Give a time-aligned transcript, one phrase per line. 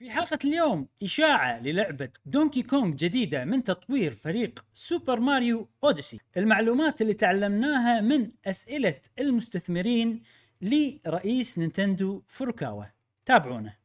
[0.00, 7.02] في حلقة اليوم إشاعة للعبة دونكي كونغ جديدة من تطوير فريق سوبر ماريو أوديسي المعلومات
[7.02, 10.22] اللي تعلمناها من أسئلة المستثمرين
[10.62, 12.84] لرئيس نينتندو فوروكاوا.
[13.26, 13.76] تابعونا.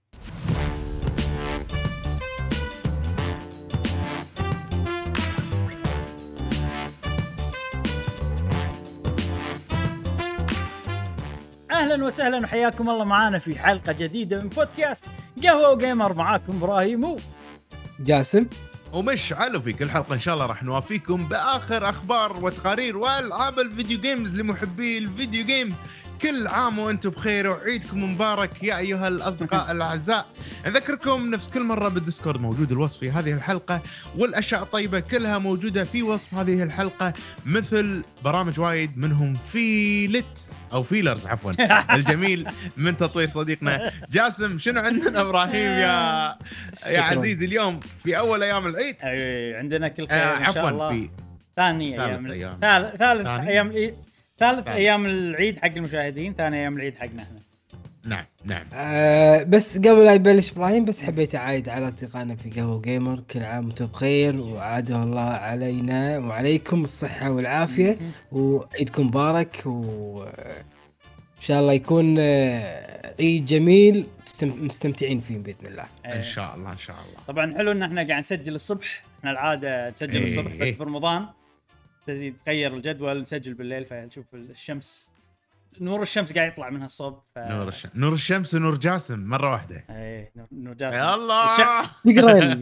[11.85, 15.05] أهلا وسهلا وحياكم الله معانا في حلقة جديدة من بودكاست
[15.43, 17.17] قهوة Gamer معاكم إبراهيم و
[17.99, 18.45] جاسم.
[18.93, 23.99] ومشعل وفي كل حلقة إن شاء الله راح نوافيكم بآخر أخبار وتقارير والعاب ال video
[23.99, 25.77] games لمحبي ال video games
[26.21, 30.25] كل عام وأنتم بخير وعيدكم مبارك يا أيها الأصدقاء الأعزاء.
[30.65, 33.81] نذكركم نفس كل مرة بال Discord موجود الوصف في هذه الحلقة
[34.17, 37.13] والأشياء الطيبة كلها موجودة في وصف هذه الحلقة
[37.45, 41.51] مثل برامج وايد منهم فيلت أو فيلرز عفوا.
[41.95, 42.47] الجميل
[42.77, 44.59] من تطوير صديقنا جاسم.
[44.59, 46.37] شنو عندنا إبراهيم يا
[46.85, 48.95] يا عزيزي اليوم في أول أيام العيد.
[49.03, 50.89] أي عندنا كل خير آه إن شاء عفوا الله.
[50.89, 51.09] في
[51.55, 52.59] ثاني ثالث أيام.
[52.61, 53.67] ثالث ثالث ثاني؟ أيام.
[53.71, 53.95] العيد
[54.39, 54.67] ثالث.
[54.67, 57.39] أيام العيد حق المشاهدين ثاني أيام العيد حقنا إحنا.
[58.05, 58.65] نعم نعم.
[58.73, 63.19] آه بس قبل لا يبلش إبراهيم بس حبيت أعايد على أصدقائنا في قهوة Gamer.
[63.31, 67.97] كل عام وأنتم بخير وعاده الله علينا وعليكم الصحة والعافية
[68.31, 70.23] وعيدكم مبارك و
[71.37, 75.85] إن شاء الله يكون آه، عيد جميل تستم- مستمتعين فيه بإذن الله.
[76.05, 76.13] إيه.
[76.15, 77.19] إن شاء الله إن شاء الله.
[77.27, 79.03] طبعا حلو إن إحنا قاعد نسجل الصبح.
[79.19, 80.23] إحنا العادة نسجل إيه.
[80.25, 81.25] الصبح بس برمضان.
[82.45, 85.09] تغير الجدول نسجل بالليل فنشوف الشمس.
[85.81, 87.39] نور الشمس قاعد يطلع منها الصوب ف...
[87.39, 89.85] نور الشمس نور الشمس ونور جاسم مرة واحدة.
[89.89, 90.97] إيه نور- نور جاسم.
[90.97, 91.57] يا الله.
[92.05, 92.61] تقرين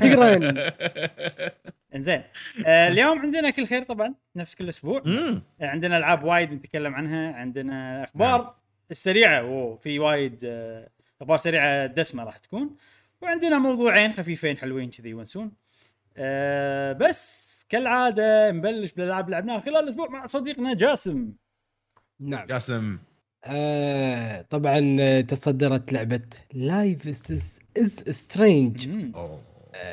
[0.00, 0.54] تقرين
[1.94, 2.22] إنزين.
[2.66, 5.02] آه اليوم عندنا كل خير طبعا نفس كل أسبوع.
[5.06, 5.42] مم.
[5.60, 8.50] عندنا ألعاب وايد نتكلم عنها عندنا أخبار نعم.
[8.90, 9.40] السريعة.
[9.40, 10.88] أوه في وايد آه،
[11.20, 12.76] أخبار سريعة دسمة راح تكون.
[13.20, 15.52] وعندنا موضوعين خفيفين حلوين كذي يونسون.
[16.16, 21.32] أه بس كالعادة نبلش بالألعاب اللي لعبناها خلال الأسبوع مع صديقنا جاسم
[22.20, 22.98] نعم جاسم
[23.44, 26.20] آه طبعا آه، تصدرت لعبة
[26.54, 27.50] Life is
[28.10, 28.88] Strange.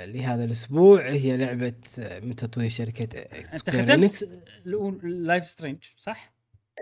[0.05, 3.69] لهذا الأسبوع هي لعبة آه، من تطوير شركة آه، أنت.
[3.69, 4.29] ختمت
[5.03, 6.33] Life Strange صح؟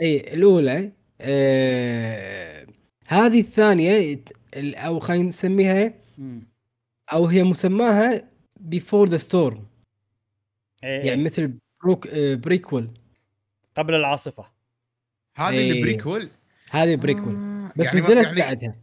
[0.01, 0.91] اي الأولى
[1.21, 2.67] آه
[3.07, 4.19] هذه الثانية
[4.55, 5.93] ال- أو خلينا نسميها.
[7.13, 8.21] أو هي مسماها
[8.59, 9.63] Before the Storm
[10.83, 11.53] إيه يعني مثل
[11.83, 12.91] بروك آه prequel
[13.77, 14.45] قبل العاصفة.
[15.35, 15.71] هذه إيه.
[15.71, 16.29] ال prequel
[16.71, 18.75] هذه prequel آه، بس يعني نزلت يعني بعدها.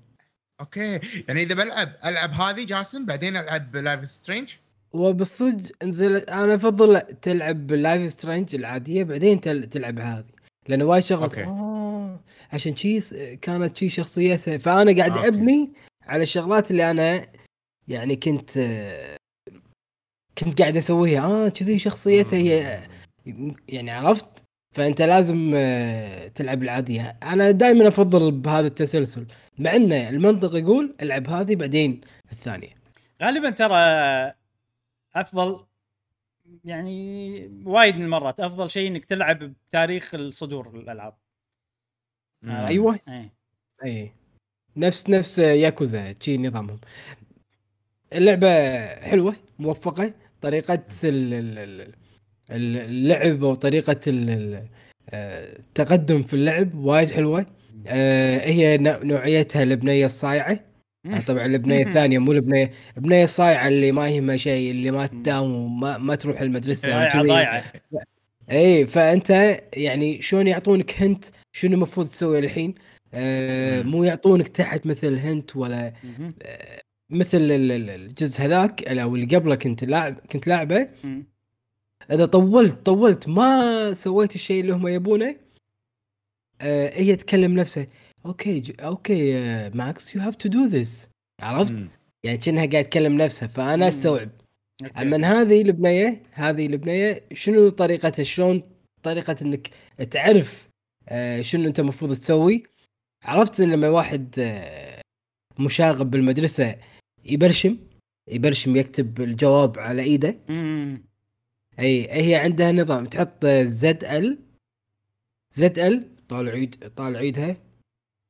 [0.61, 1.01] أوكي.
[1.29, 4.51] يعني إذا بلعب ألعب هذه جاسم بعدين ألعب Life Strange
[4.93, 10.25] وبالصدق نزلت أنا أفضل تلعب Life Strange العادية بعدين تل- تلعب هذه.
[10.69, 11.39] لأنه وايد شغلات.
[11.39, 12.21] آه
[12.53, 13.01] عشان شي
[13.37, 14.59] كانت شي شخصيتها.
[14.59, 15.29] فأنا قاعد أوكي.
[15.29, 15.73] أبني
[16.03, 17.27] على الشغلات اللي أنا
[17.89, 19.17] يعني كنت آه،
[20.39, 21.25] كنت قاعد اسويها.
[21.25, 22.79] آه كذي شخصيتها هي.
[23.69, 24.27] يعني عرفت؟
[24.75, 27.19] فأنت لازم آه، تلعب العادية.
[27.23, 29.27] أنا دائما أفضل بهذا التسلسل
[29.59, 32.01] مع انه المنطق يقول ألعب هذه بعدين
[32.33, 32.75] الثانية.
[33.23, 33.77] غالبا ترى
[35.17, 35.65] أفضل
[36.65, 41.15] يعني وايد من المرات أفضل شيء إنك تلعب بتاريخ الصدور الألعاب.
[43.09, 43.33] إيه.
[43.85, 44.13] اي
[44.77, 46.81] نفس نفس ياكوزا شي نظامهم.
[48.13, 48.49] اللعبة
[48.87, 51.95] حلوة موفقة طريقة ال- ال- ال-
[52.51, 54.65] ال- اللعب وطريقه ال- ال-
[55.11, 57.47] آه، التقدم في اللعب وايد حلوة.
[57.89, 60.61] آه، هي نوع- نوعيتها البنية الصايعة.
[61.07, 65.53] آه، طبعا البنية الثانية مو البنيه البنية الصايعة اللي ما يهمها شيء اللي ما تداوم
[65.55, 67.23] وما ما تروح المدرسة ضايعة.
[67.29, 67.65] ضايعة.
[68.51, 72.75] اي فأنت يعني شلون يعطونك هنت؟ شنو المفروض تسوي الحين؟
[73.15, 73.83] آه.
[73.83, 75.93] مو يعطونك تحت مثل هنت ولا.
[77.11, 80.89] مثل ال- ال- الجزء هذاك أو اللي قبله كنت لاعب كنت لاعبه.
[82.11, 85.37] إذا طولت طولت ما سويت الشيء اللي هم يبونه
[86.61, 87.87] آه هي تكلم نفسها
[88.27, 91.09] أوكي أوكي آه Max you have to do this
[91.41, 91.89] عرفت؟ مم.
[92.25, 93.53] يعني كأنها قاعد تكلم نفسها مم.
[93.53, 94.31] فانا استوعب.
[95.01, 98.63] أما هذه البنية هذه البنية شنو طريقتها شلون
[99.03, 99.71] طريقة إنك
[100.11, 100.69] تعرف
[101.09, 102.63] آه، شنو أنت المفروض تسوي
[103.25, 105.01] عرفت إن لما واحد آه،
[105.59, 106.77] مشاغب بالمدرسة
[107.29, 107.77] يبرشم
[108.29, 110.39] يبرشم يكتب الجواب على إيده.
[110.49, 111.03] مم.
[111.79, 114.39] أي هي عندها نظام تحط زد ال
[115.53, 117.57] زد ال طالع عيد طالع عيدها.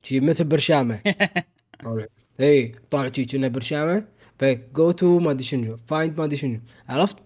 [0.03, 0.99] شي مثل برشامة.
[1.83, 2.05] طالع
[2.39, 4.07] أي طالع شي كأنها برشامة.
[4.39, 6.59] فجو تو ما أدري شنو فايند ما أدري شنو.
[6.89, 7.17] عرفت؟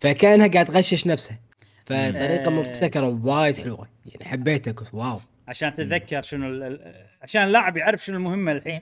[0.00, 1.38] فكأنها قاعد تغشش نفسها.
[1.86, 2.58] فطريقة مم.
[2.58, 3.88] مبتكرة وايد حلوة.
[4.06, 5.20] يعني حبيتها قلت واو.
[5.48, 8.80] عشان تتذكر شنو ال- عشان اللاعب يعرف شنو المهمة الحين.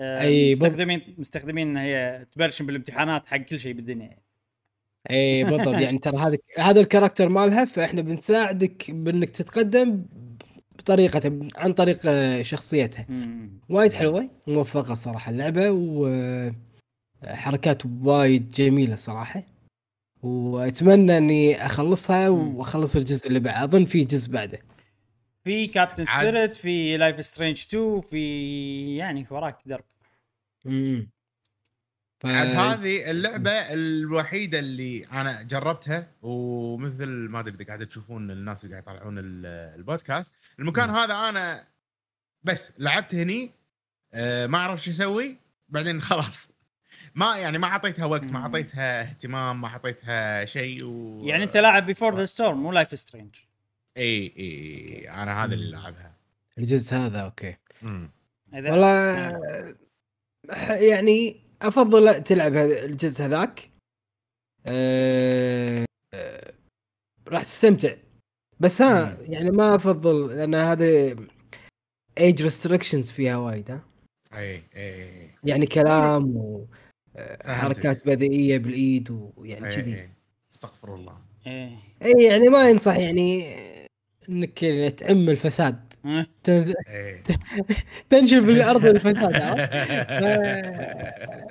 [0.00, 4.18] آه، بض- مستخدمين مستخدمين إن هي تبرشم بالامتحانات حق كل شيء بالدنيا.
[5.10, 5.80] أي إيه، بالضبط.
[5.80, 10.02] يعني ترى هذا هذا الكاركتر مالها فإحنا بنساعدك بإنك تتقدم
[10.78, 13.06] بطريقة عن طريق آه، شخصيتها.
[13.68, 15.70] وايد حلوة موفقة الصراحة اللعبة
[17.22, 19.42] وحركات وايد جميلة الصراحة
[20.22, 22.28] وأتمنى إني أخلصها.
[22.28, 24.58] وأخلص الجزء اللي بعده أظن في جزء بعده.
[25.44, 29.84] في Captain Spirit في Life Strange 2 في يعني وراك درب.
[30.66, 31.10] امم
[32.22, 32.26] ف...
[32.26, 38.80] عاد هذه اللعبة الوحيدة اللي أنا جربتها ومثل ما أدري إذا قاعد تشوفون الناس اللي
[38.80, 39.46] قاعد يطلعون ال-
[39.78, 40.34] البودكاست.
[40.58, 40.96] المكان مم.
[40.96, 41.66] هذا أنا
[42.42, 43.50] بس لعبت هني
[44.14, 45.36] آه، ما أعرف شو أسوي
[45.68, 46.52] بعدين خلاص.
[47.14, 48.38] ما يعني ما أعطيتها وقت ما.
[48.38, 51.24] أعطيتها اهتمام ما أعطيتها شيء و...
[51.26, 53.34] يعني أنت لاعب Before the Storm مو Life Strange
[53.96, 55.70] إي إي أنا هذا اللي.
[55.70, 56.16] لعبها
[56.58, 57.56] الجزء هذا أوكي.
[57.82, 58.10] مم.
[58.54, 59.30] إذا والله
[60.50, 63.70] ح- يعني أفضل تلعب هذا الجزء هذاك.
[64.66, 65.84] أه...
[66.14, 66.54] أه...
[67.28, 67.94] راح تستمتع.
[68.60, 69.32] بس ها مم.
[69.32, 71.16] يعني ما أفضل لأن هذا
[72.18, 73.84] age restrictions فيها وايد ها.
[74.34, 78.06] إي إي يعني كلام وحركات فهمتك.
[78.06, 80.10] بذيئيه بالإيد ويعني كذي.
[80.52, 81.18] استغفر الله.
[81.46, 81.78] إيه.
[82.02, 83.54] إي يعني ما ينصح يعني
[84.30, 84.58] إنك
[84.98, 85.80] تعم الفساد؟
[86.44, 87.22] تنز- اي
[88.10, 89.56] تنشر في الأرض الفساد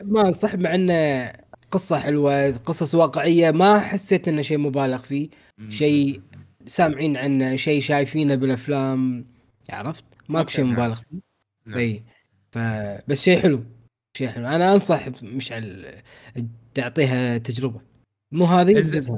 [0.04, 1.32] ما أنصح مع إنه
[1.72, 5.30] قصة حلوة قصص واقعية ما حسيت إنه شيء مبالغ فيه.
[5.70, 6.22] شيء
[6.68, 9.26] سامعين عنه شيء شايفينه بالأفلام
[9.70, 10.50] عرفت؟ ماكو.
[10.50, 10.74] شيء نعم.
[10.74, 11.20] مبالغ فيه.
[11.66, 11.78] نعم.
[11.80, 12.04] إي.
[12.52, 12.58] ف
[13.08, 13.64] بس شيء حلو
[14.18, 14.46] شيء حلو.
[14.48, 15.86] أنا أنصح مشعل
[16.74, 17.82] تعطيها تجربة.
[18.32, 19.14] مو هذه الجزء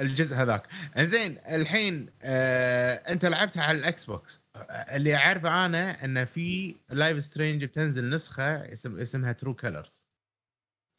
[0.00, 0.66] الجزء هذاك.
[0.98, 4.40] زين الحين آه انت لعبتها على ال Xbox.
[4.70, 10.06] اللي أعرفه أنا انه في Life Strange بتنزل نسخة اسم اسمها True Colors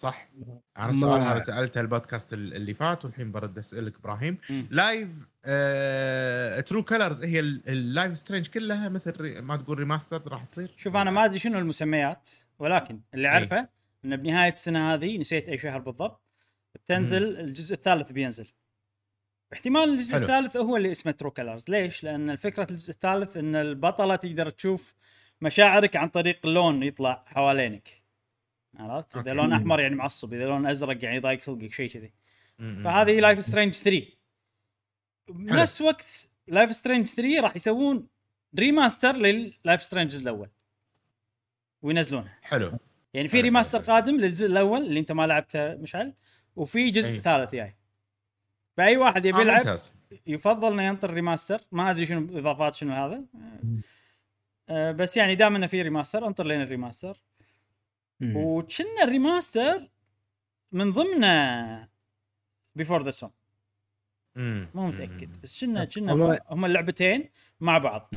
[0.01, 0.29] صح؟
[0.77, 4.38] أنا السؤال هذا سألته البودكاست ال- اللي فات والحين برد أسألك إبراهيم.
[4.69, 5.09] Life
[5.45, 10.73] آه True Colors هي ال- ال Life Strange كلها مثل ما تقول remaster راح تصير؟
[10.77, 12.29] شوف أنا ما أدري شنو المسميات
[12.59, 13.33] ولكن اللي أي.
[13.33, 13.67] أعرفه
[14.05, 16.21] إن بنهاية السنة هذه نسيت أي شهر بالضبط
[16.75, 18.47] بتنزل الجزء الثالث بينزل.
[19.53, 20.23] احتمال الجزء حلو.
[20.23, 24.94] الثالث هو اللي اسمه True Colors ليش؟ لأن فكره الجزء الثالث إن البطلة تقدر تشوف
[25.41, 28.01] مشاعرك عن طريق اللون يطلع حوالينك
[28.75, 29.33] عرفت؟ إذا.
[29.33, 32.13] لون أحمر يعني معصب إذا لون أزرق يعني يضايق خلقك شيء كذي
[32.57, 34.07] فهذه Life Strange 3
[35.29, 38.07] بنفس وقت Life Strange 3 راح يسوون
[38.59, 40.50] remaster لل Life Strange الأول
[41.81, 42.79] وينزلونها حلو
[43.13, 43.79] يعني في remaster.
[43.79, 46.13] قادم للجزء الأول اللي أنت ما لعبته مشعل
[46.55, 47.19] وفي جزء أي.
[47.19, 47.75] ثالث جاي
[48.77, 49.94] فأي واحد يبي آه يلعب ممتاز.
[50.27, 51.62] يفضل إنه ينطر remaster.
[51.71, 53.24] ما أدري شنو الاضافات شنو هذا.
[54.69, 57.21] آه، بس يعني دام إنه في remaster انطر لين ال remaster.
[58.24, 59.89] وكنا ال remaster
[60.71, 61.88] من ضمنه
[62.75, 63.29] Before the Storm.
[64.35, 64.88] مو.
[64.88, 65.41] متأكد.
[65.44, 67.29] بس كنا كنا هم- اللعبتين
[67.59, 68.13] مع بعض.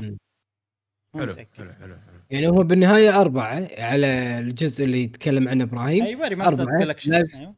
[1.13, 1.95] حلو حلو حلو
[2.31, 6.03] يعني هو بالنهاية أربعة على الجزء اللي يتكلم عنه إبراهيم.
[6.03, 6.65] أيوه remaster.
[6.65, 7.55] collection Life- أيوه.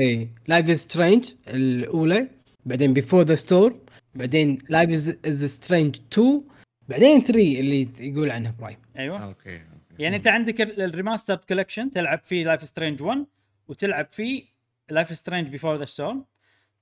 [0.00, 2.30] اي Life Strange الأولى.
[2.66, 3.80] بعدين Before the Storm
[4.14, 4.90] بعدين Life
[5.26, 6.42] is Strange 2
[6.88, 9.24] بعدين 3 اللي يقول عنه إبراهيم أيوه.
[9.24, 9.62] أوكي أوكي.
[9.98, 13.26] يعني أنت عندك ال remaster collection تلعب فيه Life Strange 1
[13.68, 14.44] وتلعب فيه
[14.90, 16.24] Life Strange Before the Storm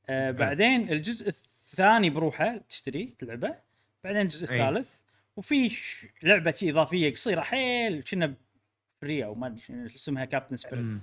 [0.08, 1.32] آه بعدين الجزء
[1.68, 3.54] الثاني بروحه تشتري تلعبه.
[4.04, 4.44] بعدين الجزء.
[4.44, 4.88] الثالث
[5.36, 5.70] وفي
[6.22, 8.34] لعبة شي إضافية قصيرة حيل كنا
[9.00, 11.00] free أو ما أدري شنو اسمها Captain Spirit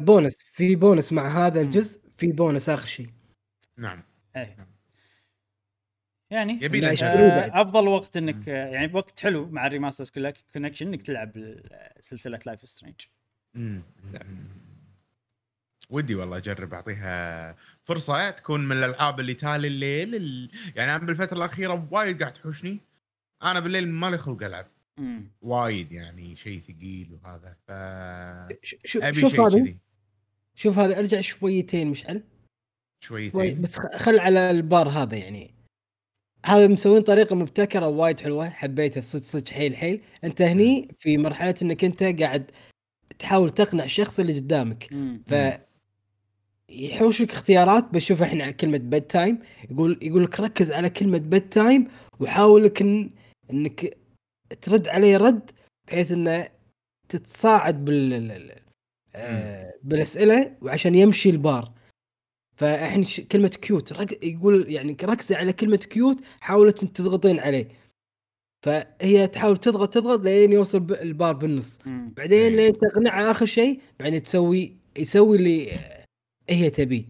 [0.00, 3.08] bonus في بونس مع هذا الجزء في بونس آخر شيء
[3.78, 4.02] نعم.
[4.36, 4.56] إيه
[6.30, 6.58] يعني.
[7.02, 10.10] آه أفضل وقت إنك آه، يعني وقت حلو مع ال remasters
[10.52, 11.60] connection إنك تلعب
[12.00, 13.00] سلسلة Life Strange
[13.54, 13.82] مم.
[15.90, 20.50] ودي والله أجرب أعطيها فرصة تكون من الألعاب اللي تالي الليل ال...
[20.76, 22.80] يعني أنا بالفترة الأخيرة وايد قاعد تحوشني.
[23.42, 24.66] أنا بالليل مالي خلق ألعب.
[25.40, 27.56] وايد يعني شيء ثقيل وهذا.
[27.66, 27.70] ف
[28.84, 29.74] شوف هذا.
[30.54, 32.22] شوف هذا أرجع شويتين مشعل.
[33.00, 33.60] شويتين.
[33.62, 35.54] بس خ- خل على البار هذا يعني.
[36.46, 40.00] هذا مسوين طريقة مبتكرة وايد حلوة حبيتها صدق صدق حيل حيل.
[40.24, 42.50] انت هني في مرحلة انك انت قاعد
[43.18, 44.88] تحاول تقنع الشخص اللي قدامك.
[45.26, 45.34] ف
[46.70, 49.38] يحوشك اختيارات بشوف إحنا كلمة bedtime
[49.70, 51.88] يقول يقول لك ركز على كلمة bedtime
[52.20, 53.10] وحاول لك إن
[53.50, 53.96] إنك
[54.60, 55.50] ترد عليه رد
[55.86, 56.48] بحيث إنه
[57.08, 58.52] تتصاعد بال
[59.14, 61.72] آه، بالأسئلة وعشان يمشي البار.
[62.58, 64.24] فاحنا ش- كلمة cute رك...
[64.24, 67.68] يقول يعني ركزي على كلمة cute حاولت انت تضغطين عليه
[68.66, 72.12] فهي تحاول تضغط تضغط لين يوصل البار بالنص مم.
[72.16, 72.48] بعدين إيه.
[72.56, 75.68] لين تقنعها آخر شيء بعدين تسوي يسوي اللي
[76.50, 77.04] هي تبيه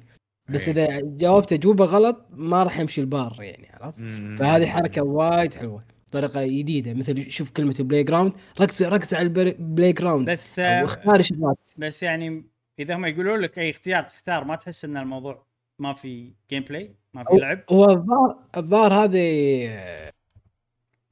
[0.50, 0.84] بس إيه.
[0.84, 3.98] إذا جاوبت أجوبة غلط ما راح يمشي البار يعني عرفت.
[4.38, 10.30] فهذه حركة وايد حلوة طريقة جديدة مثل شوف كلمة playground ركز ركز على ال playground
[10.30, 12.44] بس أو آه، اختار شغلات بس يعني
[12.78, 15.46] إذا هم يقولوا لك أي اختيار تختار ما تحس إن الموضوع
[15.78, 19.68] ما في gameplay ما في لعب هو الظاهر الظاهر هذه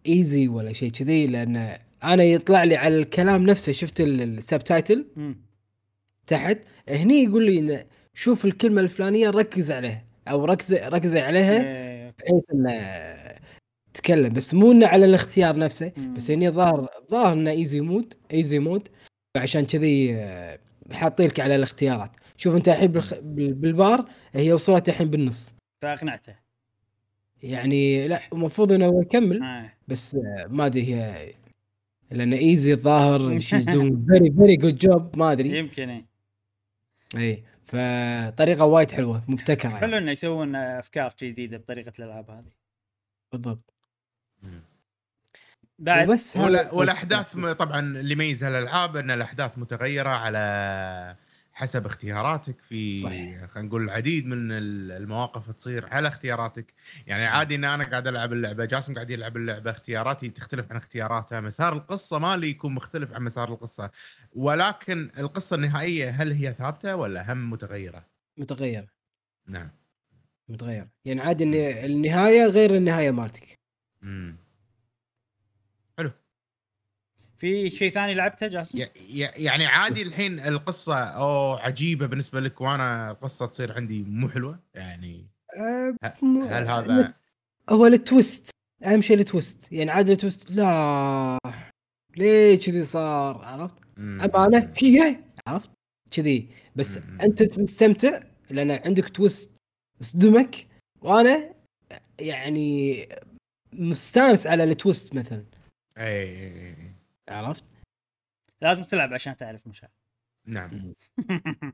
[0.08, 5.06] easy ولا شيء كذي لأن أنا يطلع لي على الكلام نفسه شفت ال subtitle.
[6.26, 6.58] تحت
[6.88, 12.44] هني يقول لي إن شوف الكلمة الفلانية ركز عليها أو ركز ركز عليها إيه، بحيث
[12.54, 12.72] انه
[13.94, 15.92] تتكلم بس مو إنه على الاختيار نفسه.
[16.16, 18.88] بس هني ظاهر ظاهر إنه easy mode easy mode
[19.34, 20.16] فعشان كذي
[20.92, 26.34] حاطين لك على الاختيارات شوف انت الحين بالخ- بال- بالبار هي وصلت الحين بالنص فاقنعته
[27.42, 29.72] يعني لا المفروض إنه هو يكمل آه.
[29.88, 30.16] بس
[30.48, 31.32] ما أدري هي
[32.10, 36.06] لأن easy الظاهر very very good job ما أدري يمكن إيه.
[37.16, 39.98] اي فطريقة وايد حلوة مبتكرة حلو يعني.
[39.98, 42.52] إنه يسوون أفكار جديدة بطريقة الألعاب هذه
[43.32, 43.74] بالضبط
[45.78, 46.08] بعد.
[46.08, 51.16] وبس ولا هذا- والأحداث م- طبعا اللي يميز هالألعاب إن الأحداث متغيرة على
[51.52, 53.44] حسب اختياراتك في صحيح.
[53.50, 56.74] خلينا نقول العديد من ال- المواقف تصير على اختياراتك.
[57.06, 61.40] يعني عادي إن أنا قاعد ألعب اللعبة جاسم قاعد يلعب اللعبة اختياراتي تختلف عن اختياراته
[61.40, 63.90] مسار القصة مالي يكون مختلف عن مسار القصة.
[64.32, 68.06] ولكن القصة النهائية هل هي ثابتة ولا هم متغيرة؟
[68.36, 68.88] متغير
[69.48, 69.70] نعم.
[70.48, 71.54] متغير يعني عادي ان
[71.84, 73.58] النهاية غير النهاية مالتك.
[74.02, 74.36] مم.
[77.38, 82.60] في شيء ثاني لعبته جاسم؟ ي- ي- يعني عادي الحين القصة أو عجيبة بالنسبة لك
[82.60, 85.26] وأنا القصة تصير عندي مو حلوة يعني
[86.22, 87.14] هل هذا
[87.70, 88.50] هو ال twist
[88.84, 91.38] أهم شيء ال twist يعني عاد ال twist لا
[92.16, 95.16] ليه كذي صار عرفت؟ أمانة هي
[95.48, 95.70] عرفت؟
[96.10, 97.18] كذي بس مم.
[97.20, 99.50] أنت مستمتع لأن عندك twist
[100.00, 100.66] صدمك
[101.02, 101.54] وأنا
[102.20, 103.08] يعني
[103.72, 105.44] مستانس على ال twist مثلا
[105.98, 106.95] اي اي اي
[107.28, 107.64] عرفت؟
[108.62, 109.92] لازم تلعب عشان تعرف مشاعر.
[110.46, 110.94] نعم.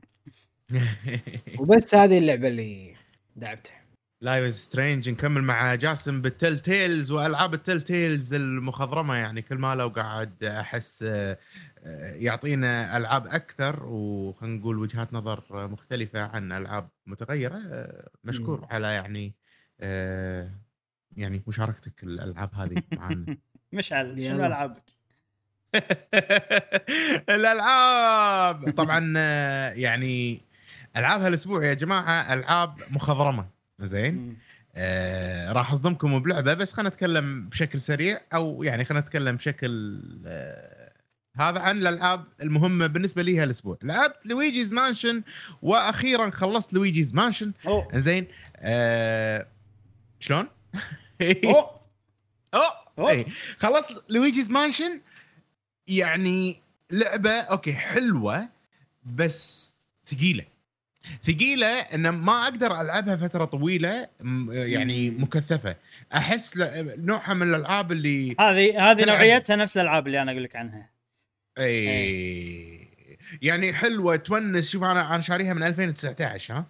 [1.59, 2.95] وبس هذه اللعبة اللي
[3.35, 3.83] لعبتها.
[4.21, 9.15] Life Strange نكمل مع جاسم بال Telltales وألعاب ال Telltales المخضرمة.
[9.15, 11.37] يعني كل ما لو قاعد أحس آه،
[12.13, 19.35] يعطينا ألعاب أكثر وخلينا نقول وجهات نظر مختلفة عن ألعاب متغيرة آه، مشكور على يعني
[19.79, 20.51] آه،
[21.11, 23.37] يعني مشاركتك الألعاب هذه معنا
[23.73, 24.45] مشعل شنو.
[24.45, 24.83] ألعابك؟
[27.35, 28.69] الالعاب.
[28.69, 28.99] طبعا
[29.75, 30.41] يعني
[30.97, 33.49] ألعاب هالأسبوع يا جماعة ألعاب مخضرمة.
[33.79, 34.37] زين.
[34.75, 40.93] آه راح أصدمكم بلعبة بس خلينا نتكلم بشكل سريع أو يعني خلينا نتكلم بشكل آه
[41.37, 43.77] هذا عن الألعاب المهمة بالنسبة لي هالأسبوع.
[43.83, 45.23] لعبت Luigi's Mansion
[45.61, 47.51] وأخيرا خلصت Luigi's Mansion.
[47.93, 48.27] زين؟
[48.57, 49.47] آه
[50.19, 50.47] شلون؟
[51.21, 51.79] أوه.
[52.53, 52.63] أوه.
[52.99, 53.09] أوه.
[53.09, 53.25] اي
[53.57, 55.01] خلصت Luigi's Mansion
[55.87, 56.61] يعني
[56.91, 58.49] لعبة okay حلوة
[59.05, 59.73] بس
[60.07, 60.45] ثقيلة.
[61.23, 64.07] ثقيلة إن ما أقدر ألعبها فترة طويلة
[64.49, 65.09] يعني.
[65.09, 65.75] مكثفة.
[66.15, 66.57] أحس
[66.97, 69.05] نوعها من الألعاب اللي هذه هذه.
[69.05, 70.89] نوعيتها نفس الألعاب اللي أنا أقول لك عنها.
[71.57, 72.87] اي
[73.41, 74.69] يعني حلوة تونس.
[74.69, 76.65] شوف أنا أنا شاريها من 2019 ها؟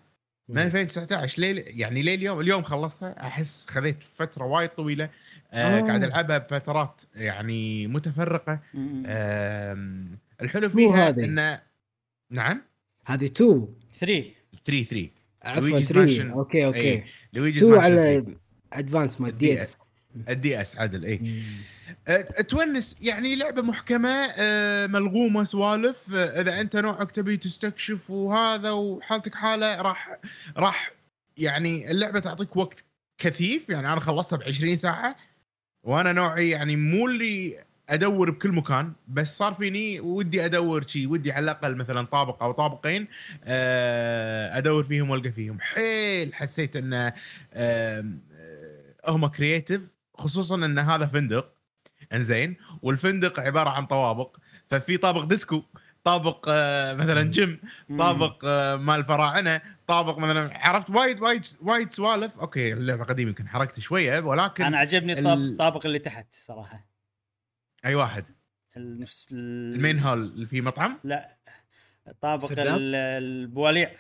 [0.49, 3.27] من 2019 ليه يعني ليه اليوم اليوم خلصتها.
[3.27, 5.09] أحس خذيت فترة وايد طويلة.
[5.53, 5.81] آه آه.
[5.81, 8.59] قاعد ألعبها بفترات يعني متفرقة.
[8.75, 11.09] آم، الحلو فيها.
[11.09, 11.59] انه
[12.31, 12.61] نعم؟
[13.05, 13.67] هذه 2
[13.99, 14.23] 3
[14.65, 15.09] 3 3
[15.43, 16.31] عفوا Luigi's 3 Mansion.
[16.33, 16.79] okay okay.
[16.79, 18.25] اي Luigi's 2 Mansion على
[18.73, 19.77] Advance مال DS.
[20.29, 21.43] ال DS عدل إي.
[22.49, 26.13] تونس يعني لعبة محكمة أه، ملغومة سوالف.
[26.13, 30.19] إذا أنت نوعك تبي تستكشف وهذا وحالتك حالة راح
[30.57, 30.91] راح
[31.37, 32.83] يعني اللعبة تعطيك وقت
[33.17, 33.69] كثيف.
[33.69, 35.15] يعني أنا خلصتها ب 20 ساعة.
[35.83, 37.55] وأنا نوعي يعني مو اللي
[37.89, 42.51] ادور بكل مكان بس صار فيني ودي ادور شي ودي على الأقل مثلا طابق أو
[42.51, 43.07] طابقين
[43.43, 45.59] أه، أدور فيهم وألقى فيهم.
[45.59, 47.13] حيل حسيت انه
[47.53, 48.05] آه،
[49.07, 49.81] هم creative
[50.17, 51.53] خصوصا إن هذا فندق
[52.13, 54.37] إنزين والفندق عبارة عن طوابق
[54.67, 55.63] ففي طابق ديسكو.
[56.03, 57.59] طابق آه، مثلا جيم
[57.99, 62.39] طابق آه، مال الفراعنه طابق مثلا عرفت؟ وايد وايد وايد سوالف.
[62.39, 66.85] okay اللعبة قديمة يمكن حركت شوية ولكن أنا عجبني ال- الطاب- الطابق اللي تحت صراحة.
[67.85, 68.25] أي واحد.
[68.77, 71.37] ال- ال main hall اللي في مطعم؟ لا.
[72.21, 73.91] طابق البواليع.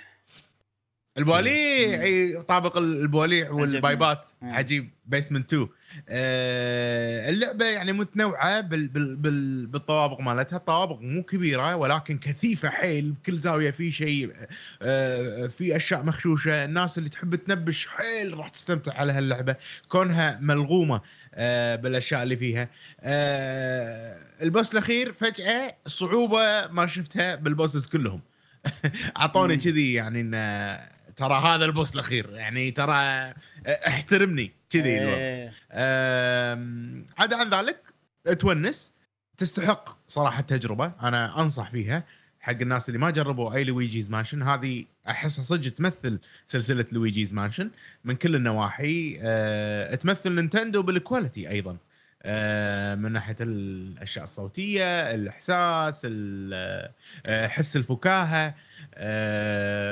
[1.17, 4.27] البواليع اي طابق البواليع والبايبات.
[4.41, 4.89] عجيب.
[5.05, 5.67] basement 2
[6.09, 10.57] آه اللعبة يعني متنوعة بال بال بال بالطوابق مالتها.
[10.57, 13.11] الطوابق مو كبيرة ولكن كثيفة حيل.
[13.11, 14.33] بكل زاوية في شيء
[14.81, 16.65] آه في أشياء مخشوشة.
[16.65, 19.55] الناس اللي تحب تنبش حيل راح تستمتع على هاللعبة.
[19.89, 21.01] كونها ملغومة
[21.33, 22.69] آه بالأشياء اللي فيها.
[23.01, 28.21] آه ال boss الأخير فجأة الصعوبه ما شفتها بال bosses كلهم.
[29.17, 29.57] أعطوني.
[29.57, 30.33] كذي يعني ان
[31.15, 32.29] ترى هذا ال boss الأخير.
[32.29, 33.33] يعني ترى
[33.67, 34.51] احترمني.
[34.69, 35.51] كذي الوضع.
[35.71, 37.79] أم، عدا عن ذلك
[38.39, 38.91] تونس
[39.37, 42.03] تستحق صراحة التجربه أنا أنصح فيها.
[42.39, 47.71] حق الناس اللي ما جربوا أي Luigi's Mansion هذه أحسها صدق تمثل سلسلة Luigi's Mansion
[48.03, 49.17] من كل النواحي.
[49.21, 51.77] أه تمثل Nintendo بال quality أيضا.
[52.23, 56.89] أه من ناحية الأشياء الصوتية الإحساس ال-
[57.25, 58.47] أه، حس الفكاهة.
[58.47, 58.55] أه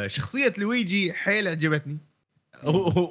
[0.08, 1.98] شخصية لويجي حيل عجبتني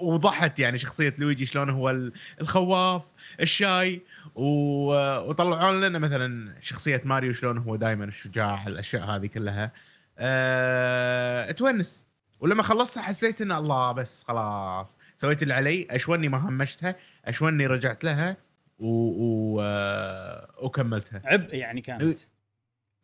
[0.02, 3.02] وضحت يعني شخصية لويجي شلون هو ال- الخواف
[3.40, 4.02] ال shy
[4.34, 9.72] وطلعوا لنا مثلا شخصية ماريو شلون هو دائما الشجاع الأشياء هذه كلها.
[10.18, 11.50] أه...
[11.52, 12.08] تونس
[12.40, 14.98] ولما خلصتها حسيت إن الله بس خلاص.
[15.16, 18.36] سويت اللي علي أشوني ما همشتها أشوني رجعت لها
[18.78, 18.86] و...
[18.86, 19.60] و...
[19.62, 21.22] آه، وكملتها.
[21.24, 22.18] عبء يعني كانت.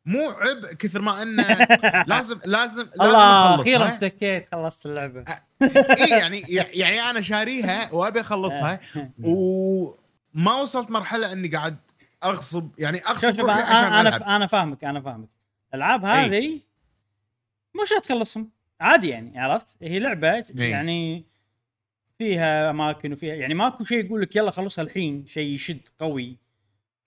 [0.07, 1.43] مو عبء كثر ما إنه
[2.07, 5.25] لازم لازم لازم الله أخيرا افتكيت خلصت اللعبة.
[5.63, 8.81] إيه يعني يعني أنا شاريها وأبي أخلصها.
[9.27, 11.77] وما وصلت مرحلة إني قاعد
[12.25, 15.29] أغصب يعني أغصب شوف روحي عشان أنا أنا أنا فاهمك أنا فاهمك.
[15.75, 16.05] الألعاب.
[16.05, 16.61] هذه
[17.75, 20.45] مو شرط تخلصهم عادي يعني عرفت؟ هي لعبة.
[20.55, 21.25] يعني
[22.19, 26.37] فيها أماكن وفيها يعني ماكو شيء يقول لك يلا خلصها الحين شيء يشد قوي.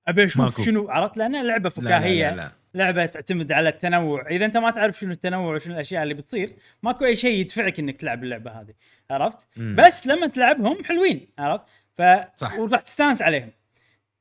[0.07, 0.63] أبي أشوف ماكو.
[0.63, 2.29] شنو عرفت؟ لانها لعبه لا لا فكاهية.
[2.29, 2.58] لا, لا.
[2.73, 4.27] لعبة تعتمد على التنوع.
[4.29, 7.97] إذا أنت ما تعرف شنو التنوع وشنو الأشياء اللي بتصير ماكو أي شيء يدفعك إنك
[7.97, 8.73] تلعب اللعبة هذه.
[9.11, 9.75] عرفت؟ مم.
[9.79, 11.63] بس لما تلعبهم حلوين عرفت؟
[11.97, 12.01] ف
[12.35, 12.59] صح.
[12.59, 13.49] وراح تستانس عليهم.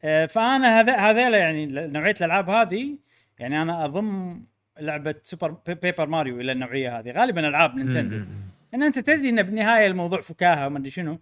[0.02, 2.98] آه، فأنا هذا هذيلا يعني نوعية الألعاب هذه
[3.38, 4.40] يعني أنا أضم
[4.80, 7.10] لعبة Super Pa- Paper Mario إلى النوعية هذه.
[7.10, 8.24] غالبا ألعاب Nintendo.
[8.74, 11.18] إن أنت تدري إن بالنهاية الموضوع فكاهة وما أدري شنو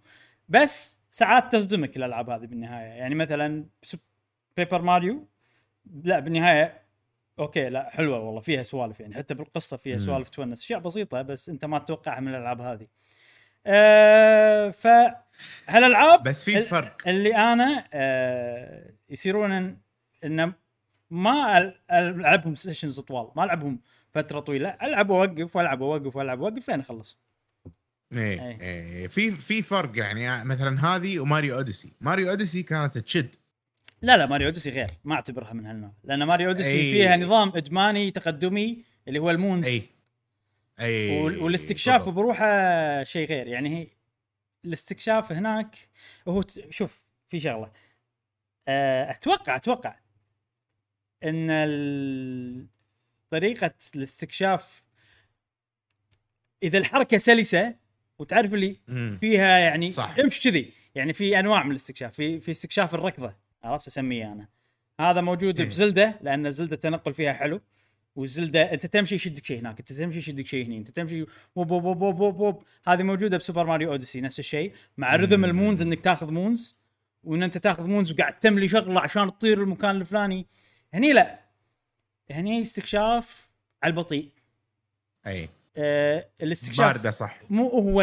[0.49, 2.87] بس ساعات تصدمك الألعاب هذه بالنهاية.
[2.87, 3.65] يعني مثلا
[4.57, 5.27] Paper Mario
[6.03, 6.86] لا بالنهاية
[7.39, 9.97] أوكي لا حلوة والله فيها سوالف يعني حتى بالقصة فيها.
[9.97, 12.87] سوالف تونس أشياء بسيطة بس أنت ما تتوقعها من الألعاب هذه.
[13.65, 14.87] أه ف
[15.67, 17.07] هالألعاب بس في فرق.
[17.07, 19.75] اللي أنا أه يصيرون إن-
[20.25, 20.53] انه
[21.11, 21.57] ما
[21.91, 23.79] ألعبهم sessions طوال ما ألعبهم
[24.11, 27.17] فترة طويلة ألعب وأوقف وألعب وأوقف وألعب وأوقف لين أخلص.
[28.13, 28.61] إيه إيه.
[28.61, 31.93] إيه في في فرق يعني مثلا هذه و Mario Odyssey.
[32.01, 33.35] Mario Odyssey كانت تشد.
[34.01, 34.91] لا لا Mario Odyssey غير.
[35.03, 35.91] ما أعتبرها من هالنوع.
[36.03, 36.91] لأن Mario Odyssey أي.
[36.91, 39.65] فيها نظام ادماني تقدمي اللي هو ال moons.
[39.67, 39.81] أي.
[40.79, 41.21] أي.
[41.21, 42.09] وال- والاستكشاف.
[42.09, 43.47] بروحه شيء غير.
[43.47, 43.87] يعني هي
[44.65, 45.75] الاستكشاف هناك
[46.27, 47.71] هو شوف في شغلة.
[48.67, 49.95] أه، أتوقع أتوقع
[51.23, 52.67] إن
[53.29, 54.83] طريقة الاستكشاف
[56.63, 57.75] إذا الحركة سلسة
[58.19, 58.75] وتعرف اللي.
[59.21, 60.15] فيها يعني صح.
[60.19, 60.73] امشي كذي.
[60.95, 62.13] يعني في أنواع من الاستكشاف.
[62.15, 63.46] في في استكشاف الركضة.
[63.63, 64.47] عرفت اسميه أنا
[64.99, 65.67] هذا موجود إيه.
[65.67, 67.61] بزلدة لأن زلدة التنقل فيها حلو
[68.15, 71.71] وال Zelda أنت تمشي يشدك شيء هناك أنت تمشي يشدك شيء هني أنت تمشي ووب
[71.71, 72.63] ووب ووب ووب ووب.
[72.87, 75.45] هذه موجودة ب Super Mario Odyssey نفس الشيء مع rhythm.
[75.45, 76.77] ال moons إنك تاخذ moons
[77.23, 80.47] وإن أنت تاخذ moons وقاعد تملي شغلة عشان تطير المكان الفلاني
[80.93, 81.39] هني لا
[82.31, 83.49] هني استكشاف
[83.83, 84.31] على البطيء
[85.27, 88.01] أي آه الاستكشاف باردة صح مو هو.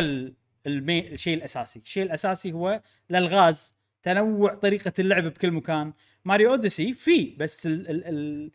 [0.67, 3.74] الشيء الأساسي، الشيء الأساسي هو الالغاز،
[4.05, 5.93] تنوع طريقة اللعب بكل مكان،
[6.25, 7.91] Mario Odyssey في بس ال...
[7.91, 8.05] ال...
[8.05, 8.51] ال...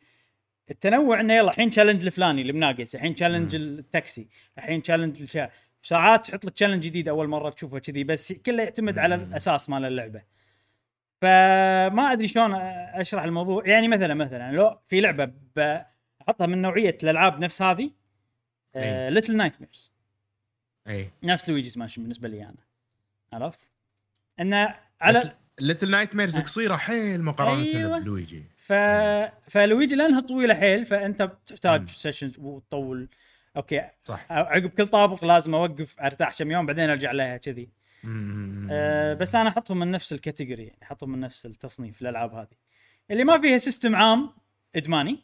[0.72, 5.50] التنوع إنه يلا الحين challenge الفلاني اللي مناقص، الحين challenge التاكسي، الحين challenge الشا...
[5.84, 9.16] ساعات تحط لك challenge جديد أول مرة تشوفه كذي بس كله يعتمد على.
[9.16, 10.22] الأساس مال اللعبة.
[11.22, 17.40] فما أدري شلون أشرح الموضوع، يعني مثلا مثلا لو في لعبة بحطها من نوعية الألعاب
[17.40, 17.92] نفس هذه.
[19.10, 19.94] Little Nightmares
[20.88, 22.56] اي نفس Luigi's Mansion بالنسبة لي أنا
[23.34, 23.70] عرفت؟
[24.40, 26.40] إنه على Little Nightmares.
[26.40, 28.00] قصيرة حيل مقارنة أيوة.
[28.00, 28.44] بلويجي.
[28.58, 28.74] ف...
[29.48, 31.88] فلويجي لأنها طويلة حيل فأنت بتحتاج مم.
[31.88, 33.10] sessions وتطول.
[33.58, 33.90] أوكي.
[34.04, 34.32] صح.
[34.32, 37.70] عقب كل طابق لازم أوقف أرتاح كم يوم بعدين أرجع لها كذي.
[38.72, 42.58] أه بس أنا أحطهم من نفس ال category يعني أحطهم من نفس التصنيف الألعاب هذه.
[43.12, 44.30] اللي ما فيها system عام
[44.76, 45.20] إدماني.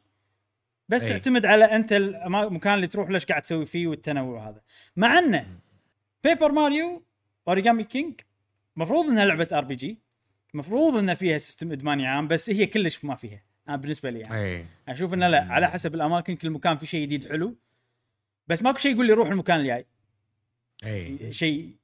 [0.89, 1.09] بس أي.
[1.09, 4.61] تعتمد على أنت المكان اللي تروح ليش قاعد تسوي فيه والتنوع هذا.
[4.95, 5.47] مع أنه
[6.23, 7.05] Paper Mario
[7.47, 8.21] Origami King
[8.75, 10.04] مفروض إنها لعبة RPG
[10.55, 14.35] مفروض انها فيها system ادماني عام بس هي كلش ما فيها أنا بالنسبة لي يعني.
[14.35, 17.55] اي أشوف إنه لا على حسب الأماكن كل مكان في شيء جديد حلو
[18.47, 19.85] بس ماكو شيء يقول لي روح المكان الجاي.
[20.85, 21.75] اي شيء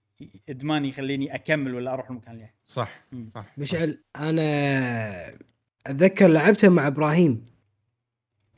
[0.50, 3.26] إدمان يخليني أكمل ولا أروح المكان اللي صح مم.
[3.26, 5.38] صح مشعل أنا
[5.88, 7.46] أتذكر لعبتها مع إبراهيم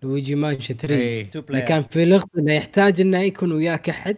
[0.04, 3.90] Luigi Mansion 3 اي two إنه player كان في لغز إنه يحتاج إنه يكون وياك
[3.90, 4.18] أحد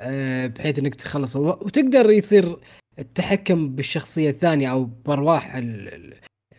[0.00, 2.58] آه، بحيث إنك تخلص وتقدر يصير
[2.98, 5.56] التحكم بالشخصية الثانية أو بأرواح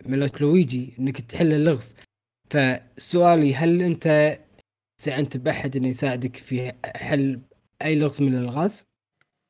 [0.06, 1.95] ملوت لويجي إنك تحل اللغز
[2.49, 4.38] فسؤالي هل أنت
[4.99, 7.41] استعنت بأحد إنه يساعدك في حل
[7.82, 8.84] أي لغز من الألغاز؟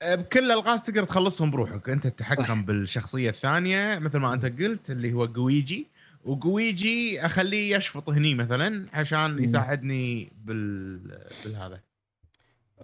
[0.03, 2.53] بكل الألغاز تقدر تخلصهم بروحك أنت تتحكم صح.
[2.53, 5.87] بالشخصية الثانية مثل ما أنت قلت اللي هو جويجي
[6.23, 9.43] وجويجي أخليه يشفط هني مثلا عشان.
[9.43, 10.97] يساعدني بال
[11.45, 11.81] بالهذا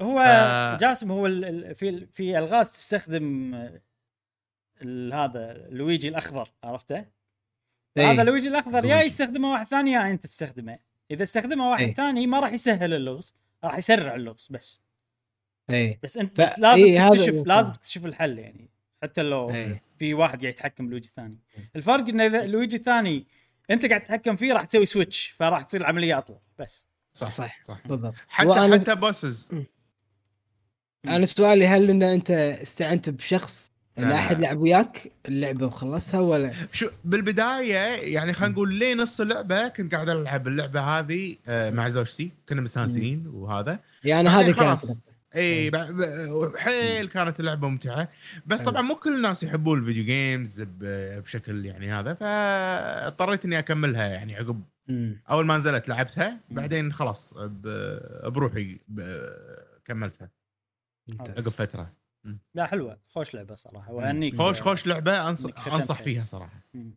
[0.01, 0.17] هو
[0.77, 3.81] ف- جاسم هو ال- ال- في في ألغاز تستخدم آه،
[5.13, 7.05] هذا لويجي الأخضر عرفته؟
[7.97, 8.11] إيه.
[8.11, 9.01] هذا لويجي الأخضر يا.
[9.01, 10.79] يستخدمه واحد ثاني يا أنت تستخدمه
[11.11, 11.93] إذا استخدمه واحد إيه.
[11.93, 13.33] ثاني ما راح يسهل اللغز
[13.63, 14.79] راح يسرع اللغز بس
[15.69, 17.73] اي بس أنت ف- بس لازم إيه، تكتشف لازم.
[17.73, 18.69] تكتشف الحل يعني
[19.03, 21.37] حتى لو اي في واحد قاعد يتحكم بلويجي الثاني
[21.75, 23.25] الفرق انه إذا لويجي الثاني
[23.71, 27.63] أنت قاعد تتحكم فيه راح تسوي switch فراح تصير العملية أطول بس صح صح.
[27.63, 29.51] صح بالضبط حتى وأنا- حتى bosses
[31.05, 34.15] أنا سؤالي هل إن أنت استعنت بشخص لا،.
[34.15, 37.75] أحد لعب وياك؟ اللعبة وخلصها ولا؟ شو بالبداية
[38.13, 42.31] يعني خلينا نقول ليه نص اللعبة كنت قاعد ألعب اللعبة هذه آه، مع زوجتي.
[42.49, 43.79] كنا مستانسين وهذا.
[44.03, 45.01] يعني هذه خلاص.
[45.35, 48.09] اي ب- حيل كانت اللعبة ممتعة.
[48.45, 48.61] بس.
[48.61, 54.35] طبعا مو كل الناس يحبون ال video games بشكل يعني هذا فاضطريت إني أكملها يعني
[54.35, 54.61] عقب.
[55.29, 56.39] أول ما نزلت لعبتها.
[56.49, 57.33] بعدين خلاص
[58.25, 58.77] بروحي
[59.85, 60.29] كملتها.
[61.09, 61.47] عقب ممتاز
[62.53, 62.97] لا حلوة.
[63.09, 63.91] خوش لعبة صراحة.
[63.91, 65.67] وهنيك خوش خوش لعبة أنصح.
[65.73, 66.59] انصح فيها صراحة.
[66.73, 66.93] مم.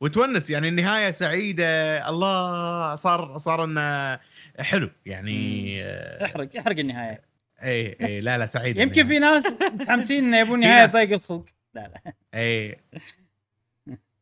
[0.00, 2.08] وتونس يعني النهاية سعيدة.
[2.08, 4.20] الله صار صار إنه
[4.58, 4.90] حلو.
[5.06, 7.24] يعني آه، احرق احرق النهاية.
[7.62, 10.86] اي اي لا لا سعيد يمكن في ناس متحمسين إنه يبون نهاية.
[10.86, 11.44] ضيق الخلق.
[11.74, 12.12] لا لا.
[12.34, 12.76] اي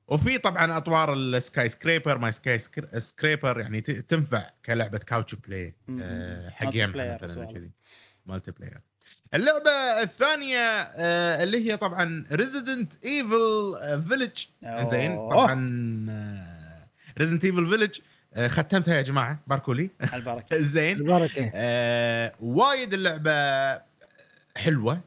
[0.08, 5.74] وفي طبعا أطوار ال ScareScraper ماي ScareScraper يعني ت- تنفع كلعبة couch play.
[6.02, 7.44] آه، حق multi يمها player مثلا.
[7.44, 7.70] كذي.
[8.26, 8.80] Multiplayer
[9.34, 9.70] اللعبة
[10.02, 13.74] الثانية آه، اللي هي طبعا Resident Evil
[14.08, 14.38] Village
[14.90, 15.16] زين.
[15.30, 15.54] طبعا
[17.18, 17.98] Resident Evil Village
[18.48, 19.90] ختمتها يا جماعة باركوا لي
[20.52, 21.50] زين البركة.
[21.54, 23.32] آه وايد اللعبة
[24.56, 25.00] حلوة.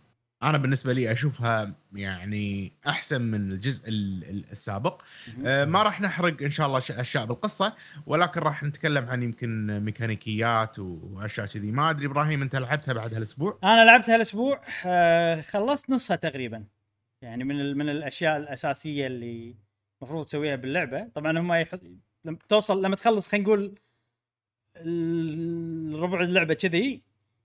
[0.43, 5.01] أنا بالنسبة لي أشوفها يعني أحسن من الجزء ال- ال- السابق.
[5.45, 7.75] آه ما راح نحرق إن شاء الله أشياء بالقصة
[8.05, 11.71] ولكن راح نتكلم عن يمكن ميكانيكيات وأشياء كذي.
[11.71, 16.63] ما أدري إبراهيم أنت لعبتها بعد هالأسبوع؟ أنا لعبتها الأسبوع آه خلصت نصها تقريبا.
[17.21, 19.55] يعني من ال- من الأشياء الأساسية اللي
[20.01, 21.07] المفروض تسويها باللعبة.
[21.15, 21.81] طبعا هم يحط
[22.25, 23.75] لما توصل لما تخلص خلينا نقول
[24.77, 27.01] ال- ربع اللعبة كذي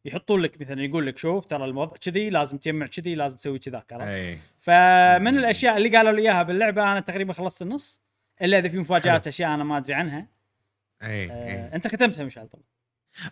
[0.08, 3.92] يحطون لك مثلا يقول لك شوف ترى الوضع كذي لازم تجمع كذي لازم تسوي كذاك
[3.92, 8.00] عرفت؟ فمن الأشياء اللي قالوا لي إياها باللعبة أنا تقريبا خلصت النص
[8.42, 9.28] إلا إذا في مفاجآت حلو.
[9.28, 10.26] أشياء أنا ما أدري عنها
[11.02, 12.64] أي آه اي أنت ختمتها مشعل طبعا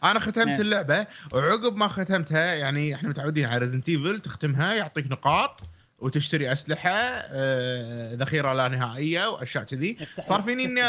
[0.05, 0.61] أنا ختمت إيه.
[0.61, 5.61] اللعبة وعقب ما ختمتها يعني إحنا متعودين على Resident Evil تختمها يعطيك نقاط
[5.99, 10.65] وتشتري أسلحة آه، ذخيرة لا نهائية وأشياء كذي صار فيني.
[10.65, 10.81] إني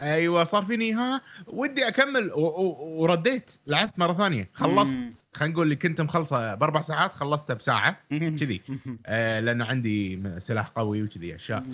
[0.00, 2.32] أيوه صار فيني ها ودي أكمل.
[2.32, 4.50] و- و- ورديت لعبت مرة ثانية.
[4.54, 5.00] خلصت.
[5.34, 8.00] خلينا نقول اللي كنت مخلصة بأربع ساعات خلصتها بساعة.
[8.10, 8.62] كذي.
[9.06, 11.66] آه لأن عندي سلاح قوي وكذي أشياء.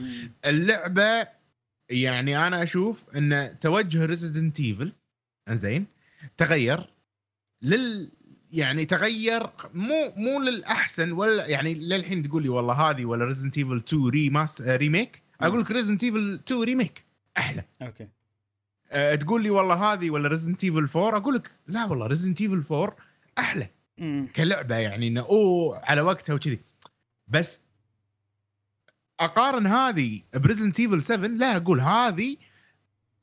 [0.44, 1.26] اللعبة
[1.90, 4.92] يعني أنا أشوف إن توجه Resident Evil
[5.48, 5.86] إنزين
[6.36, 6.90] تغير
[7.62, 8.10] لل
[8.52, 9.42] يعني تغير
[9.74, 14.60] مو مو للأحسن ولا يعني للحين تقول لي والله هذه ولا Resident Evil 2 ريماس
[14.60, 17.04] remake أقول لك Resident Evil 2 remake
[17.38, 17.64] أحلى.
[17.82, 18.08] okay.
[18.92, 22.74] أه تقول لي والله هذه ولا Resident Evil 4 أقول لك لا والله Resident Evil
[22.74, 22.96] 4
[23.38, 23.68] أحلى.
[23.98, 24.28] مم.
[24.36, 26.60] كلعبة يعني إنه اوه على وقتها وكذي.
[27.28, 27.62] بس
[29.20, 32.36] أقارن هذه ب Resident Evil 7 لا أقول هذه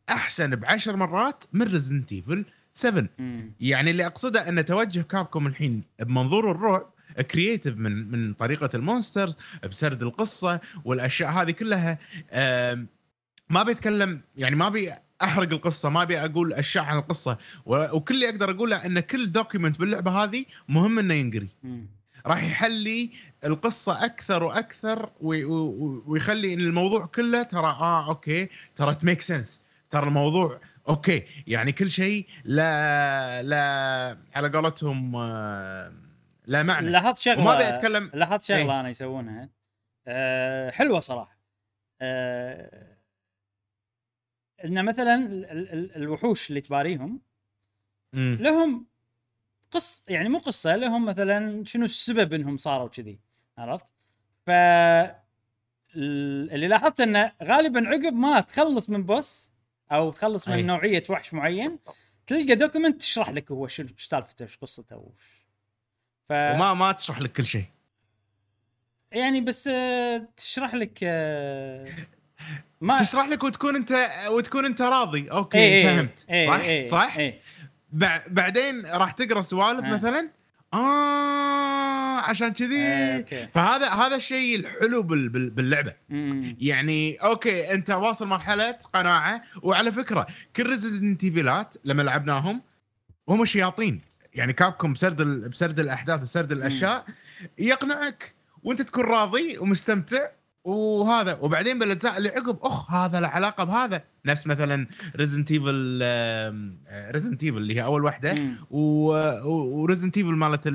[0.10, 3.54] أحسن بعشر مرات من Resident Evil 7 مم.
[3.60, 6.94] يعني اللي أقصده إن توجه Capcom الحين بمنظور الرعب
[7.32, 9.38] creative من من طريقة ال monsters
[9.70, 11.98] بسرد القصة والأشياء هذه كلها
[13.50, 14.92] ما بيتكلم يعني ما بي
[15.24, 17.38] أحرق القصة ما ابي أقول اشياء عن القصة.
[17.66, 21.50] وكل اللي أقدر أقوله إن كل document باللعبة هذه مهم إنه ينقري.
[22.26, 23.10] راح يحلي
[23.46, 29.22] القصة أكثر وأكثر وي- وي- ويخلي إن الموضوع كله ترى آه okay ترى ت make
[29.22, 31.24] sense ترى الموضوع okay.
[31.48, 35.94] يعني كل شيء لا لا على قولتهم آه،
[36.46, 36.90] لا معنى.
[36.90, 38.80] لاحظت شغلة وما ابي اتكلم لاحظت شغلة إيه.
[38.80, 39.50] أنا يسوونها.
[40.08, 41.38] أه حلوة صراحة.
[42.02, 42.89] أه
[44.66, 47.22] إن مثلا ال- ال- ال- الوحوش اللي تباريهم
[48.14, 48.38] مم.
[48.42, 48.86] لهم
[49.72, 53.20] قص يعني مو قصة لهم مثلا شنو السبب إنهم صاروا كذي
[53.58, 53.86] عرفت؟
[54.46, 55.22] ف ال-
[56.52, 59.52] اللي لاحظت انه غالبا عقب ما تخلص من boss
[59.92, 60.64] أو تخلص من أي.
[60.64, 61.80] نوعية وحش معين
[62.28, 65.46] تلقى document تشرح لك هو شنو سالفته إيش قصته وش
[66.24, 67.66] ف وما ما تشرح لك كل شيء
[69.12, 71.86] يعني بس آه، تشرح لك آه،
[72.82, 75.32] ما تشرح لك وتكون انت وتكون انت راضي.
[75.32, 76.26] okay إيه إيه فهمت.
[76.30, 77.18] إيه صح؟ إيه صح؟
[78.00, 79.90] بع- بعدين راح تقرأ سوالف آه.
[79.98, 80.30] مثلا
[80.74, 82.88] آه عشان كذي.
[83.18, 83.48] okay.
[83.54, 85.94] فهذا هذا الشيء الحلو بال- بال- باللعبة.
[86.10, 86.58] مم.
[86.60, 92.62] يعني okay أنت واصل مرحلة قناعة وعلى فكرة كل Resident Evil ات لما لعبناهم
[93.30, 94.02] هم شياطين.
[94.34, 95.22] يعني Capcom بسرد.
[95.50, 97.06] بسرد الأحداث وسرد الأشياء
[97.60, 98.34] يقنعك.
[98.64, 100.28] وأنت تكون راضي ومستمتع
[100.64, 104.04] وهذا وبعدين بالإجزاء اللي عقب أخ هذا له علاقة بهذا.
[104.26, 106.00] نفس مثلا Resident Evil
[107.12, 108.36] Resident Evil اللي هي أول واحدة.
[108.72, 110.74] و Resident Evil مالت ال-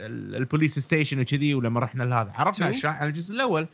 [0.00, 2.32] ال- ال police station وكذي ولما رحنا لهذا.
[2.34, 3.68] عرفنا؟ الشاح على الجزء الأول.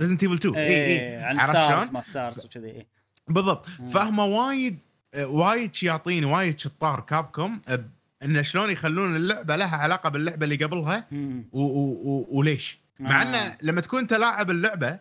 [0.00, 2.86] Resident Evil 2 اي اي عرفت شلون؟ ما STARS وكذي إيه.
[3.28, 3.66] بالضبط.
[3.92, 4.78] فهم وايد
[5.14, 7.84] آه، وايد شياطين وايد شطار Capcom آه،
[8.24, 11.06] إن شلون يخلون اللعبة لها علاقة باللعبة اللي قبلها.
[12.32, 13.24] وليش؟ مع آه.
[13.24, 15.00] إنه لما تكون أنت لاعب اللعبة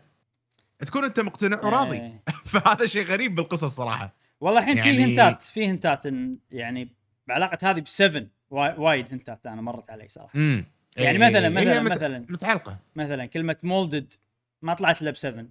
[0.80, 1.98] تكون أنت مقتنع وراضي.
[1.98, 2.24] إيه.
[2.52, 4.14] فهذا شيء غريب بالقصص صراحة.
[4.42, 6.90] والله الحين في يعني- هنتات في هنتات إن يعني
[7.28, 10.32] بعلاقة هذه ب7 وايد هنتات أنا مرت علي صراحة.
[10.36, 10.66] امم
[10.98, 11.22] يعني مثلاً-
[11.56, 12.26] مثلاً- هي مت- مثلاً.
[12.30, 12.78] متعلقة.
[12.96, 14.14] مثلا كلمة molded
[14.62, 15.46] ما طلعت إلا ب7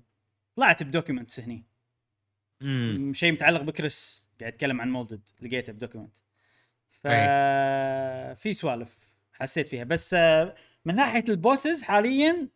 [0.57, 1.65] طلعت ب documents هني.
[2.63, 6.17] امم شيء متعلق بكريس قاعد يتكلم عن molded لقيته ب document
[7.03, 7.07] ف
[8.41, 8.89] في سوالف
[9.33, 9.85] حسيت فيها.
[9.85, 10.55] بس آه،
[10.87, 12.49] من ناحية ال bosses حاليا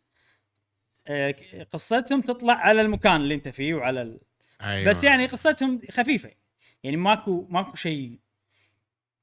[1.07, 1.35] آه،
[1.71, 4.19] قصتهم تطلع على المكان اللي أنت فيه وعلى ال...
[4.61, 4.89] أيوة.
[4.89, 6.31] بس يعني قصتهم خفيفة.
[6.83, 8.19] يعني ماكو ماكو شيء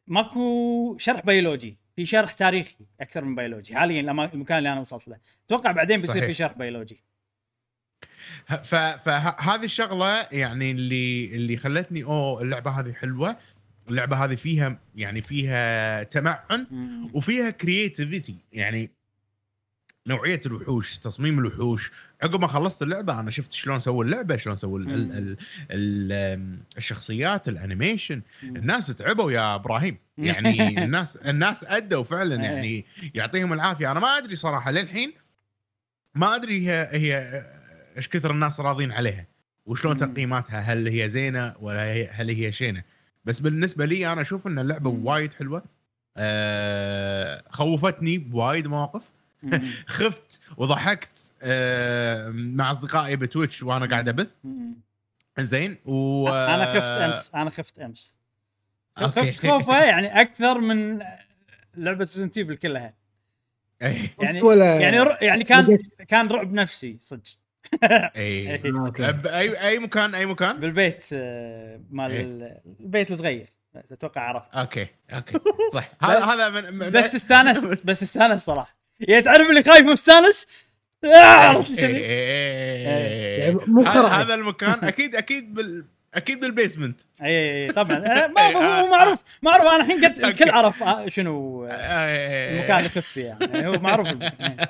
[0.06, 1.78] ماكو شرح بيولوجي.
[1.96, 3.74] في شرح تاريخي أكثر من بيولوجي.
[3.74, 5.18] حاليا المكان اللي أنا وصلت له.
[5.46, 6.24] أتوقع بعدين بيصير صحيح.
[6.24, 7.04] في شرح بيولوجي.
[8.64, 13.36] فهذه الشغلة يعني اللي اللي خلتني أوه اللعبة هذه حلوة.
[13.88, 16.66] اللعبة هذه فيها يعني فيها تمعن.
[17.14, 18.97] وفيها creativity يعني
[20.08, 21.92] نوعية الوحوش تصميم الوحوش.
[22.22, 25.36] عقب ما خلصت اللعبة أنا شفت شلون سووا اللعبة شلون سووا ال- ال- ال-
[25.70, 28.22] ال- الشخصيات الانيميشن.
[28.42, 29.98] الناس تعبوا يا إبراهيم.
[30.18, 33.90] يعني الناس الناس أدوا فعلا يعني يعطيهم العافية.
[33.90, 35.12] أنا ما أدري صراحة للحين
[36.14, 37.42] ما أدري هي هي
[37.96, 39.26] إيش كثر الناس راضين عليها
[39.66, 39.96] وشلون.
[39.96, 42.82] تقييماتها هل هي زينة ولا هي هل هي شينة.
[43.24, 44.90] بس بالنسبة لي أنا أشوف إن اللعبة.
[44.90, 45.62] وايد حلوة.
[46.16, 49.12] آه خوفتني بوايد مواقف.
[49.86, 54.30] خفت وضحكت آه مع أصدقائي ب Twitch وأنا قاعد أبث.
[55.38, 58.16] زين و أنا خفت أمس أنا خفت أمس.
[58.96, 60.98] خفت خوفه يعني أكثر من
[61.76, 62.94] لعبة Resident Evil كلها.
[63.82, 67.22] إيه، يعني ولا يعني ر- يعني كان كان رعب نفسي صدق.
[67.82, 68.54] إيه.
[69.00, 72.20] آه، أي أي مكان أي مكان؟ بالبيت آه، مال إيه.
[72.22, 73.52] ال- البيت الصغير.
[73.92, 74.54] أتوقع عرفت.
[74.54, 75.38] okay okay.
[75.74, 75.88] صح.
[76.02, 78.77] هذا هذا من, من بس استانست بس استانست صراحة.
[79.00, 80.46] يعني تعرف اللي خايف ومستانس
[81.04, 83.38] آه، عرفت إيه، إيه.
[83.40, 85.84] يعني مو هذا- المكان أكيد أكيد بال
[86.14, 87.00] أكيد بال basement.
[87.24, 87.96] اي طبعا.
[87.96, 89.66] آه، ما هو معروف معروف.
[89.66, 93.66] أنا الحين قلت الكل عرف آه، شنو آه، المكان اللي خفت فيه يعني.
[93.66, 94.08] هو معروف.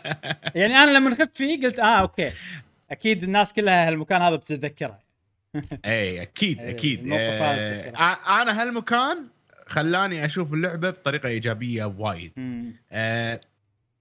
[0.55, 2.33] يعني أنا لما خفت فيه قلت آه okay.
[2.91, 4.99] أكيد الناس كلها هالمكان هذا بتتذكره.
[5.85, 7.13] اي أكيد إيه، أكيد.
[7.13, 8.43] آه،.
[8.43, 9.27] أنا هالمكان
[9.67, 12.33] خلاني أشوف اللعبة بطريقة إيجابية وايد.
[12.93, 13.41] آه،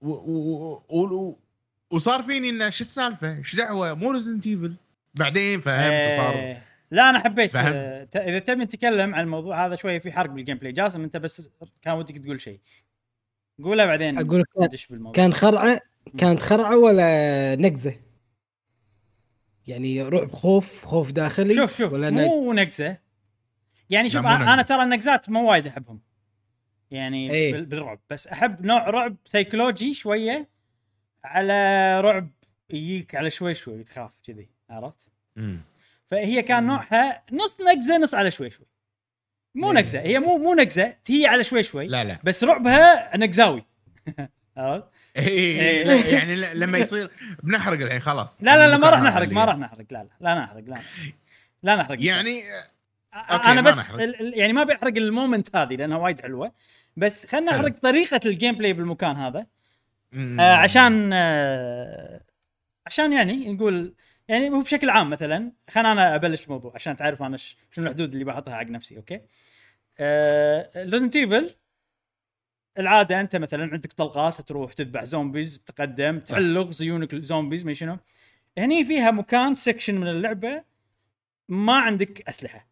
[0.00, 1.38] و- و- و- و-
[1.90, 4.74] وصار فيني إنه شو السالفة؟ إيش دعوة؟ مو Resident Evil
[5.14, 6.64] بعدين فهمت وصار إيه.
[6.90, 8.16] لا أنا حبيت فهمت.
[8.16, 11.48] آه، إذا تبي نتكلم عن الموضوع هذا شوية في حرق بال gameplay جاسم أنت بس
[11.82, 12.60] كان ودك تقول شيء
[13.64, 15.80] قوله بعدين أقول لك كان خرعه
[16.18, 17.94] كانت خرعة ولا نقزة؟
[19.66, 22.98] يعني رعب خوف خوف داخلي شوف شوف ولا مو نقزة
[23.90, 26.00] يعني شوف أنا ترى النقزات مو وايد أحبهم
[26.90, 27.52] يعني.
[27.52, 30.48] بال- بالرعب بس أحب نوع رعب سيكولوجي شوية
[31.24, 32.28] على رعب
[32.70, 35.60] يجيك على شوي شوي تخاف كذي عرفت؟ مم.
[36.10, 36.68] فهي كان مم.
[36.70, 38.66] نوعها نص نقزة نص على شوي شوي
[39.54, 39.76] مو إيه.
[39.76, 43.64] نقزة هي مو مو نقزة هي على شوي شوي لا لا بس رعبها نقزاوي
[44.56, 44.84] عرفت؟
[45.16, 46.14] إيه، إيه.
[46.14, 47.10] يعني لما يصير
[47.42, 50.34] بنحرق الحين خلاص لا لا لا ما راح نحرق ما راح نحرق لا لا لا
[50.34, 50.80] نحرق لا
[51.62, 52.40] لا نحرق يعني
[53.18, 56.52] أوكي، أنا بس يعني ما بيحرق ال moment هذه لأنها وايد حلوة.
[56.96, 57.60] بس خلينا حلو.
[57.60, 59.46] نحرق طريقة ال gameplay بالمكان هذا.
[60.14, 62.20] آه عشان آه
[62.86, 63.94] عشان يعني نقول
[64.28, 68.24] يعني هو بشكل عام مثلا خلينا أنا أبلش الموضوع عشان تعرف أنا شنو الحدود اللي
[68.24, 69.20] بحطها حق نفسي أوكي؟
[69.98, 71.50] آه Resident Evil
[72.78, 77.72] العادة أنت مثلا عندك طلقات تروح تذبح zombies تقدم تحل لغز يونك ال zombies ما
[77.72, 77.98] شنو.
[78.58, 80.64] هني فيها مكان section من اللعبة
[81.48, 82.68] ما عندك أسلحة.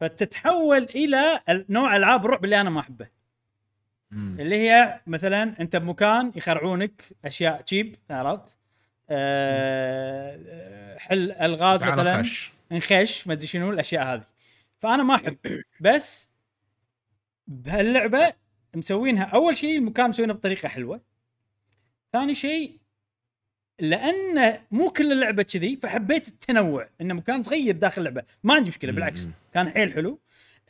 [0.00, 3.08] فتتحول إلى ال- نوع ألعاب الرعب اللي أنا ما أحبه.
[4.12, 8.58] اللي هي مثلا أنت بمكان يخرعونك أشياء cheap عرفت؟
[9.10, 12.52] أه حل ألغاز مثلا خش.
[12.72, 14.24] انخش ما أدري شنو الأشياء هذه
[14.78, 15.36] فأنا ما أحب
[15.80, 16.30] بس
[17.46, 18.32] بهاللعبة
[18.76, 21.00] مسوينها أول شيء المكان مسوينه بطريقة حلوة
[22.12, 22.78] ثاني شيء
[23.80, 26.88] لأن مو كل اللعبة كذي فحبيت التنوع.
[27.00, 28.22] إنه مكان صغير داخل اللعبة.
[28.44, 29.28] ما عندي مشكلة بالعكس.
[29.54, 30.20] كان حيل حلو.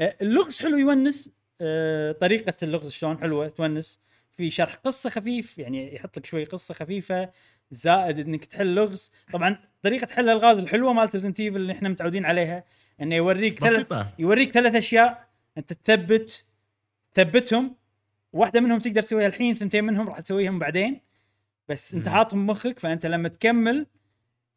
[0.01, 1.31] آه، اللغز حلو يونس.
[1.61, 4.01] آه، طريقة اللغز شلون حلوة تونس.
[4.37, 7.31] في شرح قصة خفيف يعني يحط لك شوي قصة خفيفة
[7.71, 9.12] زائد إنك تحل لغز.
[9.33, 12.64] طبعا طريقة حل الغاز الحلوة مالت Resident Evil اللي إحنا متعودين عليها
[13.01, 14.12] إنه يوريك ثلاث بسيطة.
[14.18, 15.29] يوريك ثلاث أشياء.
[15.59, 16.44] أنت تثبت
[17.14, 17.77] تثبتهم
[18.33, 21.01] واحدة منهم تقدر تسويها الحين ثنتين منهم راح تسويهم بعدين.
[21.68, 22.09] بس انت.
[22.09, 23.87] حاطهم بمخك فأنت لما تكمل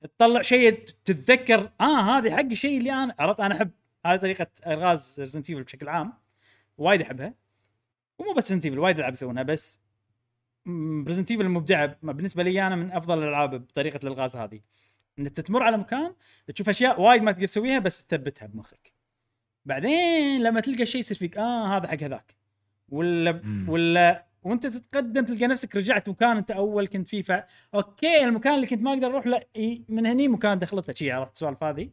[0.02, 0.71] تطلع شيء
[1.06, 3.71] تتذكر آه هذه حق الشيء اللي أنا عرفت أنا أحب
[4.06, 6.13] هذه طريقة ألغاز Resident Evil بشكل عام
[6.78, 7.34] وايد أحبها
[8.19, 9.80] ومو بس Resident Evil وايد ألعاب يسوونها بس
[11.08, 14.60] Resident Evil مبدعه بالنسبة لي أنا من أفضل الألعاب بطريقة الألغاز هذه
[15.19, 16.13] إن أنت تمر على مكان
[16.47, 18.93] تشوف أشياء وايد ما تقدر تسويها بس تثبتها بمخك
[19.65, 22.36] بعدين لما تلقى شيء يصير فيك آه هذا حق هذاك
[22.89, 23.69] ولا مم.
[23.69, 27.32] ولا وانت تتقدم تلقى نفسك رجعت مكان انت أول كنت فيه ف
[27.76, 31.34] أوكي المكان اللي كنت ما أقدر أروح لا إي، من هني مكان دخلته شي عرفت
[31.34, 31.90] السوالف هذه؟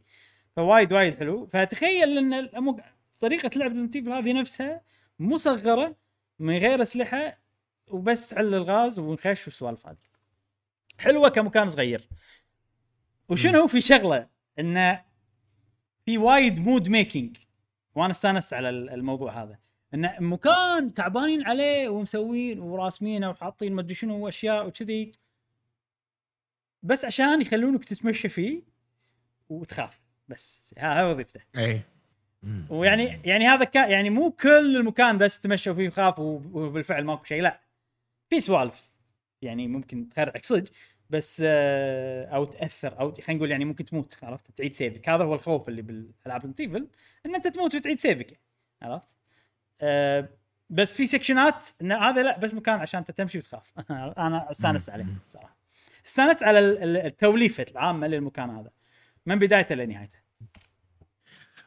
[0.55, 1.47] فوايد وايد حلو.
[1.47, 2.81] فتخيل إن الأمو-
[3.19, 4.81] طريقة لعب Resident هذه نفسها
[5.19, 5.95] مصغره
[6.39, 7.39] من غير أسلحة
[7.87, 9.97] وبس حل الغاز ونخش والسوالف هذه.
[10.99, 12.09] حلوة كمكان صغير.
[13.29, 14.27] وشنو في شغلة؟
[14.59, 15.01] انه
[16.05, 17.37] في وايد mood making
[17.95, 19.59] وأنا استأنست على ال- الموضوع هذا.
[19.93, 25.11] إن مكان تعبانين عليه ومسوين وراسمينه وحاطين مدري شنو وأشياء وكذي.
[26.83, 28.61] بس عشان يخلونك تتمشى فيه
[29.49, 30.01] وتخاف.
[30.27, 31.41] بس ها هذا وظيفته.
[31.57, 31.81] اي.
[32.69, 37.41] ويعني يعني هذا كان يعني مو كل المكان بس تمشوا فيه وخاف وبالفعل ماكو شيء
[37.41, 37.61] لا.
[38.29, 38.91] في سوالف.
[39.41, 40.71] يعني ممكن تخرعك صدق
[41.09, 45.09] بس آه، أو تأثر أو خلينا نقول يعني ممكن تموت عرفت؟ تعيد save ك.
[45.09, 46.89] هذا هو الخوف اللي بالألعاب Resident
[47.25, 48.43] إن أنت تموت وتعيد save ك يعني
[48.81, 49.18] عرفت؟
[49.81, 50.29] آه،
[50.69, 53.73] بس في section ات إن هذا لا بس مكان عشان أنت تمشي وتخاف.
[54.17, 55.57] أنا استانست عليه صراحة.
[56.07, 58.69] استانست على ال- ال- التوليفة العامة للمكان هذا.
[59.25, 60.17] من بدايته لنهايته.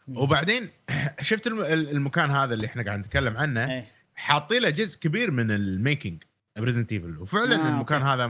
[0.09, 0.68] وبعدين
[1.22, 3.85] شفت الم- المكان هذا اللي إحنا قاعد نتكلم عنه؟ إيه.
[4.14, 6.22] حاطين له جزء كبير من ال making
[6.59, 8.12] ب Resident Evil وفعلا آه، المكان أوكي.
[8.14, 8.27] هذا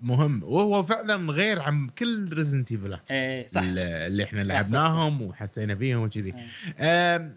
[0.00, 0.42] مهم.
[0.42, 3.60] وهو فعلا غير عن كل Resident Evil إيه صح.
[3.64, 6.34] اللي إحنا صح، صح، لعبناهم وحسينا فيهم وكذي.
[6.80, 7.36] إيه.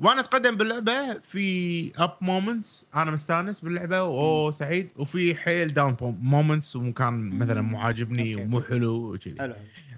[0.00, 6.76] وأنا اتقدم باللعبة في up moments أنا مستانس باللعبة wow سعيد وفي حيل down moments
[6.76, 8.36] ومكان مثلا مو عاجبني.
[8.36, 9.54] ومو حلو وكذي.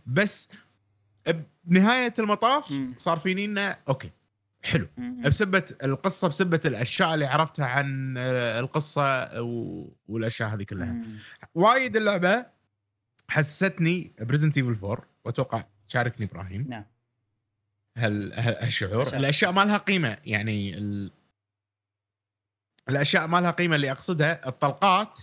[0.06, 0.50] بس
[1.64, 2.74] بنهايه المطاف.
[2.96, 4.10] صار فيني إنه أوكي
[4.64, 4.88] حلو.
[4.98, 8.18] بسبة القصة بسبة الأشياء اللي عرفتها عن
[8.58, 9.42] القصة
[10.08, 10.96] والأشياء هذه كلها.
[11.54, 12.46] وايد اللعبة
[13.28, 16.66] حسستني ب Resident Evil 4 وأتوقع شاركني إبراهيم.
[16.68, 16.84] نعم.
[17.96, 19.06] هال هال- هالشعور.
[19.16, 21.10] الأشياء ما لها قيمة يعني ال...
[22.88, 25.18] الأشياء ما لها قيمة اللي أقصدها الطلقات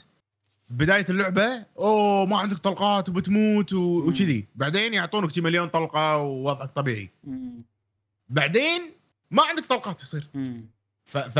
[0.69, 3.73] بداية اللعبة أوه ما عندك طلقات وبتموت.
[3.73, 7.61] وكذي بعدين يعطونك مليون طلقة ووضعك طبيعي مم.
[8.29, 8.81] بعدين
[9.31, 10.27] ما عندك طلقات يصير.
[11.05, 11.39] ف, ف...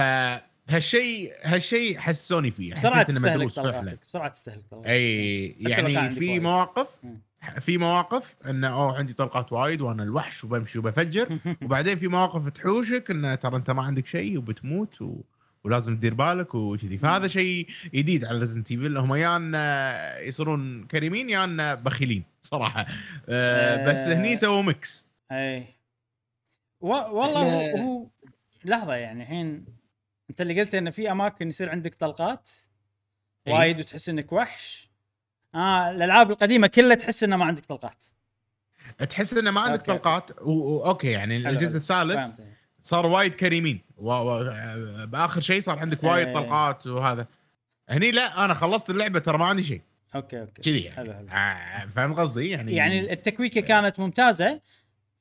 [0.70, 6.40] هالشيء هالشيء حسوني فيه بسرعة تستهلك طلقاتك بسرعة تستهلك طلقاتك أي يعني في.
[6.40, 7.22] مواقف مم.
[7.60, 11.40] في مواقف انه أوه عندي طلقات وايد وأنا الوحش وبمشي وبفجر.
[11.64, 15.22] وبعدين في مواقف تحوشك انه ترى أنت ما عندك شيء وبتموت و...
[15.64, 16.98] ولازم تدير بالك وكذي.
[16.98, 22.86] فهذا شيء جديد على Resident Evil هم يا يصيرون كريمين يا بخيلين صراحة.
[23.30, 24.16] آه بس آه.
[24.16, 25.66] هني سووا mix إي.
[26.82, 26.88] و...
[26.88, 28.08] والله هو, هو
[28.66, 29.66] لحظة يعني الحين
[30.30, 32.50] أنت اللي قلت انه في أماكن يصير عندك طلقات.
[33.48, 34.93] وايد وتحس إنك وحش.
[35.56, 38.04] آه الألعاب القديمة كلها تحس إنه ما عندك طلقات.
[39.10, 39.92] تحس إنه ما عندك أوكي،.
[39.92, 40.52] طلقات؟ و...
[40.52, 40.86] و...
[40.86, 41.78] أوكي يعني حلو، الجزء.
[41.78, 42.44] الثالث فهمت.
[42.82, 43.82] صار وايد كريمين.
[43.98, 44.12] و...
[44.12, 44.44] و...
[45.06, 46.34] بآخر شيء صار عندك وايد إيه.
[46.34, 47.28] طلقات وهذا.
[47.90, 49.82] هني لا أنا خلصت اللعبة ترى ما عندي شيء.
[50.16, 50.62] okay okay.
[50.62, 50.96] كذي يعني.
[50.96, 51.28] حلو حلو.
[51.30, 54.62] آه، فاهم قصدي؟ يعني يعني التكويكة كانت ممتازة.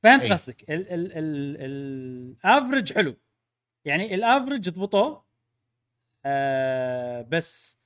[0.03, 0.31] فهمت إي.
[0.31, 0.63] قصدك.
[0.69, 3.15] ال ال ال ال average حلو.
[3.85, 5.23] يعني ال average ضبطوه.
[6.25, 7.77] آه بس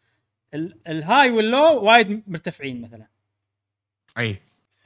[0.87, 3.07] ال high وال low وايد مرتفعين مثلا.
[4.17, 4.37] أي.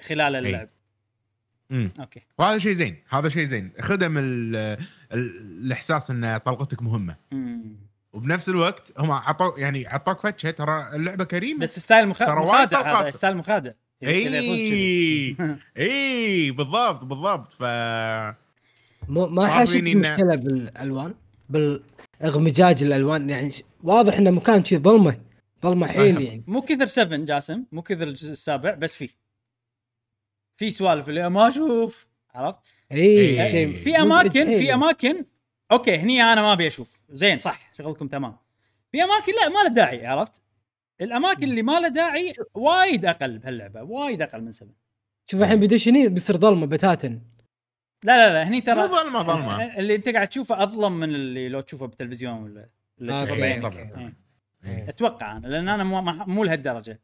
[0.07, 0.69] خلال اللعب.
[1.71, 2.21] امم okay.
[2.37, 3.71] وهذا شيء زين هذا شيء زين.
[3.81, 4.55] خدم ال...
[4.55, 4.77] ال...
[5.63, 7.15] الإحساس إن طلقتك مهمة.
[7.31, 7.75] مم.
[8.13, 11.59] وبنفس الوقت هم عطوك يعني عطوك فتشة ترى اللعبة كريمة.
[11.59, 12.21] بس style مخ...
[12.21, 13.01] مخادع.
[13.01, 13.71] هذا style مخادع.
[14.03, 15.35] إي.
[15.77, 17.53] إي بالضبط بالضبط.
[17.53, 17.63] ف
[19.07, 21.13] مو ما صار حاشت فيني إنه- مشكلة بالألوان
[21.49, 23.29] بالأغمجاج الألوان.
[23.29, 23.51] يعني
[23.83, 25.17] واضح انه مكان شي ظلمه.
[25.63, 26.25] ظلمه حيل أهم.
[26.25, 29.09] يعني مو كثر 7 جاسم مو كثر الجزء السابع بس في
[30.55, 32.59] في سوالف اللي ما أشوف عرفت؟
[32.91, 33.51] اي إيه.
[33.51, 34.45] شيء في أماكن.
[34.45, 35.25] في أماكن
[35.71, 38.37] okay هني أنا ما أبي أشوف زين صح شغلكم تمام
[38.91, 40.41] في أماكن لا ما له داعي عرفت؟
[41.01, 44.73] الأماكن اللي ما له داعي وايد أقل بهاللعبة وايد أقل من 7
[45.31, 47.07] شوف الحين بيدش هني بيصير ظلمة بتاتا
[48.03, 51.49] لا لا لا هني مو ترى ظلمة ظلمة اللي أنت قاعد تشوفه أظلم من اللي
[51.49, 53.61] لو تشوفه بالتلفزيون ولا ولا آه، تشوفه okay، بعينك.
[53.61, 54.13] طبعاً.
[54.65, 54.69] إيه.
[54.77, 54.89] إيه.
[54.89, 56.99] أتوقع أنا لأن أنا مو ما- مو لهالدرجة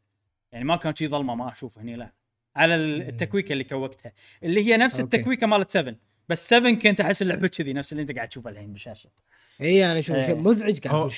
[0.52, 2.12] يعني ما كان شي ظلمة ما أشوف هني لا
[2.56, 5.16] على ال- التكويكة اللي كوكتها اللي هي نفس okay.
[5.16, 5.94] التكويكة مالت 7
[6.28, 9.10] بس 7 كنت أحس اللعبة كذي نفس اللي أنت قاعد تشوفه الحين بالشاشة
[9.60, 10.26] اي أنا أشوف إيه.
[10.26, 11.10] شيء مزعج قاعد هو-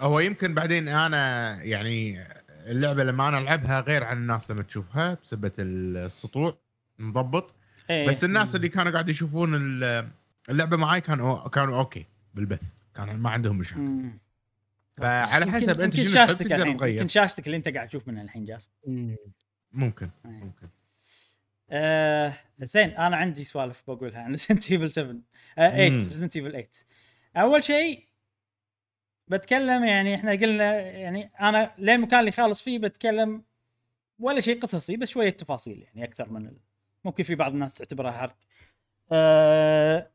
[0.00, 2.24] هو يمكن بعدين أنا يعني
[2.66, 6.58] اللعبة لما أنا ألعبها غير عن الناس لما تشوفها بسبه السطوع
[6.98, 7.54] مضبط
[7.90, 8.08] إيه.
[8.08, 10.08] بس الناس اللي كانوا قاعد يشوفون ال-
[10.50, 12.62] اللعبة معاي كانوا كانوا okay بالبث
[12.94, 14.10] كان ما عندهم مشاكل.
[14.96, 18.08] فعلى حسب أنت شنو تحب شاشتك تقدر الحين تغير يمكن شاشتك اللي أنت قاعد تشوف
[18.08, 19.16] منها الحين جاس مم.
[19.72, 20.30] ممكن إيه.
[20.30, 20.68] ممكن
[21.70, 25.16] آه زين أنا عندي سوالف بقولها عن Resident Evil 7
[25.58, 25.96] آه 8 مم.
[25.96, 26.68] Resident Evil 8
[27.36, 28.04] أول شيء
[29.28, 33.42] بتكلم يعني إحنا قلنا يعني أنا لين المكان اللي خالص فيه بتكلم
[34.18, 36.56] ولا شيء قصصي بس شوية تفاصيل يعني أكثر من ال...
[37.04, 38.36] ممكن في بعض الناس تعتبرها حرق.
[39.12, 40.10] آه...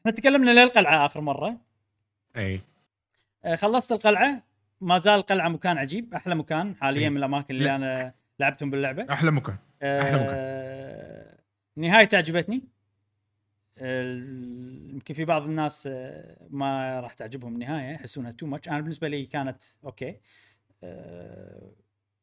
[0.00, 1.56] إحنا تكلمنا للقلعة آخر مرة
[2.36, 2.60] اي
[3.56, 4.42] خلصت القلعة
[4.80, 7.08] ما زال القلعه مكان عجيب أحلى مكان حاليا إيه.
[7.08, 7.74] من الأماكن اللي.
[7.74, 9.06] أنا لعبتهم باللعبة.
[9.12, 10.34] أحلى مكان أحلى مكان.
[10.34, 11.38] آه،
[11.76, 12.62] نهايته عجبتني
[13.80, 19.26] يمكن في بعض الناس آه، ما راح تعجبهم النهايه يحسونها too much أنا بالنسبة لي
[19.26, 20.16] كانت okay
[20.84, 21.72] آه،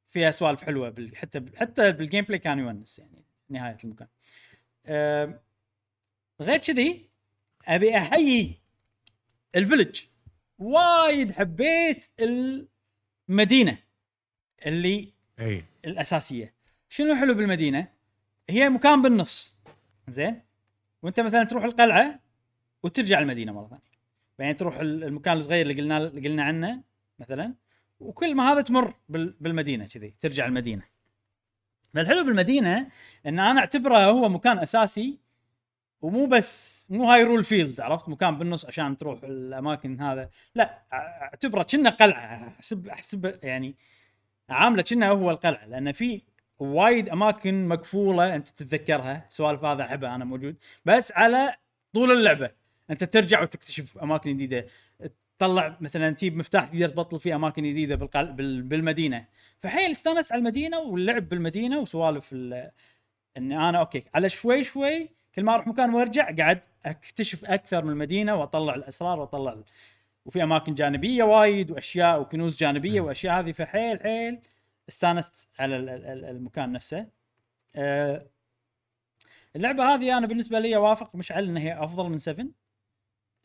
[0.10, 4.08] فيها سوالف حلوة حتى حتى بال gameplay كان يونس يعني نهاية المكان
[4.86, 5.40] آه،
[6.42, 7.10] غير كذي
[7.68, 8.62] أبي أحيي
[9.56, 10.02] الفيلج
[10.60, 12.06] وايد حبيت
[13.30, 13.78] المدينة
[14.66, 15.64] اللي أي.
[15.86, 16.54] الأساسية.
[16.90, 17.88] شنو حلو بالمدينة؟
[18.50, 19.58] هي مكان بالنص.
[20.10, 20.42] زين؟
[21.04, 22.20] وأنت مثلا تروح القلعة
[22.84, 23.96] وترجع المدينة مرة ثانية.
[24.40, 26.84] بعدين تروح ال- المكان الصغير اللي قلنا اللي قلنا عنه
[27.20, 27.54] مثلا
[28.00, 30.84] وكل ما هذا تمر بال- بالمدينة كذي ترجع المدينة.
[31.94, 32.78] فالحلو بالمدينة
[33.26, 35.20] إن أنا أعتبره هو مكان أساسي
[36.02, 40.30] ومو بس مو Hyrule Field عرفت؟ مكان بالنص عشان تروح الأماكن هذا.
[40.56, 42.48] لا أعتبره كأنه قلعة.
[42.48, 43.76] أحسب أحسب يعني
[44.50, 46.22] عامله كأنه هو القلعة لأن في
[46.60, 49.26] وايد أماكن مقفولة أنت تتذكرها.
[49.30, 50.56] سوالف هذا احبها أنا موجود.
[50.86, 51.56] بس على
[51.94, 52.52] طول اللعبة.
[52.90, 54.66] أنت ترجع وتكتشف أماكن جديدة.
[55.40, 58.34] تطلع مثلا تجيب مفتاح تقدر تبطل فيه أماكن جديدة بالقل...
[58.34, 58.62] بال...
[58.62, 59.26] بالمدينة.
[59.60, 62.72] فحيل استانس على المدينة واللعب بالمدينة وسوالف ال...
[63.38, 67.92] إن أنا okay على شوي شوي كل ما أروح مكان وأرجع قاعد أكتشف أكثر من
[67.92, 69.58] المدينة وأطلع الأسرار وأطلع.
[70.26, 74.40] وفي أماكن جانبية وايد وأشياء وكنوز جانبية وأشياء هذه فحيل حيل
[74.90, 77.08] استانست على ال- ال- ال- المكان نفسه
[77.76, 78.26] أه
[79.56, 82.46] اللعبة هذه أنا بالنسبة لي أوافق مشعل إن هي أفضل من 7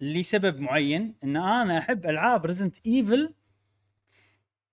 [0.00, 3.34] لسبب معين إن أنا أحب ألعاب Resident Evil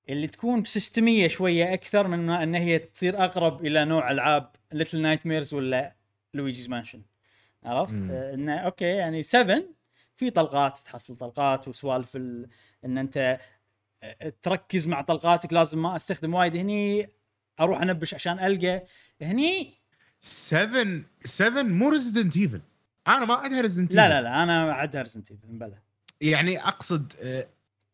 [0.09, 5.53] اللي تكون سيستمية شوية أكثر من إن هي تصير أقرب إلى نوع ألعاب Little Nightmares
[5.53, 5.96] ولا
[6.37, 7.01] Luigi's Mansion.
[7.63, 9.63] عرفت؟ آه إنه okay يعني 7
[10.15, 12.49] في طلقات تحصل طلقات وسوالف ال...
[12.85, 13.39] إن أنت
[14.03, 16.55] آه، تركز مع طلقاتك لازم ما أستخدم وايد.
[16.55, 17.09] هني
[17.59, 18.85] أروح أنبش عشان ألقى.
[19.21, 19.73] هني
[20.21, 20.85] 7
[21.25, 22.61] 7 مو Resident Evil
[23.07, 25.79] أنا ما أعدها Resident لا لا لا أنا اعدها Resident Evil بلا.
[26.21, 27.47] يعني أقصد آه،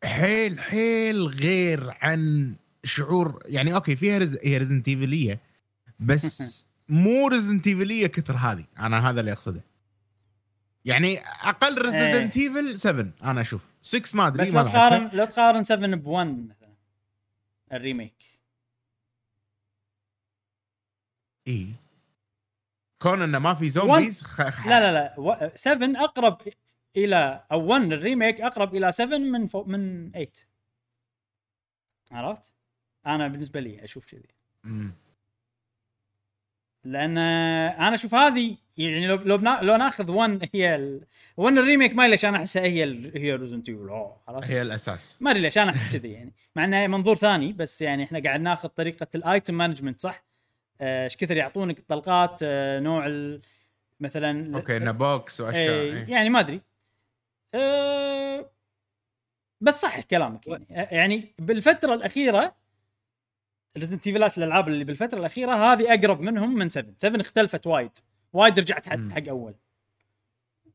[0.04, 3.44] حيل حيل غير عن شعور.
[3.46, 4.38] يعني okay فيها رز...
[4.44, 5.40] هي Resident Evil يه
[6.00, 8.66] بس مو Resident Evil يه كثر هذه.
[8.80, 9.64] أنا هذا اللي أقصده.
[10.86, 13.74] يعني أقل Resident Evil 7 أنا أشوف.
[13.82, 14.68] 6 ما أدري بس ما لو.
[14.70, 16.74] تقارن لو تقارن 7 ب 1 مثلا.
[17.74, 18.24] ال remake.
[21.48, 21.74] إي.
[23.02, 24.42] كون إنه ما في zombies خ...
[24.50, 24.68] خ...
[24.68, 25.20] لا لا لا.
[25.20, 26.38] و- 7 أقرب
[26.98, 30.28] إلى أو 1 ال remake أقرب إلى 7 من فوق من 8
[32.12, 32.54] عرفت؟
[33.06, 34.28] أنا بالنسبة لي أشوف كذي.
[36.86, 41.02] لأن أنا أشوف هذه يعني لو لو, بنا لو ناخذ 1 هي ال...
[41.38, 43.12] 1 ال remake ما ليش أنا أحسها هي ال...
[43.18, 44.10] هي Resident Evil؟
[44.44, 48.04] هي الأساس ما أدري ليش أنا أحس كذي يعني مع إنه منظور ثاني بس يعني
[48.04, 50.24] إحنا قاعد ناخذ طريقة ال item management صح؟
[50.82, 53.42] آه، إيش كثر يعطونك الطلقات آه، نوع ال...
[54.00, 56.06] مثلا okay إنه box وأشياء إيه إيه.
[56.08, 56.62] يعني ما أدري
[57.54, 58.50] أه
[59.62, 62.56] بس صح كلامك يعني يعني بالفترة الأخيرة
[63.78, 67.92] Resident Evil ات الألعاب اللي بالفترة الأخيرة هذه أقرب منهم من 7 7 اختلفت وايد
[68.34, 69.10] وايد رجعت حق.
[69.10, 69.56] حق أول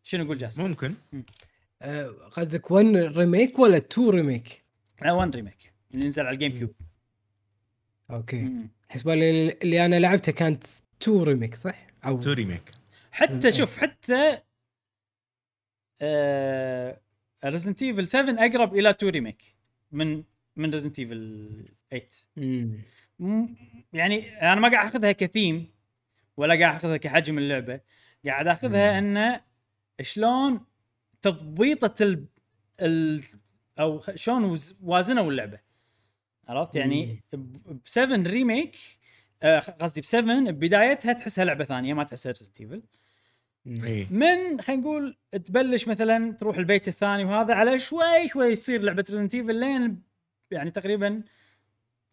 [0.03, 0.95] شنو يقول جاسم؟ ممكن
[1.83, 4.65] آه، قصدك 1 remake ولا 2 remake؟
[5.03, 6.73] لا 1 remake اللي نزل على ال GameCube
[8.11, 8.69] okay.
[8.89, 10.65] حسب اللي, اللي أنا لعبته كانت
[11.03, 12.71] 2 remake صح؟ أو two remake
[13.13, 13.51] حتى مم.
[13.51, 14.39] شوف حتى
[16.01, 17.01] آه
[17.45, 19.57] Resident Evil 7 أقرب إلى 2 remake
[19.93, 20.23] من
[20.59, 21.65] من Resident Evil
[22.37, 22.79] 8
[23.19, 23.57] مم.
[23.93, 25.67] يعني أنا ما قاعد أخذها كثيم
[26.37, 27.81] ولا قاعد أخذها كحجم اللعبة.
[28.27, 29.41] قاعد أخذها إنه
[30.01, 30.61] شلون
[31.23, 32.25] تضبيطة ال,
[32.81, 33.23] ال
[33.79, 35.59] أو شلون وز- وازنوا اللعبة.
[36.49, 38.77] عرفت؟ يعني ب 7 remake
[39.43, 42.83] آه، قصدي ب 7 ببدايتها تحسها لعبة ثانية ما تحسها Resident Evil
[44.11, 49.35] من خلينا نقول تبلش مثلا تروح البيت الثاني وهذا على شوي شوي تصير لعبة Resident
[49.35, 50.03] Evil لين
[50.51, 51.23] يعني تقريبا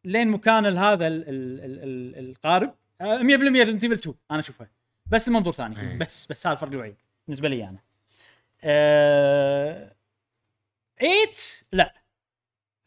[0.03, 4.69] لين مكان هذا ال ال ال ال القارب آه، 100% Resident Evil 2 أنا اشوفها
[5.05, 5.97] بس منظور ثاني إيه.
[5.97, 6.95] بس بس هذا الفرق الوحيد
[7.27, 7.79] بالنسبة لي أنا.
[8.63, 9.95] آه
[10.99, 11.15] 8
[11.71, 11.93] لا.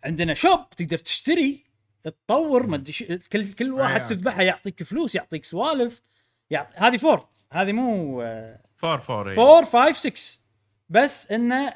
[0.04, 1.64] عندنا shop تقدر تشتري
[2.02, 4.06] تطور ما أدري كل كل واحد إيه.
[4.06, 6.02] تذبحه يعطيك فلوس يعطيك سوالف
[6.50, 8.98] يعطي هذه four هذه مو آه four
[9.34, 10.40] four 4 5 6
[10.88, 11.74] بس إنه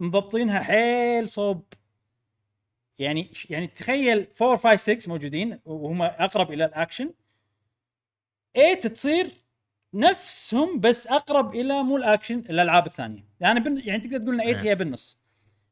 [0.00, 1.64] مضبطينها حيل صوب.
[2.98, 7.10] يعني يعني تخيل 4 5 6 موجودين وهم أقرب إلى الأكشن.
[8.54, 9.30] 8 تصير
[9.94, 13.24] نفسهم بس أقرب إلى مو الأكشن الألعاب الثانية.
[13.40, 14.70] يعني بن يعني تقدر تقول إن 8 إيه.
[14.70, 15.18] هي بالنص.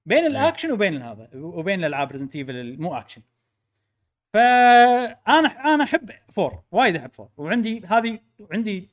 [0.06, 3.22] بين الأكشن وبين هذا وبين الألعاب Resident Evil المو أكشن.
[4.32, 8.18] فانا أنا أحب 4 وايد أحب 4 وعندي هذه
[8.52, 8.90] عندي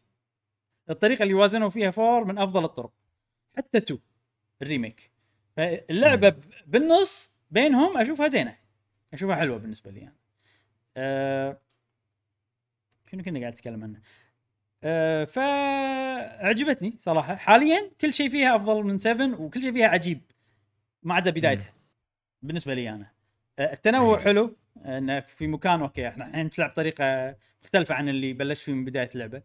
[0.90, 2.92] الطريقة اللي وازنوا فيها 4 من أفضل الطرق.
[3.58, 4.00] حتى 2
[4.62, 5.12] ال remake.
[5.58, 8.58] فاللعبة ب- بالنص بينهم أشوفها زينة.
[9.14, 10.18] أشوفها حلوة بالنسبة لي يعني.
[10.98, 11.62] أه
[13.12, 14.00] شنو كنا قاعد نتكلم عنه؟
[14.84, 17.36] أه فعجبتني صراحة.
[17.36, 20.22] حاليا كل شيء فيها أفضل من 7 وكل شيء فيها عجيب.
[21.04, 21.74] ما عدا بدايتها
[22.42, 23.12] بالنسبة لي أنا.
[23.60, 24.20] أه التنوع.
[24.20, 24.58] حلو.
[24.86, 29.10] أنك في مكان okay إحنا الحين تلعب طريقة مختلفة عن اللي بلشت فيه من بداية
[29.16, 29.42] اللعبة.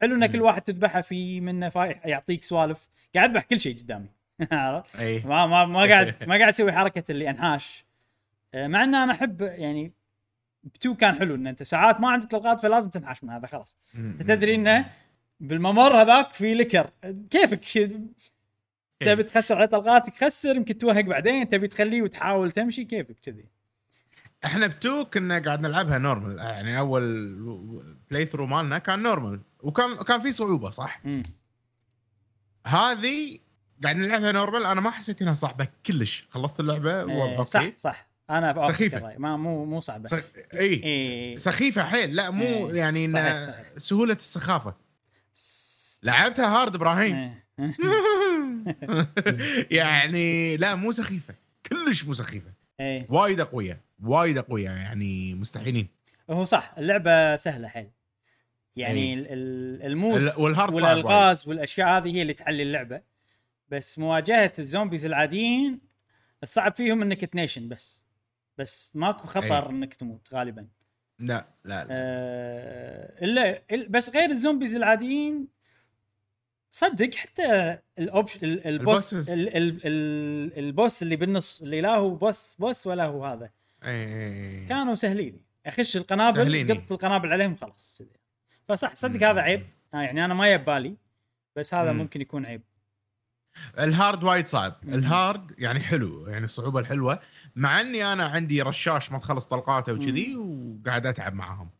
[0.00, 0.26] حلو إن.
[0.26, 2.90] كل واحد تذبحه في منه فاي يعطيك سوالف.
[3.14, 4.08] قاعد أذبح كل شيء قدامي.
[4.52, 7.84] عرفت؟ اي ما ما ما قاعد ما قاعد أسوي حركة اللي انحاش
[8.54, 9.92] آه، مع ان أنا أحب يعني
[10.64, 13.76] ب two كان حلو إن أنت ساعات ما عندك طلقات فلازم تنحاش من هذا خلاص.
[13.94, 14.90] أنت تدري إنه
[15.40, 16.90] بالممر هذاك في locker
[17.30, 17.90] كيفك؟
[19.00, 23.44] تبي تخسر على طلقاتك خسر يمكن توهق بعدين تبي تخليه وتحاول تمشي كيفك؟ كذي.
[24.44, 27.34] إحنا ب two كنا قاعد نلعبها normal يعني أول
[28.10, 31.02] playthrough مالنا كان normal وكان كان في صعوبة صح.
[32.66, 33.38] هذه
[33.82, 36.24] قاعد نلعبها normal أنا ما حسيت إنها صعبة كلش.
[36.30, 38.08] خلصت اللعبة؟ إيه، okay صح صح.
[38.30, 38.50] أنا.
[38.50, 39.18] الرأي.
[39.18, 40.06] ما مو مو صعبة.
[40.08, 40.24] سخ...
[40.54, 40.84] إي.
[40.84, 42.14] اي سخيفة حيل.
[42.14, 43.78] لا مو إيه، يعني صحيح، صحيح.
[43.78, 44.74] سهولة السخافة.
[46.02, 47.16] لعبتها hard إبراهيم.
[47.16, 47.42] إيه.
[49.78, 51.34] يعني لا مو سخيفة.
[51.66, 52.52] كلش مو سخيفة.
[52.80, 53.06] إيه.
[53.10, 55.88] وايد أقوياء وايد أقوياء يعني مستحيلين.
[56.30, 57.88] هو صح اللعبة سهلة حيل.
[58.76, 59.14] يعني إيه.
[59.14, 60.74] ال- المود ال- والهارد.
[60.74, 63.11] والألغاز والأشياء هذه هي اللي تحلي اللعبة.
[63.72, 65.80] بس مواجهة الزومبيز العاديين
[66.42, 68.04] الصعب فيهم إنك تنيشن بس
[68.58, 69.70] بس ماكو خطر أي.
[69.70, 70.68] إنك تموت غالبا
[71.18, 71.86] لا لا, لا.
[71.90, 75.48] آه إلا بس غير الزومبيز العاديين
[76.70, 79.30] صدق حتى الاوبش ال- البوس البوسز.
[79.30, 83.50] ال- ال- ال- البوس اللي بالنص اللي لا هو بوس بوس ولا هو هذا
[83.84, 84.66] إي إي إي.
[84.66, 86.74] كانوا سهلين اخش القنابل.
[86.74, 88.08] قط القنابل عليهم خلاص كذي
[88.68, 89.24] فصح صدق مم.
[89.24, 90.96] هذا عيب آه يعني أنا ما يبالي
[91.56, 91.98] بس هذا مم.
[91.98, 92.62] ممكن يكون عيب
[93.78, 94.76] ال hard وايد صعب.
[94.84, 97.20] ال hard يعني حلو يعني الصعوبة الحلوة
[97.56, 101.70] مع إني أنا عندي رشاش ما تخلص طلقاته وكذي وقاعد أتعب معاهم.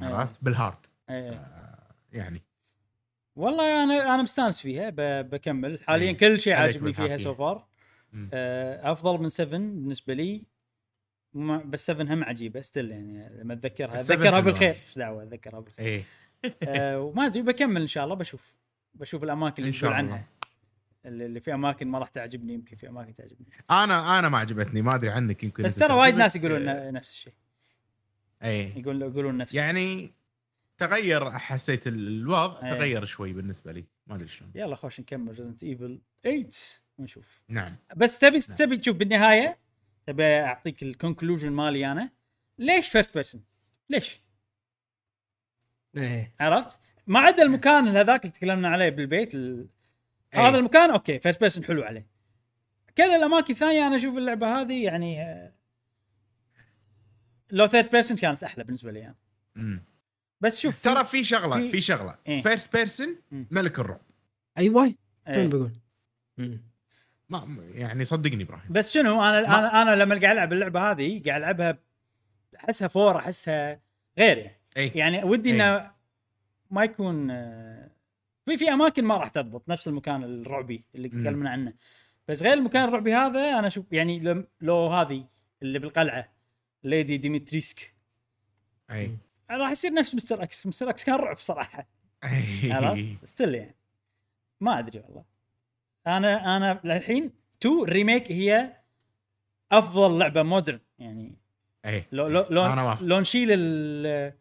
[0.00, 1.46] عرفت بال hard إيه.
[2.12, 2.42] يعني
[3.36, 4.90] والله أنا أنا مستانس فيها
[5.22, 6.16] بكمل حاليا إيه.
[6.16, 7.16] كل شيء عاجبني فيها.
[7.16, 7.66] so far
[8.12, 8.30] مم.
[8.82, 10.42] أفضل من 7 بالنسبة لي
[11.64, 14.40] بس 7 هم عجيبة ستيل يعني لما أتذكرها بس 7 اتذكرها.
[14.40, 16.04] بالخير إيش دعوة أتذكرها بالخير إيه
[16.62, 18.54] أه وما أدري بكمل إن شاء الله بشوف
[18.94, 19.94] بشوف الأماكن اللي الله.
[19.94, 20.24] عنها
[21.06, 24.94] اللي في أماكن ما راح تعجبني يمكن في أماكن تعجبني أنا أنا ما عجبتني ما
[24.94, 26.14] أدري عنك يمكن بس ترى وايد.
[26.14, 27.32] ناس يقولون نفس الشيء
[28.42, 30.12] إيه يقول يقولون نفس يعني
[30.78, 32.74] تغير حسيت ال- الوضع إيه.
[32.74, 36.48] تغير شوي بالنسبة لي ما أدري شلون يلا خوش نكمل Resident Evil 8
[36.98, 38.56] ونشوف نعم بس تبي نعم.
[38.58, 39.58] تبي تشوف بالنهاية
[40.06, 42.10] تبي أعطيك ال conclusion مالي أنا
[42.58, 43.44] ليش first person؟
[43.90, 44.20] ليش؟
[45.96, 49.66] إيه عرفت؟ ما عدا المكان هذاك اللي تكلمنا عليه بالبيت ال...
[50.38, 50.48] إيه.
[50.48, 52.06] هذا المكان okay first person حلو عليه
[52.96, 55.52] كل الأماكن الثانية أنا أشوف اللعبة هذه يعني آه،
[57.50, 59.16] لو third person كانت أحلى بالنسبة لي يعني.
[59.56, 59.82] مم.
[60.40, 62.42] بس شوف ترى في شغلة في- في شغلة إيه.
[62.42, 63.46] first person مم.
[63.50, 64.00] ملك الرعب
[64.58, 65.32] أيوه إيه.
[65.32, 65.70] توني بقول.
[67.28, 71.40] ما يعني صدقني إبراهيم بس شنو أنا أنا أنا لما قاعد ألعب اللعبة هذه قاعد
[71.40, 71.78] ألعبها
[72.64, 73.80] أحسها four أحسها
[74.18, 75.54] غير يعني اي يعني ودي إيه.
[75.54, 75.90] إنه
[76.70, 77.90] ما يكون آه،
[78.46, 81.08] في في أماكن ما راح تضبط نفس المكان الرعبي اللي.
[81.08, 81.74] تكلمنا عنه.
[82.28, 85.28] بس غير المكان الرعبي هذا أنا أشوف يعني لو هذه
[85.62, 86.32] اللي بالقلعة
[86.84, 87.94] Lady Dimitrescu
[88.90, 89.16] أي.
[89.50, 90.42] راح يصير نفس Mr.
[90.42, 90.66] X.
[90.66, 90.90] Mr.
[90.90, 91.88] X كان رعب صراحة.
[93.24, 93.76] still يعني.
[94.60, 95.24] ما أدري والله.
[96.06, 97.32] أنا أنا للحين
[97.62, 98.76] 2 remake هي
[99.72, 101.36] أفضل لعبة modern يعني.
[101.86, 102.04] أي.
[102.12, 102.94] لو لو لو.
[103.00, 104.32] لو نشيل ال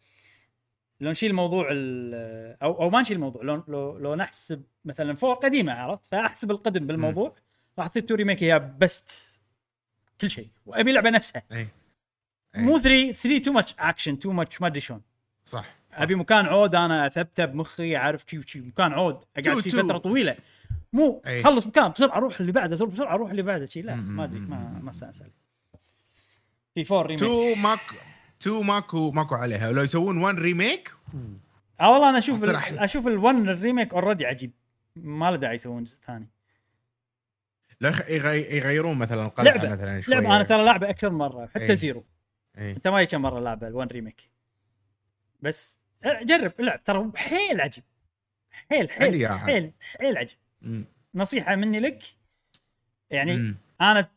[1.00, 5.74] لو نشيل موضوع أو أو ما نشيل الموضوع لو لو, لو نحسب مثلا four قديمة
[5.74, 7.36] عرفت؟ فأحسب القدم بالموضوع
[7.80, 9.42] راح تصير two remake هي best
[10.22, 11.44] كل شيء وأبي لعبة نفسها.
[11.52, 11.68] أي.
[12.56, 15.02] مو 3 3 too much action too much ما أدري شلون.
[15.44, 15.66] صح.
[15.94, 20.36] أبي مكان عود أنا اثبته بمخي عارف كيف كيف مكان عود أقعد فيه فترة طويلة.
[20.94, 21.44] مو أي.
[21.44, 24.80] خلص مكان بسرعة أروح اللي بعده بسرعة أروح اللي بعده شيء لا ما أدري ما
[24.84, 25.34] ما استانس عليه
[26.76, 27.80] في four remake too much
[28.46, 29.70] 2 ماكو ماكو عليها.
[29.70, 30.92] ولو يسوون 1 remake
[31.82, 34.52] آه والله أنا أشوف أشوف ال1 ال remake already عجيب.
[34.96, 36.30] ما له داعي يسوون جزء ثاني.
[37.82, 37.90] لا
[38.34, 41.74] يغيرون مثلا القلعة مثلا شوي لعبه أنا ترى لعبة أكثر مرة حتى إيه.
[41.74, 42.06] zero.
[42.58, 42.72] إيه.
[42.72, 44.30] أنت ما كم مرة لعبة ال1 remake
[45.42, 45.80] بس
[46.22, 47.84] جرب العب ترى حيل عجيب.
[48.70, 50.38] حيل حيل حيل حيل عجيب.
[51.16, 52.04] نصيحة مني لك
[53.10, 53.58] يعني مم.
[53.82, 54.10] أنا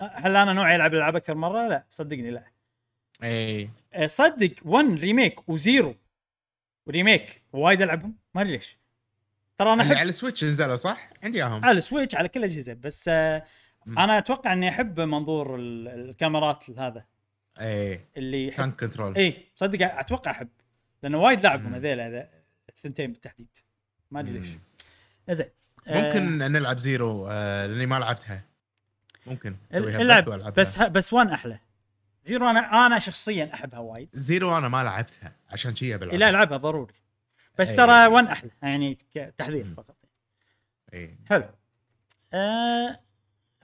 [0.00, 2.53] هل أنا نوعي العب الألعاب أكثر مرة؟ لا صدقني لا.
[3.24, 5.94] اي أه، صدق 1 remake و zero.
[6.86, 8.14] و remake وايد ألعبهم.
[8.34, 8.78] ما أدري ليش.
[9.56, 11.64] ترى أنا احب على ال Switch نزلوا صح؟ عندي إياهم.
[11.64, 12.72] على ال Switch على كل الأجهزة.
[12.72, 13.44] بس آه.
[13.88, 17.04] أنا أتوقع إني أحب منظور ال- الكاميرات هذا.
[17.60, 20.48] اي اللي يحب tank control اي صدق أتوقع أحب.
[21.02, 21.74] لأنه وايد لاعبهم.
[21.74, 22.28] هذيل هذا
[22.68, 23.56] الثنتين بالتحديد.
[24.10, 24.48] ما أدري ليش.
[25.30, 25.46] زين.
[25.86, 28.44] آه، ممكن نلعب zero آه لأني ما لعبتها.
[29.26, 30.28] ممكن العب.
[30.28, 30.50] وألعبها.
[30.50, 31.58] بس ه- بس one أحلى.
[32.24, 36.56] zero أنا أنا شخصيا أحبها وايد zero أنا ما لعبتها عشان شي بلعبها لا ألعبها
[36.58, 36.94] ضروري
[37.58, 37.76] بس إيه.
[37.76, 38.98] ترى one أحلى يعني
[39.36, 39.74] تحذير.
[39.76, 39.96] فقط
[40.92, 41.18] إيه.
[41.30, 41.44] حلو
[42.34, 42.96] آه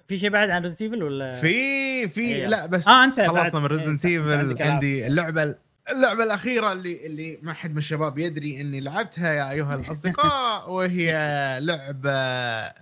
[0.08, 2.46] في شيء بعد عن Resident Evil ولا في في إيه.
[2.46, 4.62] لا بس آه، بعد- خلصنا من Resident Evil.
[4.62, 5.54] عندي اللعبة
[5.92, 11.12] اللعبة الأخيرة اللي اللي ما حد من الشباب يدري إني لعبتها يا أيها الأصدقاء وهي
[11.60, 12.10] لعبة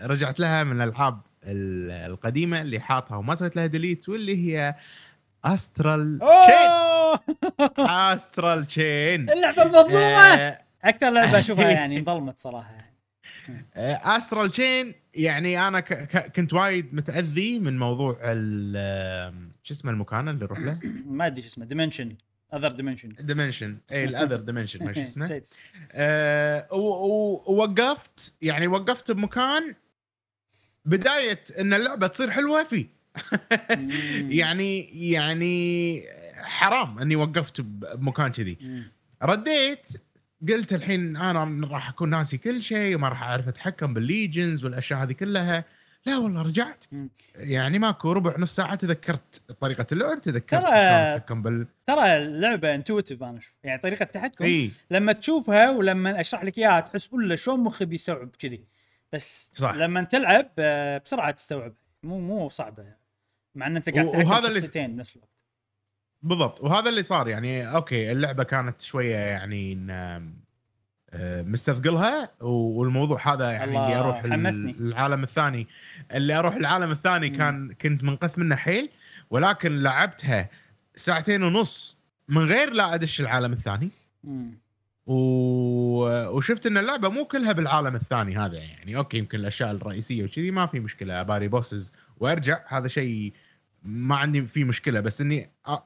[0.06, 4.74] رجعت لها من الألعاب ال- القديمة اللي حاطها وما سويت لها delete واللي هي
[5.44, 10.34] Astral Chain Astral Chain اللعبة المظلومة!
[10.34, 12.72] آه، أكثر لعبة أشوفها يعني انظلمت صراحة.
[12.72, 12.98] يعني.
[14.16, 15.80] Astral Chain يعني أنا
[16.28, 21.48] كنت وايد متأذي من موضوع ال- شو اسمه المكان اللي نروح له؟ ما أدري شو
[21.48, 22.16] اسمه dimension
[22.54, 25.42] other dimension dimension اي ال other dimension ما شو اسمه.
[25.92, 29.74] آه، ووقفت يعني وقفت بمكان
[30.84, 32.97] بداية إن اللعبة تصير حلوة فيه.
[34.40, 36.02] يعني يعني
[36.36, 38.58] حرام اني وقفت بمكان كذي.
[39.22, 39.88] رديت
[40.48, 45.02] قلت الحين أنا راح أكون ناسي كل شيء وما راح أعرف أتحكم بال legions والأشياء
[45.02, 45.64] هذه كلها.
[46.06, 46.84] لا والله رجعت.
[47.36, 53.22] يعني ماكو ربع نص ساعة تذكرت طريقة اللعب تذكرت ترى- أتحكم بال ترى اللعبة intuitive
[53.22, 53.52] أنا أشوف.
[53.64, 54.70] يعني طريقة التحكم إي.
[54.90, 58.64] لما تشوفها ولما أشرح لك إياها تحس ولا شلون مخي بيستوعب كذي.
[59.12, 59.74] بس صح.
[59.74, 62.84] لما تلعب آه، بسرعة تستوعب مو مو صعبة
[63.58, 65.28] مع إن أنت قاعد وهذا اللي- بنفس الوقت.
[66.22, 66.60] بالضبط.
[66.60, 69.86] وهذا اللي صار يعني أوكي اللعبة كانت شوية يعني
[71.10, 74.70] آه، مستثقلها والموضوع هذا يعني اللي أروح حمسني.
[74.70, 75.66] العالم الثاني
[76.14, 78.90] اللي أروح العالم الثاني كان كنت منقث منه حيل
[79.30, 80.48] ولكن لعبتها
[80.94, 81.98] ساعتين ونص
[82.28, 83.90] من غير لا أدش العالم الثاني.
[84.24, 84.58] مم.
[85.06, 85.14] و...
[86.36, 88.96] وشفت إن اللعبة مو كلها بالعالم الثاني هذا يعني.
[88.96, 91.20] أوكي يمكن الأشياء الرئيسية وكذي ما في مشكلة.
[91.20, 92.60] أباري bosses وأرجع.
[92.68, 93.32] هذا شيء
[93.88, 95.78] ما عندي فيه مشكلة بس إني أ...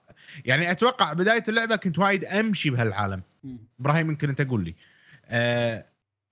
[0.45, 3.23] يعني أتوقع بداية اللعبة كنت وايد أمشي بهالعالم.
[3.81, 4.75] إبراهيم يمكن أنت قول لي.
[5.27, 5.85] آه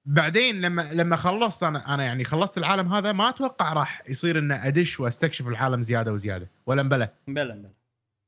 [0.05, 4.53] بعدين لما لما خلصت أنا أنا يعني خلصت العالم هذا ما أتوقع راح يصير ان
[4.53, 7.71] أدش وأستكشف العالم زيادة وزيادة ولا مبلى؟ بلا بلا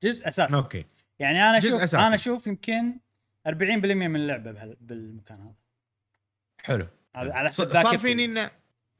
[0.04, 0.54] جزء أساسي.
[0.56, 0.84] أوكي.
[1.18, 2.06] يعني أنا أشوف أساسي.
[2.06, 2.92] أنا أشوف يمكن
[3.48, 5.54] 40% من اللعبة بهال- بالمكان هذا.
[6.58, 6.86] حلو.
[7.14, 7.98] على حسب صار.
[7.98, 8.50] فيني إنه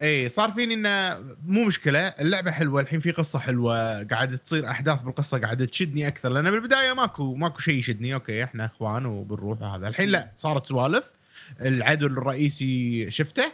[0.02, 5.02] اي صار فيني إنه مو مشكلة اللعبة حلوة الحين في قصة حلوة قاعد تصير أحداث
[5.02, 9.88] بالقصة قاعدة تشدني أكثر لأن بالبداية ماكو ماكو شيء يشدني أوكي إحنا إخوان وبنروح وهذا
[9.88, 11.12] الحين لا صارت سوالف
[11.60, 13.52] العدو الرئيسي شفته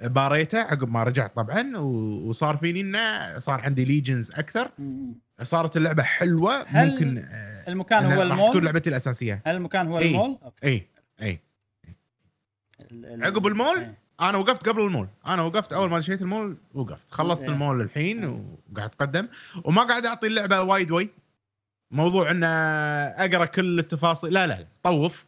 [0.00, 4.70] باريته عقب ما رجعت طبعا وصار فيني إنه صار عندي legions أكثر.
[5.42, 9.86] صارت اللعبة حلوة هل ممكن آه، المكان هو راح تكون المول لعبتي الأساسية هل المكان
[9.88, 10.06] هو إيه.
[10.10, 10.86] المول؟ اي
[11.22, 11.40] اي
[12.92, 14.30] ال- عقب المول؟ إيه.
[14.30, 17.50] أنا وقفت قبل المول أنا وقفت أول ما دشيت المول وقفت خلصت إيه.
[17.50, 19.28] المول الحين وقاعد أتقدم
[19.64, 21.10] وما قاعد أعطي اللعبة وايد وي
[21.90, 25.26] موضوع إنه أقرأ كل التفاصيل لا لا لا طوف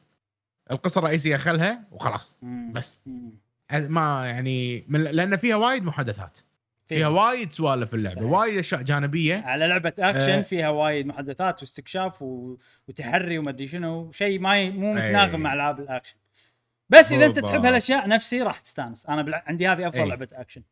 [0.71, 2.39] القصة الرئيسية خلها وخلاص.
[2.73, 3.01] بس.
[3.73, 6.39] ما يعني من لأن فيها وايد محادثات
[6.89, 8.31] فيها وايد سوالف في اللعبة صحيح.
[8.31, 10.43] وايد أشياء جانبية على لعبة اكشن آه.
[10.43, 12.57] فيها وايد محادثات واستكشاف و...
[12.89, 14.71] وتحري وما أدري شنو شيء ما ي...
[14.71, 15.43] مو متناغم أي.
[15.43, 16.15] مع ألعاب الاكشن
[16.93, 17.39] بس إذا أنت.
[17.39, 19.35] تحب هالأشياء نفسي راح تستانس أنا بل...
[19.35, 20.09] عندي هذه أفضل أي.
[20.09, 20.63] لعبة أكشن.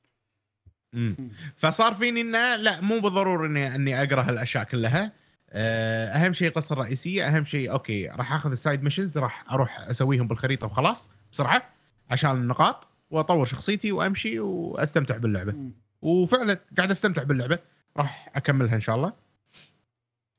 [1.56, 5.12] فصار فيني إنه لا مو بالضروري اني إني أقرأ هالأشياء كلها
[5.52, 9.80] آه، أهم شيء القصة الرئيسية أهم شيء أوكي راح آخذ ال side missions راح أروح
[9.80, 11.62] أسويهم بالخريطة وخلاص بسرعة
[12.10, 15.72] عشان النقاط وأطور شخصيتي وأمشي وأستمتع باللعبة مم.
[16.02, 17.58] وفعلا قاعد أستمتع باللعبة
[17.96, 19.12] راح أكملها إن شاء الله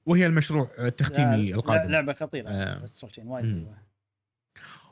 [0.06, 2.86] وهي المشروع التختيمي القادم لعبة خطيرة آه.
[2.86, 3.68] Chain وايد.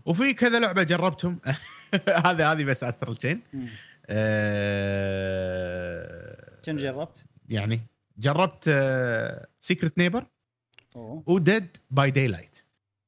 [0.05, 1.39] وفي كذا لعبة جربتهم.
[2.25, 3.41] هذه هذه بس Astral Chain.
[5.29, 7.81] آه، شنو جربت؟ يعني
[8.17, 8.63] جربت
[9.59, 10.25] Secret Neighbor
[10.95, 11.23] أوه.
[11.27, 12.57] و Dead by Daylight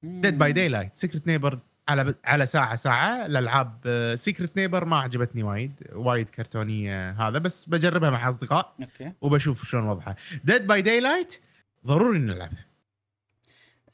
[0.03, 0.53] Dead by.
[0.53, 3.25] Daylight Secret Neighbor على على ساعه ساعة.
[3.25, 5.73] الألعاب Secret Neighbor ما عجبتني وايد.
[5.93, 9.11] وايد كرتونية هذا بس بجربها مع أصدقاء أوكي.
[9.21, 10.15] وبشوف شلون وضعها.
[10.43, 11.41] Dead by Daylight
[11.85, 12.65] ضروري نلعبها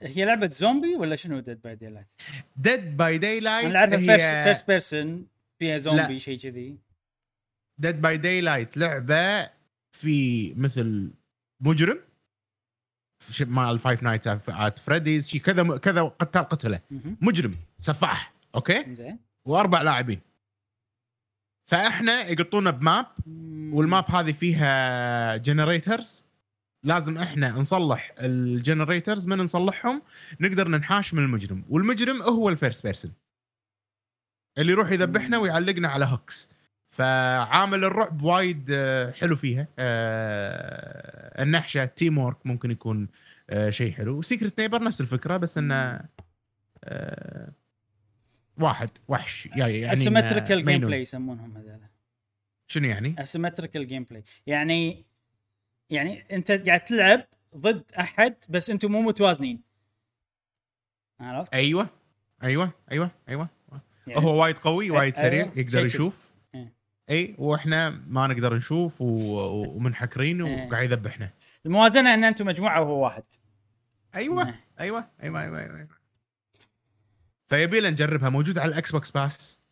[0.02, 2.08] هي لعبة زومبي ولا شنو Dead by Daylight؟
[2.56, 5.28] Dead by Daylight أنا اعرفها first هي first person
[5.60, 6.78] فيها زومبي شيء كذي.
[7.78, 9.50] Dead by Daylight لعبة
[9.92, 11.12] في مثل
[11.60, 12.00] مجرم.
[13.40, 16.82] مال ال Five Nights at Freddy's شي كذا كذا قتال قتلة.
[17.22, 19.20] مجرم سفاح okay؟ زين.
[19.46, 20.22] وأربع لاعبين.
[21.70, 23.06] فإحنا يقطونا ب map
[23.74, 26.27] وال map هذه فيها generators
[26.88, 30.02] لازم إحنا نصلح ال generators من نصلحهم
[30.40, 31.64] نقدر ننحاش من المجرم.
[31.70, 33.12] والمجرم هو ال first person.
[34.58, 35.38] اللي يروح يذبحنا.
[35.38, 36.50] ويعلقنا على hooks.
[36.90, 39.68] فعامل الرعب وايد آه، حلو فيها.
[39.80, 43.08] آه، النحشة teamwork ممكن يكون
[43.50, 44.18] آه، شيء حلو.
[44.18, 46.02] و Secret Neighbor نفس الفكرة بس إنه
[48.60, 49.50] واحد وحش.
[49.56, 50.82] يعني asymmetrical game.
[50.82, 51.80] play يسمونهم هذول.
[52.68, 55.07] شنو يعني؟ asymmetrical gameplay يعني
[55.90, 57.28] يعني انت قاعد تلعب
[57.58, 59.62] ضد احد بس أنتم مو متوازنين.
[61.20, 61.90] عرفت؟ أيوه.
[62.44, 62.72] أيوه.
[62.92, 63.12] أيوه.
[63.30, 63.50] أيوه.
[64.08, 65.86] يعني هو وايد قوي وايد أيوة، سريع شيء يقدر.
[65.86, 66.34] يشوف.
[66.56, 66.74] إيه.
[67.10, 69.06] اي وإحنا ما نقدر نشوف و...
[69.76, 70.68] ومنحكرين إيه.
[70.68, 71.30] وقاعد يذبحنا.
[71.66, 73.24] الموازنة إن أنتم مجموعة وهو واحد.
[74.16, 74.48] أيوه.
[74.48, 74.60] إيه.
[74.80, 75.08] أيوه.
[75.24, 75.42] أيوه.
[75.42, 75.88] أيوه, أيوة.
[77.48, 78.30] فيبي لنا نجربها.
[78.30, 79.64] موجود على ال Xbox Pass.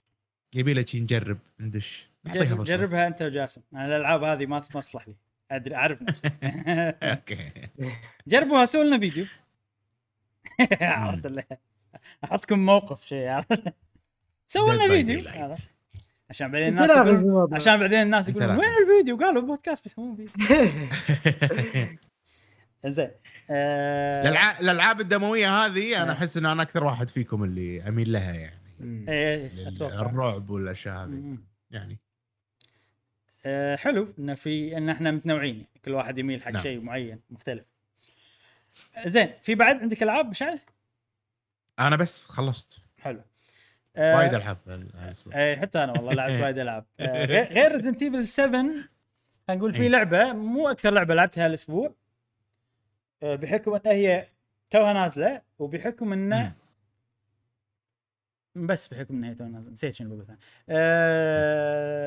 [0.53, 1.37] يبي لنا شي نجرب.
[1.59, 2.07] ندش.
[2.25, 3.61] جرب جربها أنت وجاسم.
[3.73, 5.15] أنا الألعاب هذه ما تصلح لي.
[5.51, 6.27] أدري أعرف نفسي
[7.03, 7.51] okay
[8.27, 9.25] جربوها سووا لنا فيديو
[10.81, 11.47] عرفت
[12.23, 13.73] أحطكم موقف شيء عرفت؟
[14.45, 15.23] سووا لنا فيديو؟
[16.29, 17.55] عشان بعدين الناس يقولون.
[17.55, 18.49] عشان بعدين الناس يقولون.
[18.49, 20.31] وين الفيديو؟ قالوا بودكاست بس مو فيديو
[22.85, 23.11] زين
[23.49, 26.17] آه، الالعاب الالعاب الدموية هذه أنا إيه.
[26.17, 29.09] أحس إن أنا أكثر واحد فيكم اللي أميل لها يعني.
[29.09, 31.37] إيه أتوقع الرعب والأشياء هذه.
[31.71, 31.99] يعني
[33.45, 35.65] آه، حلو إن في إن إحنا متنوعين.
[35.85, 36.63] كل واحد يميل حق نعم.
[36.63, 37.65] شيء معين مختلف.
[39.05, 40.59] زين في بعد عندك ألعاب مشعل؟
[41.79, 42.81] أنا بس خلصت.
[42.99, 43.21] حلو.
[43.95, 44.57] آه، وايد ألعاب
[45.35, 46.85] اي حتى أنا والله لعبت وايد ألعاب.
[46.99, 48.85] آه، غير- Resident Evil 7 خلينا
[49.49, 49.89] نقول في إي.
[49.89, 51.93] لعبة مو أكثر لعبة لعبتها هالأسبوع.
[53.23, 54.27] آه، بحكم إن هي
[54.69, 56.53] توها نازلة وبحكم إنه
[58.55, 60.39] بس بحكم إنها نسيت شنو بقول ثاني.
[60.69, 62.05] آه،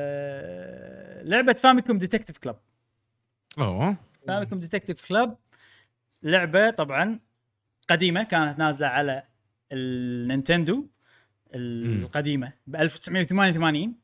[1.23, 2.59] لعبة Famicom Detective Club
[3.59, 3.97] أوه.
[4.27, 5.37] Famicom Detective Club
[6.23, 7.19] لعبة طبعا
[7.87, 9.23] قديمة كانت نازلة على
[9.71, 10.87] ال Nintendo
[11.53, 13.95] القديمة ب 1988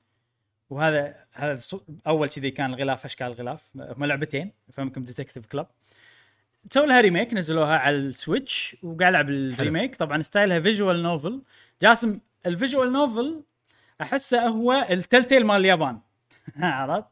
[0.69, 1.59] وهذا هذا
[2.07, 3.69] أول كذي كان الغلاف أشكال الغلاف.
[3.75, 5.67] هم لعبتين Famicom Detective Club
[6.71, 9.95] سووا لها remake نزلوها على ال Switch وقاعد العب ال remake.
[9.95, 11.41] طبعا style ها visual novel
[11.81, 13.43] جاسم ال visual novel
[14.01, 15.99] أحسه هو ال Telltale مال اليابان.
[16.61, 17.07] عرفت؟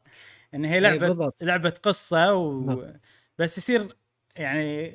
[0.54, 1.36] إن هي إي لعبه بالضبط.
[1.42, 2.82] لعبة قصة و...
[3.38, 3.96] بس يصير
[4.36, 4.94] يعني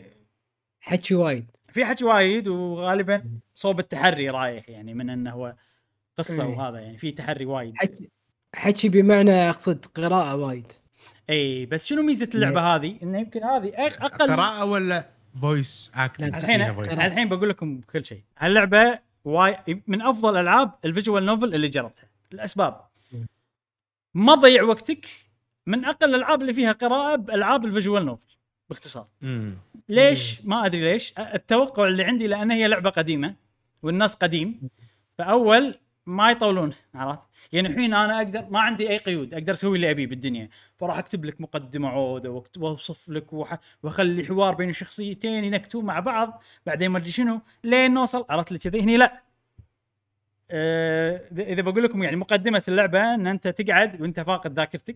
[0.80, 1.52] حكي وايد.
[1.72, 3.24] في حكي وايد وغالبا
[3.54, 5.56] صوب التحري رايح يعني من إنه هو
[6.18, 6.58] قصة إيه.
[6.58, 7.74] وهذا يعني في تحري وايد.
[8.56, 10.72] حكي بمعنى أقصد قراءة وايد.
[11.30, 15.10] إي بس شنو ميزة اللعبة هذه؟ إنه يمكن هذه أقل قراءة ولا
[15.42, 18.24] voice acting الحين الحين بقول لكم كل شيء.
[18.38, 22.10] هاللعبة واي من أفضل ألعاب ال visual novel اللي جربتها.
[22.34, 22.82] الأسباب.
[24.14, 25.08] ما تضيع وقتك
[25.68, 28.36] من أقل الألعاب اللي فيها قراءة بألعاب ال visual novel
[28.70, 29.08] باختصار.
[29.22, 29.58] مم.
[29.90, 31.14] ليش؟ ما أدري ليش.
[31.20, 33.36] التوقع اللي عندي لأن هي لعبة قديمة
[33.84, 34.70] والناس قديم.
[35.18, 37.20] فأول ما يطولون عرفت؟
[37.52, 40.50] يعني الحين أنا أقدر ما عندي أي قيود أقدر أسوي اللي أبيه بالدنيا.
[40.78, 46.42] فراح أكتب لك مقدمة عودة وأوصف لك وح- وأخلي حوار بين الشخصيتين ينكتون مع بعض.
[46.66, 49.22] بعدين ما أدري شنو لين نوصل عرفت لي كذي؟ هني لا.
[50.52, 54.96] آه، اذا بقول لكم يعني مقدمة اللعبة إن أنت تقعد وأنت فاقد ذاكرتك.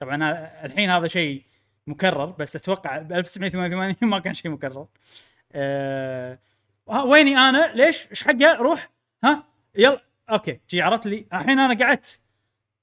[0.00, 0.16] طبعا
[0.64, 1.42] الحين هذا شيء
[1.86, 4.86] مكرر بس أتوقع ب 1988 ما كان شيء مكرر.
[5.52, 6.38] أه
[7.04, 8.90] ويني أنا؟ ليش؟ إيش حقه؟ روح.
[9.24, 9.44] ها؟
[9.74, 10.00] يلا.
[10.32, 12.20] okay جي عرفت لي؟ الحين أنا قعدت.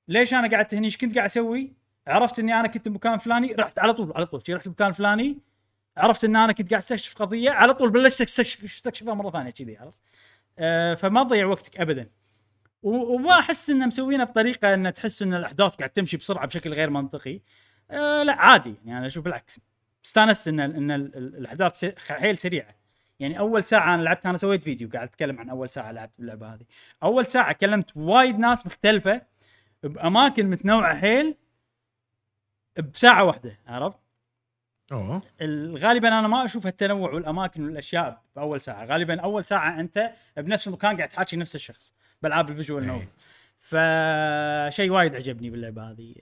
[0.07, 1.73] ليش أنا قعدت هني؟ إيش كنت قاعد أسوي؟
[2.07, 4.41] عرفت اني أنا كنت بمكان فلاني رحت على طول على طول.
[4.49, 5.37] رحت بمكان فلاني
[5.97, 9.77] عرفت ان أنا كنت قاعد استكشف قضية على طول بلشت استكشف- استكشفها مرة ثانية كذي
[9.77, 9.99] عرفت؟
[10.59, 12.09] أه فما تضيع وقتك ابدا.
[12.83, 17.39] وما أحس إنه مسوينها بطريقة إن تحس إن الأحداث قاعد تمشي بسرعة بشكل غير منطقي.
[17.91, 18.75] أه لا عادي.
[18.85, 19.59] يعني أنا أشوف بالعكس.
[20.05, 22.78] استانست إن إن ال- ال- الأحداث حيل سريعه
[23.19, 26.53] يعني أول ساعة أنا لعبت أنا سويت فيديو قاعد أتكلم عن أول ساعة لعبت باللعبه
[26.53, 26.65] هذه.
[27.03, 29.21] أول ساعة كلمت وايد ناس مختلفة
[29.83, 31.35] بأماكن متنوعة حيل
[32.77, 33.97] بساعة واحدة عرفت؟
[34.91, 35.21] أوه.
[35.41, 38.85] ال- غالبا أنا ما أشوف التنوع والأماكن والأشياء بأول ساعة.
[38.85, 43.07] غالبا أول ساعة أنت بنفس المكان قاعد تحاكي نفس الشخص بألعاب ال visual novel
[43.57, 46.15] فشيء وايد عجبني باللعبة هذه.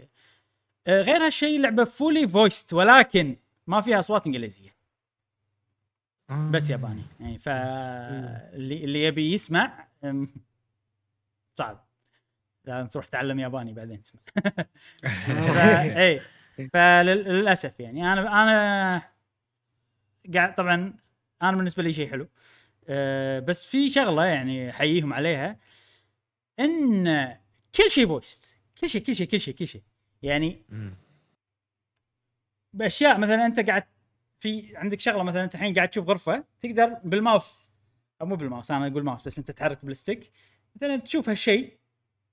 [0.88, 3.36] آه، غير هالشيء لعبة fully voiced ولكن
[3.68, 4.77] ما فيها أصوات إنجليزية.
[6.30, 6.52] آه.
[6.52, 7.04] بس ياباني.
[7.20, 9.88] يعني فاللي اللي يبي يسمع
[11.60, 11.88] صعب.
[12.66, 14.22] لازم تروح تتعلم ياباني بعدين تسمع.
[16.04, 16.22] اي
[16.74, 18.14] فللأسف يعني.
[18.14, 19.02] أنا أنا
[20.34, 20.94] قاعد طبعا
[21.42, 22.28] أنا بالنسبة لي شيء حلو.
[22.90, 25.60] أه بس في شغلة يعني احييهم عليها
[26.60, 27.38] إن
[27.76, 29.84] كل شيء فويست كل شيء كل شيء كل شيء كل شيء.
[30.24, 30.66] يعني.
[32.74, 33.84] بأشياء مثلا أنت قاعد
[34.40, 37.72] في عندك شغلة مثلا أنت الحين قاعد تشوف غرفة تقدر بالماوس
[38.22, 40.32] أو مو بالماوس أنا أقول ماوس بس أنت تحرك بال stick
[40.76, 41.78] مثلا تشوف هالشيء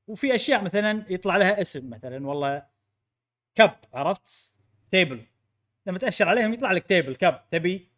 [0.07, 2.67] وفي أشياء مثلا يطلع لها اسم مثلا والله
[3.55, 4.57] cup عرفت؟
[4.91, 5.27] table.
[5.87, 7.41] لما تأشر عليهم يطلع لك table cup.
[7.51, 7.93] تبي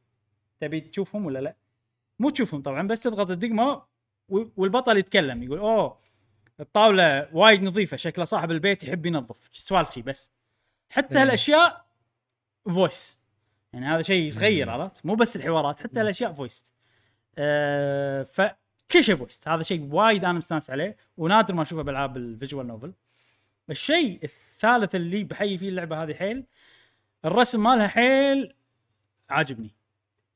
[0.61, 1.57] تبي تشوفهم ولا لا؟
[2.19, 3.83] مو تشوفهم طبعا بس تضغط الدقمة
[4.29, 5.99] والبطل يتكلم يقول أوه
[6.61, 9.49] الطاولة وايد نظيفة شكله صاحب البيت يحب ينظف.
[9.53, 10.33] سوالفتي بس.
[10.91, 11.23] حتى إيه.
[11.23, 11.87] هالأشياء
[12.65, 13.19] voiced
[13.77, 14.71] يعني هذا شيء صغير.
[14.71, 16.75] عرفت؟ مو بس الحوارات حتى الأشياء voiced
[17.39, 22.24] آه فكل شيء voiced هذا شيء وايد أنا مستانس عليه ونادر ما أشوفه بألعاب ال
[22.24, 22.93] visual novel
[23.71, 26.45] الشيء الثالث اللي بحيي فيه اللعبة هذه حيل
[27.25, 28.55] الرسم مالها حيل
[29.31, 29.71] عاجبني.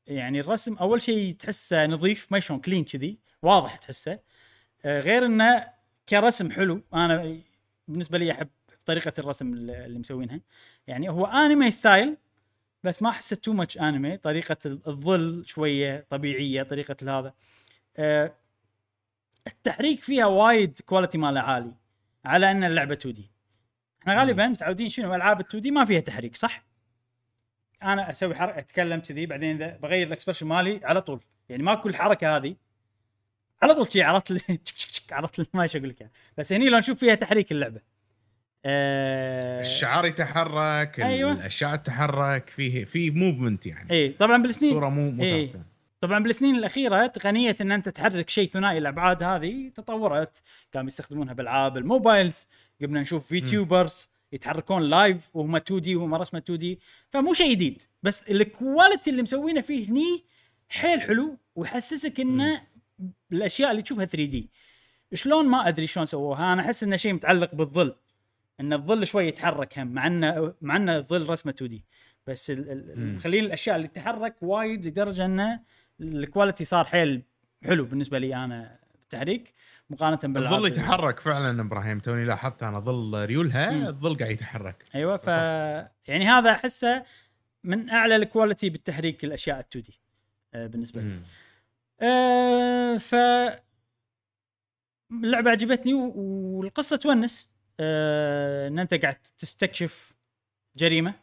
[0.07, 4.19] يعني الرسم أول شيء تحسه نظيف ما شلون clean كذي واضح تحسه.
[4.85, 5.67] آه، غير إنه
[6.09, 7.37] كرسم حلو أنا
[7.87, 8.49] بالنسبة لي أحب
[8.85, 10.39] طريقة الرسم اللي اللي مسوينها.
[10.87, 12.17] يعني هو anime style
[12.83, 17.33] بس ما احسه too much anime طريقة الظل شوية طبيعية طريقة هذا.
[17.97, 18.35] آه،
[19.47, 21.73] التحريك فيها وايد quality ماله عالي
[22.25, 23.31] على أن اللعبة 2D
[24.01, 26.63] إحنا غالبا متعودين شنو؟ ألعاب ال 2D ما فيها تحريك صح؟
[27.83, 31.23] أنا أسوي حركة أتكلم كذي بعدين إذا بغير ال expression مالي على طول.
[31.49, 32.55] يعني ماكو الحركه هذه
[33.61, 34.31] على طول شي عرفت
[35.11, 36.13] عرفت ما إيش أقول لك يعني.
[36.37, 37.81] بس هني لو نشوف فيها تحريك اللعبة.
[38.65, 41.31] آه الشعار يتحرك أيوة.
[41.31, 43.91] الاشياء تتحرك فيه في movement يعني.
[43.91, 44.71] اي طبعا بالسنين.
[44.71, 45.23] الصورة مو مو.
[45.23, 45.63] ثابتة.
[46.01, 50.41] طبعا بالسنين الأخيرة تقنية إن أنت تحرك شيء ثنائي الأبعاد هذه تطورت.
[50.71, 52.47] كانوا يستخدمونها بالعاب ال mobiles
[52.81, 58.34] قمنا نشوف VTubers يتحركون live وهم 2D وهم رسمة 2D فمو شيء جديد بس ال
[58.34, 60.23] quality اللي مسوينه فيه هني
[60.69, 62.61] حيل حلو ويحسسك انه
[63.31, 64.49] الأشياء اللي تشوفها 3D
[65.13, 66.53] شلون ما أدري شلون سووها.
[66.53, 67.95] أنا أحس انه شيء متعلق بالظل.
[68.61, 71.85] إن الظل شوي يتحرك هم مع انه مع إنه الظل رسمة 2D
[72.27, 72.51] بس.
[72.95, 75.59] مخلين الأشياء اللي تتحرك وايد لدرجة إنه
[76.01, 77.23] ال quality صار حيل
[77.65, 79.53] حلو بالنسبة لي أنا بالتحريك
[79.89, 83.87] مقارنة بالالعاب الظل ال- يتحرك فعلا إبراهيم توني لاحظت أنا ظل ريولها.
[83.89, 85.27] الظل قاعد يتحرك أيوه ف.
[86.07, 87.03] يعني هذا أحسه
[87.63, 89.99] من أعلى ال quality بالتحريك الأشياء ال 2D
[90.67, 91.19] بالنسبة لي.
[92.01, 93.15] آه ف
[95.11, 97.50] اللعبة عجبتني والقصة تونس
[97.81, 100.13] آه إن أنت قاعد تستكشف
[100.75, 101.13] جريمة.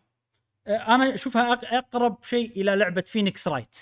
[0.66, 3.76] آه أنا أشوفها أقرب شيء إلى لعبة فينيكس رايت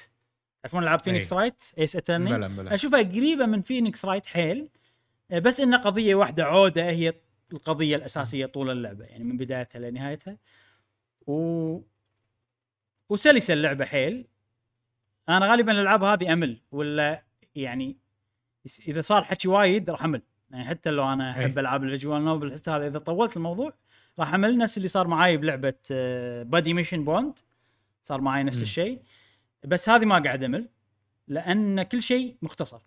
[0.63, 2.75] تعرفون ألعاب فينيكس رايت Ace Attorney بلا بلا.
[2.75, 4.69] أشوفها قريبة من فينيكس رايت حيل.
[5.31, 7.13] آه، بس ان قضية واحدة عودة هي
[7.53, 10.39] القضية الأساسية طول اللعبة يعني من بدايتها لنهايتها.
[11.27, 11.81] و
[13.09, 14.27] وسلسة اللعبة حيل.
[15.29, 17.25] أنا غالبا الألعاب هذه أمل ولا
[17.55, 17.97] يعني
[18.89, 20.23] إذا صار حكي وايد راح أمل.
[20.51, 21.61] يعني حتى لو أنا أحب أي.
[21.61, 23.73] ألعاب ال visual novel احس هذا إذا طولت الموضوع
[24.19, 25.75] راح امل نفس اللي صار معاي بلعبة
[26.43, 27.39] Buddy Mission Bond
[28.03, 28.63] صار معاي نفس.
[28.63, 29.03] الشيء.
[29.65, 30.69] بس هذه ما قاعد أمل
[31.29, 32.81] لأن كل شيء مختصر.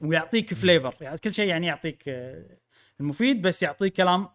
[0.00, 2.58] ويعطيك flavor يعني كل شيء يعني يعطيك آه،
[3.00, 4.28] المفيد بس يعطيك كلام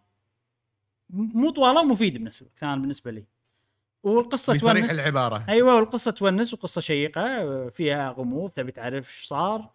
[1.09, 2.59] مو طواله ومفيد بنفس الوقت.
[2.59, 3.25] كان بالنسبة لي.
[4.03, 4.91] والقصة تونس.
[4.91, 5.45] العبارة.
[5.49, 9.71] أيوه والقصة تونس وقصة شيقة آه، فيها غموض تبي تعرف إيش صار.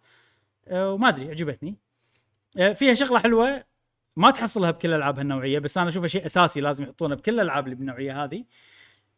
[0.67, 1.77] آه، وما أدري عجبتني.
[2.55, 3.63] فيها شغلة حلوة.
[4.15, 7.75] ما تحصلها بكل الالعاب هالنوعية بس أنا اشوفها شيء أساسي لازم يحطونه بكل الألعاب اللي
[7.75, 8.45] بالنوعية هذه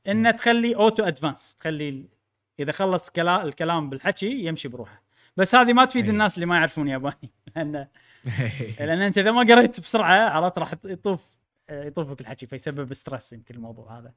[0.08, 2.06] إنه تخلي auto advance تخلي
[2.60, 5.04] إذا خلص كلا الكلام بالحكي يمشي بروحه.
[5.38, 6.12] بس هذه ما تفيد أي.
[6.12, 7.72] الناس اللي ما يعرفون ياباني لأن
[8.80, 11.20] لأن أنت إذا ما قريت بسرعة عرفت راح يطوف
[11.70, 14.14] يطوفك الحكي فيسبب stress يمكن الموضوع هذا.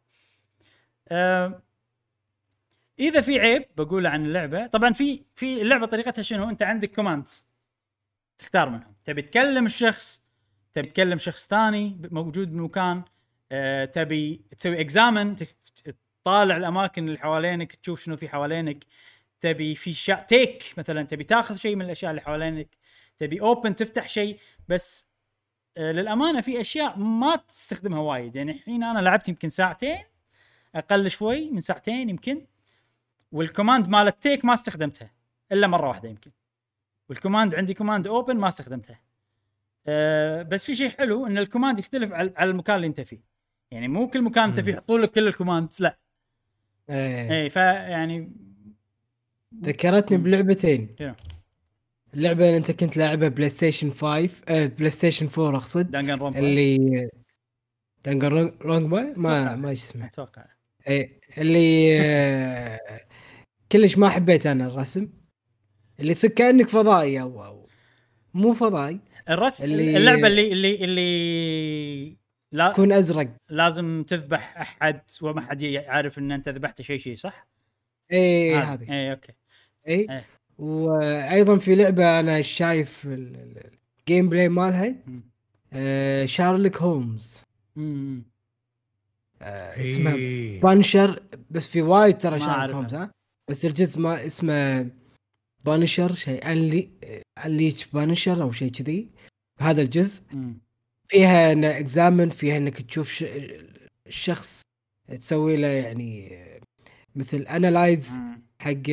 [2.99, 7.47] إذا في عيب بقوله عن اللعبة طبعا في في اللعبة طريقتها شنو؟ أنت عندك commands
[8.39, 8.95] تختار منهم.
[9.05, 10.23] تبي تكلم الشخص
[10.73, 13.03] تبي تكلم شخص ثاني موجود بمكان
[13.53, 15.37] آه، تبي تسوي examine
[16.23, 18.85] تطالع الأماكن اللي حوالينك تشوف شنو في حوالينك.
[19.41, 20.15] تبي في شا...
[20.15, 22.69] take مثلا تبي تاخذ شيء من الأشياء اللي حوالينك.
[23.17, 24.39] تبي open تفتح شيء.
[24.69, 25.09] بس
[25.77, 28.37] آه، للأمانة في أشياء ما تستخدمها وايد.
[28.37, 30.05] يعني الحين أنا لعبت يمكن ساعتين
[30.75, 32.47] أقل شوي من ساعتين يمكن
[33.33, 35.11] وال command مال ال take ما استخدمتها
[35.53, 36.31] إلا مرة واحدة يمكن.
[37.09, 39.01] وال command عندي command open ما استخدمتها
[39.87, 43.21] أه بس في شيء حلو إن الكوماند يختلف على المكان اللي أنت فيه.
[43.71, 45.99] يعني مو كل مكان أنت فيه يحطوا لك كل الكوماندز لا.
[46.91, 47.43] إيه.
[47.43, 48.33] اي فيعني
[49.63, 50.97] ذكرتني بلعبتين.
[50.99, 51.15] شنو؟
[52.15, 55.91] اللعبة اللي أنت كنت لاعبها بلاي ستيشن 5 آه بلاي ستيشن 4 أقصد.
[55.91, 57.09] دانجن رومبا اللي
[58.05, 59.57] دنجر رونج باي ما.
[59.57, 60.07] ما اسمه.
[60.07, 60.45] أتوقع.
[60.89, 62.81] إيه اللي آه،
[63.73, 65.09] كلش ما حبيت أنا الرسم.
[66.01, 67.67] اللي كأنك فضائي أو أو
[68.35, 72.17] مو فضائي الرسم اللي- اللعبة اللي اللي اللي
[72.53, 77.47] لا يكون أزرق لازم تذبح أحد وما حد يعرف إن أنت ذبحت شيء شيء صح؟
[78.13, 78.75] إيه هذه.
[78.75, 79.33] هذه اي أوكي
[79.87, 80.25] إيه إيه.
[80.59, 83.71] وأيضا في لعبة أنا شايف ال- ال-
[84.01, 84.95] ال gameplay مالها.
[85.73, 87.43] آه شارلوك هولمز
[87.77, 88.23] مم.
[89.43, 90.61] آه اسمها إيه.
[90.61, 92.75] Punishment بس في وايد ترى شارلوك.
[92.77, 93.11] هولمز ها
[93.51, 94.89] بس الجزء ما اسمه
[95.67, 96.89] Punishment شيء انلي
[97.45, 99.09] انليتش Punishment أو شيء كذي
[99.61, 100.23] هذا الجزء.
[101.09, 103.25] فيها إن examine فيها إنك تشوف.
[104.07, 104.63] الشخص
[105.09, 106.39] تسوي له يعني
[107.17, 108.21] مثل analyze.
[108.59, 108.91] حق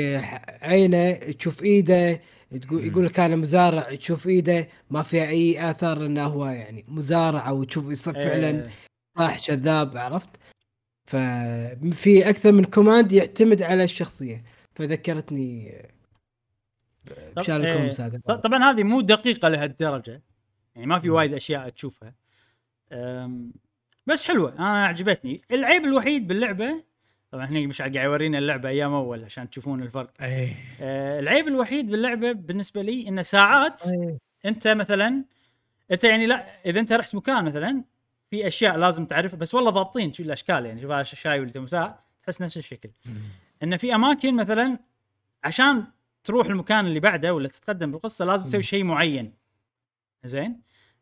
[0.62, 2.22] عينه تشوف إيده
[2.62, 7.50] تقول يقول لك أنا مزارع تشوف إيده ما فيها أي اثر انه هو يعني مزارع
[7.50, 8.70] أو تشوف يصير فعلا إيه.
[9.20, 10.30] صح كذاب عرفت
[11.08, 14.44] ففي أكثر من كوماند يعتمد على الشخصية
[14.76, 15.82] فذكرتني
[17.36, 17.44] طب-
[18.02, 20.22] هذا ط- طبعا هذه مو دقيقة لهالدرجة.
[20.76, 21.16] يعني ما في مم.
[21.16, 22.14] وايد أشياء تشوفها.
[24.08, 25.42] بس حلوة أنا عجبتني.
[25.52, 26.84] العيب الوحيد باللعبة
[27.32, 30.12] طبعا هني مش قاعد يورينا اللعبة أيام أول عشان تشوفون الفرق.
[30.22, 30.54] إيه.
[30.82, 34.18] أه العيب الوحيد باللعبة بالنسبة لي انه ساعات إيه.
[34.46, 35.24] أنت مثلا
[35.92, 37.84] أنت يعني لا إذا أنت رحت مكان مثلا
[38.30, 41.94] في أشياء لازم تعرفها بس والله ضابطين شو الأشكال يعني شوف هذا الشاي واللي
[42.24, 42.90] تحس نفس الشكل.
[43.64, 44.80] إن في أماكن مثلا
[45.44, 45.84] عشان
[46.24, 48.62] تروح المكان اللي بعده ولا تتقدم بالقصة لازم تسوي.
[48.62, 49.34] شيء معين.
[50.24, 50.62] زين؟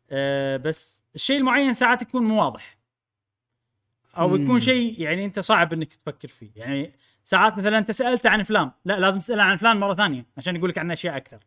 [0.10, 2.78] آه بس الشيء المعين ساعات يكون مو واضح.
[4.18, 4.36] أو.
[4.36, 6.52] يكون شيء يعني أنت صعب إنك تفكر فيه.
[6.56, 6.94] يعني
[7.24, 8.72] ساعات مثلا أنت سالته عن فلان.
[8.86, 11.38] لا لازم تساله عن فلان مرة ثانية عشان يقول لك عن أشياء أكثر.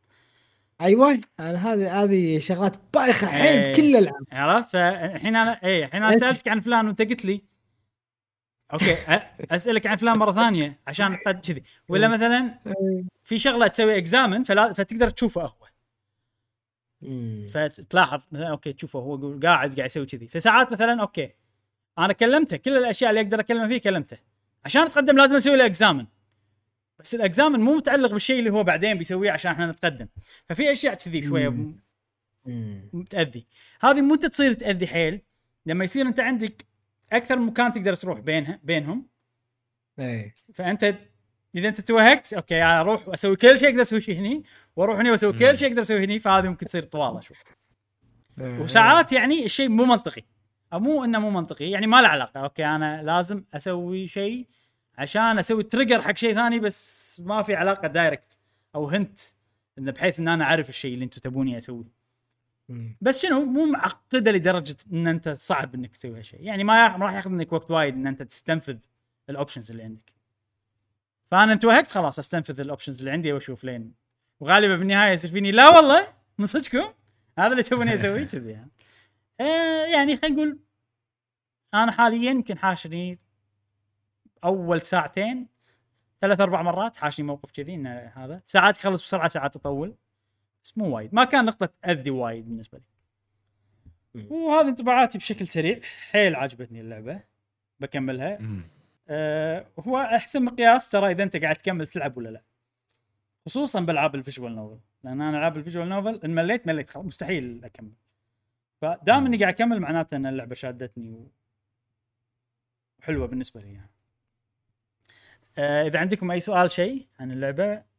[0.80, 1.20] أيوه.
[1.40, 3.72] أنا هذه هذه شغلات بايخة حيل إيه.
[3.72, 7.42] بكل الالعاب عرفت؟ فالحين أنا اي الحين أنا سألتك عن فلان وأنت قلت لي
[8.74, 8.96] أوكي
[9.50, 11.62] أسألك عن فلان مرة ثانية عشان كذي.
[11.88, 12.58] ولا مثلا
[13.24, 15.68] في شغلة تسوي examine فلا فتقدر تشوفه هو.
[17.02, 17.46] مم.
[17.50, 20.28] فتلاحظ مثلا أوكي تشوفه هو قاعد قاعد يسوي كذي.
[20.28, 21.32] فساعات مثلا أوكي
[21.98, 24.16] أنا كلمته كل الأشياء اللي أقدر أكلمه فيه كلمته.
[24.64, 26.06] عشان اتقدم لازم أسوي له examine
[26.98, 30.06] بس ال examine مو متعلق بالشيء اللي هو بعدين بيسويه عشان إحنا نتقدم.
[30.48, 31.80] ففي أشياء كذي شوية مم.
[32.46, 33.04] مم.
[33.10, 33.46] تأذي.
[33.80, 35.20] هذه انت تصير تأذي حيل.
[35.66, 36.66] لما يصير أنت عندك
[37.16, 39.06] أكثر من مكان تقدر تروح بينها بينهم
[39.98, 40.94] إيه فأنت
[41.54, 44.44] إذا أنت توهقت أوكي أنا أروح واسوي كل شيء أقدر أسوي شيء هني
[44.76, 45.32] وأروح هني وأسوي.
[45.32, 47.36] كل شيء أقدر أسوي هني فهذه ممكن تصير طوالة شوي
[48.40, 48.60] إيه.
[48.60, 50.22] وساعات يعني الشيء مو منطقي
[50.72, 54.46] أو مو إنه مو منطقي يعني ما له علاقة أوكي أنا لازم أسوي شيء
[54.98, 58.38] عشان أسوي trigger حق شيء ثاني بس ما في علاقة direct
[58.74, 59.18] أو hint
[59.78, 62.03] انه بحيث إن أنا أعرف الشيء اللي أنتم تبوني أسويه.
[63.00, 66.42] بس شنو مو معقدة لدرجة إن أنت صعب إنك تسوي هالشيء.
[66.42, 68.76] يعني ما راح ياخذ منك وقت وايد إن أنت تستنفذ
[69.30, 70.12] ال options اللي عندك.
[71.30, 73.94] فأنا انتوهقت خلاص أستنفذ ال options اللي عندي وأشوف لين.
[74.40, 76.06] وغالبا بالنهاية يصير فيني لا والله
[76.38, 76.92] من صدقكم
[77.38, 78.24] هذا اللي تبوني أسويه.
[78.32, 78.70] كذي يعني.
[79.40, 80.58] آه يعني خلينا نقول
[81.74, 83.18] أنا حاليا يمكن حاشني
[84.44, 85.48] أول ساعتين
[86.20, 88.42] ثلاث أربع مرات حاشني موقف كذي انه هذا.
[88.44, 89.94] ساعات يخلص بسرعة ساعات تطول
[90.64, 91.14] بس مو وايد.
[91.14, 92.84] ما كان نقطة اذي وايد بالنسبة لي.
[94.30, 95.80] وهذه انطباعاتي بشكل سريع.
[96.10, 97.20] حيل عجبتني اللعبة.
[97.80, 98.38] بكملها.
[99.08, 102.42] أه هو أحسن مقياس ترى إذا أنت قاعد تكمل تلعب ولا لا.
[103.46, 104.78] خصوصا بألعاب ال visual novel.
[105.04, 106.90] لأن أنا ألعاب ال visual novel إن مليت مليت.
[106.90, 107.92] خلاص مستحيل أكمل.
[108.80, 111.28] فدام إني قاعد أكمل معناته إن اللعبة شادتني
[112.98, 113.90] وحلوه بالنسبة لي يعني.
[115.58, 117.93] أه إذا عندكم أي سؤال شيء عن اللعبة.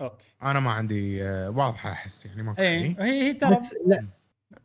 [0.00, 0.24] أوكي.
[0.42, 4.06] أنا ما عندي آه، واضحة أحس يعني ما اي هي هي ترى بس لا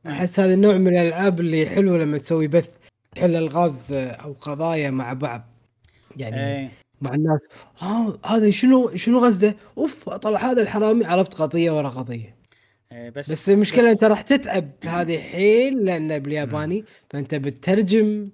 [0.08, 2.70] أحس هذا النوع من الألعاب اللي حلوة لما تسوي بث
[3.16, 5.45] تحل الغاز أو قضايا مع بعض.
[6.18, 6.70] يعني اي
[7.01, 7.39] مع الناس
[7.82, 12.36] آه هذا شنو شنو غزة؟ أوف طلع هذا الحرامي عرفت قضية ورا قضية.
[12.91, 18.30] إيه، بس بس المشكلة أنت راح تتعب هذه حيل لأنه بالياباني فأنت بتترجم.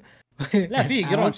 [0.54, 1.34] لا في؟ جرونج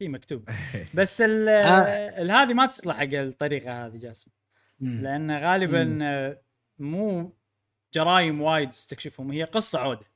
[0.00, 0.48] في مكتوب
[0.94, 2.42] بس ال آه.
[2.42, 4.30] هذه ما تصلح حق الطريقة هذه جاسم.
[4.80, 6.38] لأن غالبا
[6.78, 7.36] مو
[7.94, 10.06] جرايم وايد تستكشفهم هي قصة عودة.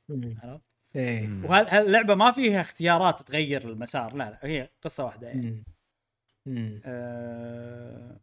[0.43, 0.65] عرفت؟
[0.97, 1.45] إيه مم.
[1.45, 5.65] وهاللعبه ما فيها اختيارات تغير المسار لا لا هي قصة واحدة يعني.
[6.85, 8.21] آه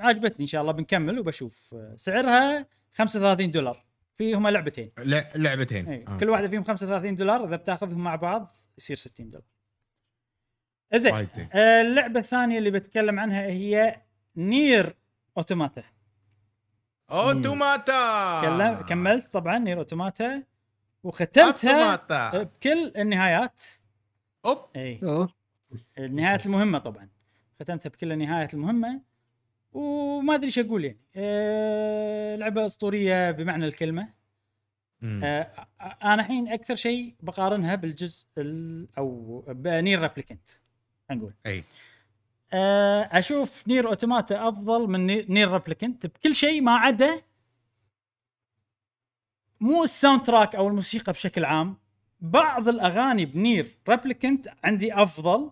[0.00, 3.84] عجبتني إن شاء الله بنكمل وبشوف سعرها 35 دولار
[4.14, 4.92] في هما لعبتين
[5.36, 6.04] لعبتين أي.
[6.08, 6.18] آه.
[6.18, 9.46] كل واحدة فيهم 35 دولار إذا بتاخذهم مع بعض يصير 60 دولار
[10.98, 11.12] زين.
[11.52, 13.96] آه، اللعبة الثانية اللي بتكلم عنها هي
[14.36, 14.96] Nier
[15.38, 15.82] Automata.
[17.10, 18.82] Automata!
[18.88, 20.42] كملت طبعا Nier Automata.
[21.02, 22.42] وختمتها Automata!
[22.42, 23.62] بكل النهايات.
[24.46, 24.58] أوب!
[24.76, 25.00] إي.
[25.98, 27.08] النهايات المهمة طبعا.
[27.60, 29.00] ختمتها بكل النهايات المهمة.
[29.72, 31.00] وما أدري إيش أقول يعني.
[31.16, 34.08] آه لعبة أسطورية بمعنى الكلمة.
[35.02, 40.48] آه أنا الحين أكثر شيء بقارنها بالجزء ال- أو ب Nier Replicant
[41.14, 41.32] نقول.
[41.46, 41.64] أي.
[42.52, 47.22] آه أشوف Nier Automata أفضل من Nie- Nier Replicant بكل شيء ما عدا
[49.60, 51.76] مو ال soundtrack أو الموسيقى بشكل عام.
[52.20, 55.50] بعض الأغاني ب Nier Replicant عندي أفضل.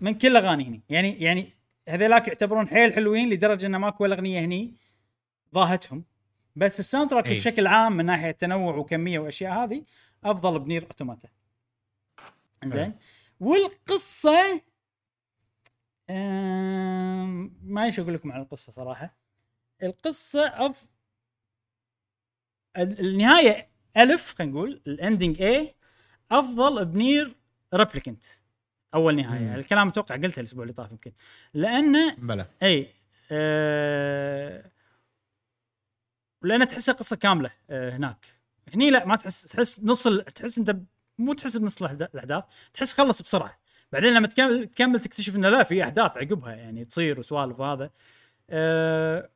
[0.00, 0.80] من كل أغاني هني.
[0.88, 1.52] يعني يعني
[1.88, 4.74] هذيلاك يعتبرون حيل حلوين لدرجة إنه ماكو ولا أغنية هني
[5.54, 6.04] ضاهتهم.
[6.56, 7.36] بس ال soundtrack أي.
[7.36, 9.84] بشكل عام من ناحية تنوع وكمية وأشياء هذه
[10.24, 11.28] أفضل ب Nier Automata.
[12.64, 12.92] زين
[13.40, 14.62] والقصة.
[17.62, 19.16] ما إيش أقول لكم عن القصة صراحة
[19.82, 20.86] القصة أف...
[22.76, 25.74] ال- النهاية ألف خلينا نقول ال ending A
[26.30, 27.36] أفضل ب Nier
[27.74, 28.24] Replicant
[28.94, 29.54] أول نهاية مم.
[29.54, 31.12] الكلام أتوقع قلته الأسبوع اللي طاف يمكن
[31.54, 32.94] لأنه بلى إي
[33.32, 34.70] آه
[36.42, 38.26] لأن تحسها قصه كاملة آه هناك
[38.74, 40.08] هني لا ما تحس تحس نص.
[40.08, 40.76] تحس أنت
[41.18, 42.44] مو تحس بنص الأحداث
[42.74, 43.58] تحس خلص بسرعة
[43.92, 47.90] بعدين لما تكمل تكمل تكتشف إنه لا في أحداث عقبها يعني تصير وسوالف وهذا
[48.50, 49.30] آه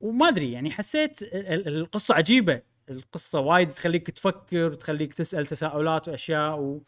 [0.00, 1.34] وما أدري يعني حسيت ال-
[1.68, 6.80] ال- القصة عجيبة القصة وايد تخليك تفكر وتخليك تسأل تساؤلات وأشياء.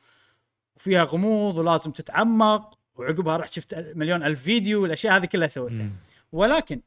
[0.76, 5.91] وفيها غموض ولازم تتعمق وعقبها رحت شفت مليون ألف فيديو والأشياء هذه كلها سويتها.
[6.33, 6.80] ولكن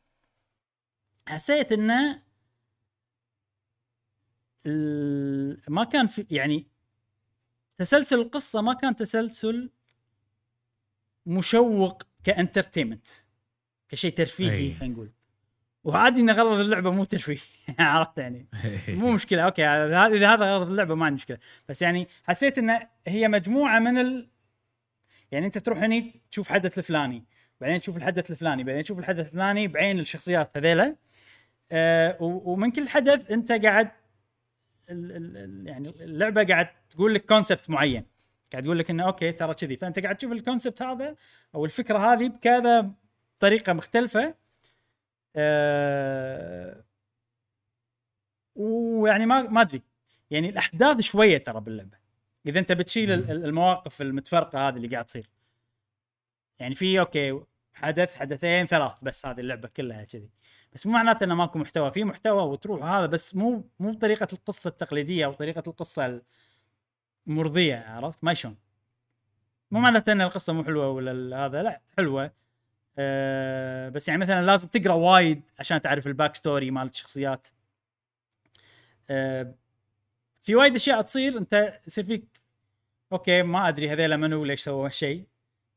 [1.28, 2.22] حسيت إنه
[4.66, 6.68] ال- ما كان في يعني
[7.78, 9.70] تسلسل القصة ما كان تسلسل
[11.26, 13.08] مشوق ك entertainment
[13.90, 14.74] كشيء ترفيهي.
[14.74, 15.12] خلينا نقول.
[15.84, 17.38] وعادي إن غرض اللعبة مو ترفيه
[17.80, 18.48] عرفت يعني؟
[18.90, 21.38] مو مشكلة أوكي إذا هذا غرض اللعبة ما عندي مشكلة.
[21.70, 24.30] بس يعني حسيت إن هي مجموعة من ال...
[25.32, 27.26] يعني أنت تروح هني تشوف حدث الفلاني
[27.62, 30.96] بعدين تشوف الحدث الفلاني بعدين تشوف الحدث الفلاني بعين الشخصيات هذيلا.
[31.72, 33.92] آه ومن كل حدث أنت قاعد
[34.90, 38.06] يعني اللعبة قاعد تقول لك concept معين.
[38.52, 39.78] قاعد تقول لك إنه أوكي ترى كذي.
[39.78, 41.16] فأنت قاعد تشوف ال concept هذا
[41.56, 42.92] أو الفكرة هذه بكذا
[43.40, 44.36] طريقة مختلفة.
[45.36, 46.84] آه
[48.56, 49.82] ويعني ما ما أدري.
[50.32, 51.98] يعني الأحداث شوية ترى باللعبة.
[52.46, 55.30] إذا أنت بتشيل ال- ال- المواقف المتفرقة هذه اللي قاعد تصير.
[56.60, 57.42] يعني في أوكي
[57.76, 60.30] حدث حدثين ثلاث بس هذه اللعبة كلها كذي.
[60.74, 64.68] بس مو معناته إنه ماكو محتوى في محتوى وتروح هذا بس مو مو بطريقة القصة
[64.68, 66.22] التقليدية أو طريقة القصة
[67.28, 68.58] المرضية عرفت؟ ما شلون.
[69.72, 72.32] مو معناته إن القصة مو حلوة ولا ال- هذا لا حلوة.
[72.98, 77.48] أه بس يعني مثلا لازم تقرأ وايد عشان تعرف ال backstory مال الشخصيات
[79.10, 79.56] أه
[80.42, 82.42] في وايد أشياء تصير أنت يصير فيك
[83.12, 85.28] أوكي ما أدري هذيلا منو ليش سووا هالشيء.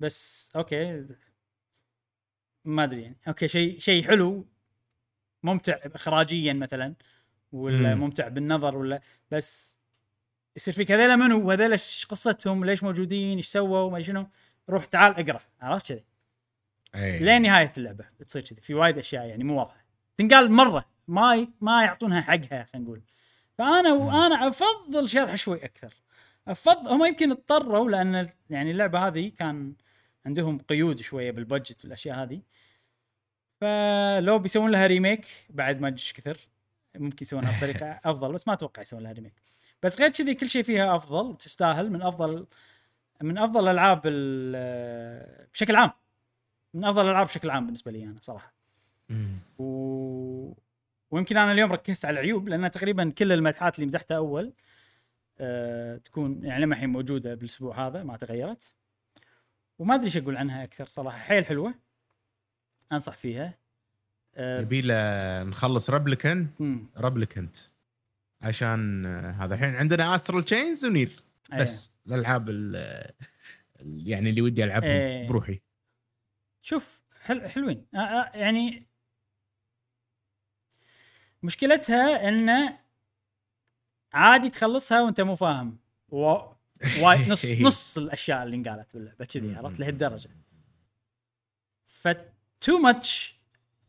[0.01, 1.07] بس أوكي
[2.69, 3.17] ما أدري يعني.
[3.29, 4.47] أوكي شيء شيء حلو.
[5.43, 6.95] ممتع اخراجيا مثلا
[7.53, 8.01] ولا مم.
[8.01, 9.01] ممتع بالنظر ولا
[9.31, 9.79] بس
[10.57, 14.27] يصير فيك هذيلا منو وهذيلا إيش قصتهم ليش موجودين إيش سووا ما شنو.
[14.69, 16.05] روح تعال اقرأ عرفت كذي؟
[16.95, 17.23] إيه.
[17.23, 18.61] لين نهاية اللعبة تصير كذي.
[18.61, 19.85] في وايد أشياء يعني مو واضحة.
[20.17, 21.49] تنقال مرة ما ي...
[21.61, 23.03] ما يعطونها حقها خلينا نقول.
[23.59, 25.95] فأنا وأنا أفضل شرح شوي أكثر.
[26.49, 29.75] افضل هم يمكن اضطروا لأن يعني اللعبة هذه كان
[30.29, 32.43] عندهم قيود شوية بالبادجت والأشياء هذه.
[33.61, 36.49] فلو بيسوون لها ريميك بعد ما تجيش كثر
[36.97, 39.33] ممكن يسوونها بطريقة أفضل بس ما أتوقع يسوون لها ريميك
[39.83, 42.47] بس غير كذي كل شيء فيها أفضل تستاهل من أفضل
[43.23, 45.91] من أفضل الالعاب ال- بشكل عام.
[46.75, 48.55] من أفضل الألعاب بشكل عام بالنسبة لي أنا صراحة.
[49.59, 50.53] و...
[51.11, 54.53] ويمكن أنا اليوم ركزت على العيوب لأن تقريبا كل المدحات اللي مدحتها أول
[55.39, 58.75] أه تكون يعني لما الحين موجودة بالأسبوع هذا ما تغيرت.
[59.79, 61.19] وما أدري إيش أقول عنها أكثر صراحة.
[61.19, 61.75] حيل حلوة.
[62.93, 63.59] أنصح فيها.
[64.35, 66.47] أه يبي له نخلص Replican.
[66.97, 67.57] Replicant
[68.43, 71.21] عشان آه، هذا الحين عندنا Astral Chains و Nier.
[71.53, 71.59] أيه.
[71.59, 72.77] بس الألعاب ال-
[73.81, 75.29] ال- يعني اللي ودي ألعبهم إيه.
[75.29, 75.61] بروحي.
[76.63, 77.87] شوف حل حلوين.
[78.35, 78.87] يعني
[81.43, 82.79] مشكلتها إنه
[84.13, 85.79] عادي تخلصها وأنت مو فاهم.
[86.09, 86.37] و...
[87.01, 90.31] وايد نص نص الأشياء اللي انقالت باللعبة كذي عرفت؟ لهالدرجة.
[91.87, 92.09] ف
[92.61, 93.39] too much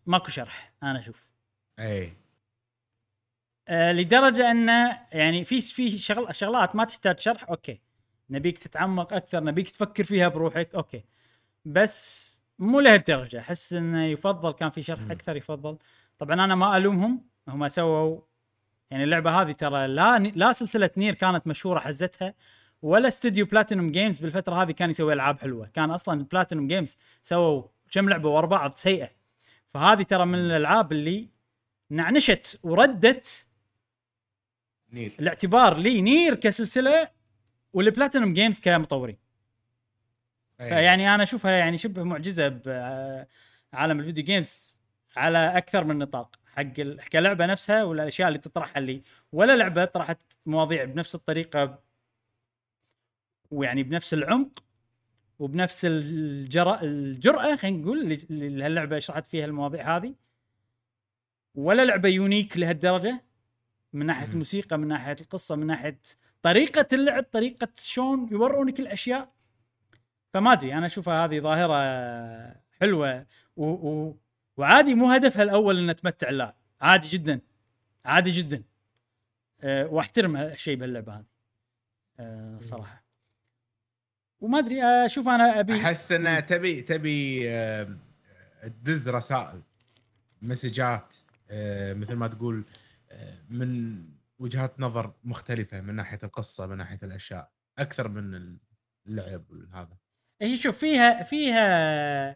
[0.06, 1.30] ماكو شرح أنا أشوف.
[1.80, 2.14] اي
[3.68, 7.82] آه لدرجة إنه يعني في في شغل شغلات ما تحتاج شرح okay.
[8.30, 11.03] نبيك تتعمق أكثر نبيك تفكر فيها بروحك okay.
[11.66, 12.30] بس
[12.60, 15.11] مو لهالدرجة أحس إنه يفضل كان في شرح.
[15.11, 15.78] أكثر يفضل.
[16.20, 18.22] طبعا أنا ما ألومهم هم سووا
[18.91, 22.34] يعني اللعبة هذه ترى لا لا سلسلة Nier كانت مشهورة حزتها
[22.81, 25.68] ولا استوديو Platinum Games بالفترة هذه كان يسوي ألعاب حلوة.
[25.68, 29.10] كان أصلا Platinum Games سووا كم لعبة ورا بعض سيئة.
[29.68, 31.27] فهذه ترى من الألعاب اللي
[31.90, 33.47] أنعشت وردت
[34.94, 35.11] Nier.
[35.19, 37.10] الاعتبار لي Nier كسلسلة
[37.74, 39.18] وال Platinum Games كمطورين.
[40.60, 40.69] إيه.
[40.69, 44.80] فيعني أنا أشوفها يعني شبه معجزة بعالم ال video games
[45.18, 46.35] على أكثر من نطاق.
[46.56, 49.01] حق ال- كلعبه نفسها ولا الاشياء اللي تطرحها اللي
[49.31, 51.80] ولا لعبة طرحت مواضيع بنفس الطريقة
[53.52, 54.64] ويعني بنفس العمق
[55.40, 58.00] وبنفس الجرأة الجرأة خلينا نقول
[58.30, 60.16] اللي- هاللعبه شرحت فيها المواضيع هذه.
[61.56, 63.24] ولا لعبة يونيك لهالدرجة
[63.94, 64.28] من ناحية.
[64.32, 66.00] الموسيقى من ناحية القصة من ناحية
[66.42, 69.34] طريقة اللعب طريقة شلون يورونك الأشياء.
[70.34, 71.76] فما أدري أنا أشوفها هذه ظاهرة
[72.80, 73.66] حلوة و...
[73.66, 74.18] و...
[74.58, 77.42] وعادي مو هدفها الأول إن تمتع اللاعب عادي جدا.
[78.06, 78.64] عادي جدا.
[79.62, 81.26] أه وأحترم هالشيء بهاللعبة هذه.
[82.20, 83.09] أه صراحة.
[84.41, 87.98] وما أدري آه، أشوف أنا أبي أحس انه تبي تبي آه،
[88.64, 89.61] تدز رسائل
[90.41, 91.14] مسجات
[91.52, 92.66] آه، مثل ما تقول
[93.11, 94.03] آه، من
[94.40, 98.57] وجهات نظر مختلفة من ناحية القصة من ناحية الأشياء أكثر من
[99.07, 99.44] اللعب
[99.74, 99.98] هذا.
[100.41, 102.36] هي شوف فيها فيها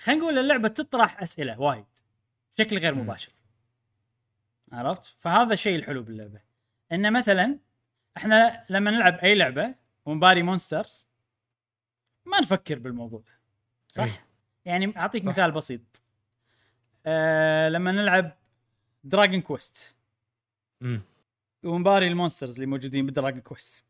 [0.00, 1.84] خلينا نقول اللعبة تطرح أسئلة وايد
[2.58, 2.94] بشكل غير.
[2.94, 3.32] مباشر.
[4.72, 6.40] عرفت؟ فهذا الشيء الحلو باللعبة.
[6.92, 7.58] إن مثلا
[8.16, 9.74] إحنا لما نلعب أي لعبة
[10.06, 11.07] ونباري monsters
[12.30, 13.22] ما نفكر بالموضوع.
[13.88, 14.12] صح؟ أي.
[14.64, 15.28] يعني أعطيك صح.
[15.28, 16.02] مثال بسيط.
[17.06, 18.36] آه لما نلعب
[19.04, 19.96] Dragon Quest
[20.82, 21.00] امم
[21.62, 23.84] ونباري ال monsters اللي موجودين ب Dragon Quest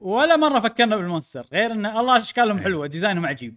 [0.00, 2.64] ولا مرة فكرنا بال monster غير إن الله أشكالهم أي.
[2.64, 3.56] حلوة design هم عجيب.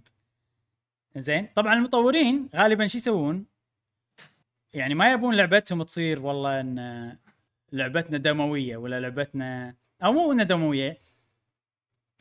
[1.18, 3.46] زين طبعا المطورين غالبا شو يسوون؟
[4.74, 7.18] يعني ما يبون لعبتهم تصير والله إن
[7.72, 10.98] لعبتنا دموية ولا لعبتنا أو مو إنها دموية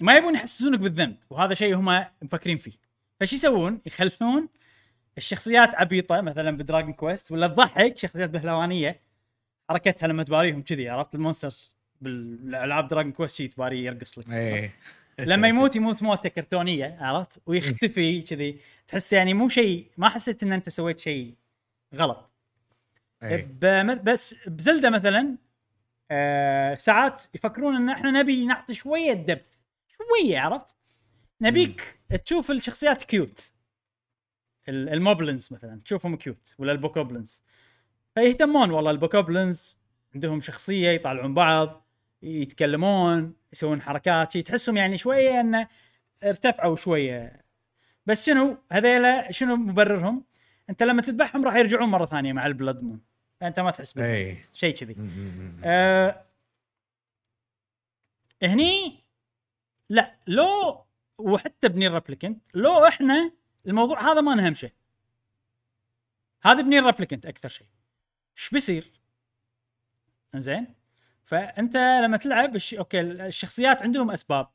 [0.01, 2.73] ما يبون يحسسونك بالذنب وهذا شيء هم مفكرين فيه.
[3.21, 4.49] فش يسوون؟ يخلون
[5.19, 9.01] الشخصيات عبيطة مثلا ب Dragon Quest ولا تضحك شخصيات بهلوانية
[9.71, 14.31] حركتها لما تباريهم كذي عرفت؟ ال monsters بالألعاب Dragon Quest شي تباري يرقص لك.
[14.31, 14.73] إيه.
[15.19, 18.59] لما يموت يموت موتة كرتونية عرفت؟ ويختفي كذي.
[18.87, 21.35] تحس يعني مو شيء ما حسيت إن أنت سويت شيء
[21.95, 22.31] غلط.
[23.23, 25.37] بم- بس ب Zelda مثلا
[26.11, 29.55] آه ساعات يفكرون إن إحنا نبي نعطي شوية depth
[29.97, 30.77] شوية عرفت؟
[31.41, 33.53] نبيك تشوف الشخصيات cute
[34.69, 37.43] ال- ال Moblins مثلا تشوفهم cute ولا ال Bokoblins.
[38.15, 39.79] فيهتمون والله ال Bokoblins
[40.15, 41.87] عندهم شخصية يطالعون بعض
[42.23, 45.69] يتكلمون يسوون حركات شي تحسهم يعني شوية انه
[46.25, 47.45] ارتفعوا شوية.
[48.07, 50.25] بس شنو؟ هذيلا شنو مبررهم؟
[50.71, 53.01] أنت لما تذبحهم راح يرجعون مرة ثانية مع ال Blood Moon
[53.41, 53.99] فانت ما تحس.
[53.99, 54.49] إيه.
[54.53, 54.97] شيء كذي.
[55.65, 56.25] آه
[58.43, 59.04] هني
[59.89, 60.85] لا لو
[61.19, 63.33] وحتى ب Nier Replicant لو إحنا
[63.67, 64.71] الموضوع هذا ما نهمشه
[66.43, 67.67] هذا ب Nier Replicant أكثر شيء.
[68.37, 68.93] إيش بيصير؟
[70.35, 70.75] زين
[71.25, 72.75] فأنت لما تلعب الش...
[72.75, 74.49] okay الشخصيات عندهم أسباب.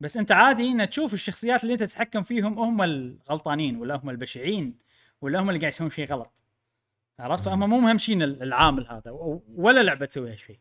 [0.00, 4.78] بس أنت عادي ان تشوف الشخصيات اللي أنت تتحكم فيهم هم الغلطانين ولا هم البشعين
[5.20, 6.44] ولا هم اللي قاعد يسوون شيء غلط.
[7.18, 9.10] عرفت؟ فهم مو مهمشين العامل هذا
[9.48, 10.58] ولا لعبة تسوي هالشيء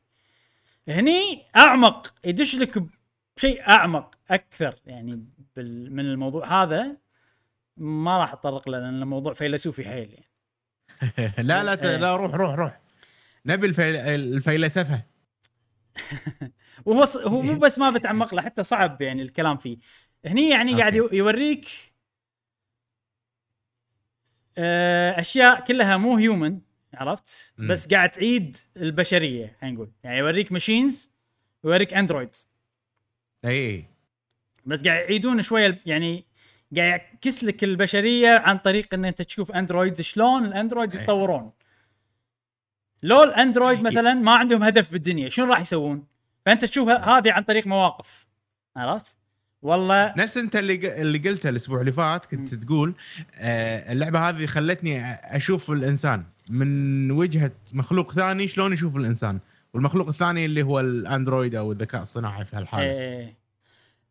[0.87, 2.83] هني أعمق يدش لك
[3.37, 5.93] بشيء أعمق أكثر يعني بال...
[5.95, 6.97] من الموضوع هذا
[7.77, 10.27] ما راح أتطرق له لأن الموضوع فيلسوفي حيل يعني.
[11.47, 11.97] لا لا ت- إيه.
[11.97, 12.79] لا روح روح روح.
[13.45, 13.95] نبي الفيل...
[13.95, 15.03] الفيلسفة.
[16.85, 17.17] وهو ص...
[17.17, 19.77] هو مو بس ما بتعمق له حتى صعب يعني الكلام فيه.
[20.25, 21.15] هني يعني قاعد okay.
[21.15, 21.67] يو- يوريك
[24.57, 26.59] آه، أشياء كلها مو human
[26.93, 27.53] عرفت.
[27.57, 29.91] بس قاعد تعيد البشرية خلينا نقول.
[30.03, 31.11] يعني يوريك machines
[31.63, 32.49] ويوريك androids
[33.45, 33.85] اي
[34.65, 36.25] بس قاعد يعيدون شوية يعني
[36.75, 41.03] قاعد يعكس لك البشرية عن طريق إن أنت تشوف androids شلون ال androids إيه.
[41.03, 41.51] يتطورون.
[43.03, 46.03] لو ال android مثلا ما عندهم هدف بالدنيا شنو راح يسوون؟
[46.45, 48.27] فأنت تشوف ه- هذه عن طريق مواقف.
[48.75, 49.15] عرفت؟
[49.61, 52.93] والله نفس أنت اللي اللي قلته الأسبوع اللي فات كنت تقول
[53.35, 59.39] آه اللعبة هذه خلتني أشوف الإنسان من وجهة مخلوق ثاني شلون يشوف الإنسان.
[59.73, 63.37] والمخلوق الثاني اللي هو الأندرويد أو الذكاء الصناعي في هالحالة إيه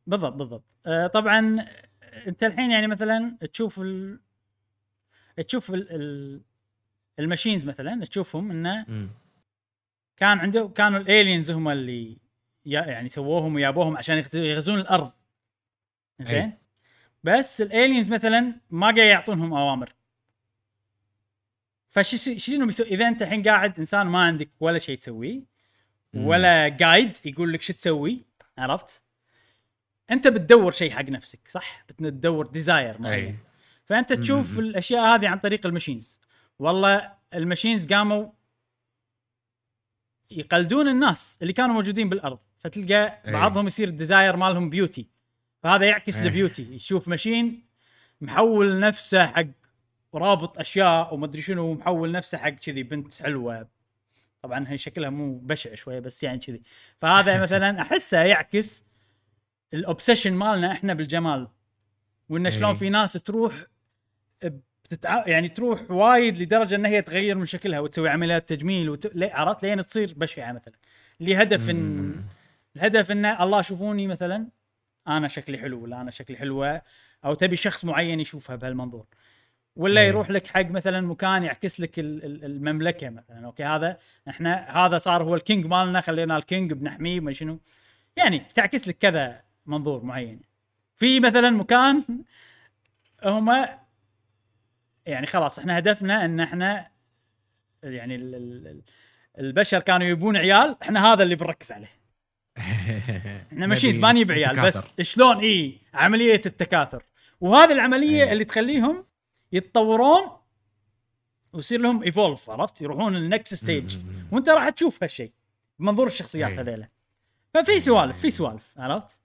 [0.06, 1.66] بالضبط بالضبط آه طبعا
[2.26, 4.20] أنت الحين يعني مثلا تشوف ال...
[5.46, 5.86] تشوف ال...
[5.90, 6.40] ال...
[7.18, 8.86] الماشينز مثلا تشوفهم إنه.
[10.16, 12.18] كان عنده كانوا الالينز هم اللي
[12.66, 15.12] يعني سووهم ويابوهم عشان يغز- يغزون الأرض
[16.20, 16.52] زين أي.
[17.24, 19.92] بس ال aliens مثلا ما قاعد يعطونهم أوامر
[21.90, 25.51] فش شنو بيسوي إذا أنت الحين قاعد إنسان ما عندك ولا شيء تسويه.
[26.14, 28.24] ولا جايد يقول لك شو تسوي
[28.58, 29.02] عرفت؟
[30.10, 33.00] أنت بتدور شيء حق نفسك صح؟ بتدور desire أي.
[33.00, 33.38] معين.
[33.84, 34.64] فأنت تشوف مم.
[34.64, 36.20] الأشياء هذه عن طريق ال machines
[36.58, 38.26] والله ال machines قاموا
[40.30, 42.38] يقلدون الناس اللي كانوا موجودين بالأرض.
[42.58, 43.22] فتلقى.
[43.26, 45.06] بعضهم يصير ال desire مالهم beauty
[45.62, 46.18] فهذا يعكس.
[46.18, 47.62] ال beauty يشوف machine
[48.20, 49.44] محول نفسه حق
[50.14, 53.68] رابط أشياء ومدري شنو محول نفسه حق كذي بنت حلوة
[54.42, 56.62] طبعا هي شكلها مو بشع شوية بس يعني كذي.
[56.96, 58.84] فهذا مثلا أحسه يعكس
[59.74, 61.48] ال obsession مالنا إحنا بالجمال.
[62.28, 62.76] وإن شلون أي.
[62.76, 63.54] في ناس تروح
[64.84, 65.26] بتتع...
[65.28, 69.12] يعني تروح وايد لدرجة إن هي تغير من شكلها وتسوي عمليات تجميل وت...
[69.22, 70.74] عرفت؟ لين تصير بشعة مثلا.
[71.20, 72.24] لهدف إن.
[72.76, 74.48] الهدف إنه الله شوفوني مثلا
[75.08, 76.82] أنا شكلي حلو ولا أنا شكلي حلوة
[77.24, 79.06] أو تبي شخص معين يشوفها بهالمنظور.
[79.76, 80.08] ولا إيه.
[80.08, 83.46] يروح لك حق مثلا مكان يعكس لك ال- ال- المملكة مثلا.
[83.46, 87.60] okay هذا إحنا هذا صار هو ال king مالنا خلينا ال king بنحميه ما شنو.
[88.16, 90.40] يعني تعكس لك كذا منظور معين.
[90.96, 92.04] في مثلا مكان
[93.24, 93.66] هم
[95.06, 96.88] يعني خلاص إحنا هدفنا إن إحنا
[97.82, 98.82] يعني ال- ال- ال-
[99.38, 101.88] البشر كانوا يبون عيال إحنا هذا اللي بنركز عليه.
[103.52, 107.02] إحنا ماشيين ما نجيب عيال بس شلون؟ اي عملية التكاثر.
[107.40, 108.32] وهذه العملية أي.
[108.32, 109.04] اللي تخليهم
[109.52, 110.22] يتطورون
[111.52, 113.98] ويصير لهم evolve عرفت يروحون ال next stage.
[114.32, 115.32] وانت راح تشوف هالشيء
[115.78, 116.58] بمنظور الشخصيات أي.
[116.58, 116.88] هذيلا
[117.54, 119.20] ففي سوالف في سوالف عرفت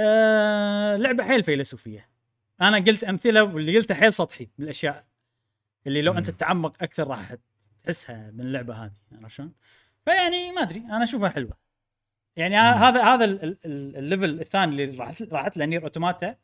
[0.00, 2.08] آه لعبة حيل فلسفية
[2.60, 5.04] أنا قلت أمثلة واللي قلته حيل سطحي بالأشياء
[5.86, 6.12] اللي لو.
[6.12, 7.34] أنت تتعمق أكثر راح
[7.84, 9.52] تحسها من اللعبة هذه عرفت شلون؟
[10.04, 11.56] فيعني ما أدري أنا أشوفها حلوة
[12.36, 16.36] يعني هذا هذا ال- ال- ال- ال level الثاني اللي راحت راحت له نير أوتوماتا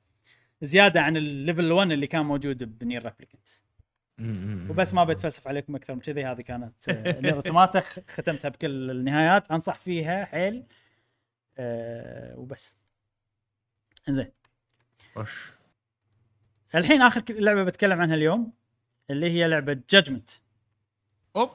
[0.63, 3.49] زيادة عن ال level 1 اللي كان موجود بنير ريبليكنت.
[4.71, 8.91] وبس ما بتفلسف عليكم أكثر من كذي هذه كانت آه، نير اوتوماتا خ- ختمتها بكل
[8.91, 9.51] النهايات.
[9.51, 10.65] أنصح فيها حيل
[11.59, 12.77] أه وبس.
[14.09, 14.31] زين
[15.17, 15.51] وش
[16.75, 18.53] الحين آخر لعبة بتكلم عنها اليوم
[19.11, 20.31] اللي هي لعبة جادجمنت
[21.37, 21.51] أوب.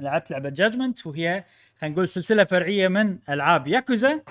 [0.00, 1.44] لعبت لعبة جادجمنت وهي
[1.78, 4.22] خلينا نقول سلسلة فرعية من ألعاب ياكوزا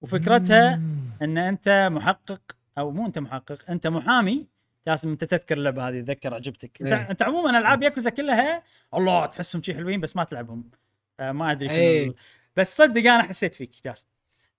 [0.00, 0.74] وفكرتها
[1.22, 2.40] إن أنت محقق
[2.78, 4.54] أو مو أنت محقق أنت محامي.
[4.86, 6.82] جاسم أنت تذكر اللعبة هذه اتذكر عجبتك.
[6.82, 7.10] انت, إيه.
[7.10, 8.62] أنت عموما ألعاب ياكوزا كلها
[8.94, 10.70] الله تحسهم شي حلوين بس ما تلعبهم.
[11.20, 12.14] آه ما أدري شنو إيه.
[12.56, 14.06] بس صدق أنا حسيت فيك جاسم.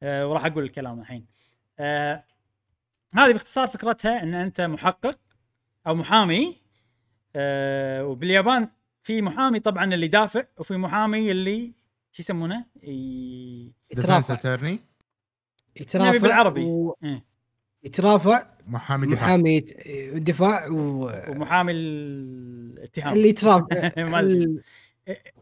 [0.04, 1.26] آه وراح أقول الكلام الحين.
[1.80, 2.24] آه
[3.16, 5.20] هذه باختصار فكرتها إن أنت محقق
[5.88, 6.62] أو محامي.
[7.36, 8.70] آه وباليابان
[9.04, 11.74] في محامي طبعا اللي يدافع وفي محامي اللي
[12.12, 12.66] شو يسمونه؟
[13.92, 14.12] يترافع.
[15.76, 16.64] يترافع بالعربي.
[16.64, 16.98] و...
[17.04, 17.35] إيه.
[17.86, 19.16] يترافع محامي دفاع.
[19.28, 19.88] محامي يت-
[20.18, 21.12] دفاع و...
[21.30, 23.14] ومحامي الاتهام.
[23.14, 23.66] اللي يترافع.
[24.20, 24.62] ال-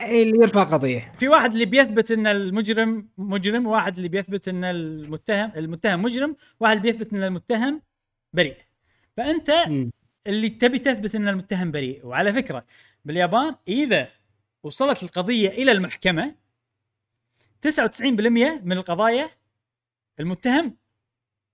[0.01, 1.13] اللي يرفع قضية.
[1.17, 6.77] في واحد اللي بيثبت إن المجرم مجرم وواحد اللي بيثبت إن المتهم المتهم مجرم واحد
[6.77, 7.81] اللي بيثبت إن المتهم
[8.33, 8.57] بريء.
[9.17, 9.91] فأنت مم.
[10.27, 12.05] اللي تبي تثبت إن المتهم بريء.
[12.05, 12.65] وعلى فكرة
[13.05, 14.09] باليابان إذا
[14.63, 16.35] وصلت القضية إلى المحكمة
[17.67, 19.29] 99% من القضايا
[20.19, 20.77] المتهم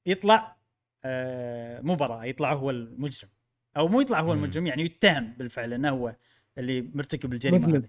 [0.06, 0.59] يطلع
[1.06, 3.30] آه مو براءه يطلع هو المجرم
[3.78, 4.34] أو مو يطلع هو.
[4.34, 6.16] المجرم يعني يتهم بالفعل إنه هو
[6.58, 7.68] اللي مرتكب الجريمة.
[7.78, 7.84] هذه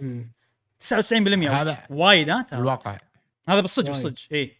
[0.00, 0.32] مم.
[0.78, 1.12] 99%
[1.50, 2.60] هذا وايد ها ترى.
[2.60, 2.98] الواقع
[3.48, 3.86] هذا بالصدق.
[3.88, 4.56] بالصدق اي.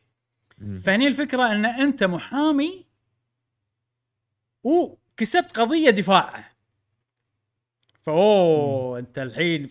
[0.85, 2.87] فهني الفكرة إن أنت محامي
[4.65, 6.53] وكسبت قضية دفاع
[8.03, 9.69] فأوه أنت الحين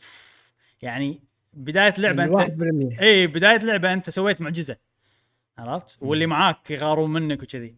[0.82, 1.22] يعني
[1.54, 2.38] بداية اللعبه أنت
[2.98, 4.78] 1% اي بداية اللعبه أنت سويت معجزة
[5.58, 7.76] عرفت واللي معاك يغارون منك وكذي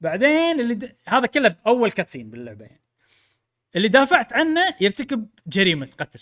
[0.00, 0.96] بعدين اللي د...
[1.06, 2.80] هذا كله بأول كاتسين باللعبة يعني.
[3.76, 6.20] اللي دافعت عنه يرتكب جريمة قتل.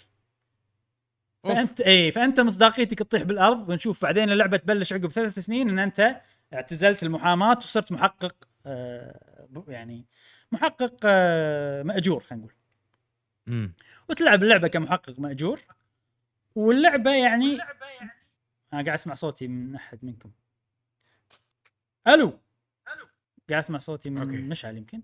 [1.44, 6.20] فانت اي فأنت مصداقيتك تطيح بالأرض ونشوف بعدين اللعبة تبلش عقب ثلاث سنين إن أنت
[6.55, 10.07] اعتزلت المحاماة وصرت محقق آه يعني
[10.53, 13.73] محقق آه مأجور خلينا نقول.
[14.09, 15.61] وتلعب اللعبة كمحقق مأجور.
[16.55, 17.59] واللعبة يعني
[18.73, 20.31] أنا قاعد أسمع صوتي من أحد منكم.
[22.09, 22.39] ألو!
[23.51, 24.36] قاعد أسمع صوتي من أوكي.
[24.43, 25.02] مشعل يمكن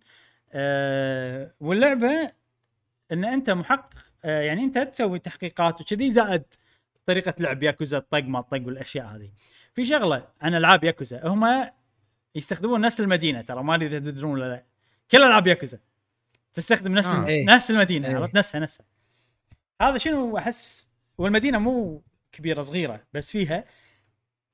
[0.52, 2.32] آه واللعبة
[3.12, 3.94] إن أنت محقق
[4.24, 6.42] آه يعني أنت تسوي تحقيقات وكذي زائد
[7.06, 9.30] طريقة لعب ياكوزا الطق ما الطق والأشياء هذه
[9.74, 11.68] في شغلة عن ألعاب ياكوزا هم
[12.34, 14.64] يستخدمون نفس المدينة ترى ما أدري إذا تدرون ولا لا
[15.10, 15.78] كل ألعاب ياكوزا
[16.54, 17.26] تستخدم نفس آه.
[17.26, 17.46] إيه.
[17.46, 18.16] نفس المدينة إيه.
[18.16, 18.86] عرفت نفسها نفسها
[19.82, 20.88] هذا شنو أحس
[21.18, 22.02] والمدينة مو
[22.32, 23.64] كبيرة صغيرة بس فيها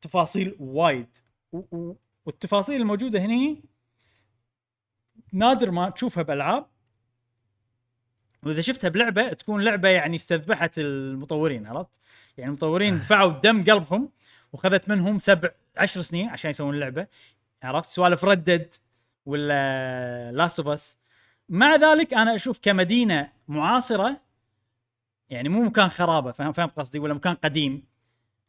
[0.01, 1.09] تفاصيل وايد
[1.53, 1.97] و- و-
[2.27, 3.65] والتفاصيل الموجودة هني
[5.33, 6.67] نادر ما تشوفها بالالعاب
[8.43, 12.01] وإذا شفتها بلعبة تكون لعبة يعني استذبحت المطورين عرفت؟
[12.39, 14.09] يعني المطورين دفعوا دم قلبهم
[14.53, 17.07] وخذت منهم سبع عشر سنين عشان يسوون اللعبه
[17.63, 18.75] عرفت؟ سوالف Red Dead
[19.27, 20.99] ولا Last of Us
[21.49, 24.21] مع ذلك أنا أشوف كمدينة معاصرة
[25.31, 27.83] يعني مو مكان خرابة فاهم فاهم قصدي ولا مكان قديم.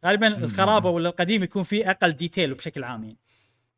[0.06, 3.18] غالبا الخرابة ولا القديم يكون فيه أقل detail بشكل عام يعني.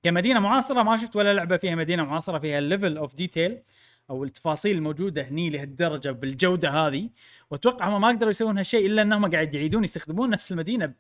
[0.04, 3.62] كمدينة معاصرة ما شفت ولا لعبة فيها مدينة معاصرة فيها ال level of detail
[4.10, 7.10] أو التفاصيل الموجودة هني لهالدرجة بالجودة هذه.
[7.52, 10.94] وأتوقع هم ما قدروا يسوون هالشيء إلا إنهم قاعد يعيدون يستخدمون نفس المدينة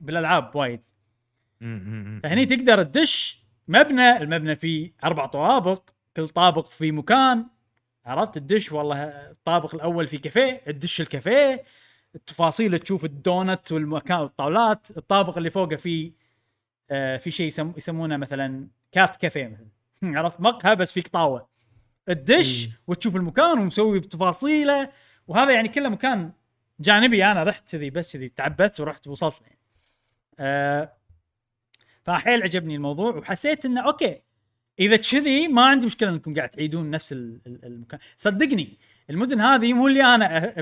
[0.00, 0.80] بالألعاب وايد.
[2.22, 7.46] فهني تقدر تدش مبنى المبنى فيه أربع طوابق كل طابق في مكان.
[8.06, 11.64] عرفت؟ تدش والله الطابق الأول في كافيه تدش الكافيه
[12.14, 16.12] التفاصيل تشوف الدونت والمكان الطاولات الطابق اللي فوقه فيه
[16.88, 19.68] في شيء يسم يسمونه مثلا cat cafe مثلا.
[20.18, 21.48] عرفت؟ مقهى بس فيه قطاوه
[22.06, 22.72] تدش مم.
[22.86, 24.90] وتشوف المكان ومسوي بتفاصيله.
[25.28, 26.32] وهذا يعني كله مكان
[26.80, 27.24] جانبي.
[27.24, 29.58] أنا رحت كذي بس كذي تعبت ورحت وصلت يعني.
[30.38, 30.92] آه
[32.04, 34.22] فحيل عجبني الموضوع وحسيت إنه أوكي
[34.78, 38.00] إذا كذي ما عندي مشكلة إنكم قاعد تعيدون نفس ال- ال- المكان.
[38.16, 38.78] صدقني
[39.10, 40.54] المدن هذه مو اللي أنا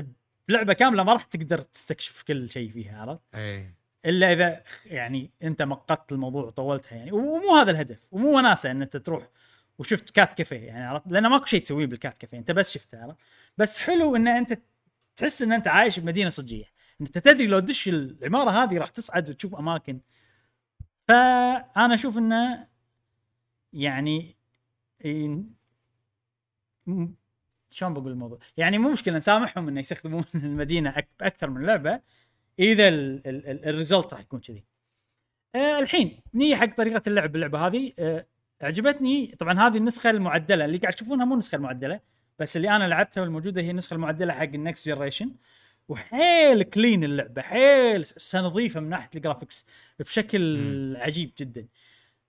[0.47, 3.73] بلعبة كاملة ما راح تقدر تستكشف كل شيء فيها عرفت؟ اي
[4.05, 7.11] إلا إذا يعني أنت مقطت الموضوع وطولتها يعني.
[7.11, 9.29] ومو هذا الهدف ومو وناسة إن أنت تروح
[9.79, 13.03] وشفت cat cafe يعني عرفت؟ لأنه ماكو شيء تسويه بال cat cafe أنت بس شفته
[13.03, 13.17] عرفت؟
[13.57, 14.59] بس حلو إن أنت
[15.15, 16.65] تحس إن أنت عايش بمدينة صجية.
[17.01, 19.99] أنت تدري لو تدش العمارة هذه راح تصعد وتشوف أماكن.
[21.07, 22.67] فأنا أشوف إنه
[23.73, 24.35] يعني
[27.69, 32.01] شلون بقول الموضوع؟ يعني مو مشكلة نسامحهم انه يستخدمون المدينة باكثر من لعبة.
[32.59, 34.63] إذا ال- ال- ال- الريزلت راح يكون كذي.
[35.55, 37.93] آه الحين نيجي حق طريقة اللعب باللعبه هذه.
[37.99, 38.25] آه
[38.61, 41.99] عجبتني طبعا هذه النسخة المعدلة اللي قاعد تشوفونها مو النسخه المعدلة
[42.39, 45.31] بس اللي أنا لعبتها والموجودة هي النسخة المعدلة حق ال next generation
[45.89, 48.05] وحيل clean اللعبة حيل
[48.35, 49.65] نظيفه من ناحية ال graphics
[49.99, 50.57] بشكل
[50.97, 51.67] عجيب جدا.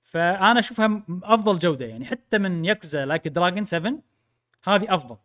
[0.03, 2.05] فأنا أشوفها م- أفضل جودة يعني.
[2.05, 3.98] حتى من ياكوزا لايك دراجون 7
[4.65, 5.16] هذه أفضل.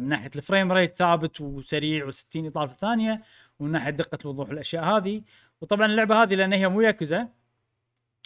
[0.00, 3.22] من ناحية ال frame rate ثابت وسريع و60 إطار في الثانية
[3.58, 5.22] ومن ناحية دقة الوضوح والاشياء هذه.
[5.60, 7.28] وطبعا اللعبة هذه لأن هي مو ياكوزا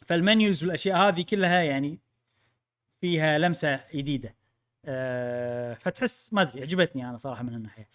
[0.06, 1.98] فالمنيوز والأشياء هذه كلها يعني
[3.00, 4.34] فيها لمسة جديده
[4.84, 7.88] أه فتحس ما أدري عجبتني أنا صراحة من هالناحيه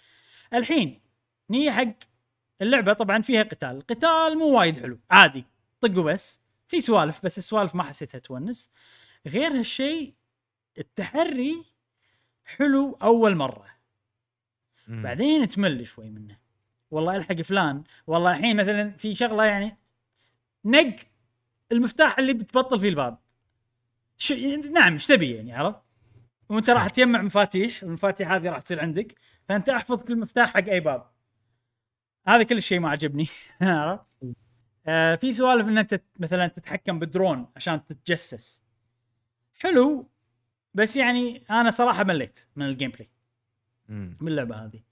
[0.54, 1.02] الحين
[1.50, 1.94] نيجي حق
[2.62, 3.70] اللعبة طبعا فيها قتال.
[3.70, 5.46] القتال مو وايد حلو عادي
[5.82, 6.42] طقوا بس.
[6.68, 8.72] في سوالف بس السوالف ما حسيتها تونس.
[9.28, 10.14] غير هالشيء
[10.78, 11.64] التحري
[12.46, 13.66] حلو أول مرة.
[14.88, 15.04] مم.
[15.04, 16.38] بعدين تمل شوي منه.
[16.92, 19.78] والله ألحق فلان والله الحين مثلا في شغلة يعني
[20.66, 20.96] نقّ
[21.72, 23.18] المفتاح اللي بتبطل فيه الباب.
[24.18, 24.32] ش...
[24.72, 25.80] نعم إيش تبي يعني عرفت؟
[26.50, 29.16] وأنت راح تجمع مفاتيح والمفاتيح هذه راح تصير عندك
[29.50, 31.10] فأنت أحفظ كل مفتاح حق أي باب.
[32.28, 33.28] هذا كل شيء ما عجبني
[33.62, 34.04] عرفت؟
[34.88, 38.64] آه في سوالف إن أنت مثلا تتحكم بالدرون عشان تتجسس.
[39.56, 40.10] حلو
[40.74, 43.10] بس يعني أنا صراحة مليت من ال gameplay.
[44.22, 44.84] من اللعبة هذه.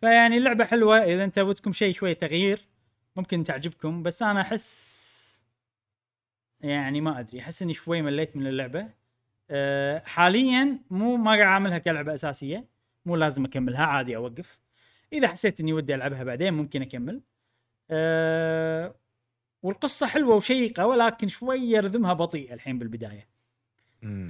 [0.00, 2.68] فيعني اللعبة حلوة إذا أنت ودكم شيء شوي تغيير
[3.16, 5.46] ممكن تعجبكم بس أنا أحس
[6.60, 8.88] يعني ما أدري أحس إني شوي مليت من اللعبة.
[9.50, 12.64] أه حاليا مو ما قاعد أعملها كلعبة أساسية
[13.06, 14.60] مو لازم أكملها عادي أوقف.
[15.12, 17.22] إذا حسيت إني ودي ألعبها بعدين ممكن أكمل.
[17.90, 18.94] أه
[19.62, 23.31] والقصة حلوة وشيقة ولكن شوية رذمها بطيء الحين بالبداية.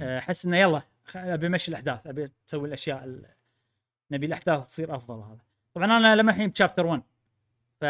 [0.01, 0.81] أحس إنه يلا
[1.15, 3.25] أبي أمشي الأحداث أبي أسوي الأشياء ال...
[4.11, 5.41] نبي الأحداث تصير أفضل هذا.
[5.73, 7.01] طبعا أنا لما الحين ب chapter 1
[7.81, 7.85] ف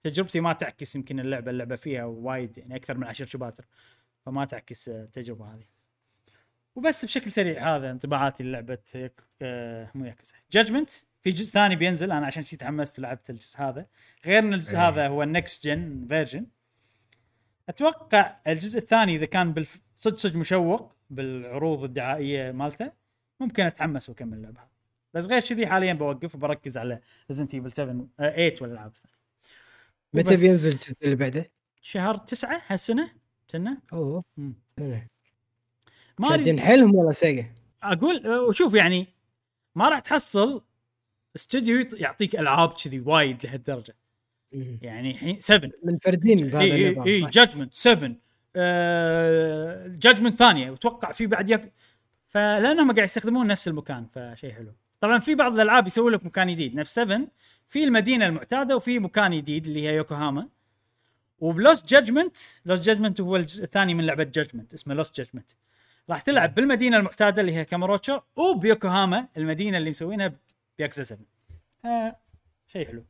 [0.00, 3.64] تجربتي ما تعكس يمكن اللعبة اللعبة فيها وايد يعني أكثر من عشر چباتر
[4.26, 5.64] فما تعكس آه، التجربة هذه.
[6.74, 9.20] وبس بشكل سريع هذا انطباعاتي للعبة يك...
[9.42, 10.90] آه مو ياكوزا جادجمنت
[11.22, 13.86] في جزء ثاني بينزل أنا عشان شي تحمست لعبت الجزء هذا.
[14.26, 14.88] غير إن الجزء إيه.
[14.88, 16.46] هذا هو ال next gen version
[17.68, 19.80] أتوقع الجزء الثاني إذا كان بالف...
[19.94, 22.92] صدق صدق مشوق بالعروض الدعائية مالته
[23.40, 24.60] ممكن أتحمس وأكمل اللعبه
[25.14, 27.00] بس غير كذي حاليا بوقف وبركز على
[27.30, 28.92] ريزدنت ايفل 7 آه 8 والالعاب
[30.14, 30.36] متى.
[30.36, 31.50] بينزل الجزء اللي بعده؟
[31.82, 33.10] شهر تسعة هالسنة
[33.50, 34.24] كنا أوه.
[34.78, 35.06] سنة.
[36.18, 37.46] ما شادين حيلهم ولا سيجا؟
[37.82, 39.06] أقول أه، وشوف يعني
[39.74, 40.64] ما راح تحصل
[41.36, 43.96] استوديو يعطيك ألعاب كذي وايد لهالدرجة.
[44.82, 48.08] يعني الحين 7 منفردين بهذا اي اي؟ جادجمنت 7
[49.86, 51.72] جادجمنت ثانية واتوقع في بعد يك...
[52.28, 54.72] فلأنهم قاعد يستخدمون نفس المكان فشيء حلو.
[55.00, 57.20] طبعا في بعض الألعاب يسوي لك مكان جديد نفس 7
[57.68, 60.48] في المدينة المعتادة وفي مكان جديد اللي هي يوكوهاما.
[61.38, 62.36] وبلوست جادجمنت
[62.66, 65.50] لوست جادجمنت هو الجزء الثاني من لعبة جادجمنت اسمه لوست جادجمنت
[66.10, 70.32] راح تلعب بالمدينة المعتادة اللي هي كاماروتشو وبيوكوهاما المدينة اللي مسوينها
[70.78, 71.26] بياكوزا 7
[71.84, 72.16] آه
[72.66, 73.04] شيء حلو.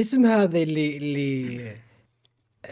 [0.00, 1.76] اسم هذا اللي اللي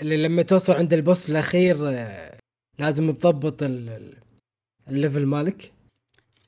[0.03, 2.39] اللي لما توصل عند ال boss الأخير آه،
[2.79, 4.19] لازم تضبط ال- ال-
[4.89, 5.73] ال level مالك.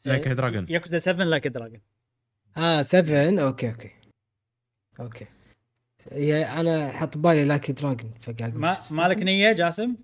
[0.04, 1.80] Like a Dragon ياكوزا 7 Like a Dragon
[2.56, 3.90] آه 7 okay okay.
[5.00, 5.26] okay.
[6.12, 9.94] هي أنا حط بالي Like a Dragon فقاعد ما مالك؟ نية جاسم؟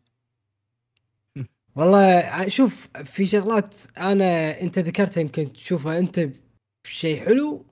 [1.76, 6.28] والله شوف في شغلات أنا أنت ذكرتها يمكن تشوفها أنت
[6.86, 7.66] شيء حلو.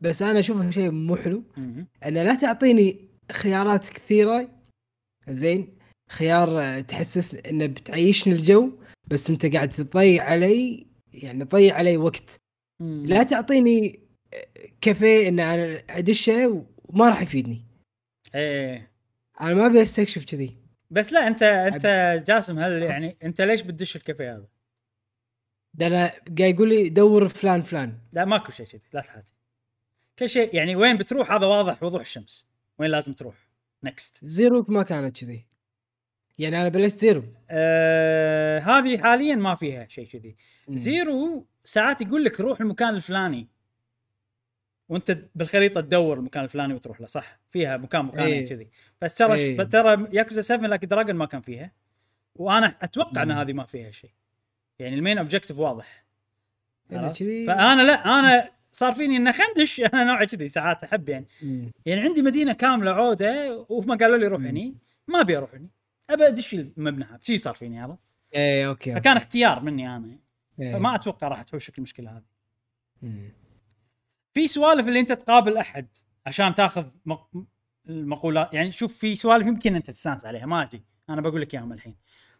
[0.00, 1.42] بس أنا اشوفها شيء مو حلو.
[1.56, 1.86] مهم.
[2.06, 4.48] ان لا تعطيني خيارات كثيرة
[5.28, 5.78] زين؟
[6.10, 8.72] خيار آه، تحسس انه بتعيشني الجو
[9.06, 12.36] بس أنت قاعد تضيع علي يعني تضيع علي وقت.
[12.80, 14.00] لا تعطيني
[14.34, 17.64] آه، كافيه إن أنا أدشه وما راح يفيدني.
[18.34, 18.92] إيه
[19.40, 20.56] أنا ما أبي أستكشف كذي.
[20.90, 21.86] بس لا أنت أنت
[22.26, 24.48] جاسم هل يعني أنت ليش بتدش الكافيه هذا؟
[25.74, 26.06] ده أنا
[26.38, 27.98] قاعد يقول لي دور فلان فلان.
[28.12, 29.32] لا ماكو شيء كذي لا تحاتي.
[30.18, 32.48] كل شيء يعني وين بتروح هذا واضح وضوح الشمس.
[32.78, 33.34] وين لازم تروح؟
[33.84, 35.46] next زيرو ما كانت كذي.
[36.38, 37.24] يعني أنا بلشت زيرو.
[37.50, 40.36] آه هذه حاليا ما فيها شيء كذي.
[40.70, 43.48] زيرو ساعات يقول لك روح المكان الفلاني.
[44.88, 48.46] وأنت بالخريطة تدور المكان الفلاني وتروح له صح؟ فيها مكان مكان إيه.
[48.46, 48.70] كذي.
[49.02, 49.62] بس ترى إيه.
[49.62, 51.72] ترى ياكوزا 7 Like a Dragon ما كان فيها.
[52.34, 53.38] وأنا أتوقع إن مم.
[53.38, 54.10] هذه ما فيها شيء.
[54.78, 56.04] يعني ال main objective واضح؟
[56.90, 59.80] كذي- فأنا لا أنا صار فيني انه خندش.
[59.94, 61.26] أنا نوعي كذي ساعات أحب يعني.
[61.42, 61.70] مم.
[61.86, 64.40] يعني عندي مدينة كاملة عودة وهم قالوا لي روح.
[64.40, 64.76] هني.
[65.08, 65.70] ما أبي أروح هني.
[66.10, 67.18] ابى أدش المبنى هذا.
[67.22, 67.98] شي صار فيني عرفت
[68.34, 70.18] إيه okay فكان اختيار مني أنا
[70.60, 70.72] إيه.
[70.72, 72.24] فما أتوقع راح تحوشك المشكلة هذه.
[73.02, 73.32] مم.
[74.34, 75.86] في سوالف اللي أنت تقابل أحد
[76.26, 77.30] عشان تاخذ مق...
[77.88, 78.54] المقولات.
[78.54, 80.82] يعني شوف في سوالف يمكن أنت تستانس عليها ما أدري.
[81.08, 81.96] أنا بقول لك إياهم الحين.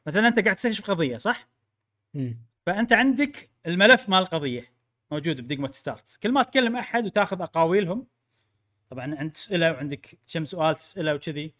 [0.06, 1.48] مثلا أنت قاعد تستكشف قضية صح؟
[2.14, 2.38] مم.
[2.66, 4.77] فأنت عندك الملف مال القضية.
[5.10, 8.06] موجود بدقمة start كل ما تكلم أحد وتاخذ أقاويلهم
[8.90, 11.54] طبعا عند تسأله وعندك كم سؤال تسأله وكذي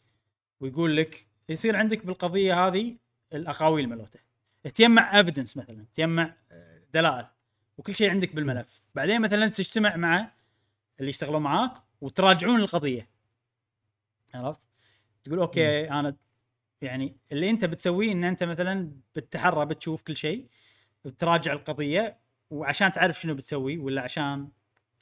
[0.61, 2.97] ويقول لك يصير عندك بالقضية هذه
[3.33, 4.21] الأقاويل مالته
[4.75, 7.27] تجمع evidence مثلا تجمع آه، دلائل
[7.79, 8.83] وكل شيء عندك بالملف.
[8.95, 10.33] بعدين مثلا تجتمع مع
[11.01, 13.09] اللي يشتغلون معاك وتراجعون القضية.
[14.35, 14.69] عرفت؟
[15.25, 16.17] تقول okay أنا
[16.83, 20.49] يعني اللي أنت بتسويه إن أنت مثلا بتتحرى بتشوف كل شيء
[21.05, 22.19] بتراجع القضية
[22.51, 24.49] وعشان تعرف شنو بتسوي ولا عشان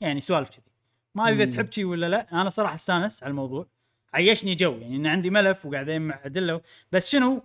[0.01, 0.73] يعني سوالف كذي
[1.15, 1.45] ما إذا.
[1.45, 3.67] تحب شي ولا لا أنا صراحة استانس على الموضوع
[4.15, 6.61] عيشني جو يعني إن عندي ملف وقاعد اجمع أدلة
[6.93, 7.43] بس شنو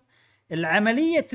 [0.52, 1.28] العملية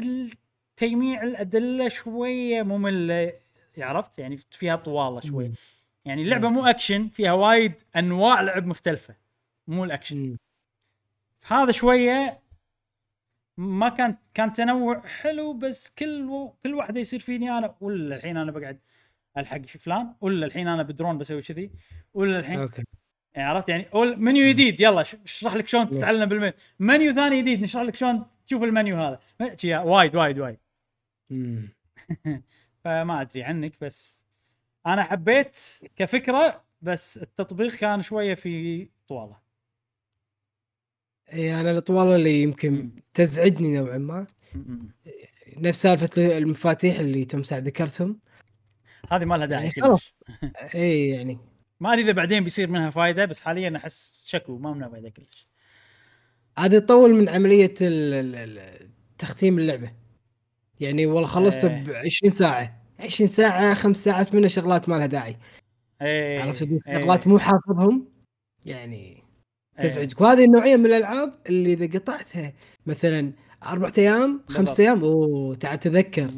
[0.76, 3.32] تجميع الأدلة شوية مملة
[3.78, 5.54] عرفت يعني فيها طوالة شوي مم.
[6.04, 9.14] يعني اللعبة مو أكشن فيها وايد أنواع لعب مختلفة
[9.68, 10.36] مو الأكشن.
[11.46, 12.40] هذا شوية
[13.58, 16.48] ما كان كان تنوع حلو بس كل و...
[16.62, 18.80] كل واحدة يصير فيني أنا ولا الحين أنا بقعد
[19.38, 21.70] ألحق في فلان ولا الحين أنا بدرون بسوي كذي
[22.14, 22.84] ولا الحين okay.
[23.34, 26.52] يعني عرفت؟ يعني منيو جديد يلا اشرح لك شلون تتعلم بال menu.
[26.78, 29.20] menu ثاني جديد نشرح لك شلون تشوف المنيو هذا.
[29.82, 30.58] وايد وايد وايد.
[32.84, 34.26] فما أدري عنك بس
[34.86, 35.58] أنا حبيت
[35.96, 39.45] كفكرة بس التطبيق كان شوية في طوالة.
[41.32, 42.90] اي أنا الأطوال اللي يمكن.
[43.14, 44.26] تزعجني نوعا ما.
[45.56, 48.18] نفس سالفة المفاتيح اللي تمسح ذكرتهم
[49.10, 49.82] هذه ما لها داعي يعني.
[49.82, 50.14] خلاص
[50.74, 51.38] اي يعني
[51.80, 55.48] ما أدري إذا بعدين بيصير منها فائده بس حاليا أحس شكو ما منها فائده كلش
[56.56, 57.74] عاد يطول من عملية
[59.18, 59.92] تختيم اللعبة
[60.80, 61.84] يعني والله خلصت إيه.
[61.84, 65.36] ب 20 ساعة 20 ساعة خمس ساعات منها شغلات ما لها داعي
[66.02, 67.00] إيه عرفت إيه.
[67.00, 68.08] شغلات مو حافظهم
[68.66, 69.25] يعني إيه.
[69.78, 72.52] تزعجك وهذه النوعية من الألعاب اللي إذا قطعتها
[72.86, 73.32] مثلا
[73.66, 74.44] أربع أيام.
[74.48, 76.30] خمس أيام أوه تعال تذكر.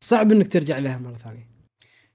[0.00, 1.52] صعب إنك ترجع لها مرة ثانية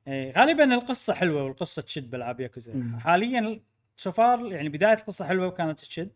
[0.08, 0.32] إيه.
[0.32, 2.98] غالبا القصة حلوة والقصة تشد بألعاب ياكوزا.
[3.00, 3.62] حاليا
[3.96, 6.12] سوفار يعني بداية القصة حلوة وكانت تشد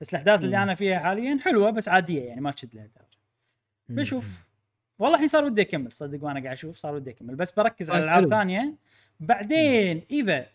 [0.00, 0.62] بس الأحداث اللي.
[0.62, 2.88] أنا فيها حاليا حلوة بس عادية يعني ما تشد لها
[3.88, 4.48] بشوف
[4.98, 7.98] والله الحين صار ودي أكمل صدق وأنا قاعد أشوف صار ودي أكمل بس بركز على
[7.98, 8.28] طيب، العاب.
[8.28, 8.74] ثانية
[9.20, 10.46] بعدين إذا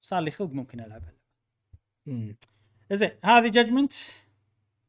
[0.00, 1.12] صار لي خلق ممكن العبها.
[2.92, 3.92] زين هذه جاجمنت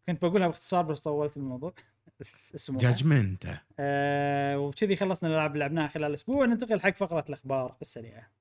[0.07, 1.73] كنت بقولها باختصار بس طولت الموضوع.
[2.55, 3.45] اسمه جاجمنت
[3.79, 6.45] آه وكذي خلصنا الألعاب اللي لعبناها خلال الأسبوع.
[6.45, 8.31] ننتقل حق فقرة الأخبار السريعة.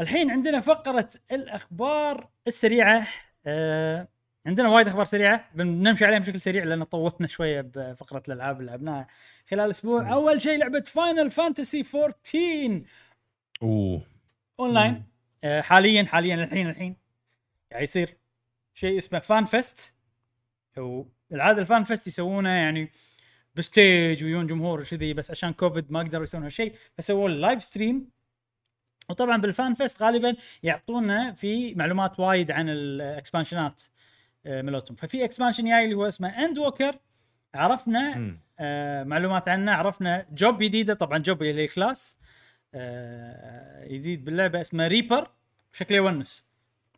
[0.00, 3.06] الحين عندنا فقرة الأخبار السريعة.
[3.46, 4.08] آه
[4.46, 5.50] عندنا وايد أخبار سريعة.
[5.54, 9.06] بنمشي عليها بشكل سريع لأن طولنا شوية بفقرة الألعاب اللي لعبناها
[9.50, 10.12] خلال الأسبوع.
[10.12, 12.82] أول شيء لعبة Final Fantasy 14
[13.62, 14.06] أوه.
[14.60, 15.04] اونلاين
[15.44, 17.05] آه حاليا حاليا الحين الحين.
[17.72, 18.16] قاعد يصير
[18.74, 19.94] شيء اسمه Fan Fest.
[20.76, 22.90] والعاده ال Fan Fest يسوونه يعني
[23.54, 27.62] ب stage ويون جمهور وكذي بس عشان كوفيد ما قدروا يسوون هالشيء فسووا ال live
[27.64, 28.10] stream
[29.10, 33.82] وطبعا بال Fan Fest غالبا يعطونا في معلومات وايد عن ال expansion ات
[34.46, 34.96] آه، مالوتهم.
[34.96, 36.98] ففي expansion جاي اللي هو اسمه Endwalker
[37.54, 38.14] عرفنا.
[38.58, 42.18] آه معلومات عنه عرفنا job جديدة طبعا job اللي هي class
[42.74, 45.30] آه جديد باللعبة اسمه reaper
[45.72, 46.46] شكله يونس.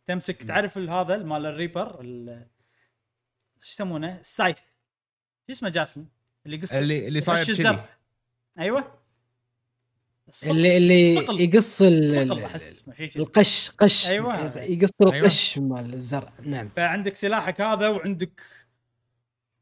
[0.09, 2.47] تمسك تعرف هذا مال ال reaper ال-
[3.61, 4.57] شو يسمونه؟ ال scythe
[5.47, 6.05] شو اسمه جاسم؟
[6.45, 7.51] اللي يقص اللي اللي صاير كذي.
[7.51, 7.85] الزرع
[8.59, 8.99] أيوه.
[10.29, 11.41] الصق- اللي اللي الصقل.
[11.41, 12.13] يقص ال-
[12.97, 13.21] شيء.
[13.21, 14.07] القش قش.
[14.07, 14.55] أيوة.
[14.57, 16.69] يقص القش مال الزرع نعم.
[16.75, 18.41] فعندك سلاحك هذا وعندك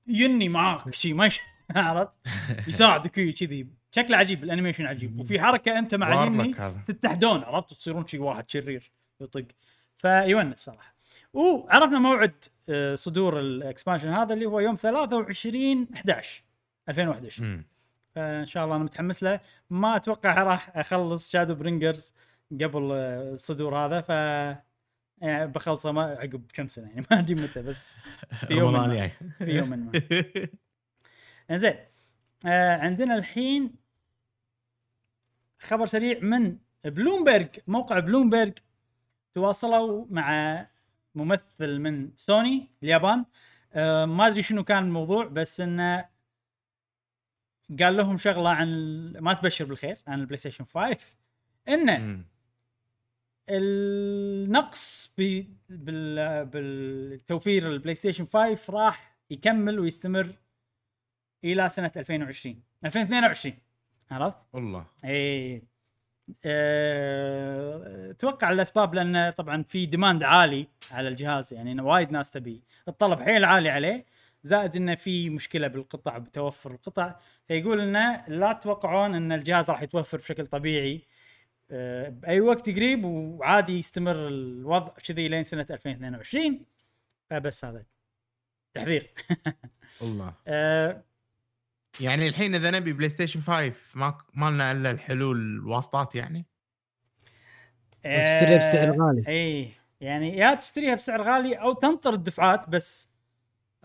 [0.08, 1.30] جني معاك شي ما
[1.76, 2.18] عرفت؟
[2.68, 3.68] يساعدك كذي.
[3.96, 5.20] شكله عجيب ال animation عجيب.
[5.20, 6.84] وفي حركة أنت مع هذا.
[6.86, 8.92] تتحدون عرفت؟ تصيرون شي واحد شرير
[9.22, 9.46] يطق.
[9.98, 10.96] فيونس صراحة.
[11.34, 16.44] وعرفنا موعد آه، صدور ال expansion هذا اللي هو يوم 23 11
[16.90, 17.66] 2011 مم.
[18.16, 19.40] فإن شاء الله أنا متحمس له.
[19.70, 22.14] ما أتوقع راح أخلص Shadowbringers
[22.52, 24.10] قبل آه، الصدور هذا ف
[25.22, 28.00] يعني بخلصه ما عقب كم سنة يعني ما أدري متى بس
[28.48, 29.08] في يوم ما.
[29.08, 29.92] في يوم ما.
[31.52, 31.76] إنزين
[32.46, 33.76] آه عندنا الحين
[35.60, 38.54] خبر سريع من بلومبرج موقع بلومبرج
[39.38, 40.66] تواصلوا مع
[41.16, 43.26] ممثل من سوني اليابان.
[43.74, 46.10] آه ما أدري شنو كان الموضوع بس إنه
[47.80, 48.70] قال لهم شغلة عن
[49.20, 50.98] ما تبشر بالخير عن البلاي ستيشن 5
[51.68, 52.24] انه.
[53.50, 55.16] النقص
[56.50, 60.36] بالتوفير البلاي ستيشن 5 راح يكمل ويستمر
[61.44, 63.58] إلى سنة 2020 2022
[64.12, 65.62] عرفت؟ والله اي أه...
[68.12, 72.64] أتوقع الأسباب لأن طبعا في demand عالي على الجهاز يعني وايد ناس تبي.
[72.88, 74.06] الطلب حيل عالي عليه
[74.44, 77.16] زائد إنه في مشكلة بالقطع بتوفر القطع.
[77.48, 81.06] فيقول إنه لا تتوقعون إن الجهاز راح يتوفر بشكل طبيعي
[81.72, 82.10] أه...
[82.10, 86.66] بأي وقت قريب وعادي يستمر الوضع كذي لين سنة 2022
[87.30, 87.86] فبس هذا
[88.74, 89.12] تحذير.
[90.02, 91.04] والله أه...
[92.02, 96.46] يعني الحين إذا نبي بلاي ستيشن 5 ما ما لنا إلا الحلول الواسطات يعني
[98.06, 99.72] وتشتريها بسعر غالي إي
[100.02, 103.10] يعني يا تشتريها بسعر غالي أو تنطر الدفعات بس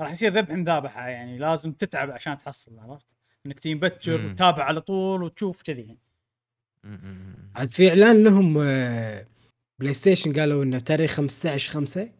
[0.00, 3.06] راح يصير ذبح مذابحة يعني لازم تتعب عشان تحصل عرفت؟
[3.46, 4.14] إنك تجي مبكر.
[4.14, 5.98] وتتابع على طول وتشوف كذي يعني.
[7.56, 9.26] عاد في إعلان لهم آه،
[9.78, 12.10] بلاي ستيشن قالوا إنه تاريخ 15 5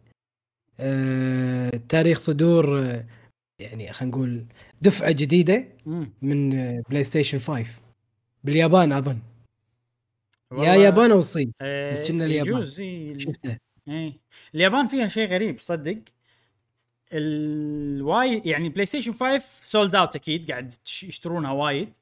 [1.89, 3.05] تاريخ صدور آه،
[3.59, 4.45] يعني خلينا نقول
[4.81, 5.67] دفعة جديدة.
[6.21, 6.49] من
[6.81, 7.65] بلاي ستيشن 5
[8.43, 9.19] باليابان أظن.
[10.57, 12.53] يا يابان أو الصين؟ آه، بس كنا اليابان.
[12.53, 12.81] يجوز.
[13.17, 13.57] شفته.
[13.87, 14.19] إيه
[14.55, 15.97] اليابان فيها شيء غريب صدق.
[17.13, 20.73] الوايد يعني بلاي ستيشن 5 sold out أكيد قاعد
[21.03, 21.95] يشترونها وايد.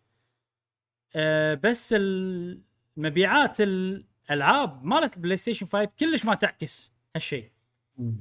[1.16, 7.50] أه بس المبيعات الالعاب مالت البلاي ستيشن 5 كلش ما تعكس هالشيء.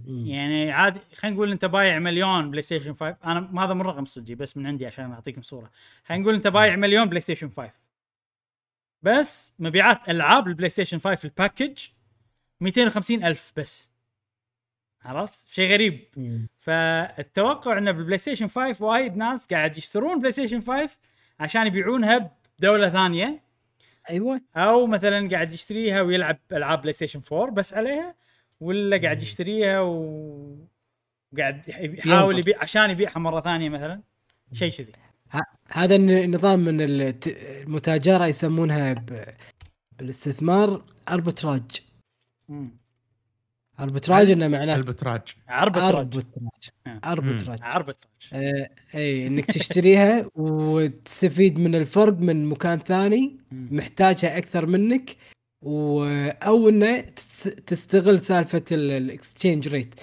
[0.07, 4.03] يعني عادي خلينا نقول أنت بايع مليون بلاي ستيشن 5 أنا ما هذا مو الرقم
[4.03, 5.71] الصجي بس من عندي عشان أعطيكم صورة.
[6.05, 7.73] خلينا نقول أنت بايع مليون بلاي ستيشن 5
[9.03, 11.79] بس مبيعات ألعاب البلاي ستيشن 5 ال package
[12.61, 13.91] 250 ألف بس.
[15.03, 16.05] عرفت؟ شيء غريب.
[16.57, 20.97] فالتوقع انه بالبلاي ستيشن 5 وايد ناس قاعد يشترون بلاي ستيشن 5
[21.41, 23.43] عشان يبيعونها بدولة ثانية.
[24.11, 24.41] أيوه.
[24.57, 28.15] أو مثلا قاعد يشتريها ويلعب ألعاب بلاي ستيشن 4 بس عليها.
[28.61, 30.57] ولا قاعد يشتريها و
[31.39, 34.01] قاعد يحاول يبيع عشان يبيعها مرة ثانية مثلا.
[34.53, 34.93] شيء كذي.
[35.69, 39.25] هذا النظام من المتاجرة يسمونها ب...
[39.99, 41.63] بالاستثمار أربتراج.
[43.81, 46.69] أربتراج انه معناه؟ البتراج عربتراج أربتراج.
[46.87, 47.01] آه.
[47.05, 47.59] أربتراج.
[47.63, 53.37] عربتراج آه، إي إنك تشتريها وتستفيد من الفرق من مكان ثاني.
[53.53, 55.17] محتاجها أكثر منك
[55.63, 56.05] و...
[56.43, 59.95] أو إنه تس- تستغل سالفة ال exchange rate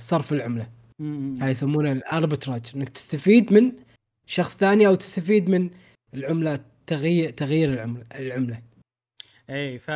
[0.00, 0.70] صرف العملة.
[1.40, 3.72] هاي يسمونه ال arbitrage إنك تستفيد من
[4.26, 5.70] شخص ثاني أو تستفيد من
[6.14, 8.62] العملات تغيير تغيير العمله العملة.
[9.50, 9.90] اي ف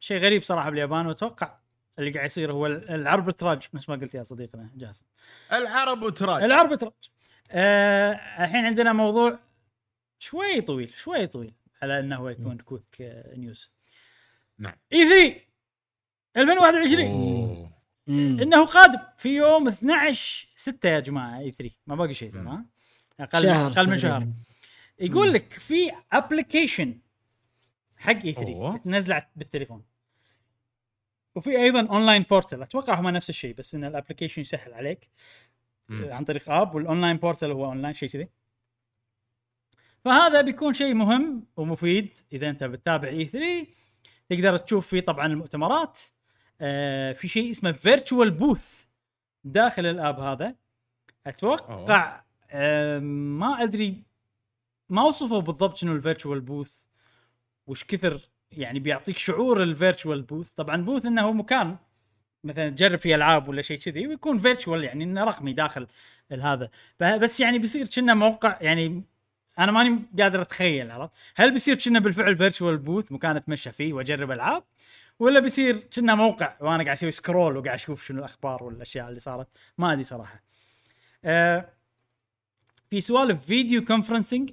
[0.00, 1.58] شيء غريب صراحة باليابان وأتوقع
[1.98, 5.04] اللي قاعد يصير هو ال- ال arbitrage نفس ما قلت يا صديقنا جاسم.
[5.52, 6.92] ال arbitrage ال arbitrage
[7.50, 9.38] آه الحين عندنا موضوع
[10.18, 11.52] شوي طويل شوي طويل.
[11.82, 12.96] على أنه يكون quick
[13.36, 13.70] news
[14.58, 14.74] نعم.
[14.92, 15.40] E3
[16.36, 17.72] 2021 أوه.
[18.06, 18.40] مم.
[18.40, 22.66] إنه قادم في يوم 12 6 يا جماعة E3 ما باقي شيء ترى ها؟
[23.20, 24.28] أقل أقل من شهر.
[25.00, 26.98] يقول لك في application
[27.96, 28.76] حق E3 أوه.
[28.76, 29.84] تنزله بالتليفون
[31.34, 35.08] وفي أيضا online portal أتوقع هما نفس الشيء بس إن ال application يسهل عليك
[35.88, 36.12] مم.
[36.12, 38.28] عن طريق app وال online portal هو اونلاين شيء كذي
[40.06, 43.66] فهذا بيكون شيء مهم ومفيد إذا أنت بتتابع E3
[44.28, 46.00] تقدر تشوف فيه طبعا المؤتمرات.
[46.60, 48.84] آه في شيء اسمه virtual booth
[49.44, 50.54] داخل ال app هذا.
[51.26, 54.02] أتوقع آه ما أدري
[54.88, 56.72] ما وصفوا بالضبط شنو ال virtual booth
[57.66, 58.20] وش كثر
[58.52, 61.76] يعني بيعطيك شعور ال virtual booth طبعا booth إنه هو مكان
[62.44, 65.86] مثلا تجرب فيه ألعاب ولا شيء كذي ويكون virtual يعني إنه رقمي داخل
[66.32, 66.70] هذا.
[67.00, 69.02] بس يعني بيصير كنا موقع يعني
[69.58, 74.30] أنا ماني قادر اتخيل عرفت؟ هل بيصير كنا بالفعل virtual booth مكان اتمشى فيه واجرب
[74.30, 74.64] ألعاب؟
[75.18, 79.48] ولا بيصير كنا موقع وأنا قاعد أسوي scroll وقاعد أشوف شنو الأخبار والأشياء اللي صارت؟
[79.78, 80.42] ما أدري صراحة.
[81.24, 81.68] آه
[82.90, 84.50] في سوالف video conferencing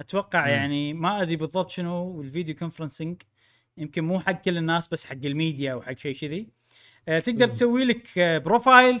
[0.00, 0.50] أتوقع مم.
[0.52, 3.22] يعني ما أدري بالضبط شنو ال video conferencing
[3.76, 6.48] يمكن مو حق كل الناس بس حق الميديا أو حق شيء كذي.
[7.08, 7.48] آه تقدر.
[7.48, 9.00] تسوي لك آه، profile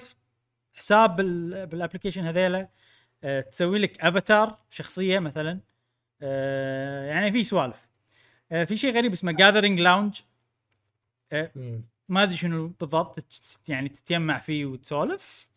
[0.74, 2.60] حساب بال- بال application هذيلا.
[2.60, 2.68] آه،
[3.50, 5.60] تسوي لك افاتار شخصية مثلا.
[6.22, 7.88] آه، يعني في سوالف.
[8.52, 10.20] آه، في شيء غريب اسمه gathering lounge.
[12.08, 13.24] ما أدري شنو بالضبط
[13.68, 15.48] يعني تتجمع فيه وتسولف.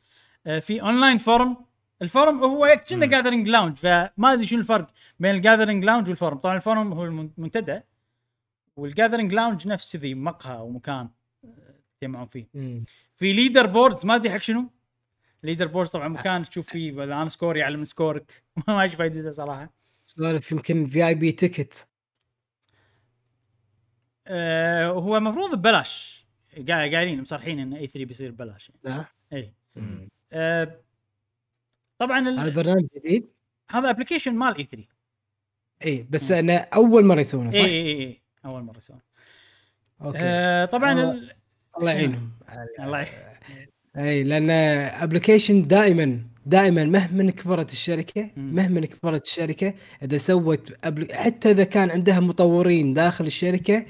[0.48, 1.58] آه، في online forum
[2.02, 3.12] ال forum هو كأنه مم.
[3.12, 6.38] gathering lounge فما أدري شنو الفرق بين ال gathering lounge وال forum.
[6.38, 7.80] طبعا ال forum هو المنتدى
[8.76, 11.10] وال gathering lounge نفس كذي مقهى أو مكان
[11.46, 11.50] آه،
[12.02, 12.48] تجمعون فيه.
[13.14, 14.70] في leaderboards ما أدري حق شنو.
[15.44, 18.98] leaderboards طبعا مكان تشوف فيه اذا أنا score ي أعلى من score ك ما أشوف
[19.00, 19.74] فائدته صراحة
[20.06, 21.88] سوالف يمكن في VIP ticket
[24.28, 26.26] أه هو المفروض ببلاش
[26.56, 29.06] قا- قايلين مصرحين إن E3 بيصير ببلاش يعني.
[29.34, 29.54] اي.
[30.34, 30.80] أه
[32.00, 32.50] طبعا هذا.
[32.50, 33.30] برنامج جديد
[33.72, 34.88] هذا application مال E3
[35.86, 39.00] اي بس إنه أول مرة يسوونه صح؟ اي اي اي اي أول مرة يسوون
[40.02, 40.92] okay أه طبعا.
[40.94, 41.36] ال...
[41.78, 42.32] الله يعينهم
[42.80, 43.33] الله يعين.
[43.98, 44.50] أي لأن
[45.04, 48.30] application دائما دائما مهما كبرت الشركة.
[48.38, 50.74] مهما كبرت الشركة إذا سوت.
[51.12, 53.86] حتى إذا كان عندها مطورين داخل الشركة.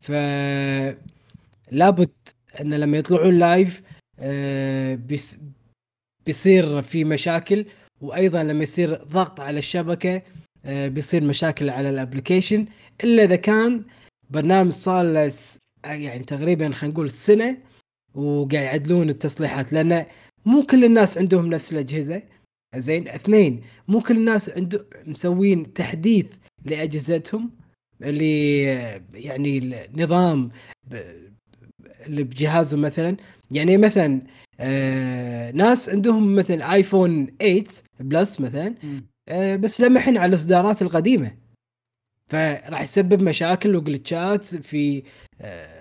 [0.00, 0.12] ف
[1.70, 2.10] لابد
[2.60, 3.82] إن لما يطلعون live
[4.20, 5.38] آه، بيس...
[6.26, 7.64] بيصير في مشاكل
[8.00, 10.22] وأيضا لما يصير ضغط على الشبكة
[10.64, 12.66] آه، بيصير مشاكل على ال application
[13.04, 13.84] إلا إذا كان
[14.30, 15.32] برنامج صار له
[15.84, 17.56] يعني تقريبا خلينا نقول سنة
[18.14, 20.06] وقاعد يعدلون التصليحات لأن
[20.46, 22.22] مو كل الناس عندهم نفس الأجهزة.
[22.76, 26.26] زين اثنين مو كل الناس عنده مسوين تحديث
[26.64, 27.50] لأجهزتهم
[28.02, 28.62] اللي
[29.14, 30.50] يعني النظام
[32.06, 33.16] اللي بجهازهم مثلا.
[33.50, 34.22] يعني مثلا
[34.60, 37.64] آه ناس عندهم مثل آيفون 8
[38.00, 38.74] Plus مثلا.
[39.28, 41.36] آه بس لمحن على الاصدارات القديمة.
[42.30, 45.02] فراح يسبب مشاكل و glitch ات في
[45.40, 45.77] آه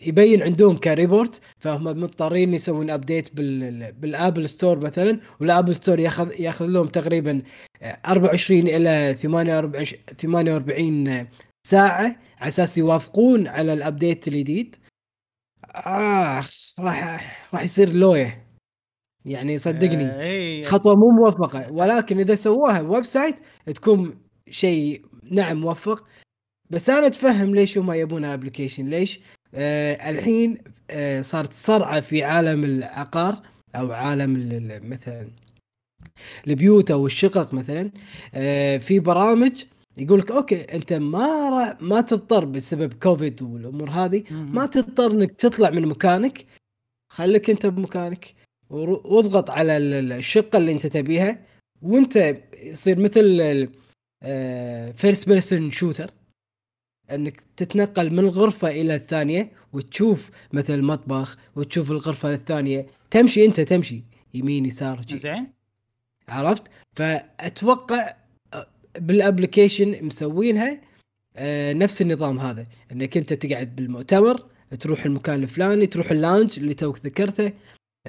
[0.00, 5.76] يبين عندهم crash report فهم مضطرين يسوون update بال بال App Store مثلا وال App
[5.76, 7.42] Store ياخذ ياخذ لهم تقريبا
[7.82, 9.86] آه، 24 إلى 48
[10.20, 11.26] 48
[11.66, 14.76] ساعة على أساس يوافقون على ال update الجديد.
[15.64, 16.50] آخ
[16.80, 18.46] راح راح يصير لوية.
[19.24, 20.04] يعني صدقني.
[20.04, 21.72] آه، اي خطوة مو موفقة.
[21.72, 23.36] ولكن إذا سووها website
[23.74, 24.18] تكون
[24.50, 26.04] شيء نعم موفق.
[26.70, 29.20] بس أنا أتفهم ليش هم يبونها application ليش؟
[29.56, 30.58] آه الحين
[30.90, 33.42] آه صارت صرعة في عالم العقار
[33.76, 35.28] أو عالم ال- ال- مثلا
[36.48, 37.90] البيوت أو الشقق مثلا
[38.34, 39.64] آه في برامج
[39.98, 45.30] يقول لك okay أنت ما را ما تضطر بسبب كوفيد والأمور هذه ما تضطر إنك
[45.32, 46.46] تطلع من مكانك
[47.12, 48.34] خليك أنت بمكانك
[48.70, 51.38] واضغط على ال- ال- الشقة اللي أنت تبيها
[51.82, 53.68] وأنت يصير مثل
[54.96, 56.10] first person shooter
[57.10, 62.86] انك تتنقل من غرفه إلى الثانية وتشوف مثل المطبخ وتشوف الغرفة الثانية.
[63.10, 64.02] تمشي أنت تمشي.
[64.34, 65.04] يمين يسار.
[65.10, 65.52] زين.
[66.28, 66.62] عرفت؟
[66.96, 68.14] فأتوقع
[68.98, 70.80] بال application مسوينها
[71.72, 72.66] نفس النظام هذا.
[72.92, 74.46] إنك أنت تقعد بالمؤتمر
[74.80, 77.52] تروح المكان الفلاني تروح ال lounge اللي توك ذكرته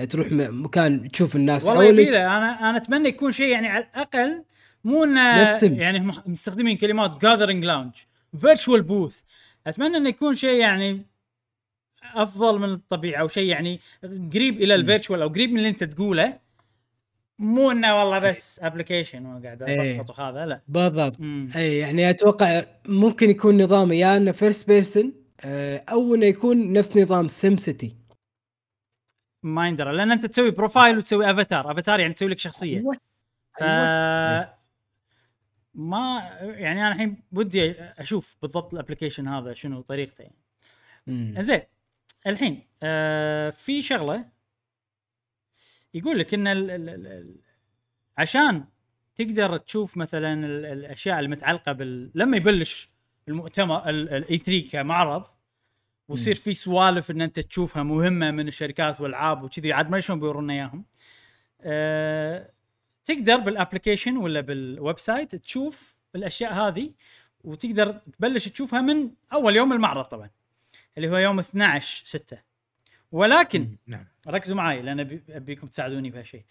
[0.10, 2.08] تروح مكان تشوف الناس والله حولك.
[2.08, 4.44] أنا أنا أتمنى يكون شيء يعني على الأقل
[4.84, 5.20] مو إنه
[5.62, 7.94] يعني مستخدمين كلمات gathering lounge
[8.38, 9.22] virtual booth
[9.68, 11.06] أتمنى إنه يكون شيء يعني
[12.04, 15.84] أفضل من الطبيعة أو شيء يعني قريب إلى ال virtual أو قريب من اللي أنت
[15.84, 16.40] تقوله.
[17.40, 20.02] مو إنه والله بس application وقاعد إيه.
[20.02, 20.62] اضغط وهذا لا.
[20.68, 21.18] بالضبط.
[21.56, 25.14] اي يعني أتوقع ممكن يكون نظام يا إنه first person
[25.92, 27.96] أو إنه يكون نفس نظام سيم سيتي
[29.44, 32.84] ما يندرى لأن أنت تسوي profile وتسوي avatar avatar يعني تسوي لك شخصية.
[33.60, 34.57] ف أيوه.
[35.78, 41.42] ما يعني أنا الحين ودي أشوف بالضبط ال application هذا شنو طريقته يعني.
[41.44, 41.62] زين
[42.28, 44.26] الحين آه في شغلة
[45.94, 47.36] يقول لك إن ال ال ال ال
[48.18, 48.66] عشان
[49.16, 52.90] تقدر تشوف مثلا ال- الأشياء المتعلقة بال لما يبلش
[53.28, 55.24] المؤتمر ال E3 كمعرض
[56.08, 60.54] ويصير في سوالف إن أنت تشوفها مهمة من الشركات والألعاب وكذي عاد ما شلون بيورونا
[60.54, 60.86] إياهم.
[61.62, 62.52] أه
[63.08, 66.94] تقدر بال application ولا بال website تشوف الأشياء هذه
[67.44, 70.30] وتقدر تبلش تشوفها من أول يوم المعرض طبعا
[70.98, 72.42] اللي هو يوم 12 6
[73.12, 76.44] ولكن نعم ركزوا معي لأن أبيكم تساعدوني بهالشيء.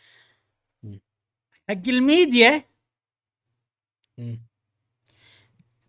[1.68, 2.62] حق الميديا
[4.18, 4.40] مم.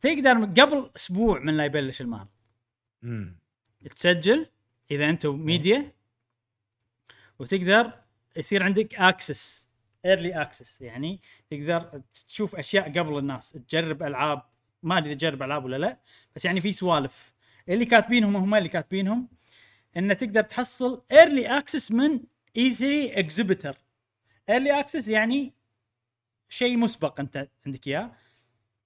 [0.01, 2.27] تقدر قبل أسبوع من لا يبلش المعرض
[3.01, 3.39] مم.
[3.95, 4.45] تسجل
[4.91, 5.91] إذا أنتم ميديا
[7.39, 7.93] وتقدر
[8.37, 9.66] يصير عندك access
[10.07, 14.41] early access يعني تقدر تشوف أشياء قبل الناس تجرب ألعاب
[14.83, 15.99] ما أدري إذا تجرب ألعاب ولا لا
[16.35, 17.33] بس يعني في سوالف.
[17.69, 19.27] اللي كاتبينهم هم اللي كاتبينهم
[19.97, 22.19] انه تقدر تحصل early access من
[22.57, 23.77] E3 exhibitor
[24.49, 25.53] early access يعني
[26.49, 28.11] شيء مسبق أنت عندك إياه.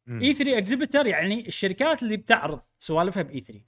[0.09, 3.61] E3 exhibitor يعني الشركات اللي بتعرض سوالفها ب E3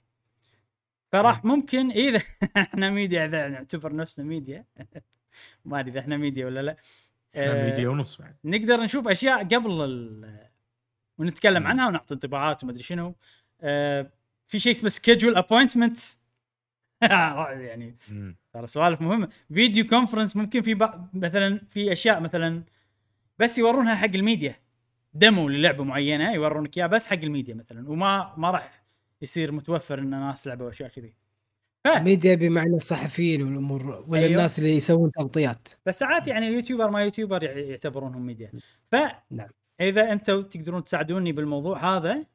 [1.12, 2.22] فراح ممكن إذا
[2.56, 4.64] إحنا ميديا اذا نعتبر نفسنا ميديا
[5.64, 6.76] ما أدري إذا إحنا ميديا ولا لا.
[7.36, 8.36] ميديا ونص بعد.
[8.44, 10.48] نقدر نشوف أشياء قبل ال...
[11.18, 11.68] ونتكلم مم.
[11.68, 13.14] عنها ونعطي انطباعات وما أدري شنو.
[13.60, 14.10] آه،
[14.44, 15.98] في شيء اسمه schedule appointment
[17.02, 17.96] يعني.
[18.52, 19.28] ترى سوالف مهمة.
[19.54, 21.04] video conference ممكن في بع...
[21.14, 22.62] مثلا في أشياء مثلا
[23.38, 24.56] بس يورونها حق ال media.
[25.14, 27.88] demo للعبة معينة يورونك إياها بس حق الميديا مثلا.
[27.90, 28.84] وما ما راح
[29.22, 31.14] يصير متوفر إن ناس لعبه واشياء كذي.
[31.86, 34.30] ميديا بمعنى الصحفيين والأمور ولا أيوه.
[34.32, 35.68] الناس اللي يسوون تغطيات.
[35.86, 38.52] بس ساعات يعني ال YouTuber ما YouTuber يع- يعتبرونهم ميديا.
[38.92, 38.96] ف
[39.30, 39.48] نعم.
[39.80, 42.26] إذا أنتم تقدرون تساعدوني بالموضوع هذا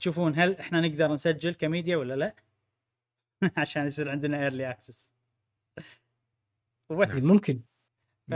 [0.00, 2.34] تشوفون هل إحنا نقدر نسجل كميديا ولا لا؟
[3.56, 5.14] عشان يصير عندنا early access
[6.90, 7.60] وبس ممكن.
[8.30, 8.34] ف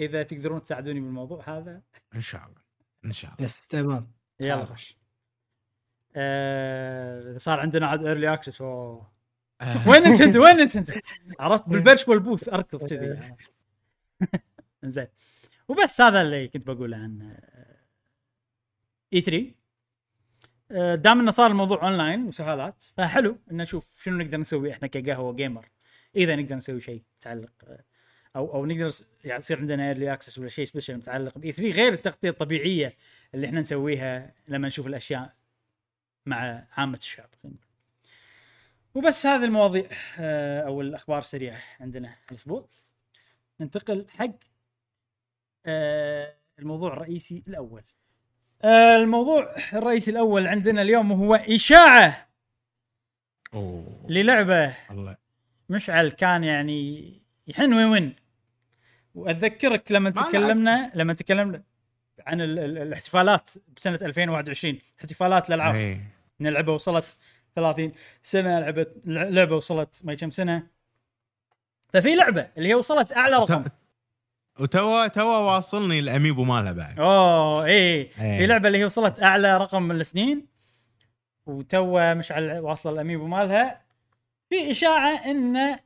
[0.00, 1.82] إذا تقدرون تساعدوني بالموضوع هذا.
[2.14, 2.60] إن شاء الله.
[3.04, 3.44] إن شاء الله.
[3.44, 4.12] بس تمام.
[4.40, 4.64] يلا.
[4.64, 4.99] خش
[6.16, 9.10] آه صار عندنا عاد early access أوه.
[9.60, 10.92] آه، وين نتندو وين نتندو
[11.40, 13.36] عرفت بال virtual booth أركض كذي.
[14.84, 15.06] زين
[15.68, 17.36] وبس هذا اللي كنت بقوله عن
[19.12, 19.60] E3
[20.72, 25.32] آه، دام إنه صار الموضوع اونلاين وسهالات فحلو ان نشوف شنو نقدر نسوي إحنا كقهوة
[25.32, 25.68] جيمر
[26.16, 27.84] إذا نقدر نسوي شيء متعلق آه،
[28.36, 28.90] أو أو نقدر
[29.24, 32.96] يعني يصير عندنا early access ولا شيء special متعلق ب E3 غير التغطية الطبيعية
[33.34, 35.34] اللي إحنا نسويها لما نشوف الأشياء
[36.26, 37.70] مع عامة الشعب خلينا نقول.
[38.94, 39.88] وبس هذه المواضيع
[40.18, 42.68] آه، أو الأخبار السريعة عندنا الأسبوع.
[43.60, 44.30] ننتقل حق
[45.66, 47.82] آه، الموضوع الرئيسي الأول.
[48.62, 52.28] آه، الموضوع الرئيسي الأول عندنا اليوم هو إشاعة
[53.54, 54.06] أوه.
[54.08, 54.74] للعبة.
[54.90, 55.16] الله.
[55.68, 57.12] مشعل كان يعني
[57.48, 58.16] يحن وين وين
[59.14, 61.62] وأذكرك لما ما تكلمنا لما تكلمنا
[62.26, 65.74] عن ال- ال- الاحتفالات بسنة 2021 احتفالات الألعاب.
[65.74, 66.00] إيه.
[66.40, 67.16] ان اللعبه وصلت
[67.56, 67.92] 30
[68.22, 70.66] سنة لعبه لعبه وصلت ما كم سنة.
[71.92, 73.64] ففي لعبة اللي هي وصلت أعلى رقم.
[74.60, 77.00] وتوا توا واصلني الأميبو مالها بعد.
[77.00, 78.10] أوه اي إيه.
[78.38, 80.46] في لعبة اللي هي وصلت أعلى رقم من السنين.
[81.46, 83.80] وتو مشعل واصلة الأميبو مالها.
[84.50, 85.78] في إشاعة انه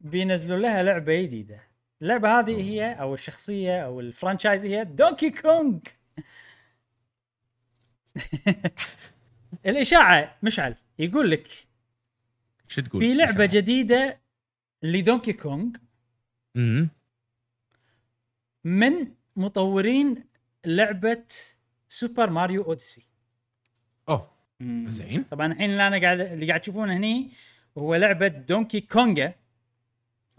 [0.00, 1.67] بينزلوا لها لعبة جديدة.
[2.02, 5.78] اللعبة هذه هي أو الشخصية أو ال franchise هي دونكي كونغ
[9.66, 11.46] الإشاعة مشعل يقول لك
[12.68, 14.20] شو تقول؟ في لعبة جديدة
[14.82, 15.70] لدونكي كونغ
[18.64, 20.24] من مطورين
[20.64, 21.24] لعبة
[21.88, 23.02] سوبر ماريو اوديسي
[24.08, 24.30] أوه.
[24.88, 25.22] زين.
[25.22, 27.30] طبعا الحين اللي أنا قاعد اللي قاعد تشوفونه هني
[27.78, 29.34] هو لعبة دونكي كونغا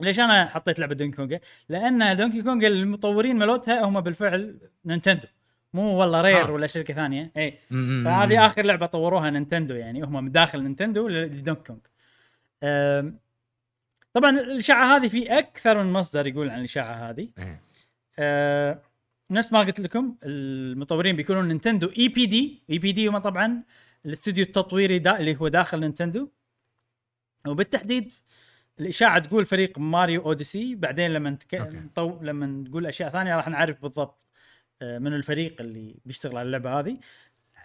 [0.01, 1.39] ليش أنا حطيت لعبة دونكي كونغا؟
[1.69, 5.27] لأن دونكي كونغا المطورين مالتها هم بالفعل نينتندو
[5.73, 6.51] مو والله رير آه.
[6.51, 7.59] ولا شركة ثانية اي.
[8.05, 11.80] فهذه آخر لعبة طوروها نينتندو يعني هم من داخل نينتندو لدونكي كونغ
[12.63, 13.19] أم،
[14.13, 17.30] طبعا الإشاعة هذه في أكثر من مصدر يقول عن الإشاعة هذه
[18.19, 18.81] إيه.
[19.31, 23.63] نفس ما قلت لكم المطورين بيكونون نينتندو اي بي دي اي بي دي هم طبعا
[24.05, 26.30] الاستوديو التطويري دا اللي هو داخل نينتندو
[27.47, 28.13] وبالتحديد
[28.80, 31.30] الإشاعة تقول فريق ماريو أوديسي بعدين لما.
[31.30, 31.77] okay.
[31.77, 32.18] نطو...
[32.22, 34.26] لما نقول أشياء ثانية راح نعرف بالضبط
[34.81, 36.97] آه، من الفريق اللي بيشتغل على اللعبة هذه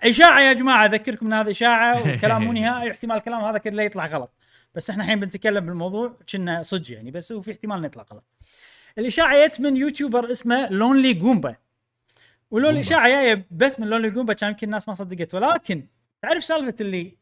[0.03, 4.07] إشاعة يا جماعة أذكركم إن هذه إشاعة وكلام مو نهائي احتمال الكلام هذا كله يطلع
[4.07, 4.33] غلط
[4.75, 8.25] بس إحنا الحين بنتكلم بالموضوع كنا صدق يعني بس هو في احتمال إنه يطلع غلط
[8.99, 11.57] الإشاعة جت من YouTuber اسمه Lonely Goomba
[12.51, 12.71] ولو.
[12.71, 15.87] الإشاعة جاية بس من لونلي جومبا كان يمكن الناس ما صدقت ولكن
[16.23, 17.17] تعرف سالفة اللي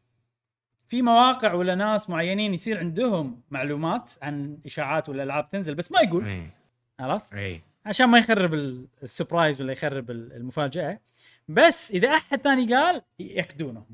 [0.93, 5.99] في مواقع ولا ناس معينين يصير عندهم معلومات عن إشاعات ولا ألعاب تنزل بس ما
[6.01, 6.25] يقول.
[6.25, 6.53] إيه.
[6.99, 7.63] عرفت؟ إيه.
[7.85, 10.99] عشان ما يخرب ال- ال surprise ولا يخرب ال- المفاجأة.
[11.47, 13.85] بس إذا أحد ثاني قال ياكدونه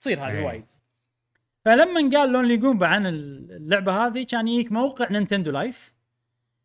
[0.00, 0.44] تصير هذه إيه.
[0.46, 0.64] وايد.
[1.64, 5.92] فلما قال لونلي جومبا عن اللعبة هذه كان يجيك موقع نينتندو لايف.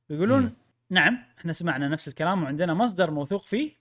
[0.10, 0.54] يقولون مم.
[0.90, 3.72] نعم إحنا سمعنا نفس الكلام وعندنا مصدر موثوق فيه.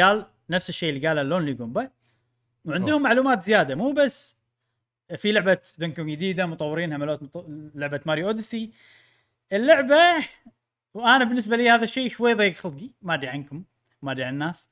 [0.00, 1.90] قال نفس الشيء اللي قاله لونلي جومبا
[2.64, 2.98] وعندهم أوه.
[2.98, 4.38] معلومات زيادة مو بس
[5.16, 7.46] في لعبة دونكي جديدة مطورينها ملوت مط...
[7.74, 8.70] لعبة ماريو أوديسي.
[9.52, 10.26] اللعبة
[10.94, 13.64] وأنا بالنسبة لي هذا الشيء شوي ضيق خلقي ما أدري عنكم
[14.02, 14.68] ما أدري عن الناس.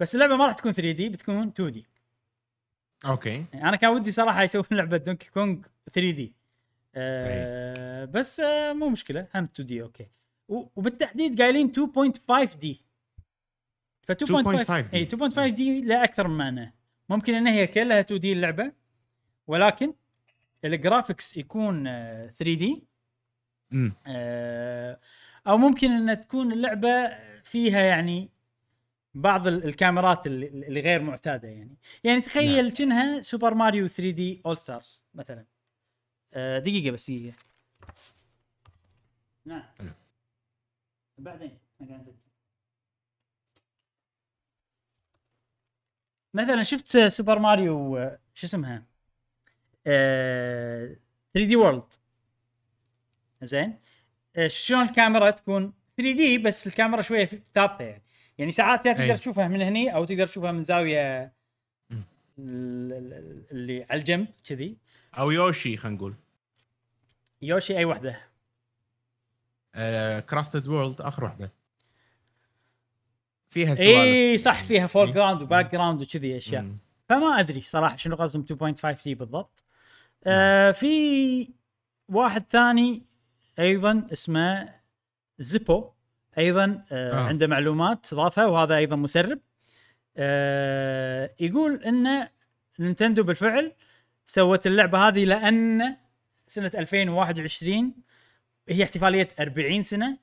[0.00, 1.86] بس اللعبة ما راح تكون 3D بتكون 2D.
[3.06, 3.44] Okay.
[3.52, 5.56] يعني أنا كان ودي صراحة يسوون لعبة دونكي كونغ
[5.92, 6.34] 3D.
[6.94, 10.06] آه بس آه مو مشكلة هم 2D okay.
[10.48, 12.84] وبالتحديد قايلين 2.5D.
[14.02, 14.94] ف 2.5 2.5D.
[14.94, 16.79] إي 2.5D لا أكثر من معنى
[17.10, 18.72] ممكن إن هي كلها 2D اللعبة
[19.46, 19.94] ولكن
[20.64, 22.84] ال graphics يكون آه 3D
[23.72, 25.00] امم آه،
[25.46, 27.08] أو ممكن إن تكون اللعبة
[27.44, 28.30] فيها يعني
[29.14, 31.76] بعض ال- الكاميرات اللي غير معتادة يعني.
[32.04, 35.44] يعني تخيل كأنها سوبر ماريو 3 دي اول ستارز مثلا.
[36.34, 37.36] آه، دقيقة بس دقيقة.
[39.44, 39.62] نعم.
[39.78, 39.88] حلو.
[41.18, 41.58] بعدين
[41.88, 42.14] قاعد
[46.34, 48.84] مثلا شفت سوبر ماريو آه، شو اسمها؟
[49.86, 50.96] آه،
[51.34, 51.92] 3 دي وورلد.
[53.42, 53.78] زين.
[54.36, 58.02] آه، شلون الكاميرا تكون 3D بس الكاميرا شوية ثابتة يعني.
[58.38, 59.16] يعني ساعات يا تقدر أي.
[59.18, 61.32] تشوفها من هني أو تقدر تشوفها من زاوية
[62.38, 64.76] اللي على الجنب كذي.
[65.18, 66.14] أو يوشي خلينا نقول.
[67.42, 68.20] يوشي أي وحدة.
[70.20, 71.52] كرافتد وورلد آخر واحدة
[73.50, 75.06] فيها سوالف اي صح فيها fore.
[75.06, 76.78] ground و background وكذي أشياء مم.
[77.08, 79.64] فما أدري صراحة شنو قصدهم 2.5D بالضبط
[80.26, 81.48] آه في
[82.08, 83.02] واحد ثاني
[83.58, 84.74] أيضا اسمه
[85.38, 85.90] زيبو
[86.38, 87.24] أيضا آه آه.
[87.28, 89.38] عنده معلومات ضافها وهذا أيضا مسرب
[90.16, 92.26] آه يقول إن
[92.78, 93.72] نينتندو بالفعل
[94.24, 95.96] سوت اللعبة هذه لأن
[96.48, 97.92] سنة 2021
[98.68, 100.18] هي احتفالية 40 سنة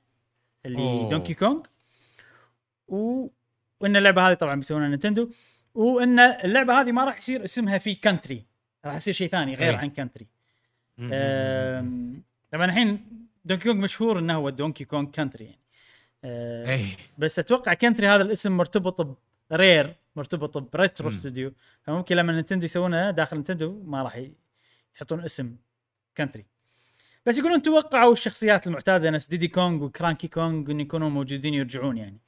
[0.66, 1.10] اللي أوه.
[1.10, 1.60] دونكي كونغ
[2.88, 3.28] و...
[3.80, 5.30] وإن اللعبة هذه طبعا بيسوونها نينتندو
[5.74, 8.44] وإن اللعبة هذه ما راح يصير اسمها في كنتري
[8.84, 9.76] راح يصير شيء ثاني غير أي.
[9.76, 10.26] عن كنتري
[12.52, 13.04] طبعا الحين
[13.44, 15.58] دونكي كونغ مشهور إنه هو دونكي كونغ كنتري يعني.
[16.24, 16.80] أه،
[17.18, 19.18] بس أتوقع كنتري هذا الاسم مرتبط
[19.50, 21.10] بري- مرتبط بريترو.
[21.10, 21.52] ستوديو
[21.82, 24.22] فممكن لما نينتندو يسوونها داخل نينتندو ما راح
[24.96, 25.56] يحطون اسم
[26.16, 26.46] كنتري
[27.26, 32.18] بس يقولون توقعوا الشخصيات المعتادة نفس ديدي كونغ وكرانكي كونغ إن يكونوا موجودين يرجعون يعني.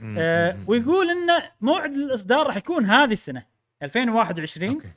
[0.00, 0.64] مم.
[0.66, 3.46] ويقول إن موعد الإصدار راح يكون هذه السنة
[3.82, 4.92] 2021 Okay.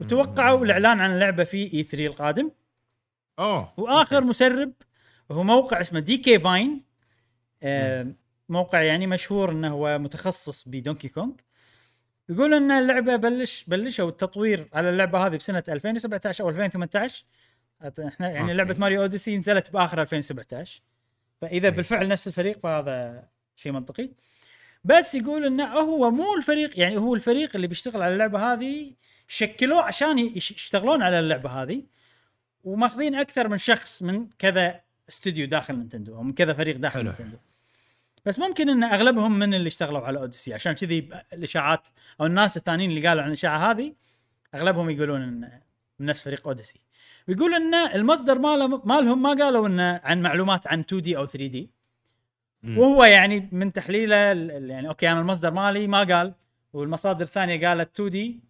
[0.00, 2.50] وتوقعوا الإعلان عن اللعبة في اي 3 القادم.
[3.38, 4.28] أوه وآخر okay.
[4.28, 4.72] مسرب
[5.30, 6.84] هو موقع اسمه دي كي فاين
[7.62, 8.06] آه
[8.48, 11.32] موقع يعني مشهور إنه هو متخصص بدونكي كونغ
[12.28, 17.24] يقول إن اللعبة بلش بلشوا التطوير على اللعبة هذه بسنة 2017 أو 2018
[18.06, 18.52] إحنا يعني okay.
[18.52, 20.82] لعبة ماريو أوديسي نزلت بآخر 2017
[21.40, 21.70] فإذا أي.
[21.70, 23.28] بالفعل نفس الفريق فهذا
[23.60, 24.08] شيء منطقي
[24.84, 28.92] بس يقول إنه هو مو الفريق يعني هو الفريق اللي بيشتغل على اللعبة هذه
[29.28, 31.82] شكلوه عشان يش- يشتغلون على اللعبة هذه
[32.64, 37.08] وماخذين أكثر من شخص من كذا استوديو داخل نينتندو أو من كذا فريق داخل حلو.
[37.08, 37.36] نينتندو
[38.26, 41.88] بس ممكن إن أغلبهم من اللي اشتغلوا على اوديسي عشان كذي الإشاعات
[42.20, 43.92] أو الناس الثانيين اللي قالوا عن الإشاعة هذه
[44.54, 45.60] أغلبهم يقولون إن
[45.98, 46.80] من نفس فريق اوديسي
[47.28, 51.70] ويقول إن المصدر ماله مالهم ما قالوا إنه عن معلومات عن 2D أو 3D.
[52.64, 56.34] وهو يعني من تحليله يعني okay أنا المصدر مالي ما قال
[56.72, 58.40] والمصادر الثانية قالت 2D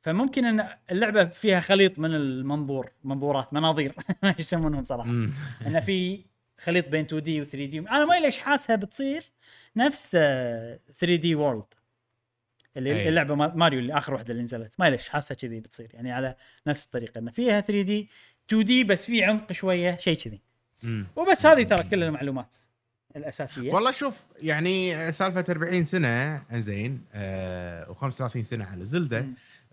[0.00, 5.08] فممكن إن اللعبة فيها خليط من المنظور منظورات مناظير ما يسمونهم صراحة.
[5.10, 5.30] مم.
[5.66, 6.24] إن في
[6.58, 9.22] خليط بين 2D و 3D أنا ما ليش حاسها بتصير
[9.76, 11.64] نفس آه، 3 دي وورلد
[12.76, 13.08] اللي أي.
[13.08, 14.74] اللعبة ما- ماريو اللي آخر واحدة اللي نزلت.
[14.78, 16.34] ما ليش حاسها كذي بتصير يعني على
[16.66, 17.18] نفس الطريقة.
[17.18, 18.08] إن فيها 3D
[18.48, 20.40] 2D بس في عمق شوية شيء كذي.
[21.16, 22.54] وبس هذه ترى كل المعلومات.
[23.16, 29.26] الأساسية والله شوف يعني سالفة 40 سنة زين آه و35 سنة على زلدة.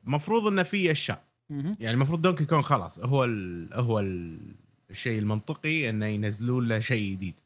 [0.06, 1.24] المفروض انه في أشياء.
[1.50, 4.40] يعني المفروض دونكي كونغ خلاص هو ال هو ال
[4.90, 7.40] الشيء المنطقي إنه ينزلون له شيء جديد.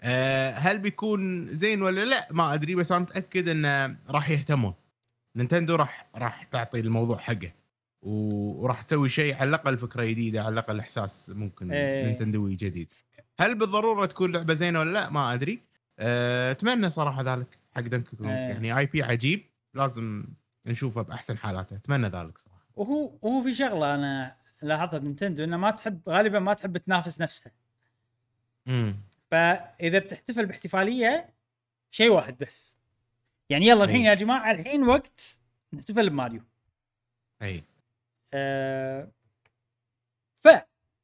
[0.00, 4.74] أه هل بيكون زين ولا لا ما أدري بس أنا متأكد انه راح يهتمون.
[5.36, 7.52] نينتندو راح راح تعطي الموضوع حقه
[8.02, 12.06] وراح تسوي شيء على الأقل فكرة جديدة على الأقل إحساس ممكن إيه.
[12.06, 12.88] نينتندوي جديد.
[13.40, 15.62] هل بالضرورة تكون لعبة زينة ولا لا؟ ما أدري.
[15.98, 18.36] أه أتمنى صراحة ذلك حق كونغ إيه.
[18.36, 19.44] يعني اي بي عجيب.
[19.74, 20.24] لازم
[20.66, 21.76] نشوفه بأحسن حالاته.
[21.76, 22.66] أتمنى ذلك صراحة.
[22.76, 27.52] وهو وهو في شغلة أنا لاحظها بنتندو انها ما تحب غالبا ما تحب تنافس نفسها.
[28.68, 28.96] امم
[29.30, 31.34] فإذا بتحتفل باحتفالية
[31.90, 32.78] شيء واحد بس.
[33.50, 34.08] يعني يلا الحين إيه.
[34.08, 35.40] يا جماعة الحين وقت
[35.72, 36.42] نحتفل بماريو.
[37.42, 37.64] اي
[38.34, 39.08] أه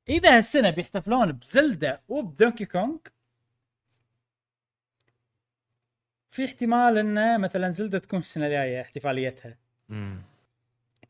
[0.07, 2.97] فاذا هالسنة بيحتفلون بزلدا وبدونكي كونغ
[6.31, 9.59] في احتمال انه مثلا زلدا تكون السنة الجاية احتفاليتها.
[9.91, 10.23] امم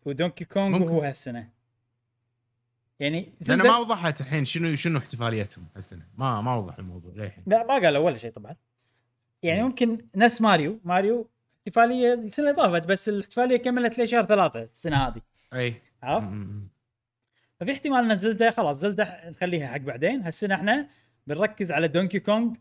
[0.05, 0.89] ودونكي كونغ ممكن.
[0.89, 1.51] هو هالسنة.
[3.01, 6.07] يعني لأن زلدا ما وضحت الحين شنو شنو احتفاليتهم هالسنة.
[6.19, 7.45] ما ما وضح الموضوع للحين.
[7.47, 8.57] لا ما قالوا ولا شيء طبعا.
[9.43, 9.69] يعني مم.
[9.69, 10.81] ممكن نفس ماريو.
[10.85, 15.23] ماريو احتفالية السنة اللي طافت بس الاحتفالية كملت لشهر ثلاثة السنة هذه.
[15.55, 15.83] أي.
[16.03, 16.29] عرفت؟
[17.61, 20.23] ففي احتمال إن زلدا خلاص زلدا نخليها حق بعدين.
[20.23, 20.89] هالسنه إحنا
[21.27, 22.55] بنركز على دونكي كونغ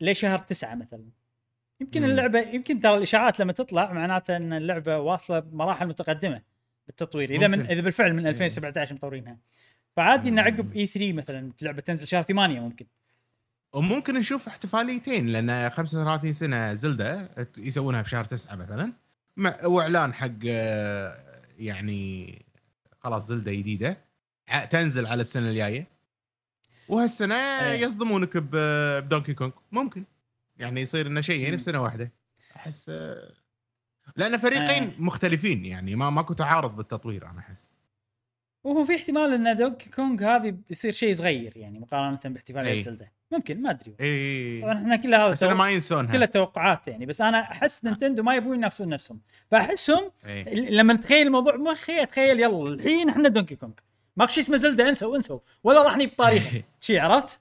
[0.00, 1.04] لشهر تسعة مثلا.
[1.80, 2.04] يمكن.
[2.04, 6.42] اللعبة يمكن ترى الإشاعات لما تطلع معناته إن اللعبة واصلة بمراحل متقدمة
[6.86, 7.30] بالتطوير.
[7.30, 7.66] إذا من.
[7.66, 9.38] إذا بالفعل من 2017 مطورينها.
[9.96, 10.38] فعادي إن.
[10.38, 12.86] عقب إي 3 مثلا اللعبه تنزل شهر 8 ممكن.
[13.72, 18.92] وممكن نشوف احتفاليتين لأن 35 سنة زلدة يسوونها بشهر تسعة مثلا.
[19.36, 21.14] مع واعلان حق آه،
[21.58, 22.38] يعني
[23.00, 23.98] خلاص زلدة جديدة
[24.70, 25.86] تنزل على السنة الجاية
[26.88, 27.80] وهالسنة إيه.
[27.80, 30.04] يصدمونك بدونكي كونغ ممكن
[30.56, 31.56] يعني يصير انه شيئين مم.
[31.56, 32.12] بسنة واحدة
[32.56, 33.32] أحس آه،
[34.16, 34.92] لأن فريقين آه.
[34.98, 37.74] مختلفين يعني ما ماكو تعارض بالتطوير أنا أحس
[38.64, 42.82] وهو في احتمال إن دونكي كونغ هذه يصير شيء صغير يعني مقارنة باحتفاليه أي.
[42.82, 43.94] زلدا ممكن ما أدري.
[44.00, 45.30] اي طبعا إحنا كل هذا إيه.
[45.30, 45.42] بس.
[45.42, 47.06] ما ينسونها كلها توقعات يعني.
[47.06, 49.20] بس أنا أحس نينتندو ما يبون ينافسون نفسهم.
[49.50, 50.10] فأحسهم.
[50.26, 53.72] ل- لما نتخيل الموضوع مخي أتخيل يلا الحين إحنا Donkey Kong.
[54.16, 55.38] ماكو شيء اسمه Zelda انسوا انسوا.
[55.64, 56.62] ولا راح نجيب طاريها.
[56.80, 57.40] شيء عرفت؟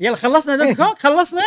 [0.00, 1.42] يلا خلصنا Donkey Kong خلصنا.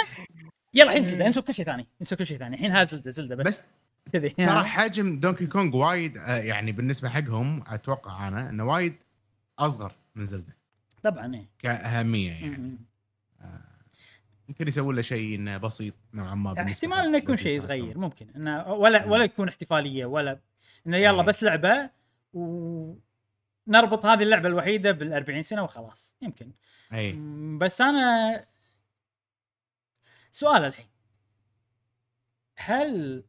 [0.73, 1.87] يلا الحين Zelda انسوا كل شيء ثاني.
[2.01, 2.55] انسوا كل شيء ثاني.
[2.55, 3.63] الحين ها Zelda Zelda بس, بس
[4.07, 8.95] كذي ترى حجم Donkey Kong وايد آه، يعني بالنسبة حقهم أتوقع أنا إنه وايد
[9.59, 10.57] أصغر من Zelda.
[11.03, 11.49] طبعا إيه.
[11.59, 12.77] كأهمية يعني.
[14.49, 17.59] يمكن يسوون له شيء إنه بسيط نوعا ما احتمال إنه يكون شيء.
[17.59, 18.29] صغير ممكن.
[18.35, 20.39] إنه ولا ولا يكون احتفالية ولا
[20.87, 21.27] إنه يلا إيه.
[21.27, 21.89] بس لعبة
[22.33, 26.51] ونربط هذه اللعبة الوحيدة بال 40 سنة وخلاص يمكن.
[26.93, 27.13] اي
[27.57, 28.43] بس أنا
[30.31, 30.87] سؤال الحين.
[32.57, 33.23] هل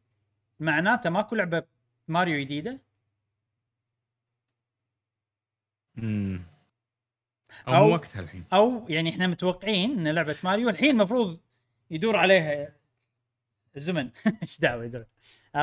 [0.59, 1.63] معناته ماكو لعبة
[2.07, 2.79] ماريو جديدة؟
[5.97, 6.41] امم
[7.67, 8.43] أو أو- مو وقتها الحين.
[8.53, 11.39] أو يعني إحنا متوقعين إن لعبة ماريو الحين المفروض
[11.91, 12.73] يدور عليها
[13.77, 14.09] الزمن.
[14.43, 15.05] إيش دعوة يدور؟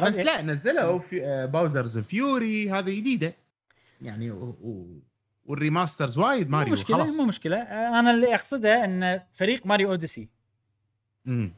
[0.02, 3.34] بس لا نزلوا في آه، Bowser's Fury هذه جديدة.
[4.02, 4.44] يعني و...
[4.44, 5.00] و...
[5.44, 7.16] وال remasters وايد مو ماريو مشكلة خلاص.
[7.16, 7.56] مو مشكلة.
[7.56, 10.28] آه، أنا اللي أقصده إن فريق Mario Odyssey
[11.26, 11.52] امم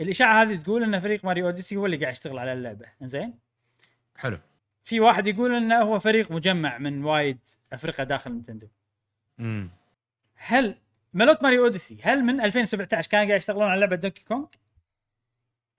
[0.00, 2.86] الإشاعة هذه تقول إن فريق Mario Odyssey هو اللي قاعد يشتغل على اللعبة.
[3.02, 3.34] زين
[4.16, 4.38] حلو.
[4.82, 7.38] في واحد يقول إنه هو فريق مجمع من وايد
[7.72, 8.68] أفرقة داخل Nintendo
[9.40, 9.70] امم
[10.34, 10.78] هل
[11.14, 14.46] ملوت Mario Odyssey هل من 2017 كانوا قاعد يشتغلون على لعبة Donkey Kong؟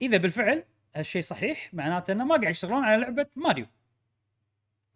[0.02, 0.64] إذا بالفعل
[0.96, 3.66] هالشيء صحيح معناته إنه ما قاعد يشتغلون على لعبة ماريو.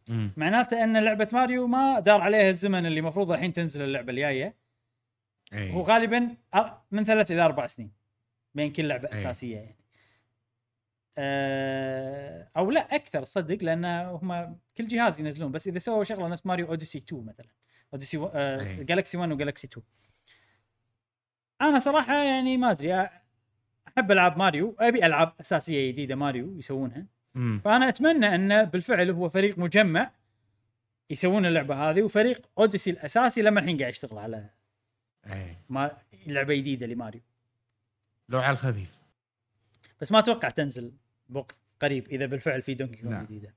[0.09, 0.33] مم.
[0.37, 4.55] معناته إن لعبة ماريو ما دار عليها الزمن اللي المفروض الحين تنزل اللعبة الجاية.
[5.53, 6.37] اي هو غالبا
[6.91, 8.04] من ثلاث إلى أربع سنين.
[8.55, 9.13] بين كل لعبة أي.
[9.13, 9.77] أساسية يعني.
[11.19, 15.53] أه أو لا أكثر صدق لأن هم كل جهاز ينزلون.
[15.53, 17.47] بس إذا سووا شغلة نفس Mario Odyssey 2 مثلا.
[17.93, 18.27] Odyssey و...
[18.27, 18.85] أه أي.
[18.85, 19.87] Galaxy 1 و Galaxy 2
[21.61, 23.09] أنا صراحة يعني ما أدري
[23.89, 24.77] أحب ألعاب ماريو.
[24.79, 27.07] أبي ألعاب أساسية جديدة ماريو يسوونها.
[27.35, 27.61] مم.
[27.65, 30.11] فأنا أتمنى انه بالفعل هو فريق مجمع
[31.11, 34.51] يسوون اللعبة هذه وفريق Odyssey الأساسي لما الحين قاعد يشتغل على
[35.27, 37.21] اي ما لعبة جديدة لماريو.
[38.29, 38.99] لو على الخفيف.
[40.01, 40.93] بس ما أتوقع تنزل
[41.29, 43.23] بوقت قريب إذا بالفعل في Donkey Kong لا.
[43.23, 43.55] جديدة.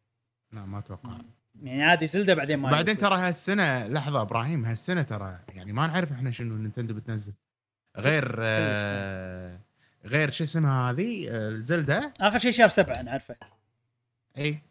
[0.52, 1.18] لا ما أتوقع.
[1.62, 6.12] يعني عادي Zelda بعدين ما بعدين ترى هالسنة لحظة إبراهيم هالسنة ترى يعني ما نعرف
[6.12, 7.34] إحنا شنو Nintendo بتنزل.
[7.98, 9.60] غير آه
[10.06, 12.14] غير شو اسمها هذه؟ آه، Zelda.
[12.22, 13.36] آخر شيء شهر سبعة نعرفه
[14.38, 14.62] اي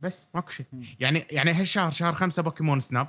[0.00, 0.66] بس ماكو شيء.
[1.00, 3.08] يعني يعني هالشهر شهر خمسة Pokémon Snap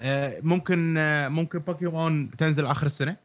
[0.00, 3.16] آه ممكن آه ممكن بوكيمون تنزل آخر السنة.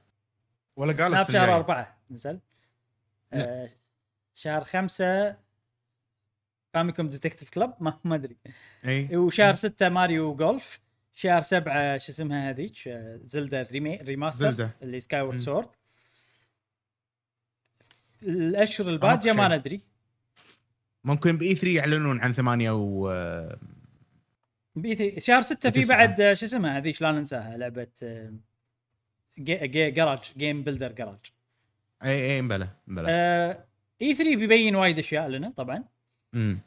[0.79, 1.97] ولا قالوا Snap شهر؟ أربعة.
[2.11, 2.39] نزل.
[3.33, 3.69] آه
[4.33, 5.37] شهر خمسة
[6.73, 8.37] Famicom Detective Club ما ما أدري.
[8.85, 9.17] إي.
[9.17, 10.79] وشهر ستة Mario Golf
[11.13, 14.75] شهر سبعة شو اسمها هذيك؟ آه، Zelda rema- remaster Zelda.
[14.81, 15.37] اللي Skyward.
[15.37, 15.69] Sword
[18.23, 19.33] الأشهر الباقية شيء.
[19.33, 19.81] ما ندري
[21.03, 23.57] ممكن ب E3 يعلنون عن ثمانية و آه،
[24.75, 25.85] ب E3 شهر 6 في.
[25.85, 27.87] بعد شو اسمها هذيك؟ لا ننساها؟ لعبة
[29.39, 31.19] Garage Game Builder Garage
[32.03, 33.09] اي اي مبلى مبلى
[34.01, 35.83] E3 بيبين وايد أشياء لنا طبعا.
[36.35, 36.59] امم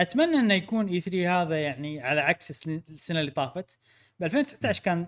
[0.00, 3.78] أتمنى إنه يكون E3 هذا يعني على عكس السن- السنة اللي طافت.
[4.20, 5.06] ب 2019 كان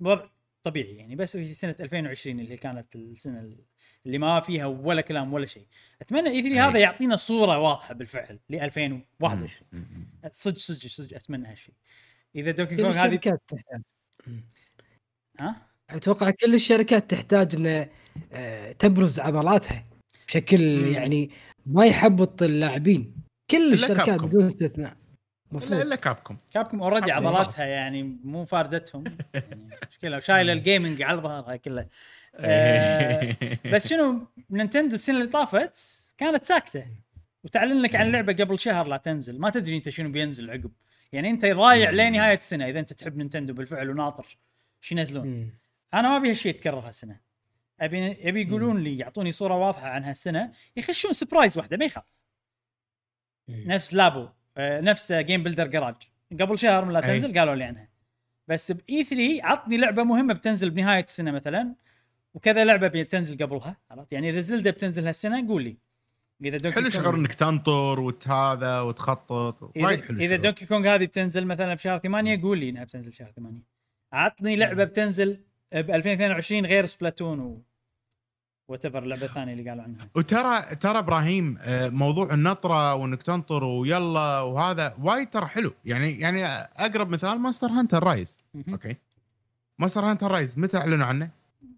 [0.00, 0.28] وضع
[0.62, 3.56] طبيعي يعني بس في سنة 2020 اللي كانت السنة
[4.06, 5.66] اللي ما فيها ولا كلام ولا شيء.
[6.02, 6.60] أتمنى E3 أي.
[6.60, 9.68] هذا يعطينا صورة واضحة بالفعل ل 2021
[10.30, 11.74] صدق صدق صدق أتمنى هالشيء.
[12.36, 13.38] إذا Donkey Kong هذه
[15.40, 17.86] ها؟ أتوقع كل الشركات تحتاج ان
[18.32, 19.84] آه، تبرز عضلاتها
[20.28, 20.92] بشكل مم.
[20.92, 21.30] يعني
[21.66, 23.14] ما يحبط اللاعبين.
[23.50, 24.22] كل الشركات.
[24.22, 24.90] بدون استثناء.
[24.90, 29.04] الا مفروض الا كابكم كابكم اوريدي عضلاتها يعني مو فاردتهم.
[29.34, 30.20] يعني مشكلة.
[30.20, 31.86] شايله ال gaming على ظهرها كله.
[32.36, 33.36] آه،
[33.72, 35.78] بس شنو Nintendo السنة اللي طافت
[36.18, 36.84] كانت ساكتة.
[37.44, 39.38] وتعلن لك عن لعبة قبل شهر لا تنزل.
[39.38, 40.70] ما تدري أنت شنو بينزل عقب.
[41.12, 44.38] يعني أنت ضايع لنهاية السنة إذا أنت تحب Nintendo بالفعل وناطر.
[44.80, 45.50] شو ينزلون.
[45.94, 47.20] أنا ما ابي هالشيء يتكرر هالسنة.
[47.80, 52.04] أبي أبي يقولون لي يعطوني صورة واضحة عن هالسنة يخشون surprise واحدة؟ ما يخاف.
[53.48, 53.64] مم.
[53.66, 55.94] نفس Labo آه، نفس Game Builder Garage
[56.40, 57.20] قبل شهر من لا أي.
[57.20, 57.88] تنزل قالوا لي عنها.
[58.48, 61.74] بس ب E3 عطني لعبة مهمة بتنزل بنهاية السنة مثلا
[62.34, 65.76] وكذا لعبة بتنزل قبلها عرفت؟ يعني إذا Zelda بتنزل هالسنة قول لي.
[66.44, 69.62] إذا Donkey حلو شعور إنك تنطر وتهذا وتخطط.
[69.62, 70.42] وايد اذا, حلو إذا الشعور.
[70.42, 73.58] Donkey Kong هذه بتنزل مثلا بشهر 8 قول لي إنها بتنزل شهر 8
[74.12, 77.62] عطني لعبة بتنزل ب 2022 غير Splatoon و
[78.68, 84.40] whatever اللعبة الثانية اللي قالوا عنها وترى ترى إبراهيم آه، موضوع النطرة وإنك تنطر ويلا
[84.40, 88.40] وهذا وايد ترى حلو يعني يعني أقرب مثال Monster Hunter Rise.
[88.68, 88.96] Okay
[89.78, 91.30] Monster Hunter Rise متى أعلنوا عنه؟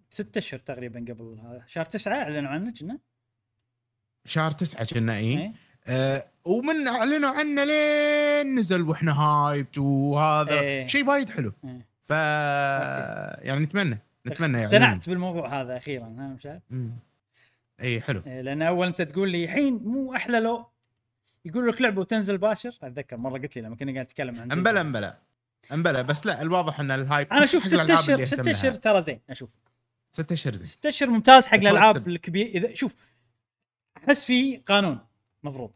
[0.09, 2.99] ست أشهر تقريبا قبل هذا شهر 9 أعلنوا عنه كنا
[4.25, 5.53] شهر تسعة كنا إي.
[5.87, 10.85] آه ومن أعلنوا عنه لين نزل وإحنا هايبت وهذا إيه.
[10.85, 11.90] شيء وايد حلو إيه.
[12.11, 12.13] ف
[13.43, 13.97] يعني نتمنى
[14.27, 14.65] نتمنى يعني.
[14.65, 16.59] اقتنعت بالموضوع هذا أخيرا ها مشعل؟
[17.81, 18.23] اي حلو.
[18.27, 20.65] إيه، لأن أول أنت تقول لي الحين مو أحلى لو
[21.45, 24.81] يقول لك لعبة وتنزل باشر أتذكر مرة قلت لي لما كنا قاعد نتكلم عن أمبلا
[24.81, 25.17] أمبلا.
[25.73, 28.73] امبلى بس لا الواضح إن ال hype أنا أشوف ست اشهر ست اشهر.
[28.73, 29.55] ترى زين أشوف.
[30.11, 30.67] ست اشهر زين.
[30.67, 31.57] ست اشهر ممتاز حق.
[31.57, 32.47] الألعاب الكبير.
[32.47, 32.95] إذا شوف
[33.97, 34.99] أحس في قانون
[35.43, 35.71] مفروض.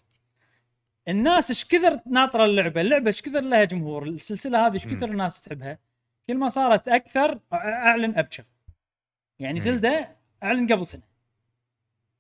[1.08, 5.12] الناس إيش كثر ناطرة اللعبة، اللعبة إيش كثر لها جمهور، السلسلة هذه إيش كثر.
[5.12, 5.78] الناس تحبها،
[6.28, 8.46] كل ما صارت أكثر أعلن ابشر.
[9.40, 9.60] يعني.
[9.60, 11.02] Zelda أعلن قبل سنة.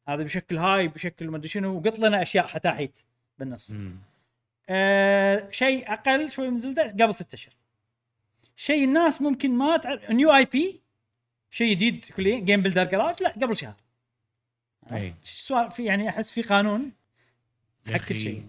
[0.07, 2.99] هذا بشكل هاي بشكل ما أدري شنو وقط لنا أشياء حتاحيت
[3.39, 3.75] بالنص.
[4.69, 7.53] آه شيء أقل شوي من Zelda قبل ستة أشهر.
[8.55, 10.81] شيء الناس ممكن ما تعرف new IP
[11.49, 13.75] شيء جديد كليا Game Builder Garage لا قبل شهر.
[14.91, 16.91] أي سؤال في يعني أحس في قانون
[17.87, 18.45] حق كل شيء.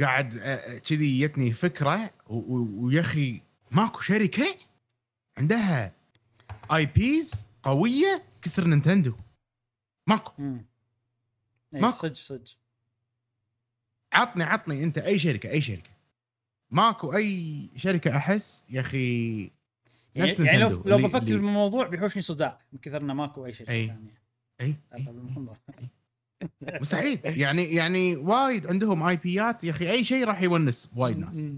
[0.00, 0.38] قاعد
[0.88, 3.40] كذي جتني فكرة ويا أخي
[3.70, 4.44] ماكو شركة
[5.38, 5.92] عندها
[6.72, 9.14] IPs قوية كثر Nintendo.
[10.06, 10.32] ماكو.
[10.38, 10.64] امم
[11.72, 11.96] ماكو.
[11.98, 12.56] صدق صدق.
[14.12, 15.90] عطني عطني أنت أي شركة أي شركة.
[16.70, 19.40] ماكو أي شركة أحس يا أخي
[20.14, 23.86] يعني, يعني لو لو بفكر اللي- بالموضوع بيحوشني صداع من كثر إنه ماكو أي أي.
[23.86, 24.22] ثانية.
[24.60, 25.56] أي من الموضوع.
[26.62, 27.20] مستحيل.
[27.24, 31.36] يعني يعني وايد عندهم اي بيات يا أخي أي شيء راح يونس وايد ناس.
[31.38, 31.54] اي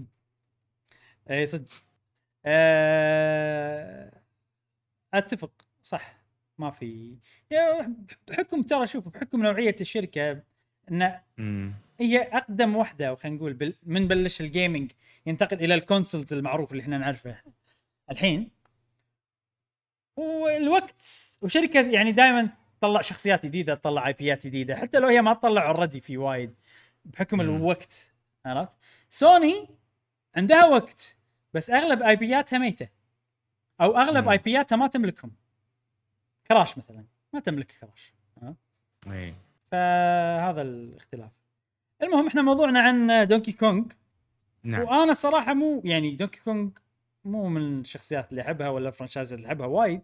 [1.29, 1.69] إيه، صدق.
[2.45, 4.11] أه...
[5.13, 5.51] أتفق
[5.83, 6.19] صح
[6.57, 7.17] ما في
[8.27, 10.41] بحكم ترى شوف بحكم نوعية الشركة
[10.91, 11.19] إن.
[11.99, 14.91] هي أقدم واحدة خلينا نقول بل من بلش ال gaming
[15.25, 17.35] ينتقل إلى ال consoles المعروف اللي إحنا نعرفه
[18.11, 18.51] الحين
[20.17, 21.03] والوقت
[21.41, 22.49] وشركة يعني دائما
[22.79, 26.55] تطلع شخصيات جديدة تطلع IP يات جديدة حتى لو هي ما تطلع already في وايد
[27.05, 27.41] بحكم.
[27.41, 28.13] الوقت
[28.45, 28.77] عرفت
[29.09, 29.67] سوني
[30.35, 31.15] عندها وقت
[31.53, 32.87] بس أغلب IP ياتها ميتة.
[33.81, 34.29] أو أغلب مم.
[34.29, 35.31] IP ياتها ما تملكهم.
[36.47, 37.05] كراش مثلا.
[37.33, 38.13] ما تملك كراش.
[39.07, 39.33] اي
[39.71, 41.31] فهذا الاختلاف.
[42.03, 43.83] المهم إحنا موضوعنا عن دونكي كونغ
[44.63, 44.81] نعم.
[44.81, 46.69] وأنا الصراحه مو يعني دونكي كونغ
[47.25, 50.01] مو من الشخصيات اللي أحبها ولا ال franchise اللي أحبها وايد.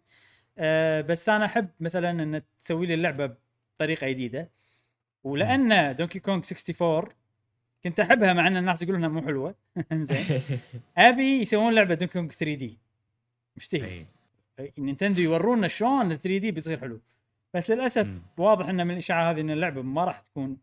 [0.57, 3.35] أه بس أنا أحب مثلا إن تسوي لي اللعبة
[3.77, 4.51] بطريقة جديدة.
[5.23, 7.09] ولأن دونكي كونغ 64
[7.85, 9.55] كنت أحبها مع إن الناس يقولون إنها مو حلوة.
[9.93, 10.41] زين
[10.97, 12.77] أبي يسوون لعبة دونكي كونغ 3D.
[13.57, 14.05] مشتهي.
[14.77, 17.01] نينتندو يورونا شلون ال 3D بيصير حلو.
[17.53, 18.21] بس للأسف مم.
[18.37, 20.57] واضح انه من الاشاعه هذه إن اللعبة ما راح تكون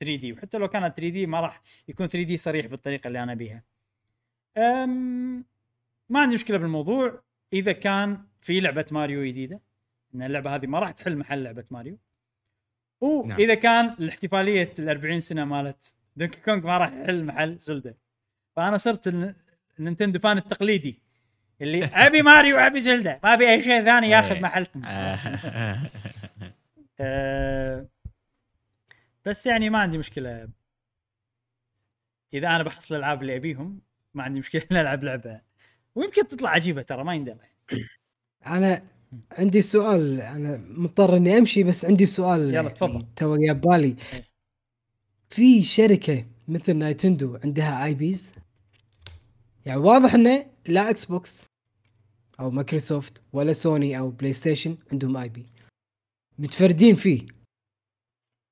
[0.00, 0.32] 3D.
[0.32, 3.62] وحتى لو كانت 3D ما راح يكون 3D صريح بالطريقة اللي أنا أبيها.
[4.56, 5.44] أم
[6.08, 7.22] ما عندي مشكلة بالموضوع.
[7.52, 9.60] إذا كان في لعبة ماريو جديدة
[10.14, 11.98] إن اللعبة هذه ما راح تحل محل لعبة ماريو.
[13.00, 17.96] واذا كان الاحتفالية ال 40 سنة مالت دونكي كونغ ما راح يحل محل زلدة.
[18.56, 19.34] فأنا صرت الن-
[19.78, 20.98] النينتندو fan التقليدي
[21.60, 24.42] اللي أبي ماريو ابي زلدة ما أبي أي شيء ثاني ياخذ إيه.
[24.42, 24.82] محلكم.
[27.00, 27.88] أه
[29.24, 30.48] بس يعني ما عندي مشكلة
[32.34, 33.80] إذا أنا بحصل الألعاب اللي أبيهم
[34.14, 35.40] ما عندي مشكلة إني ألعب لعبة
[35.94, 37.38] ويمكن تطلع عجيبة ترى ما يندرى
[38.46, 38.82] أنا
[39.32, 42.92] عندي سؤال أنا مضطر إني أمشي بس عندي سؤال يلا، تفضل.
[42.92, 44.24] يعني تو جاب بالي إيه.
[45.28, 48.32] في شركة مثل نايتندو عندها IPs
[49.66, 51.46] يعني واضح إنه لا إكس بوكس
[52.40, 55.46] أو مايكروسوفت ولا سوني أو بلاي ستيشن عندهم IP
[56.38, 57.26] متفردين فيه.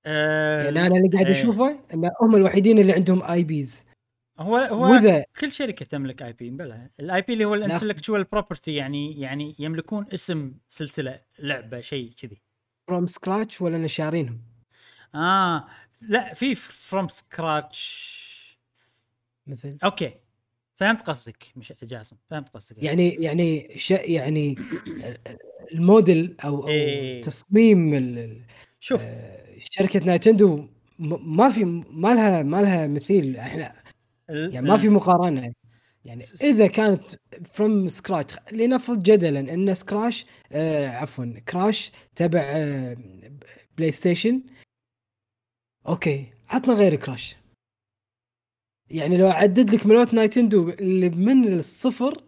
[0.07, 1.43] أه يعني أنا اللي قاعد إيه.
[1.43, 3.85] أشوفه إن هم الوحيدين اللي عندهم IPs
[4.39, 6.91] هو هو واذا كل شركة تملك IP بلا.
[7.01, 7.67] ال IP اللي هو لا.
[7.67, 12.43] ال intellectual property يعني يعني يملكون اسم سلسلة لعبة شيء كذي.
[12.89, 14.41] from scratch ولا شارينهم.
[15.15, 15.69] آه.
[16.01, 18.27] لا في from scratch
[19.47, 20.15] مثل؟ okay.
[20.77, 22.83] فهمت قصدك مش جاسم فهمت قصدك.
[22.83, 24.57] يعني يعني ش يعني
[25.73, 27.21] الموديل أو, أو إيه.
[27.21, 28.43] تصميم ال-
[28.81, 29.03] شوف.
[29.03, 30.69] آه، شركة نايتندو
[30.99, 33.37] ما في ما لها ما لها مثيل.
[33.37, 33.73] إحنا
[34.29, 35.53] يعني ما في مقارنة.
[36.05, 37.03] يعني إذا كانت
[37.53, 42.97] from scratch لنفرض جدلا إن سكراش آه عفوا كراش تبع آه
[43.79, 44.43] بلاي ستيشن
[45.89, 47.37] okay عطنا غير كراش.
[48.91, 52.23] يعني لو أعدد لك ملوت نايتندو اللي من الصفر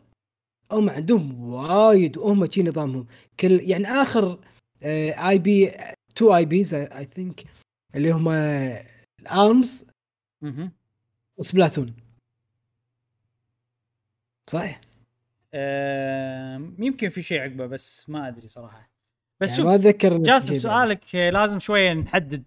[0.73, 3.07] هم عندهم وايد وهم شي نظامهم.
[3.41, 4.39] كل يعني آخر
[4.83, 5.73] IP
[6.15, 7.45] two IPs I think
[7.95, 8.29] اللي هم
[9.21, 9.87] ال ARMS
[10.43, 10.73] مهم.
[11.37, 11.97] و Splatoon.
[14.47, 14.81] صح؟
[15.55, 18.91] آم، يمكن في شيء عقبه بس ما أدري صراحة.
[19.41, 22.45] بس يعني شوف ما أتذكر جاسم سؤالك آه، لازم شوية نحدد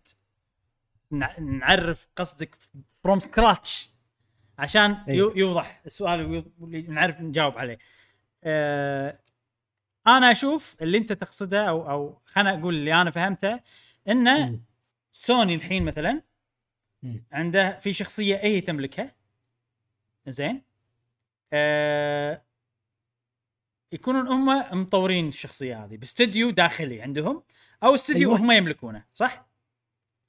[1.40, 2.56] نعرف قصدك
[3.03, 3.90] from scratch
[4.60, 5.16] عشان إيه.
[5.16, 7.78] يو- يوضح السؤال ويض- واللي نعرف نجاوب عليه.
[8.44, 9.20] آه
[10.08, 13.60] أنا أشوف اللي أنت تقصده أو أو خلينا أقول اللي أنا فهمته
[14.08, 14.62] انه مم.
[15.12, 16.22] سوني الحين مثلا
[17.04, 17.24] مم.
[17.32, 19.16] عنده في شخصية هي تملكها
[20.28, 20.62] زين
[21.54, 22.42] آه
[23.92, 27.44] يكونون هم مطورين الشخصية هذه باستديو داخلي عندهم
[27.84, 28.42] أو استديو أيوة.
[28.42, 29.46] هم يملكونه صح؟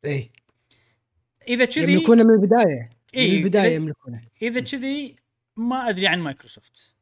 [0.04, 0.30] إيه
[1.48, 2.90] إذا كذي يملكونه من البداية.
[3.14, 4.20] إيه، من البدايه يملكونه.
[4.42, 5.16] إذا كذي
[5.56, 6.94] ما أدري عن مايكروسوفت.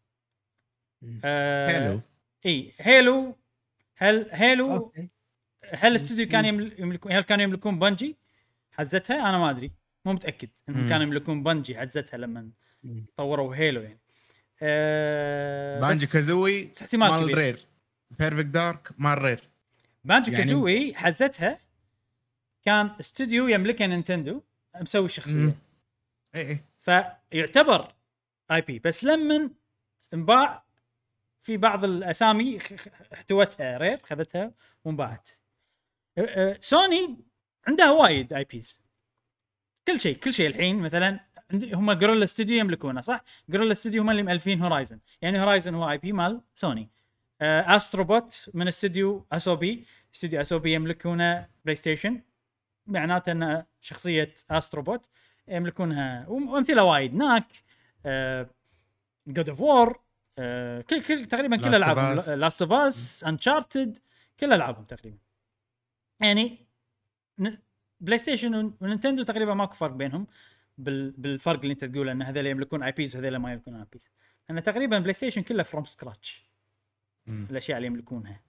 [1.25, 2.01] آه حلو
[2.47, 3.37] إي هيلو
[3.97, 5.09] هل هيلو okay.
[5.75, 6.45] هل الاستوديو كان
[6.79, 8.17] يملكون هل كانوا يملكون بنجي
[8.73, 9.73] حزتها؟ أنا ما أدري.
[10.05, 10.89] مو متأكد إنهم.
[10.89, 12.51] كانوا يملكون بنجي حزتها لما.
[13.17, 14.01] طوروا هيلو يعني.
[14.63, 17.39] آه بانجي بس- كازوي احتمال مال كبير.
[17.39, 17.59] رير.
[18.19, 19.41] بيرفكت دارك مال رير.
[20.05, 21.59] بانجو يعني- كازوي حزتها
[22.63, 24.43] كان استوديو يملكه نينتندو
[24.81, 25.57] مسوي الشخصيه.
[26.35, 27.95] اي اي فيعتبر
[28.51, 29.51] IP بس لما
[30.15, 30.65] انباع
[31.43, 32.59] في بعض الأسامي
[33.15, 34.53] احتوتها رير خذتها
[34.85, 35.29] وانباعت.
[36.61, 37.17] سوني
[37.67, 38.81] عندها وايد IPs.
[39.87, 41.21] كل شيء كل شيء الحين مثلا
[41.53, 46.13] هم جوريلا ستوديو يملكونه صح؟ جوريلا ستوديو هم اللي مألفين هورايزن يعني هورايزن هو IP
[46.13, 46.91] مال سوني
[47.43, 49.85] استروبوت من استوديو اسوبي
[50.15, 52.23] استوديو اسوبي يملكونه بلاي ستيشن
[52.91, 55.11] معناته أن شخصية أستروبوت
[55.49, 57.15] يملكونها وأمثلة وايد.
[57.15, 57.47] Knack
[59.27, 60.01] God of War
[60.83, 62.41] كل كل تقريبا كل ألعابهم.
[62.41, 63.99] Last of Us Uncharted
[64.41, 65.19] كل ألعابهم تقريبا.
[66.21, 66.67] يعني
[68.01, 70.27] بلاي ستيشن ون- ونينتندو تقريبا ماكو فرق بينهم
[70.79, 71.11] بال...
[71.11, 74.11] بالفرق اللي أنت تقوله أن هذول يملكون IPs وهذول ما يملكون IPs
[74.49, 76.51] لأن تقريبا بلاي ستيشن كله from scratch.
[77.29, 78.41] الأشياء اللي يملكونها.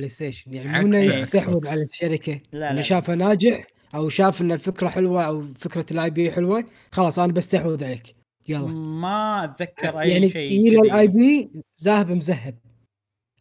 [0.00, 1.68] بلاي ستيشن يعني مو يستحوذ.
[1.68, 2.32] على الشركة.
[2.32, 2.86] لا لا, اللي لا.
[2.86, 7.84] شافه ناجح أو شاف إن الفكرة حلوة أو فكرة ال IP حلوة خلاص أنا بستحوذ
[7.84, 8.14] عليك.
[8.48, 8.66] يلا.
[8.66, 10.78] ما أتذكر أي يعني شيء كذي.
[10.78, 11.50] الاي بي
[11.82, 12.58] ذاهب مذهب.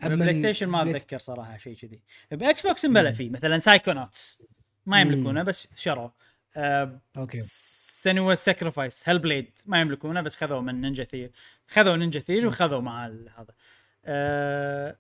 [0.04, 2.02] بلاي ستيشن ما أتذكر صراحة شيء كذي.
[2.32, 3.16] إكس بوكس مبلى مم.
[3.16, 4.42] فيه مثلا Psychonauts
[4.86, 5.02] ما.
[5.02, 6.10] يملكونه بس شروا.
[6.58, 7.40] آه okay.
[7.42, 11.32] Senua's Sacrifice Hellblade ما يملكونه بس خذوا من Ninja Theory
[11.68, 13.54] خذوا Ninja Theory وخذوا مع هذا.
[14.06, 14.98] آه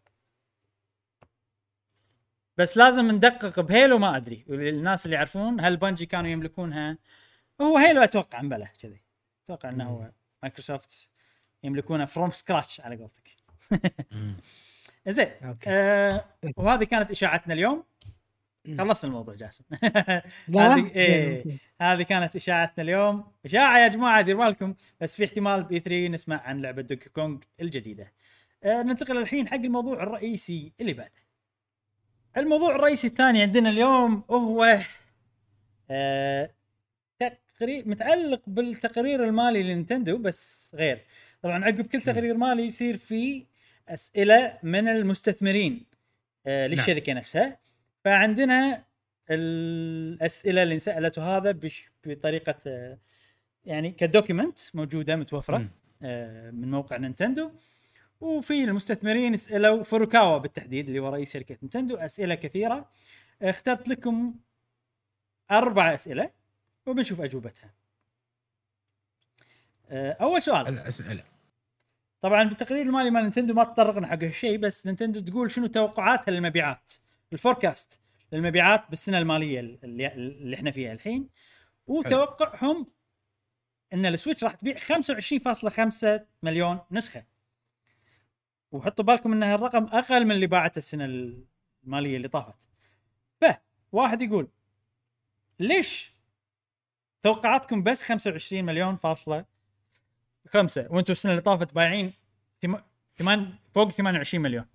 [2.60, 4.46] بس لازم ندقق ب Halo ما أدري.
[4.50, 6.98] الناس اللي يعرفون هل Bungie كانوا يملكونها؟
[7.62, 9.02] هو Halo أتوقع مبلى كذي.
[9.46, 10.12] أتوقع إنه هو
[10.44, 11.10] مايكروسوفت
[11.64, 13.30] يملكونه from scratch على قولتك.
[15.08, 15.32] زين
[15.68, 16.26] آه
[16.58, 17.84] وهذه كانت إشاعتنا اليوم.
[18.78, 19.64] خلصنا الموضوع جاسم.
[20.56, 21.58] هذه إيه.
[21.82, 23.32] هذه كانت إشاعتنا اليوم.
[23.46, 24.76] إشاعة يا جماعة دير بالكم.
[25.02, 28.12] بس في احتمال بي 3 نسمع عن لعبة دوكي كونغ الجديدة.
[28.64, 31.29] آه ننتقل الحين حق الموضوع الرئيسي اللي بعده.
[32.40, 34.78] الموضوع الرئيسي الثاني عندنا اليوم هو
[35.92, 36.50] آه
[37.56, 41.02] تقرير متعلق بالتقرير المالي لنينتندو بس غير.
[41.42, 43.46] طبعا عقب كل تقرير مالي يصير في
[43.90, 45.86] أسئلة من المستثمرين
[46.48, 47.60] آه للشركة نفسها.
[48.06, 48.84] فعندنا
[49.30, 52.98] الأسئلة اللي انسالت هذا بش بطريقة آه،
[53.66, 55.68] يعني ك document موجودة متوفرة.
[56.04, 57.52] آه، من موقع Nintendo.
[58.20, 62.90] وفي المستثمرين سألوا فوروكاوا بالتحديد اللي هو رئيس شركة Nintendo أسئلة كثيرة.
[63.42, 64.36] اخترت لكم
[65.52, 66.32] أربع أسئلة
[66.86, 67.74] وبنشوف أجوبتها.
[69.90, 70.68] آه، أول سؤال.
[70.68, 71.24] الأسئلة.
[72.22, 76.92] طبعا بالتقرير المالي مال Nintendo ما تطرقنا حق هالشيء بس Nintendo تقول شنو توقعاتها للمبيعات
[77.34, 78.02] ال forecast
[78.32, 81.30] للمبيعات بالسنة المالية اللي, اللي إحنا فيها الحين.
[81.88, 82.88] وتوقعهم
[83.94, 87.24] إن السويتش راح تبيع 25.5 مليون نسخة.
[88.72, 91.06] وحطوا بالكم إن هالرقم أقل من اللي باعته السنة
[91.86, 92.68] المالية اللي طافت.
[93.92, 94.48] فواحد يقول
[95.60, 96.12] ليش
[97.22, 99.46] توقعاتكم بس 25 مليون فاصلة
[100.48, 102.14] خمسة وأنتم السنة اللي طافت بايعين
[102.62, 102.78] ثم-
[103.16, 104.66] ثمان فوق 28 مليون؟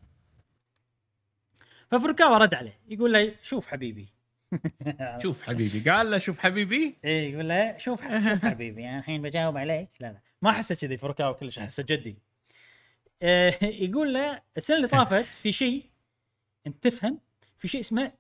[1.91, 4.09] ففركاوا رد عليه يقول له شوف حبيبي.
[5.23, 5.91] شوف حبيبي.
[5.91, 6.97] قال له شوف حبيبي.
[7.05, 8.83] إيه يقول له شوف حبيبي.
[8.83, 9.89] يعني الحين بجاوب عليك.
[10.01, 10.21] لا لا.
[10.43, 12.19] ما احسه كذي فركاوا كلش احسه جدي.
[13.62, 15.90] يقول له السنة اللي طافت في شيء
[16.66, 17.20] أنت تفهم
[17.56, 18.12] في شيء اسمه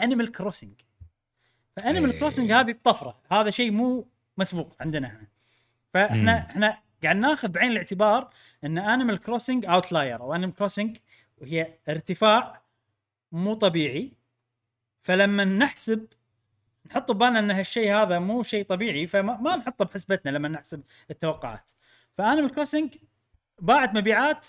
[0.00, 0.80] Animal Crossing
[1.76, 2.18] ف Animal.
[2.18, 4.08] Crossing هذه الطفرة هذا شيء مو
[4.38, 5.26] مسبوق عندنا إحنا
[5.94, 6.46] فإحنا مم.
[6.50, 8.30] إحنا قاعد ناخذ بعين الاعتبار
[8.64, 10.96] إن Animal Crossing outlier أو Animal Crossing
[11.38, 12.62] وهي ارتفاع
[13.32, 14.12] مو طبيعي
[15.02, 16.06] فلما نحسب
[16.86, 21.70] نحط ببالنا إن هالشيء هذا مو شيء طبيعي فما ما نحطه بحسبتنا لما نحسب التوقعات
[22.18, 22.94] ف Animal Crossing
[23.60, 24.46] باعت مبيعات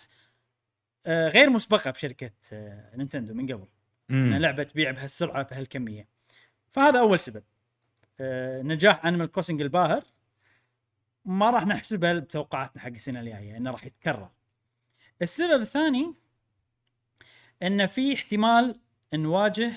[1.05, 3.67] آه، غير مسبقة بشركة آه، Nintendo من قبل.
[4.09, 4.38] ان.
[4.38, 6.07] لعبة تبيع بهالسرعة بهالكمية.
[6.71, 7.43] فهذا أول سبب.
[8.19, 10.03] آه، نجاح Animal Crossing الباهر.
[11.25, 14.29] ما راح نحسبها بتوقعاتنا حق السنة الجاية إنه راح يتكرر.
[15.21, 16.13] السبب الثاني
[17.63, 18.79] إن في احتمال
[19.13, 19.71] نواجه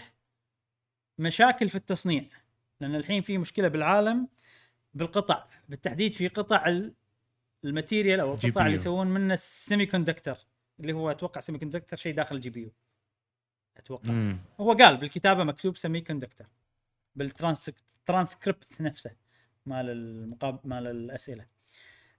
[1.19, 2.25] مشاكل في التصنيع.
[2.81, 4.29] لأن الحين في مشكلة بالعالم
[4.95, 5.47] بالقطع.
[5.69, 6.67] بالتحديد في قطع
[7.65, 8.75] ال material أو القطع اللي.
[8.75, 10.39] يسوون منه ال semiconductor
[10.81, 12.73] اللي هو أتوقع semiconductor شيء داخل ال GPU
[13.77, 14.39] أتوقع مم.
[14.61, 16.47] هو قال بالكتابة مكتوب semiconductor
[17.17, 19.11] بالترانسكريبت نفسه
[19.67, 21.47] مال المقاب مال الأسئلة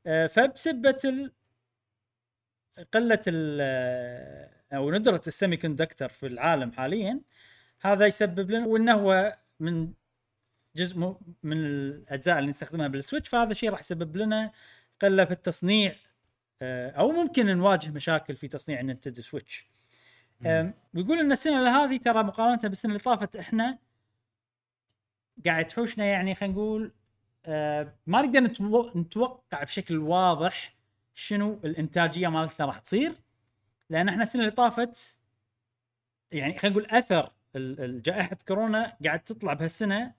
[0.08, 1.32] آه، فبسبة ال...
[2.94, 3.58] قلة ال...
[3.62, 7.22] آه، أو ندرة ال semiconductor في العالم حاليا
[7.82, 9.94] هذا يسبب لنا وإنه هو من
[10.76, 14.52] جزء من الأجزاء اللي نستخدمها بال Switch فهذا الشيء راح يسبب لنا
[15.02, 15.96] قلة في التصنيع
[16.62, 19.68] آه، أو ممكن نواجه مشاكل في تصنيع ال Nintendo Switch.
[20.94, 23.78] ويقول إن السنة هذه ترى مقارنة بالسنة اللي طافت إحنا
[25.46, 26.92] قاعد تحوشنا يعني خلينا نقول
[27.46, 30.76] آه، ما نقدر نتو- نتوقع بشكل واضح
[31.14, 33.14] شنو الإنتاجية مالتنا راح تصير
[33.90, 35.20] لأن إحنا السنة اللي طافت
[36.32, 37.32] يعني خلينا نقول أثر
[38.02, 40.14] جائحه كورونا قاعد تطلع بهالسنة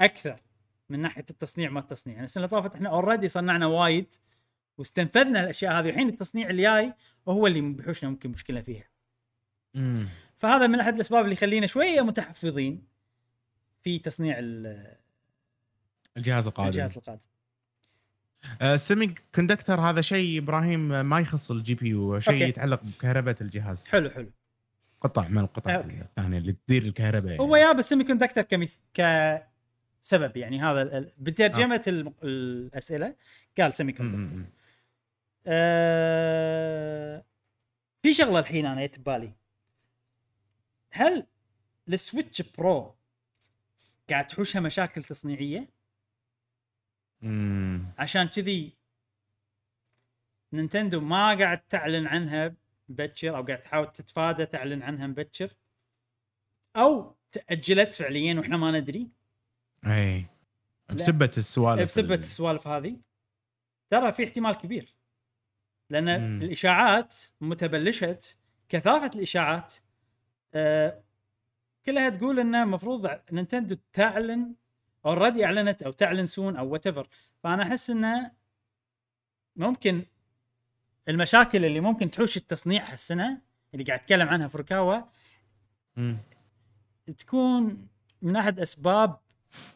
[0.00, 0.40] أكثر.
[0.94, 4.14] من ناحية التصنيع ما التصنيع يعني السنة اللي طافت إحنا اوريدي صنعنا وايد
[4.78, 6.92] واستنفذنا الأشياء هذه الحين التصنيع الجاي
[7.28, 8.84] هو اللي بيحوشنا ممكن مشكلة فيها
[9.74, 10.06] مم.
[10.36, 12.82] فهذا من أحد الأسباب اللي يخلينا شوية متحفظين
[13.82, 14.96] في تصنيع ال-
[16.16, 17.26] الجهاز القادم الجهاز القادم
[18.62, 22.48] ال semiconductor هذا شيء إبراهيم آه، ما يخص ال GPU شيء.
[22.48, 24.30] يتعلق بكهرباء الجهاز حلو حلو
[25.00, 25.74] قطع من القطع.
[25.74, 27.42] الثانية اللي تدير الكهرباء يعني.
[27.42, 28.70] هو ياب ال semiconductor كمث...
[30.04, 32.14] كسبب يعني هذا بترجمة الم...
[32.22, 33.16] الأسئلة
[33.58, 34.44] قال semiconductor.
[35.46, 37.24] أه...
[38.02, 39.32] في شغلة الحين أنا جت ببالي.
[40.90, 41.26] هل
[41.88, 42.94] ال Switch Pro
[44.10, 45.68] قاعد تحوشها مشاكل تصنيعية؟
[47.22, 47.78] م.
[47.98, 48.72] عشان كذي
[50.52, 52.54] Nintendo ما قاعد تعلن عنها
[52.88, 55.50] مبكر أو قاعد تحاول تتفادى تعلن عنها مبكر
[56.76, 59.23] أو تأجلت فعليا وإحنا ما ندري.
[59.86, 60.26] اي.
[60.90, 62.96] بسبة السوالف بسبة ال- السوالف هذه.
[63.90, 64.94] ترى في احتمال كبير.
[65.90, 66.42] لأن مم.
[66.42, 68.38] الإشاعات متبلشت
[68.68, 69.74] كثافة الإشاعات
[70.54, 71.02] آه
[71.86, 74.54] كلها تقول إنه المفروض Nintendo تعلن
[75.06, 76.88] already أعلنت أو تعلن soon or what
[77.42, 78.30] فأنا أحس إنه
[79.56, 80.02] ممكن
[81.08, 83.40] المشاكل اللي ممكن تحوش التصنيع هالسنة
[83.74, 85.00] اللي قاعد أتكلم عنها فوركاوا
[85.96, 86.16] م.
[87.18, 87.88] تكون
[88.22, 89.18] من أحد أسباب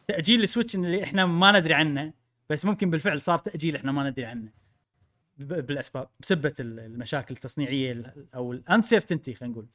[0.07, 2.13] تأجيل ال Switch اللي إحنا ما ندري عنه
[2.49, 4.51] بس ممكن بالفعل صار تأجيل إحنا ما ندري عنه.
[5.37, 9.67] بالأسباب بسبة ال- المشاكل التصنيعية ال- أو ال uncertainty خلينا نقول.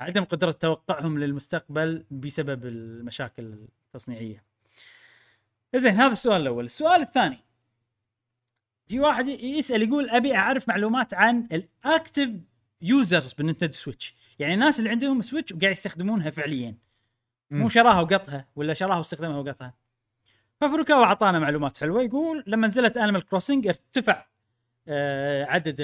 [0.00, 4.44] عدم قدرة توقعهم للمستقبل بسبب المشاكل التصنيعية.
[5.76, 7.38] زين هذا السؤال الأول، السؤال الثاني.
[8.88, 12.30] في واحد يسأل يقول أبي أعرف معلومات عن ال active
[12.82, 16.74] users بال Nintendo Switch، يعني الناس اللي عندهم Switch وقاعد يستخدمونها فعليا.
[17.52, 17.68] مو.
[17.68, 19.74] شراها وقطها ولا شراها واستخدمها وقطها.
[20.60, 24.26] ففروكاوا أعطانا معلومات حلوة يقول لما نزلت Animal Crossing ارتفع
[24.88, 25.80] آه عدد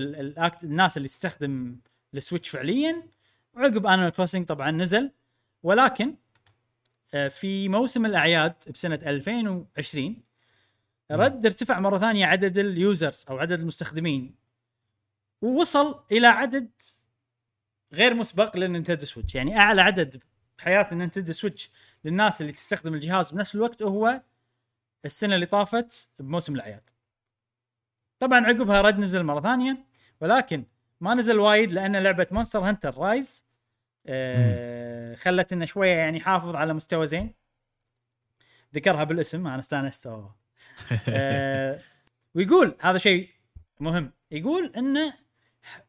[0.65, 1.77] الناس اللي تستخدم
[2.15, 3.03] ال Switch فعليا.
[3.55, 5.11] وعقب Animal Crossing طبعا نزل
[5.63, 6.15] ولكن
[7.15, 10.23] آه في موسم الأعياد بسنة 2020
[11.11, 14.35] رد ارتفع مرة ثانية عدد ال users أو عدد المستخدمين
[15.43, 16.71] ووصل إلى عدد
[17.93, 20.23] غير مسبق لل Nintendo Switch يعني أعلى عدد
[20.59, 21.71] بحياه ال Nintendo Switch
[22.05, 24.23] للناس اللي تستخدم الجهاز بنفس الوقت هو
[25.05, 26.89] السنة اللي طافت بموسم الأعياد.
[28.19, 29.85] طبعا عقبها رد نزل مرة ثانية
[30.21, 30.65] ولكن
[31.01, 33.47] ما نزل وايد لأن لعبة Monster Hunter Rise
[34.07, 37.35] آه خلت إنه شوية يعني حافظ على مستوى زين.
[38.75, 40.07] ذكرها بالاسم أنا استأنست.
[41.09, 41.81] آه
[42.35, 43.29] ويقول هذا شيء
[43.81, 45.15] مهم يقول إنه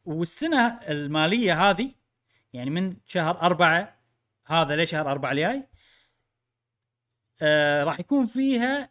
[0.05, 1.91] والسنة المالية هذه
[2.53, 3.98] يعني من شهر أربعة
[4.49, 5.67] هذا لشهر أربعة الجاي.
[7.41, 8.89] آه راح يكون فيها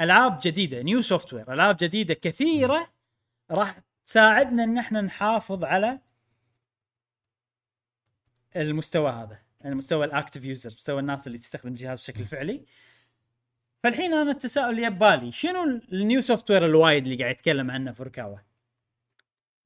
[0.00, 2.92] ألعاب جديدة new software ألعاب جديدة كثيرة
[3.50, 6.00] راح تساعدنا إن إحنا نحافظ على
[8.56, 12.66] المستوى هذا المستوى ال active users مستوى الناس اللي تستخدم الجهاز بشكل فعلي.
[13.78, 18.38] فالحين أنا التساؤل اللي ببالي شنو ال new software الوايد اللي قاعد يتكلم عنه فوروكاوا؟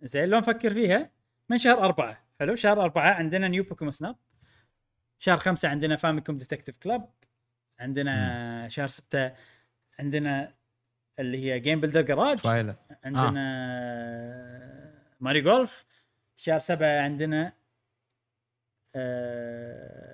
[0.00, 1.10] زين لو نفكر فيها
[1.48, 2.29] من شهر أربعة.
[2.40, 2.54] حلو.
[2.54, 4.16] شهر أربعة عندنا New Pokémon Snap
[5.18, 7.10] شهر خمسة عندنا Famicom Detective Club
[7.80, 9.32] عندنا شهر ستة
[9.98, 10.54] عندنا
[11.18, 13.40] اللي هي Game Builder Garage فاينلي عندنا
[15.20, 15.84] Mario Golf
[16.36, 17.52] شهر سبعة عندنا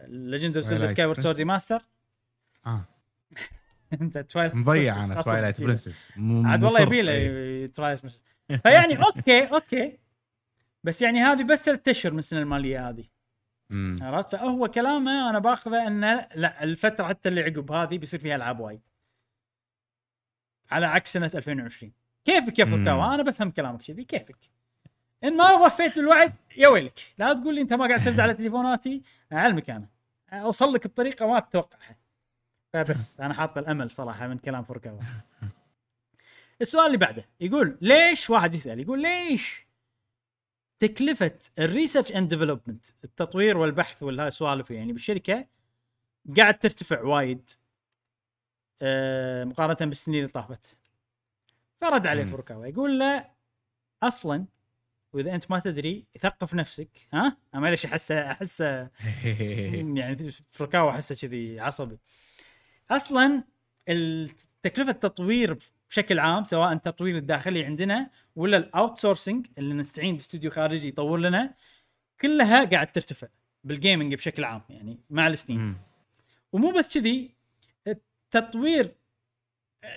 [0.09, 1.20] Legend of Zelda Skyward.
[1.20, 1.82] Sword remaster
[2.66, 2.85] آه.
[4.01, 6.12] أنت Twilight مضيع أنا Twilight Princess
[6.44, 8.24] عاد والله يبي له Twilight Princess
[8.62, 9.98] فيعني okay okay.
[10.86, 13.04] بس يعني هذه بس ثلاث أشهر من السنة المالية هذه.
[14.00, 18.60] عرفت؟ فهو كلامه أنا باخذه إنه لا الفترة حتى اللي عقب هذه بيصير فيها ألعاب
[18.60, 18.80] وايد.
[20.70, 21.92] على عكس سنة 2020
[22.24, 22.64] كيفك يا.
[22.64, 24.04] فوروكاوا أنا بفهم كلامك كذي.
[24.04, 24.36] كيفك؟
[25.24, 27.14] إن ما وفيت بالوعد يا ويلك.
[27.18, 29.02] لا تقول لي أنت ما قاعد ترد على تليفوناتي.
[29.32, 29.88] أعلمك أنا.
[30.32, 31.96] أوصل لك بطريقة ما تتوقعها.
[32.72, 34.98] فبس أنا حاط الأمل صراحة من كلام فوروكاوا
[36.60, 39.65] السؤال اللي بعده يقول ليش واحد يسأل يقول ليش
[40.78, 45.47] تكلفة ال research and development التطوير والبحث والسوالف يعني بالشركة
[46.36, 47.51] قاعد ترتفع وايد
[48.82, 50.78] آه مقارنة بالسنين اللي طافت.
[51.81, 52.24] فرد عليه.
[52.24, 53.31] فوروكاوا يقول له
[54.03, 54.47] أصلا
[55.12, 58.90] وإذا أنت ما تدري ثقف نفسك ها؟ أنا ليش أحسه أحسه
[59.97, 61.98] يعني فوروكاوا أحسه كذي عصبي.
[62.90, 63.44] أصلا
[64.62, 65.59] تكلفة التطوير
[65.90, 71.54] بشكل عام سواء التطوير الداخلي عندنا ولا ال outsourcing اللي نستعين باستوديو خارجي يطور لنا
[72.20, 73.26] كلها قاعد ترتفع
[73.64, 75.76] بال gaming بشكل عام يعني مع السنين.
[76.52, 77.30] ومو بس كذي
[77.86, 78.94] التطوير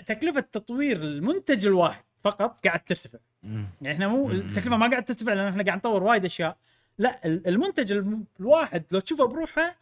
[0.06, 3.20] تكلفة تطوير المنتج الواحد فقط قاعد ترتفع.
[3.44, 4.32] يعني إحنا مو.
[4.32, 6.58] التكلفة ما قاعد ترتفع لأن إحنا قاعد نطور وايد أشياء
[6.98, 9.76] لا ال- المنتج الم- الواحد لو تشوفه بروحه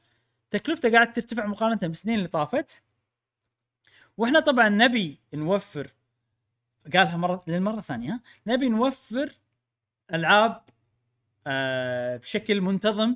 [0.50, 2.84] تكلفته قاعد ترتفع مقارنة بالسنين اللي طافت
[4.18, 5.92] وإحنا طبعا نبي نوفر
[6.96, 9.34] قالها مرة للمره الثانية؟ نبي نوفر
[10.14, 10.62] ألعاب
[11.48, 13.16] آه بشكل منتظم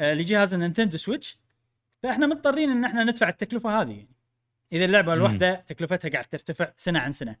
[0.00, 1.38] آه لجهاز النينتندو سويتش
[2.02, 4.08] فإحنا مضطرين إن إحنا ندفع التكلفة هذه يعني
[4.72, 7.36] إذا اللعبة الواحدة تكلفتها قاعد ترتفع سنة عن سنة.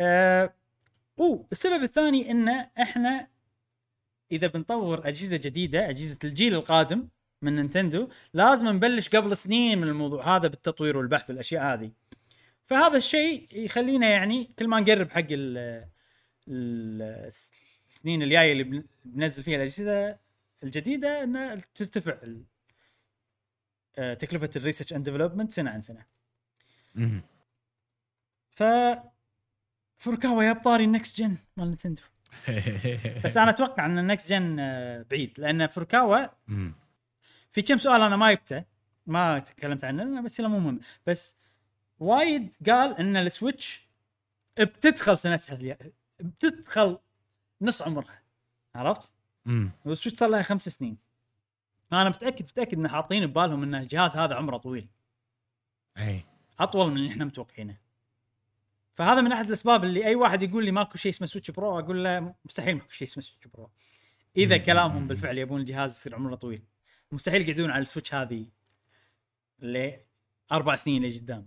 [0.00, 0.54] آه
[1.20, 2.48] أوه السبب الثاني إن
[2.80, 3.28] إحنا
[4.32, 7.08] إذا بنطور أجهزة جديدة أجهزة الجيل القادم
[7.42, 11.92] من نينتندو لازم نبلش قبل سنين من الموضوع هذا بالتطوير والبحث والأشياء هذه.
[12.72, 15.58] فهذا الشيء يخلينا يعني كل ما نقرب حق ال
[16.48, 17.26] ال-
[17.88, 20.18] السنين الجاية اللي بن- بننزل فيها الأجهزة
[20.62, 22.16] الجديدة إن ترتفع
[23.98, 26.04] آه، تكلفة ال research and development سنة عن سنة.
[28.50, 28.62] ف
[29.98, 32.02] فوروكاوا يا بطاري ال next gen مال نينتندو
[33.24, 36.26] بس أنا أتوقع إن ال next gen آه، بعيد لأن فوروكاوا.
[37.50, 38.64] في كم سؤال أنا ما جبته
[39.06, 41.36] ما تكلمت عنه بس مو مهم بس
[42.02, 43.86] وايد قال إن السويتش
[44.60, 45.76] بتدخل سنتها
[46.20, 46.98] بتدخل
[47.60, 48.22] نص عمرها
[48.74, 49.12] عرفت؟
[49.44, 49.70] مم.
[49.84, 50.98] والسويتش صار لها خمس سنين
[51.92, 54.88] أنا متاكد متأكد إن حاطين ببالهم إن الجهاز هذا عمره طويل
[55.98, 56.24] إي
[56.58, 57.76] أطول من اللي إحنا متوقعينه
[58.94, 62.04] فهذا من أحد الأسباب اللي أي واحد يقول لي ماكو شيء اسمه Switch Pro أقول
[62.04, 63.70] له مستحيل ماكو شيء اسمه Switch Pro
[64.36, 64.64] إذا مم.
[64.64, 66.62] كلامهم بالفعل يبون الجهاز يصير عمره طويل
[67.12, 68.46] مستحيل يقعدون على السويتش هذه
[69.58, 69.90] ل
[70.52, 71.46] أربع سنين لقدام.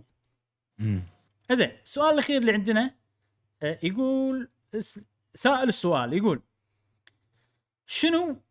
[1.52, 2.94] زين السؤال الأخير اللي عندنا
[3.62, 4.48] آه، يقول
[5.34, 6.42] سائل السؤال يقول
[7.86, 8.42] شنو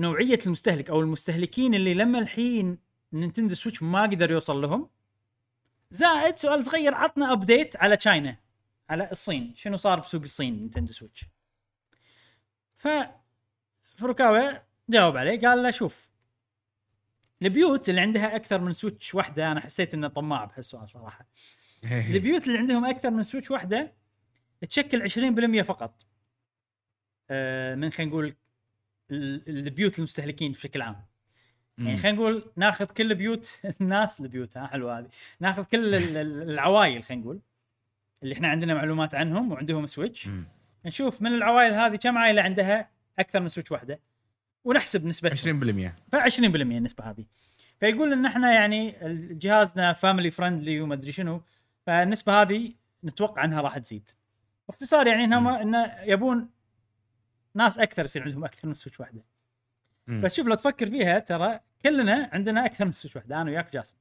[0.00, 2.78] نوعية المستهلك أو المستهلكين اللي لما الحين
[3.12, 4.90] نينتندو سويتش ما قدر يوصل لهم؟
[5.90, 8.38] زائد سؤال صغير عطنا update على China
[8.90, 11.24] على الصين شنو صار بسوق الصين نينتندو سويتش؟
[12.76, 12.88] ف
[13.96, 14.58] فوروكاوا
[14.88, 16.07] جاوب عليه قال له شوف
[17.42, 21.26] البيوت اللي عندها أكثر من سويتش واحدة أنا حسيت إنه طماع بهالسؤال صراحة.
[22.10, 23.92] البيوت اللي عندهم أكثر من سويتش واحدة
[24.68, 26.06] تشكل 20% فقط.
[27.30, 28.34] آه، من خلينا نقول
[29.10, 31.04] ال- البيوت المستهلكين بشكل عام.
[31.78, 31.96] يعني.
[31.98, 35.08] خلينا نقول ناخذ كل بيوت الناس البيوت ها حلوة هذه.
[35.40, 36.16] ناخذ كل ال-
[36.50, 37.40] العوائل خلينا نقول
[38.22, 40.28] اللي إحنا عندنا معلومات عنهم وعندهم سويتش.
[40.84, 44.00] نشوف من العوائل هذه كم عائلة عندها أكثر من سويتش واحدة؟
[44.68, 47.24] ونحسب نسبتها 20% ف 20% النسبة هذه.
[47.80, 48.96] فيقول إن إحنا يعني
[49.30, 51.42] جهازنا family friendly وما أدري شنو
[51.86, 52.74] فالنسبة هذه
[53.04, 54.10] نتوقع إنها راح تزيد.
[54.68, 55.48] باختصار يعني إنهم.
[55.48, 56.50] انه يبون
[57.54, 59.24] ناس أكثر يصير عندهم أكثر من سويتش واحدة.
[60.06, 60.20] مم.
[60.20, 63.96] بس شوف لو تفكر فيها ترى كلنا عندنا أكثر من سويتش واحدة أنا وياك جاسم؟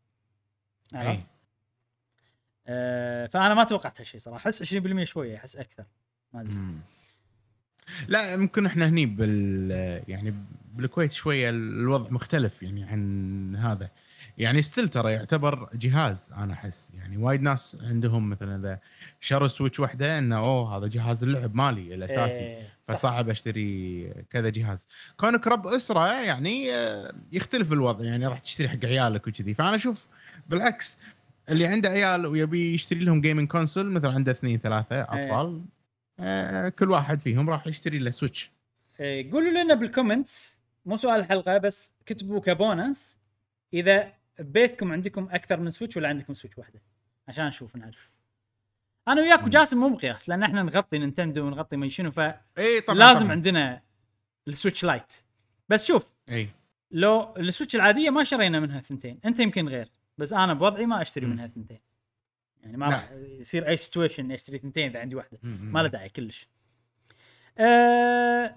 [0.96, 1.20] أي.
[2.68, 4.38] آه فأنا ما توقعت هالشيء صراحة.
[4.38, 5.86] أحس 20% شوية أحس أكثر.
[6.34, 6.54] ما أدري.
[8.08, 9.72] لا ممكن إحنا هني بال
[10.08, 10.34] يعني
[10.76, 13.90] بالكويت شوية الوضع مختلف يعني عن هذا.
[14.38, 16.92] يعني still ترى يعتبر جهاز أنا أحس.
[16.94, 18.80] يعني وايد ناس عندهم مثلا إذا
[19.20, 22.40] شروا سويتش واحدة إنه أوه هذا جهاز اللعب مالي الأساسي.
[22.40, 22.68] إيه،.
[22.84, 24.88] فصعب أشتري كذا جهاز.
[25.18, 28.06] كونك رب أسرة يعني آه، يختلف الوضع.
[28.06, 29.54] يعني راح تشتري حق عيالك وكذي.
[29.54, 30.08] فأنا أشوف
[30.50, 30.98] بالعكس
[31.50, 35.62] اللي عنده عيال ويبي يشتري لهم gaming console مثلا عنده اثنين ثلاثة أطفال آه،
[36.80, 38.52] كل واحد فيهم راح يشتري له Switch
[39.00, 43.18] إيه، قولوا لنا بال comments مو سؤال الحلقة بس كتبوا كبونس
[43.74, 46.82] إذا ببيتكم عندكم أكثر من Switch ولا عندكم Switch واحدة؟
[47.28, 48.10] عشان نشوف نعرف.
[49.08, 53.14] أنا وياك وجاسم مو مقياس لأن إحنا نغطي Nintendo ونغطي ما شنو فلازم اي طبعا
[53.14, 53.32] طبعاً.
[53.32, 53.82] عندنا
[54.48, 55.12] ال Switch Lite
[55.70, 56.50] بس شوف اي
[56.92, 61.02] لو ال Switch العادية ما شرينا منها ثنتين أنت يمكن غير بس أنا بوضعي ما
[61.02, 61.26] أشتري.
[61.26, 61.80] منها ثنتين.
[62.64, 62.86] يعني ما.
[62.86, 65.40] راح يصير أي situation اشتري ثنتين إذا عندي واحدة.
[65.44, 66.48] ما له داعي كلش.
[67.58, 68.56] آه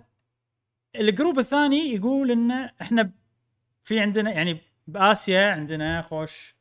[0.97, 3.13] ال group الثاني يقول ان إحنا
[3.83, 6.55] في عندنا يعني بآسيا عندنا خوش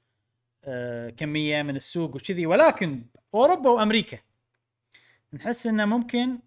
[0.64, 4.18] آه كمية من السوق وكذي ولكن أوروبا وأمريكا
[5.34, 6.40] نحس إنه ممكن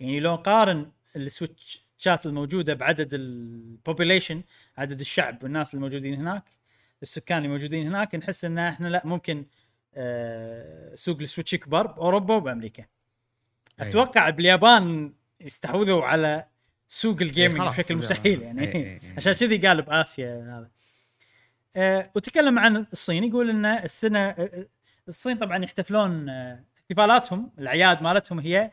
[0.00, 4.42] يعني لو نقارن ال Switchات الموجودة بعدد ال population
[4.76, 6.44] عدد الشعب والناس الموجودين هناك
[7.02, 9.46] السكان اللي موجودين هناك نحس إن إحنا لا ممكن
[9.94, 12.84] آه سوق ال Switch يكبر بأوروبا وبأمريكا
[13.80, 13.88] أي.
[13.88, 16.46] أتوقع باليابان يستحوذوا على
[16.86, 17.96] سوق ال gaming خلاص، بشكل.
[17.96, 19.00] مستحيل يعني إي، إي، إي.
[19.16, 20.70] عشان كذي قال بآسيا هذا
[21.76, 24.66] آه وتكلم عن الصين يقول إن السنة آه،
[25.08, 28.70] الصين طبعا يحتفلون آه، احتفالاتهم الأعياد مالتهم هي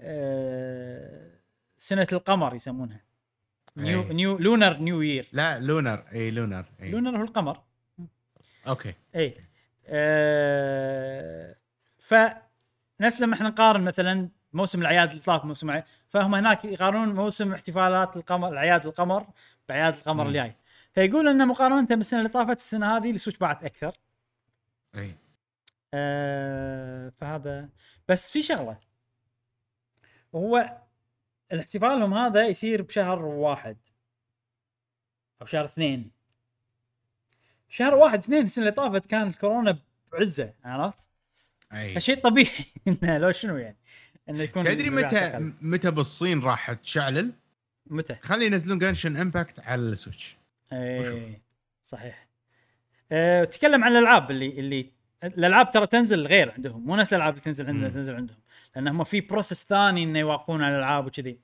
[0.00, 1.30] آه،
[1.78, 3.00] سنة القمر يسمونها
[3.76, 4.14] new إي.
[4.14, 5.28] new lunar new year.
[5.32, 6.04] لا lunar.
[6.12, 6.64] اي lunar.
[6.80, 7.60] اي lunar هو القمر.
[8.68, 8.94] okay.
[9.16, 9.36] اي
[9.86, 11.56] آه
[12.00, 12.14] ف
[13.00, 15.80] نفس لما إحنا نقارن مثلا موسم الأعياد اللي طاف موسم.
[16.08, 19.26] فهم هناك يقارنون موسم احتفالات القمر الأعياد القمر
[19.68, 20.28] باعياد القمر.
[20.28, 20.56] الجاي.
[20.92, 23.98] فيقول إن مقارنة بالسنة اللي طافت السنة هذه السويتش باعت أكثر.
[24.96, 25.14] اي
[25.94, 27.68] آه فهذا
[28.08, 28.78] بس في شغلة.
[30.32, 30.83] وهو
[31.54, 33.76] الاحتفالهم هذا يصير بشهر واحد
[35.40, 36.10] أو شهر اثنين
[37.68, 39.78] شهر واحد اثنين السنة اللي طافت كان الكورونا
[40.12, 41.08] بعزة عرفت؟
[41.72, 43.76] أي فشيء طبيعي إنه لو شنو يعني
[44.28, 45.52] إنه يكون تدري متى.
[45.60, 47.32] متى بالصين راح تشعلل؟
[47.86, 50.36] متى؟ خلي ينزلون Genshin Impact على ال Switch
[50.72, 51.42] إيه
[51.82, 52.28] صحيح
[53.12, 54.92] أه تكلم عن الألعاب اللي اللي
[55.24, 56.86] الألعاب ترى تنزل غير عندهم.
[56.86, 57.94] مو نفس الألعاب اللي تنزل عندنا مم.
[57.94, 58.38] تنزل عندهم.
[58.76, 61.38] لأن هم في process ثاني إنه يوقفون على الألعاب وكذي.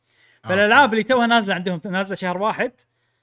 [0.44, 0.48] آه.
[0.48, 2.72] فالألعاب اللي توها نازلة عندهم نازلة شهر واحد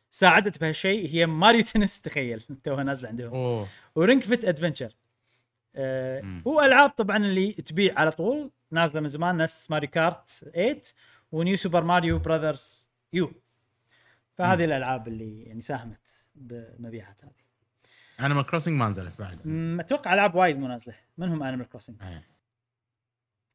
[0.10, 2.44] ساعدت بهالشيء هي Mario Tennis تخيل.
[2.64, 3.34] توها نازلة عندهم.
[3.34, 3.68] أوه.
[3.96, 4.96] و Ring Fit Adventure.
[5.76, 6.42] أه مم.
[6.46, 10.82] والعاب طبعا اللي تبيع على طول نازلة من زمان نفس Mario Kart 8
[11.32, 12.90] و New Super Mario Bros.
[13.14, 13.32] U.
[14.38, 17.47] فهذه الألعاب اللي يعني ساهمت بالمبيعات هذه.
[18.20, 19.42] Animal Crossing ما نزلت بعد.
[19.80, 20.96] أتوقع ألعاب وايد مو نازلة.
[21.18, 22.28] منهم Animal Crossing إيه.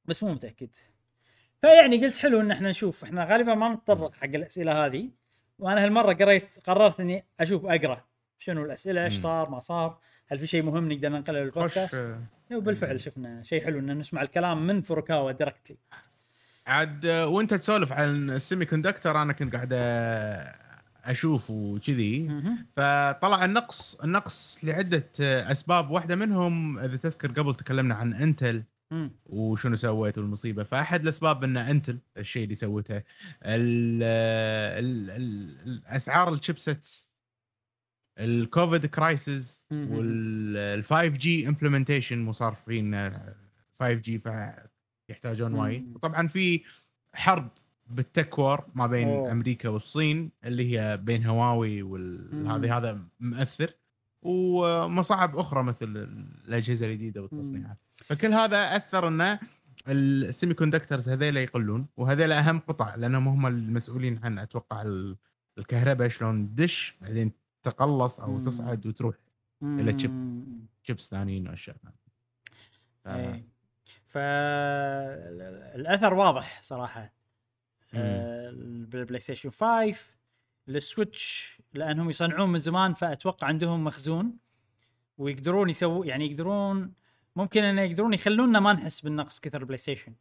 [0.05, 0.77] بس مو متأكد.
[1.61, 3.05] فيعني قلت حلو إن إحنا نشوف.
[3.05, 5.11] إحنا غالبا ما نتطرق حق الأسئلة هذه.
[5.59, 8.05] وأنا هالمرة قريت قررت إني أشوف أقرأ.
[8.39, 9.19] شنو الأسئلة؟ إيش.
[9.19, 12.17] صار؟ ما صار؟ هل في شيء مهم نقدر ننقله للبودكاست؟
[12.53, 15.77] وبالفعل شفنا شيء حلو إن نسمع الكلام من فوروكاوا directly
[16.67, 19.73] عاد وأنت تسولف عن ال semiconductor أنا كنت قاعد
[21.05, 22.43] أشوف وكذي
[22.77, 25.91] فطلع النقص النقص لعدة أسباب.
[25.91, 28.63] واحدة منهم إذا تذكر قبل تكلمنا عن Intel
[29.27, 30.63] وشنو سويت والمصيبة.
[30.63, 37.13] فأحد الأسباب إن Intel الشيء اللي سوته ال ال ال الأسعار ال chipsets
[38.19, 39.93] ال COVID crisis مهم.
[39.93, 43.35] وال 5G implementation مو صار فينا
[43.73, 44.19] 5G
[45.09, 45.89] فيحتاجون وايد.
[45.89, 45.95] مم.
[45.95, 46.63] وطبعا في
[47.15, 47.51] حرب
[47.87, 49.33] بال tech war ما بين أوه.
[49.33, 52.47] أمريكا والصين اللي هي بين هواوي مم.
[52.47, 53.71] وهذه هذا مؤثر
[54.23, 55.97] ومصاعب أخرى مثل
[56.49, 59.39] الأجهزة الجديدة والتصنيعات فكل هذا أثر إن
[59.89, 65.17] ال semiconductors هذيلا يقلون وهذيلا أهم قطع لأنهم هم المسؤولين عن أتوقع ال-
[65.59, 68.43] الكهرباء شلون تدش بعدين تقلص أو مم.
[68.43, 69.15] تصعد وتروح
[69.63, 70.11] إلى chip.
[70.83, 71.97] chips ثانيين وأشياء ثانية
[73.05, 73.47] ف- إيه
[75.73, 77.13] فالاثر واضح صراحة
[77.93, 79.95] بال PlayStation 5
[80.69, 84.39] ال Switch لأنهم يصنعون من زمان فأتوقع عندهم مخزون
[85.19, 86.95] ويقدرون يسووا يعني يقدرون
[87.37, 90.15] ممكن إن يقدرون يخلونا ما نحس بالنقص كثر ال PlayStation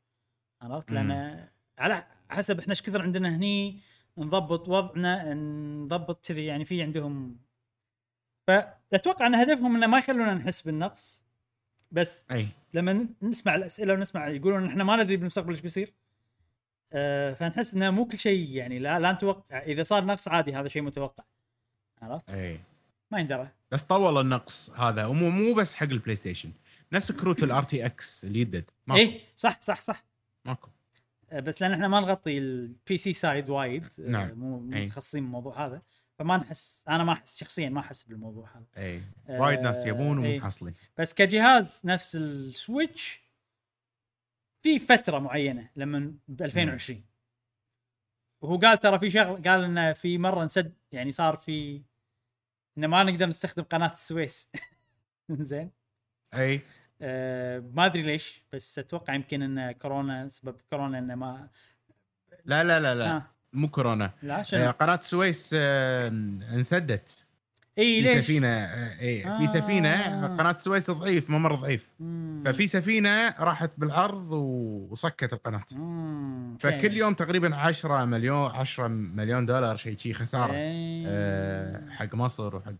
[0.61, 3.79] عرفت؟ لأن على حسب إحنا إيش كثر عندنا هني
[4.17, 7.37] نضبط وضعنا نضبط كذي يعني في عندهم.
[8.47, 11.25] فأتوقع إن هدفهم إنه ما يخلونا نحس بالنقص
[11.91, 12.47] بس أي.
[12.73, 15.93] لما نسمع الأسئلة ونسمع يقولون إحنا ما ندري بالمستقبل إيش بيصير.
[16.93, 19.59] أه فنحس انه مو كل شيء يعني لا لا نتوقع.
[19.59, 21.23] إذا صار نقص عادي هذا شيء متوقع.
[22.01, 22.59] عرفت؟ إي.
[23.11, 23.49] ما يندرى.
[23.71, 26.51] بس طول النقص هذا ومو مو بس حق ال PlayStation
[26.91, 29.01] نفس كروت ال RTX الجدد ماكو.
[29.01, 30.03] إيه صح صح صح.
[30.45, 30.69] ماكو.
[31.29, 34.31] أه بس لأن إحنا ما نغطي ال PC side وايد أه، نعم.
[34.31, 34.59] مو.
[34.59, 35.81] متخصصين بالموضوع هذا.
[36.19, 38.85] فما نحس أنا ما أحس شخصيا ما أحس بالموضوع هذا.
[38.85, 39.01] إي.
[39.29, 40.39] آه، وايد ناس يبون ومو إيه.
[40.39, 43.21] محصلين بس كجهاز نفس السويتش
[44.61, 47.03] في فترة معينة لما ب 2020
[48.41, 51.81] وهو قال ترى في شغل قال إنه في مرة نسد يعني صار في
[52.77, 54.51] إنه ما نقدر نستخدم قناة السويس.
[55.31, 55.71] زين
[56.33, 56.61] أي.
[57.01, 61.49] آه ما أدري ليش بس أتوقع يمكن إن كورونا سبب كورونا إنه ما
[62.45, 63.15] لا لا لا لا.
[63.15, 63.23] آه.
[63.53, 64.13] مو كورونا.
[64.23, 67.27] لا آه، شنو قناة السويس آه، انسدت.
[67.77, 69.39] إي في ليش سفينة آه، إي آه.
[69.39, 72.43] في سفينة قناة السويس ضعيف ممر ضعيف مم.
[72.45, 74.31] ففي سفينة راحت بالعرض
[74.91, 76.57] وصكت القناة مم.
[76.59, 80.53] فكل يوم تقريبا 10 مليون 10 مليون دولار شيء شيء خسارة.
[80.55, 82.73] آه، حق مصر وحق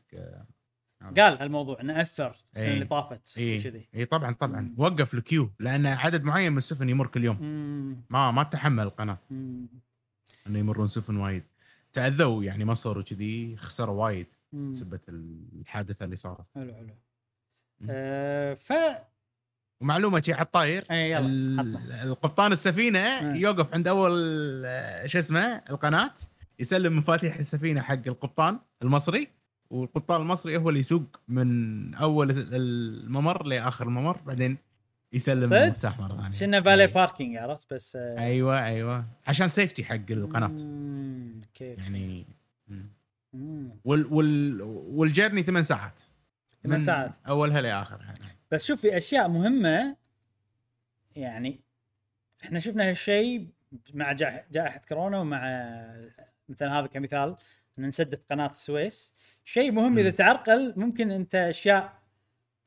[1.18, 2.74] قال هالموضوع إنه أثر السنة.
[2.74, 4.74] اللي طافت إي إي طبعا طبعا مم.
[4.78, 8.02] وقف الكيو لأن عدد معين من السفن يمر كل يوم مم.
[8.10, 9.68] ما ما تحمل القناة مم.
[10.48, 11.44] إنه يمرون سفن وايد
[11.94, 14.28] تأذوا يعني مصر وكذي خسروا وايد.
[14.54, 16.96] بسبة الحادثة اللي صارت حلو حلو.
[17.90, 18.74] آه ف
[19.82, 21.20] ومعلومة شي على الطاير حطها.
[22.04, 23.36] القبطان السفينة آه.
[23.36, 24.12] يوقف عند أول
[24.66, 26.14] آه، شو اسمه القناة
[26.60, 29.28] يسلم مفاتيح السفينة حق القبطان المصري
[29.70, 34.58] والقبطان المصري هو اللي يسوق من أول الممر لآخر الممر بعدين
[35.14, 36.88] يسلم؟ المفتاح مرة ثانية شنو فالي أي.
[36.88, 42.26] parking عرفت بس آه أيوه أيوه عشان safety حق القناة مم، كيف يعني
[42.68, 42.90] مم.
[43.34, 46.02] وال وال وال journey ثمان ساعات.
[46.64, 47.12] ثمان ساعات.
[47.28, 48.14] أولها لآخرها.
[48.52, 49.96] بس شوف في أشياء مهمة
[51.16, 51.62] يعني
[52.44, 53.48] إحنا شفنا هالشيء
[53.94, 55.40] مع جا- جائحة كورونا ومع
[56.50, 57.36] مثلا هذا كمثال
[57.80, 59.14] إن انسدت قناة السويس.
[59.46, 60.10] شيء مهم إذا.
[60.10, 62.02] تعرقل ممكن أنت أشياء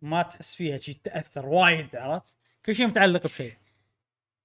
[0.03, 2.37] ما تحس فيها شيء تأثر وايد عرفت؟
[2.67, 3.55] كل شيء متعلق بشيء.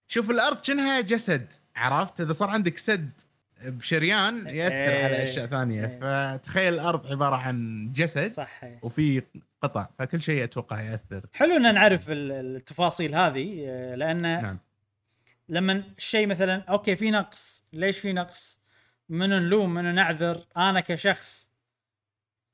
[0.07, 3.22] شوف الأرض شنها جسد عرفت؟ إذا صار عندك سد
[3.65, 5.03] بشريان يأثر إيه.
[5.05, 5.99] على أشياء ثانية إيه.
[6.38, 8.61] فتخيل الأرض عبارة عن جسد صح.
[8.83, 9.21] وفي
[9.61, 14.59] قطع فكل شيء أتوقع يأثر حلو إن نعرف ال- التفاصيل هذه آه، لأن نعم
[15.49, 18.61] لما الشيء مثلا أوكي في نقص ليش في نقص
[19.09, 21.49] منو نلوم منو نعذر أنا كشخص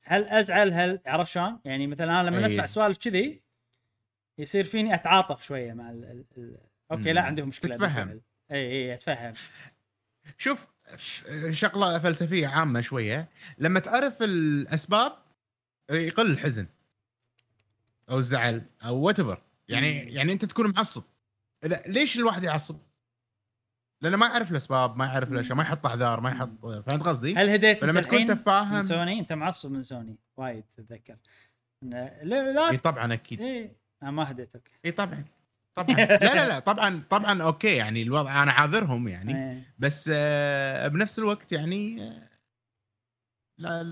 [0.04, 2.46] هل أزعل هل عرفت شلون يعني مثلا أنا لما.
[2.46, 3.42] اسمع سوالف كذي
[4.38, 6.56] يصير فيني أتعاطف شوية مع ال ال ال
[6.92, 7.20] okay لا.
[7.20, 8.20] عندهم مشكلة تتفهم.
[8.50, 9.34] اي اي أتفهم
[10.38, 10.66] شوف
[11.50, 13.28] شغلة فلسفية عامة شوية.
[13.58, 15.12] لما تعرف الأسباب
[15.90, 16.66] يقل الحزن.
[18.10, 19.16] أو الزعل أو what
[19.68, 19.98] يعني.
[19.98, 21.02] يعني أنت تكون معصب.
[21.64, 22.78] إذا ليش الواحد يعصب؟
[24.02, 27.50] لأنه ما يعرف الأسباب ما يعرف الأشياء ما يحط اعذار ما يحط فهمت قصدي؟ هل
[27.50, 30.18] هديت فلما تكون الحين انت فاهم من سوني؟ أنت معصب من سوني.
[30.36, 31.16] وايد تتذكر.
[31.82, 33.40] لا لا إي طبعا أكيد.
[33.40, 34.70] إي ما هديت okay.
[34.84, 35.24] إي طبعا.
[35.76, 39.62] طبعا لا لا لا طبعا طبعا okay يعني الوضع أنا عاذرهم يعني إيه.
[39.78, 42.28] بس آه بنفس الوقت يعني آه
[43.58, 43.82] لا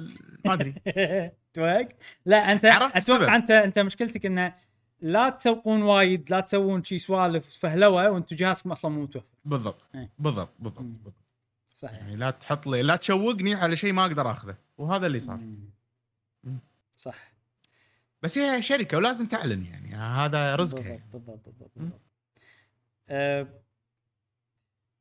[0.44, 0.74] ما أدري
[1.54, 1.96] توقت
[2.26, 3.22] لا أنت عرفت أتوقع السبب.
[3.34, 4.54] أنت أنت مشكلتك إنه
[5.00, 10.10] لا تسوقون وايد لا تسوون شي سوالف فهلوة وأنتم جهازكم أصلا مو متوفر بالضبط إيه.
[10.18, 10.82] بالضبط بالضبط.
[10.82, 11.14] بالضبط.
[11.74, 15.36] صحيح يعني لا تحط لي لا تشوقني على شيء ما أقدر آخذه وهذا اللي صار
[15.36, 15.70] مم.
[16.44, 16.58] مم.
[16.96, 17.33] صح
[18.24, 22.00] بس هي شركة ولازم تعلن يعني هذا رزقها بالضبط بالضبط بالضبط, بالضبط.
[23.08, 23.48] أه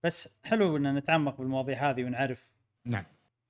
[0.03, 2.51] بس حلو إن نتعمق بالمواضيع هذه ونعرف
[2.85, 3.05] نعم.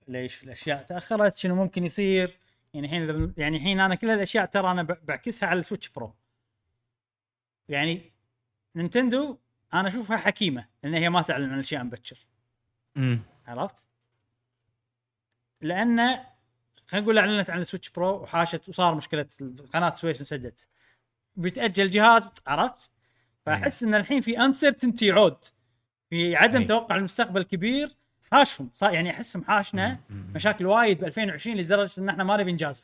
[0.07, 2.39] ليش الأشياء تأخرت شنو ممكن يصير.
[2.73, 6.15] يعني الحين يعني الحين أنا كل هالاشياء ترى أنا بعكسها على ال Switch Pro.
[7.69, 8.11] يعني
[8.75, 9.37] نينتندو
[9.73, 12.27] أنا أشوفها حكيمة إن هي ما تعلن عن الاشياء مبكر.
[13.47, 13.87] عرفت؟
[15.61, 16.25] لأن
[16.93, 19.25] خلينا نقول إعلنت عن ال Switch Pro وحاشت وصار مشكلة
[19.73, 20.67] قناة سويس انسدت.
[21.35, 22.91] بيتأجل جهاز عرفت؟
[23.45, 25.37] فأحس إن الحين في uncertainty عود.
[26.09, 26.65] في عدم أي.
[26.65, 27.95] توقع المستقبل كبير
[28.31, 28.69] حاشهم.
[28.73, 32.83] صار يعني أحسهم حاشنا مشاكل وايد ب 2020 لدرجة إن إحنا ما نبي نجازف.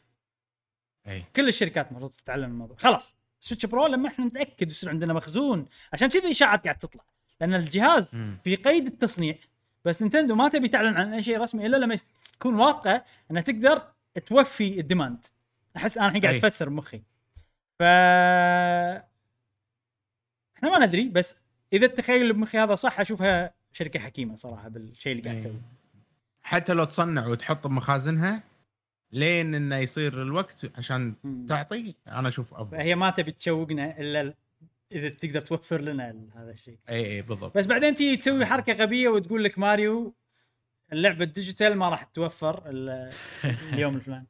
[1.07, 2.77] اي كل الشركات المفروض تتعلم الموضوع.
[2.77, 5.65] خلاص Switch Pro لما إحنا نتأكد ويصير عندنا مخزون.
[5.93, 7.03] عشان كذي إشاعات قاعد تطلع.
[7.41, 8.37] لأن الجهاز مم.
[8.43, 9.35] في قيد التصنيع.
[9.85, 11.97] بس نينتندو ما تبي تعلن عن أي شيء رسمي إلا لما
[12.33, 13.81] تكون واثقه انها تقدر
[14.25, 15.25] توفي ال demand
[15.77, 16.35] أحس أنا الحين قاعد.
[16.35, 17.01] افسر بمخي
[17.79, 17.83] ف
[20.57, 21.35] إحنا ما ندري بس
[21.73, 25.39] إذا التخيل اللي بمخي هذا صح أشوفها شركة حكيمة صراحة بالشيء اللي قاعد أي.
[25.41, 25.61] تسويه
[26.41, 28.43] حتى لو تصنع وتحط بمخازنها
[29.11, 31.13] لين إنه يصير الوقت عشان.
[31.47, 34.33] تعطي أنا أشوف أفضل فهي ما تبي تشوقنا إلا ال-
[34.91, 39.09] إذا تقدر توفر لنا هذا الشيء اي اي بالضبط بس بعدين تيجي تسوي حركة غبية
[39.09, 40.13] وتقول لك ماريو
[40.93, 43.09] اللعبة ال digital ما راح توفر ال-
[43.73, 44.27] اليوم الفلاني.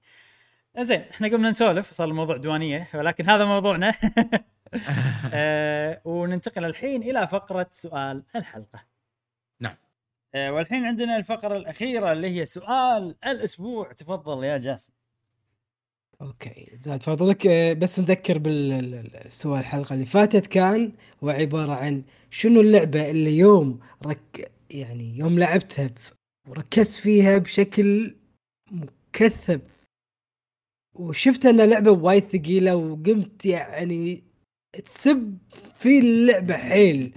[0.79, 3.93] زين إحنا قمنا نسولف صار الموضوع دوانية ولكن هذا موضوعنا.
[5.33, 8.85] آه وننتقل الحين إلى فقرة سؤال الحلقة.
[9.59, 9.75] نعم.
[10.35, 13.91] آه والحين عندنا الفقرة الأخيرة اللي هي سؤال الأسبوع.
[13.91, 14.93] تفضل يا جاسم.
[16.21, 17.47] أوكي زاد فضلك.
[17.47, 23.79] آه، بس نذكر بالسؤال الحلقة اللي فاتت كان هو عبارة عن شنو اللعبة اللي يوم
[24.05, 25.89] رك يعني يوم لعبتها
[26.49, 28.15] وركزت فيها بشكل
[28.71, 29.79] مكثف.
[30.93, 34.23] وشفت أن لعبه وايد ثقيلة وقمت يعني
[34.85, 35.37] تسب
[35.75, 37.13] في اللعبة حيل.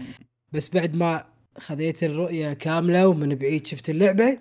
[0.53, 1.27] بس بعد ما
[1.59, 4.39] خذيت الرؤية كاملة ومن بعيد شفت اللعبة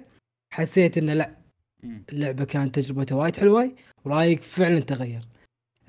[0.53, 1.37] حسيت انه لا
[1.83, 5.21] اللعبة كانت تجربتها وايد حلوة ورايك فعلا تغير.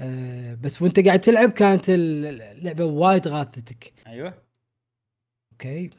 [0.00, 3.92] أه بس وأنت قاعد تلعب كانت اللعبة وايد غاثتك.
[4.06, 4.42] أيوه.
[5.52, 5.90] أوكي.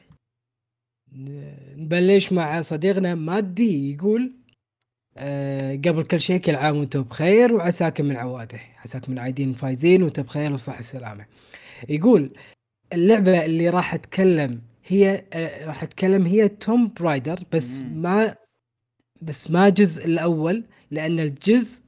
[1.77, 4.33] نبلش مع صديقنا مادي يقول
[5.17, 8.59] أه قبل كل شيء كل عام وأنتم بخير وعساكم من عواده.
[8.85, 11.25] عساكم من عايدين فايزين وأنتم بخير وصحة السلامة
[11.90, 12.32] يقول
[12.93, 17.80] اللعبة اللي راح أتكلم هي أه راح أتكلم هي توم برايدر بس.
[17.80, 18.35] ما
[19.22, 21.83] بس ما الجزء الأول لأن الجزء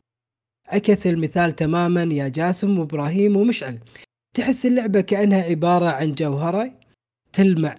[0.68, 3.80] عكس المثال تماما يا جاسم وإبراهيم ومشعل.
[4.34, 6.80] تحس اللعبة كأنها عبارة عن جوهرة
[7.34, 7.78] تلمع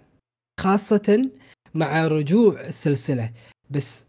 [0.60, 1.30] خاصة
[1.74, 3.32] مع رجوع السلسلة.
[3.70, 4.06] بس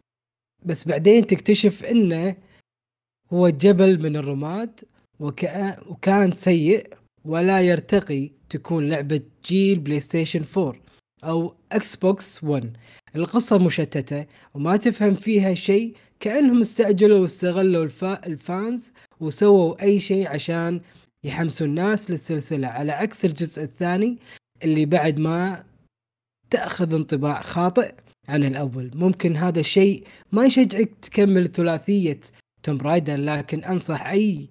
[0.66, 2.35] بس بعدين تكتشف إنه
[3.34, 4.80] هو جبل من الرماد
[5.19, 6.93] وكان سيء
[7.26, 10.76] ولا يرتقي تكون لعبة جيل بلاي ستيشن 4
[11.24, 12.77] أو Xbox 1
[13.16, 20.27] القصة مشتتة وما تفهم فيها شيء كأنهم استعجلوا واستغلوا الفا ال fans وسووا أي شيء
[20.27, 20.82] عشان
[21.24, 22.67] يحمسوا الناس للسلسلة.
[22.67, 24.17] على عكس الجزء الثاني
[24.64, 25.64] اللي بعد ما
[26.50, 27.93] تأخذ انطباع خاطئ
[28.30, 28.92] عن الأول.
[28.95, 32.19] ممكن هذا الشيء ما يشجعك تكمل ثلاثية
[32.64, 34.48] توم رايدر لكن أنصح أي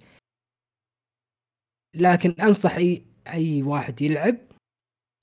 [1.94, 4.36] لكن أنصح أي أي واحد يلعب.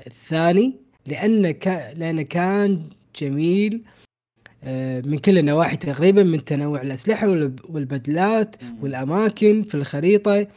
[0.07, 0.73] الثاني
[1.07, 2.89] لأنه كا لأنه كان
[3.21, 3.83] جميل
[4.63, 8.55] آه، من كل النواحي تقريبا من تنوع الأسلحة والب- والبدلات.
[8.81, 10.47] والأماكن في الخريطة.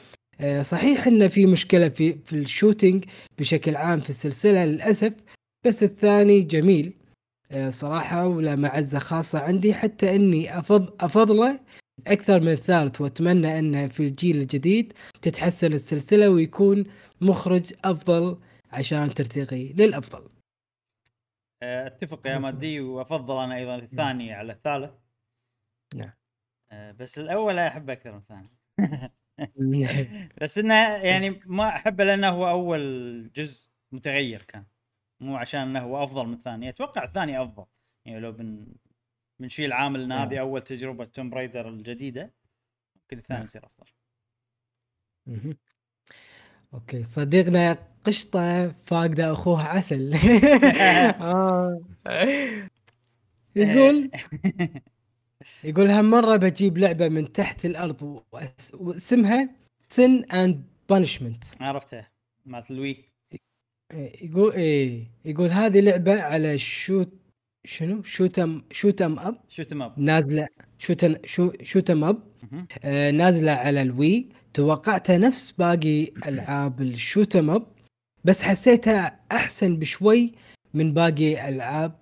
[0.40, 3.04] آه، صحيح انه في مشكلة في في الشوتينج
[3.38, 5.12] بشكل عام في السلسلة للأسف
[5.66, 6.94] بس الثاني جميل.
[7.50, 11.60] آه، صراحة ولا معزة خاصة عندي حتى إني افضل أفضله
[12.06, 16.84] أكثر من الثالث وأتمنى انه في الجيل الجديد تتحسن السلسلة ويكون
[17.20, 18.38] مخرج أفضل
[18.72, 20.28] عشان ترتقي للأفضل.
[21.62, 24.90] آه، أتفق يا مادي وأفضل أنا أيضا الثاني على الثالث.
[25.94, 26.12] نعم.
[26.72, 28.50] آه، بس الأول احبه أكثر من الثاني.
[30.42, 34.64] بس إنه يعني ما أحبه لأنه هو أول جزء متغير كان.
[35.20, 37.64] مو عشان إنه هو أفضل من الثاني أتوقع الثاني أفضل
[38.04, 38.66] يعني لو بن
[39.40, 40.38] بنشيل عامل إن هذه نعم.
[40.38, 42.32] أول تجربة Tomb Raider الجديدة
[42.96, 43.44] ممكن الثاني نعم.
[43.44, 43.86] يصير أفضل.
[46.74, 50.14] okay صديقنا قشطة فاقده أخوه عسل
[51.20, 51.80] آه.
[53.56, 54.10] يقول
[55.64, 58.22] يقول هالمره بجيب لعبة من تحت الأرض
[58.80, 59.50] واسمها
[59.88, 62.06] Sin and Punishment عرفته
[62.46, 63.04] مالت ال Wii
[63.94, 67.12] يقول إيه يقول هذه لعبة على shoot
[67.64, 70.48] شنو؟ shoot 'em shoot 'em up shoot up نازلة
[70.78, 72.22] shoot 'em shoo shoot 'em up
[72.84, 74.26] آه نازلة على ال Wii.
[74.54, 77.66] توقعتها نفس باقي ألعاب ال shoot 'em up
[78.24, 80.32] بس حسيتها أحسن بشوي
[80.74, 81.98] من باقي الالعاب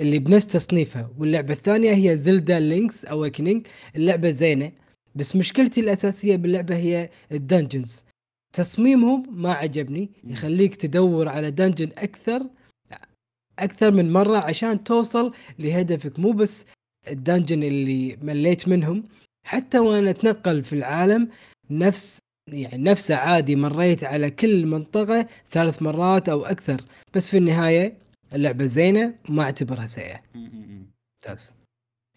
[0.00, 1.10] اللي بنفس تصنيفها.
[1.18, 4.72] واللعبة الثانية هي Zelda Link's Awakening اللعبة زينة
[5.14, 8.04] بس مشكلتي الأساسية باللعبة هي ال dungeons
[8.56, 10.10] تصميمهم ما عجبني.
[10.24, 12.42] يخليك تدور على dungeon أكثر
[13.58, 16.18] أكثر من مرة عشان توصل لهدفك.
[16.18, 16.64] مو بس
[17.10, 19.04] ال dungeon اللي مليت منهم
[19.46, 21.28] حتى وأنا أتنقل في العالم
[21.70, 22.18] نفس
[22.52, 26.80] يعني نفسه عادي مريت على كل منطقة ثلاث مرات أو أكثر.
[27.14, 27.98] بس في النهاية
[28.34, 30.20] اللعبة زينة وما أعتبرها سيئة.
[30.34, 31.52] ممتاز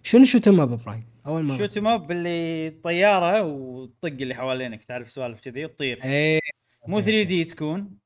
[0.03, 5.09] شنو shoot 'em up إبراهيم؟ أول مرة شوت اب اللي طيارة وتطق اللي حوالينك تعرف
[5.09, 6.39] سوالف كذي؟ وتطير إيه
[6.87, 7.97] مو 3 D تكون.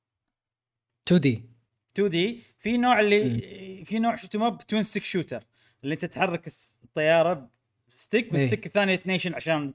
[1.07, 1.43] 2 D.
[1.93, 2.39] 2 D.
[2.59, 5.43] في نوع اللي في نوع shoot up twin stick shooter
[5.83, 6.47] اللي انت تحرك
[6.83, 7.49] الطيارة
[7.87, 8.33] stick إيه.
[8.33, 9.73] وال stick الثاني تنيشن عشان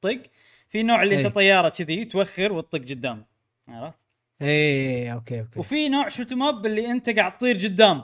[0.00, 0.22] تطق.
[0.68, 1.26] في نوع اللي إيه.
[1.26, 3.24] انت طيارة كذي توخر وتطق قدام.
[3.68, 4.04] عرفت؟
[4.42, 5.58] إيه okay okay.
[5.60, 8.02] وفي نوع shoot up اللي انت قاعد تطير قدام.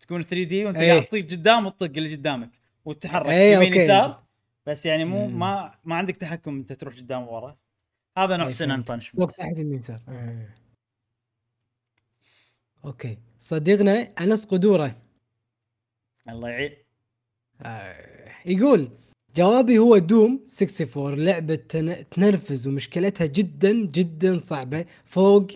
[0.00, 0.92] تكون 3 D وانت إيه.
[0.92, 2.50] قاعد تطير قدام وتطق اللي قدامك.
[2.84, 3.74] وتتحرك إيه، يمين.
[3.74, 4.22] يسار.
[4.66, 5.38] بس يعني مو مم.
[5.38, 7.56] ما ما عندك تحكم أنت تروح قدام ورا.
[8.18, 8.88] هذا نوع إيه، Sin and فهمت.
[8.88, 10.00] Punishment تحت يمين يسار.
[10.08, 10.48] آه.
[12.84, 13.18] okay.
[13.40, 14.94] صديقنا أنس قدورة.
[16.28, 16.72] الله يعين.
[17.62, 18.90] آه، يقول
[19.36, 24.84] جوابي هو Doom 64 لعبة تن- تنرفز ومشكلتها جدا جدا صعبة.
[25.04, 25.46] فوق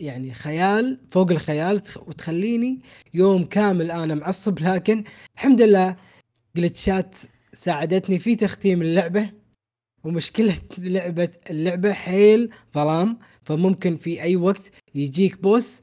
[0.00, 2.80] يعني خيال فوق الخيال تخ- وتخليني
[3.14, 4.58] يوم كامل أنا معصب.
[4.58, 5.04] لكن
[5.36, 5.96] الحمد لله
[6.56, 7.16] جلتشات
[7.52, 9.30] ساعدتني في تختيم اللعبة
[10.04, 13.18] ومشكلة لعبة اللعبة حيل ظلام.
[13.44, 15.82] فممكن في أي وقت يجيك بوس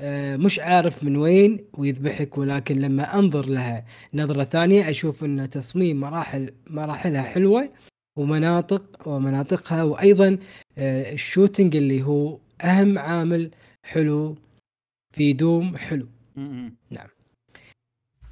[0.00, 6.00] آه، مش عارف من وين ويذبحك ولكن لما أنظر لها نظرة ثانية أشوف أن تصميم
[6.00, 7.72] مراحل مراحلها حلوة
[8.16, 10.38] ومناطق ومناطقها وأيضا
[10.78, 13.50] آه، ال shooting اللي هو أهم عامل
[13.82, 14.36] حلو
[15.12, 16.06] في Doom حلو.
[16.36, 16.74] م-م.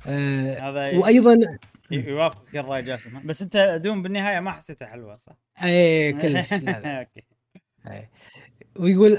[0.07, 0.97] آه، هذا ي-
[1.91, 5.33] يوافقك الرأي جاسم بس أنت Doom بالنهاية ما حسيتها حلوة صح؟
[5.65, 6.99] أي كلش لا لا.
[7.01, 7.23] okay
[7.91, 8.09] أي.
[8.79, 9.19] ويقول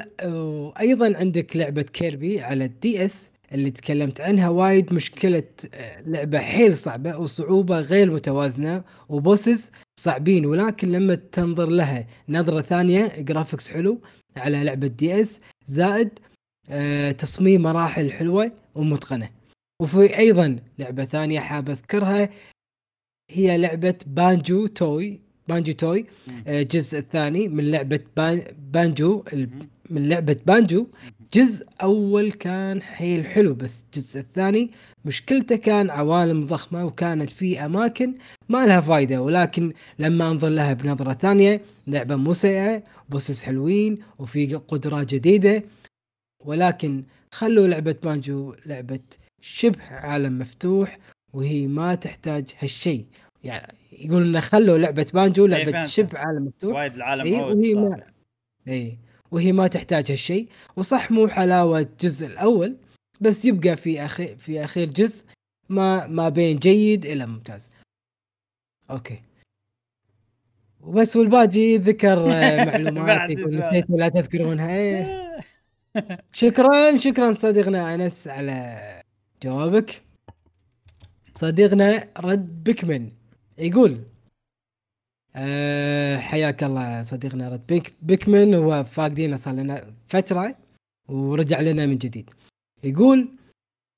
[0.79, 6.77] أيضا عندك لعبة Kirby على ال DS اللي تكلمت عنها وايد مشكلة آه، لعبة حيل
[6.77, 14.01] صعبة وصعوبة غير متوازنة و bosses صعبين ولكن لما تنظر لها نظرة ثانية graphics حلو
[14.37, 16.09] على لعبة DS زائد
[16.69, 19.29] آه، تصميم مراحل حلوة ومتقنة
[19.81, 22.29] وفي أيضا لعبة ثانية حاب أذكرها
[23.31, 26.05] هي لعبة Banjo-Tooie Banjo-Tooie.
[26.47, 28.41] آه، الجزء الثاني من لعبة Ban-
[28.71, 29.23] Banjo.
[29.89, 30.87] من لعبة بانجو
[31.33, 34.71] جزء أول كان حيل حلو بس الجزء الثاني
[35.05, 38.13] مشكلته كان عوالم ضخمة وكانت في أماكن
[38.49, 44.55] ما لها فايدة ولكن لما أنظر لها بنظرة ثانية لعبة مو سيئة bosses حلوين وفي
[44.55, 45.63] قدرات جديدة
[46.45, 48.99] ولكن خلوا لعبة بانجو لعبة
[49.45, 50.97] شبه عالم مفتوح
[51.33, 53.05] وهي ما تحتاج هالشيء
[53.43, 55.87] يعني يقول إنه خلوا لعبة بانجو لعبة فهمت.
[55.87, 57.89] شبه عالم مفتوح وايد العالم اي عود وهي صار.
[57.89, 58.03] ما
[58.67, 58.97] اي
[59.31, 62.77] وهي ما تحتاج هالشيء وصح مو حلاوة الجزء الأول
[63.21, 65.25] بس يبقى في أخي في أخير جزء
[65.69, 67.69] ما ما بين جيد إلى ممتاز
[68.91, 69.21] أوكي
[70.81, 72.25] وبس والباقي ذكر
[72.65, 73.31] معلومات.
[73.31, 75.25] نسيت ولا تذكرونها إيه.
[76.31, 78.81] شكرا شكرا صديقنا أنس على
[79.43, 80.01] جوابك.
[81.33, 83.11] صديقنا رد بكمن
[83.57, 84.03] يقول
[85.35, 90.55] أه حياك الله صديقنا رد بك بكمن هو فاقدينه صار لنا فترة
[91.09, 92.29] ورجع لنا من جديد.
[92.83, 93.29] يقول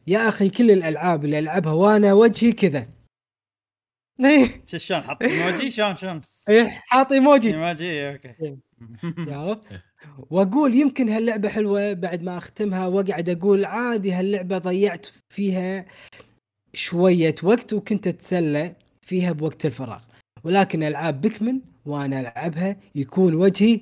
[0.08, 2.88] يا أخي كل الألعاب اللي ألعبها وأنا وجهي كذا.
[4.26, 7.54] إيه شلون حط إيموجي؟ شلون شلون؟ إيه، حاط إيموجي.
[7.54, 8.58] إيموجي أوكي.
[9.28, 9.58] تعرف؟
[10.30, 15.86] وأقول يمكن هاللعبة حلوة بعد ما أختمها وأقعد أقول عادي هاللعبة ضيعت فيها
[16.74, 20.04] شوية وقت وكنت أتسلى فيها بوقت الفراغ.
[20.44, 23.82] ولكن ألعاب بيكمن وأنا ألعبها يكون وجهي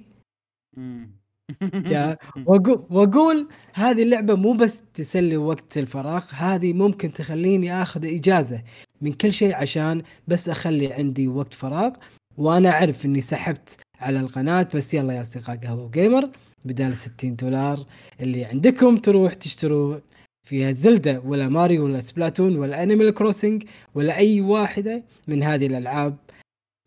[2.90, 8.64] وأقول هذه اللعبة مو بس تسلي وقت الفراغ هذه ممكن تخليني آخذ إجازة
[9.01, 11.91] من كل شيء عشان بس أخلي عندي وقت فراغ.
[12.38, 16.30] وأنا اعرف اني سحبت على القناة بس يلا يا أصدقاء قهوة gamer
[16.66, 17.86] بدال 60 دولار
[18.22, 20.00] اللي عندكم تروح تشتروا
[20.48, 23.64] فيها Zelda ولا ماريو ولا Splatoon ولا Animal Crossing
[23.96, 26.18] ولا أي واحدة من هذه الألعاب.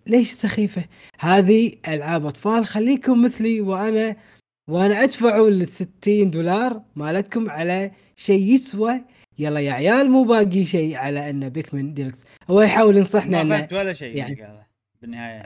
[0.06, 0.84] ليش سخيفة؟
[1.18, 4.16] هذه ألعاب أطفال خليكم مثلي وأنا
[4.70, 9.04] وأنا ادفعوا ال 60 دولار مالتكم على شيء يسوى.
[9.38, 13.72] يلا يا عيال مو باقي شيء على انه بيكمن ديلكس هو يحاول ينصحنا ما فهمت
[13.72, 14.67] ولا شيء يعني-
[15.02, 15.42] بالنهاية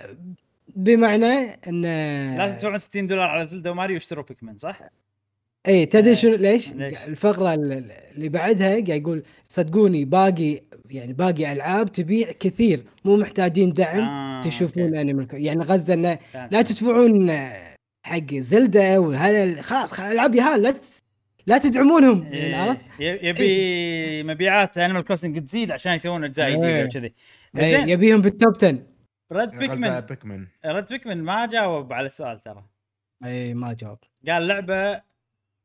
[0.76, 6.14] بمعنى انه لازم تدفعون 60 دولار على زلدا وماريو واشتروا بيكمن صح؟ اي إيه، تدري
[6.14, 12.32] شنو ليش؟ ليش؟ الفقرة ال- اللي بعدها قاعد يقول صدقوني باقي يعني باقي ألعاب تبيع
[12.40, 16.18] كثير مو محتاجين دعم آه، تشوفون كرو- يعني غزة انه.
[16.50, 17.74] لا تدفعون آه،
[18.06, 20.74] حق Zelda وهذا خلاص ألعاب يهال لا
[21.46, 26.54] لا تدعمونهم يعني إيه، عرفت؟ يبي مبيعات Animal Crossing تزيد عشان يسوون أجزاء إيه.
[26.84, 27.12] جديده وكذي
[27.58, 28.78] إيه، يبيهم بال top 10
[29.32, 32.64] رد غزة Pikmin Pikmin رد Pikmin ما جاوب على السؤال ترى.
[33.24, 33.98] اي ما جاوب.
[34.28, 35.02] قال لعبة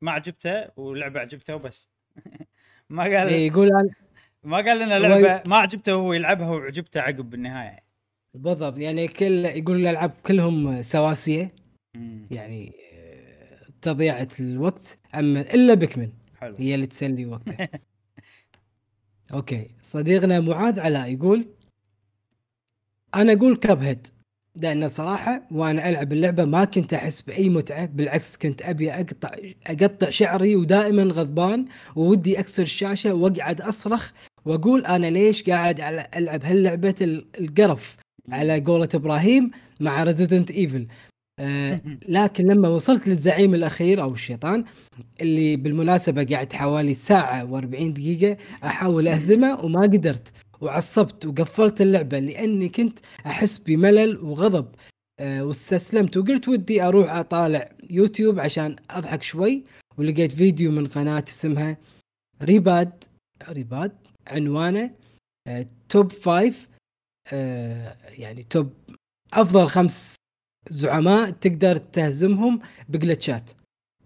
[0.02, 1.90] ما عجبته ولعبة عجبته وبس.
[2.90, 3.90] ما قال إيه، يقول أنا
[4.44, 7.80] ما قال لنا لعبة ما عجبته وهو يلعبها وعجبته عقب بالنهاية.
[8.34, 11.52] بالضبط يعني كل يقول الألعاب كلهم سواسية.
[12.32, 15.00] يعني آه، تضيعة الوقت.
[15.16, 16.56] أما إلا بيكمن حلو.
[16.60, 17.70] هي اللي تسلي وقتها
[19.34, 21.48] أوكي صديقنا معاذ علاء يقول
[23.16, 24.08] أنا أقول كاب هيد
[24.56, 29.30] لأن صراحة وأنا ألعب اللعبة ما كنت أحس بأي متعة بالعكس كنت أبي أقطع
[29.68, 34.11] أقطع شعري ودائما غضبان وودي أكسر الشاشة وأقعد أصرخ
[34.45, 37.95] وأقول أنا ليش قاعد على ألعب هاللعبة ال- القرف
[38.30, 40.88] على قولة إبراهيم مع Resident Evil
[41.40, 44.64] آه لكن لما وصلت للزعيم الأخير أو الشيطان
[45.22, 50.32] اللي بالمناسبة قعدت حوالي ساعة و40 دقيقة أحاول أهزمه وما قدرت.
[50.61, 54.68] وعصبت وقفلت اللعبة لأني كنت أحس بملل وغضب.
[55.19, 59.64] آه واستسلمت وقلت ودي أروح أطالع يوتيوب عشان أضحك شوي
[59.98, 61.77] ولقيت فيديو من قناة اسمها
[62.42, 63.03] ريباد
[63.50, 63.92] ريباد
[64.27, 64.92] عنوانه
[65.48, 66.68] آه top five
[67.34, 68.74] آه يعني top
[69.34, 70.16] أفضل خمس
[70.69, 73.50] زعماء تقدر تهزمهم ب glitch ات.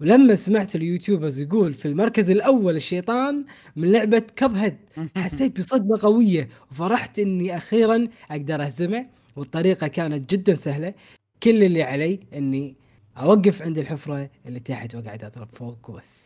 [0.02, 4.78] ولما سمعت ال YouTubers يقول في المركز الأول الشيطان من لعبة Cuphead
[5.16, 9.06] حسيت بصدمة قوية وفرحت إني أخيرا أقدر أهزمه
[9.36, 10.94] والطريقة كانت جدا سهلة.
[11.44, 12.76] كل اللي علي إني
[13.18, 16.26] أوقف عند الحفرة اللي تحت وأقعد أضرب فوق وبس.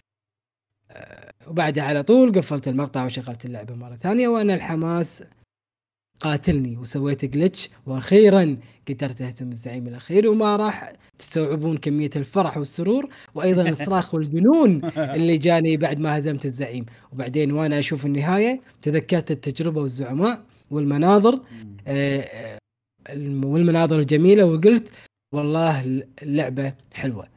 [0.92, 5.24] أه وبعدها على طول قفلت المقطع وشغلت اللعبة مرة ثانية وأنا الحماس
[6.20, 8.58] قاتلني وسويت جلتش وأخيرا
[8.90, 15.78] قدرت اهزم الزعيم الأخير وما راح تستوعبون كمية الفرح والسرور وأيضا الصراخ والجنون اللي جاني
[15.78, 21.42] بعد ما هزمت الزعيم وبعدين وأنا أشوف النهاية تذكرت التجربة والزعماء والمناظر.
[21.88, 22.58] آه، آه،
[23.10, 24.92] الم- والمناظر الجميلة وقلت
[25.34, 27.28] والله اللعبة حلوة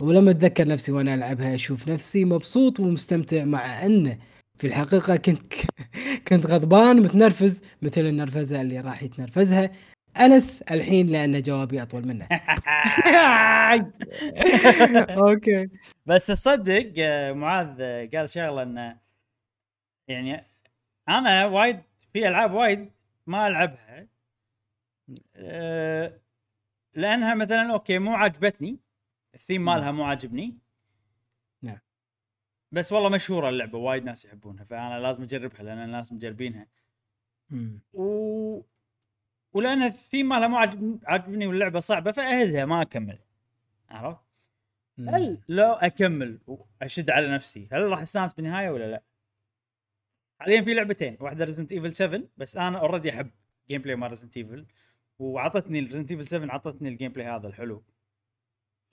[0.00, 4.18] ولما أتذكر نفسي وأنا ألعبها أشوف نفسي مبسوط ومستمتع مع انه
[4.62, 5.52] في الحقيقة كنت
[6.28, 9.70] كنت غضبان متنرفز مثل النرفزة اللي راح يتنرفزها.
[10.16, 12.28] أنس الحين لأن جوابي أطول منه.
[15.26, 15.68] أوكي.
[16.06, 18.98] بس تصدق آه، معاذ آه، قال شغلة انه
[20.08, 20.46] يعني
[21.08, 21.80] أنا وايد
[22.12, 22.90] في ألعاب وايد
[23.26, 24.06] ما ألعبها.
[25.36, 26.20] آه،
[26.94, 28.78] لأنها مثلا okay مو عجبتني
[29.34, 30.58] الثيم مالها مو عاجبني.
[32.72, 36.66] بس والله مشهورة اللعبة وايد ناس يحبونها فأنا لازم أجربها لأن الناس مجربينها.
[37.92, 38.60] و...
[39.52, 43.18] ولأن الثيم مالها مو عاجب- عاجبني واللعبة صعبة فأهدها ما أكمل
[43.90, 44.20] عرفت؟
[44.98, 49.02] هل لو أكمل وأشد على نفسي هل راح أستانس بالنهاية ولا لا؟
[50.40, 53.30] حاليا في لعبتين واحدة Resident Evil 7 بس أنا already أحب
[53.68, 54.66] gameplay مال Resident Evil
[55.18, 57.84] وعطتني Resident Evil 7 عطتني ال gameplay هذا الحلو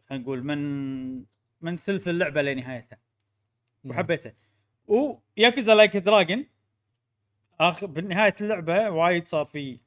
[0.09, 1.25] خلينا نقول من
[1.61, 2.97] من ثلث اللعبة لنهايتها
[3.85, 4.33] وحبيتها
[4.87, 6.45] و Yakuza Like a Dragon
[7.59, 9.79] اخر بنهايه اللعبة وايد صار في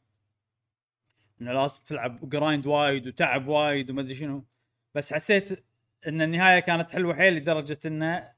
[1.43, 4.45] إنه لازم تلعب grind وايد وتعب وايد وما أدري شنو.
[4.95, 5.65] بس حسيت
[6.07, 8.33] إن النهاية كانت حلوة حيل لدرجة إنه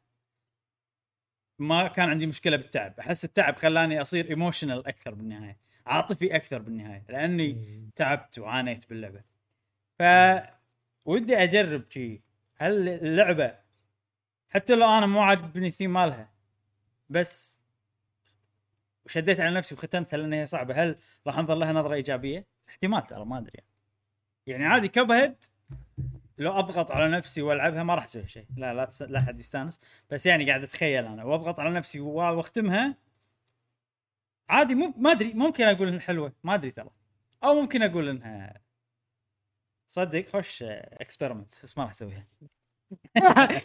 [1.59, 3.01] ما كان عندي مشكلة بالتعب.
[3.01, 9.23] أحس التعب خلاني أصير emotional أكثر بالنهاية عاطفي أكثر بالنهاية لأني تعبت وعانيت باللعبة.
[9.99, 10.03] ف
[11.05, 12.23] ودي أجرب شي.
[12.57, 13.64] هل اللعبة
[14.55, 16.31] حتى لو أنا مو عاجبني الثيم مالها.
[17.09, 17.63] بس
[19.05, 20.75] وشديت على نفسي وختمتها لأن هي صعبة.
[20.83, 23.61] هل راح أنظر لها نظرة إيجابية؟ احتمال ترى ما أدري.
[24.47, 25.45] يعني عادي Cuphead
[26.39, 28.47] لو أضغط على نفسي وألعبها ما راح أسوي شيء.
[28.57, 29.03] لا لا تس...
[29.03, 29.81] لا أحد يستانس.
[30.11, 31.25] بس يعني قاعد أتخيل أنا.
[31.25, 32.97] وأضغط على نفسي وأختمها.
[34.49, 35.33] عادي مو ما أدري.
[35.33, 36.33] ممكن أقول إنها حلوة.
[36.45, 36.91] ما أدري ترى.
[37.45, 38.61] أو ممكن أقول إنها
[39.89, 42.27] صدق خوش experiment بس ما راح أسويها.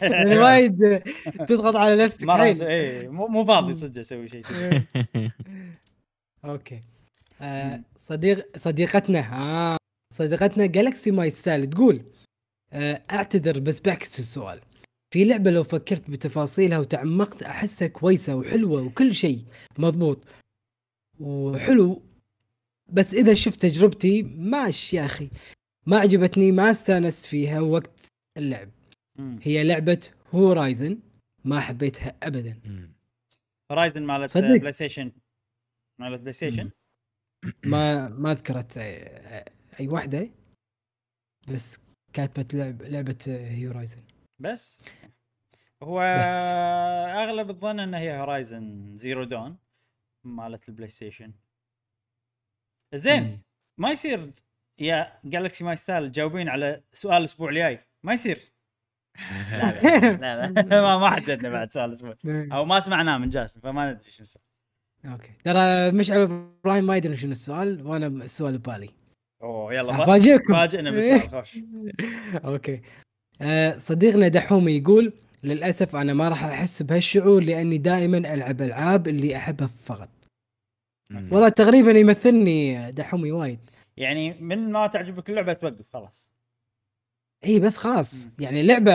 [0.02, 1.02] يعني وايد
[1.48, 2.24] تضغط على نفسك.
[2.52, 2.66] أسوي...
[2.66, 4.42] إيه مو مو فاضي صدق أسوي شيء.
[6.44, 6.80] okay
[7.40, 9.76] آه صديق صديقتنا آه
[10.14, 12.02] صديقتنا Galaxy My Style تقول
[12.72, 14.60] آه أعتذر بس بعكس السؤال
[15.14, 19.44] في لعبة لو فكرت بتفاصيلها وتعمقت أحسها كويسة وحلوة وكل شيء
[19.78, 20.24] مضبوط
[21.20, 22.02] وحلو
[22.92, 25.30] بس إذا شفت تجربتي ماش يا أخي
[25.86, 28.00] ما عجبتني ما استانست فيها وقت
[28.38, 28.68] اللعب.
[29.42, 31.00] هي لعبة Horizon
[31.44, 32.60] ما حبيتها ابدا.
[33.70, 34.38] Horizon مالت.
[34.38, 35.12] PlayStation
[35.98, 36.70] مالت PlayStation
[37.64, 39.44] ما ما ذكرت اي,
[39.80, 40.30] أي واحدة
[41.48, 41.78] بس
[42.12, 44.02] كاتبة لعب لعبة Horizon
[44.38, 44.82] بس.
[45.82, 46.56] هو بس.
[47.16, 49.56] أغلب الظن انها هي Horizon Zero Dawn
[50.24, 51.32] مالت ال PlayStation
[52.94, 53.40] زين
[53.78, 54.30] ما يصير
[54.78, 57.78] يا Galaxy My Style تجاوبين على سؤال الأسبوع الجاي.
[58.02, 58.49] ما يصير.
[59.52, 59.82] لا
[60.16, 64.10] لا, لا, ما ما حددنا بعد سؤال الأسبوع أو ما سمعناه من جاسم فما ندري
[64.10, 64.44] شنو السؤال.
[65.04, 65.30] Okay.
[65.44, 66.20] ترى مشعل
[66.64, 68.88] إبراهيم ما يدري شنو السؤال وأنا السؤال ببالي.
[69.42, 70.54] أوه يلا فا- أفاجئكم.
[70.54, 71.58] فاجئنا بالسؤال خوش.
[72.44, 72.80] Okay.
[73.42, 75.12] آه صديقنا دحومي يقول
[75.44, 80.08] للأسف أنا ما راح أحس بهالشعور لأني دائما ألعب ألعاب اللي أحبها فقط.
[81.30, 83.58] والله تقريبا يمثلني دحومي وايد.
[83.96, 86.29] يعني من ما تعجبك اللعبة توقف خلاص.
[87.44, 88.32] اي بس خلاص مم.
[88.40, 88.92] يعني لعبه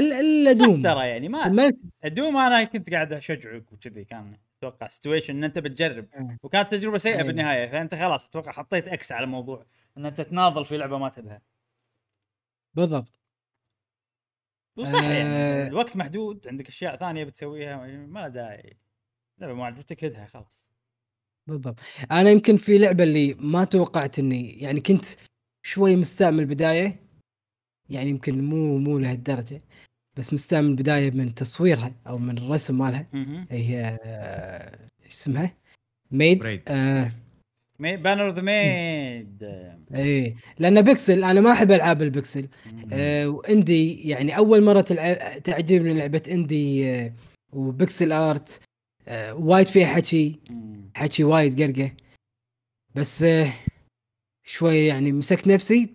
[0.00, 1.72] الا دوم ترى يعني ما
[2.04, 6.36] دوم أنا كنت قاعد أشجعك وكذي كان أتوقع situation إن أنت بتجرب أه.
[6.42, 7.26] وكانت تجربة سيئة أيوة.
[7.26, 9.66] بالنهاية فأنت خلاص أتوقع حطيت X على الموضوع
[9.96, 11.42] إن أنت تناضل في لعبة ما تبها
[12.74, 13.20] بالضبط
[14.76, 15.66] وصح يعني آه.
[15.66, 18.76] الوقت محدود عندك أشياء ثانية بتسويها ما له داعي
[19.38, 20.70] لعبة ما عجبتك هدها خلاص
[21.46, 25.04] بالضبط أنا يمكن في لعبة اللي ما توقعت إني يعني كنت
[25.66, 27.00] شوي مستاء من البدايه
[27.90, 29.62] يعني يمكن مو مو لهالدرجة
[30.16, 33.06] بس مستاء من البدايه من تصويرها أو من الرسم مالها.
[33.50, 35.56] هي آه، إيش اسمها؟
[36.10, 36.62] Maid.
[36.68, 37.12] آه
[37.78, 39.42] Banner the Maid
[39.94, 40.36] إيه.
[40.58, 42.48] لأن بيكسل أنا ما أحب ألعاب البيكسل.
[42.92, 47.12] آه و indie يعني أول مرة تلعب تعجبني لعبة indie آه
[47.52, 48.60] و pixel art
[49.08, 50.40] آه وايد فيها حكي.
[50.94, 51.90] حكي وايد قرقة.
[52.94, 53.52] بس آه
[54.44, 55.88] شوي يعني مسكت نفسي.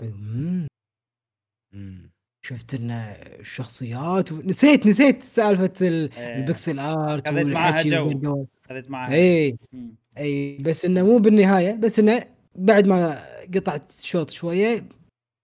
[2.41, 7.53] شفت إن الشخصيات نسيت نسيت سالفة ال- ال pixel art خذيت إيه.
[7.53, 8.45] معاها والحكي جو.
[8.69, 9.95] خذيت معها اي مم.
[10.17, 12.23] اي بس إنه مو بالنهاية بس إنه
[12.55, 13.23] بعد ما
[13.55, 14.89] قطعت شوط شوية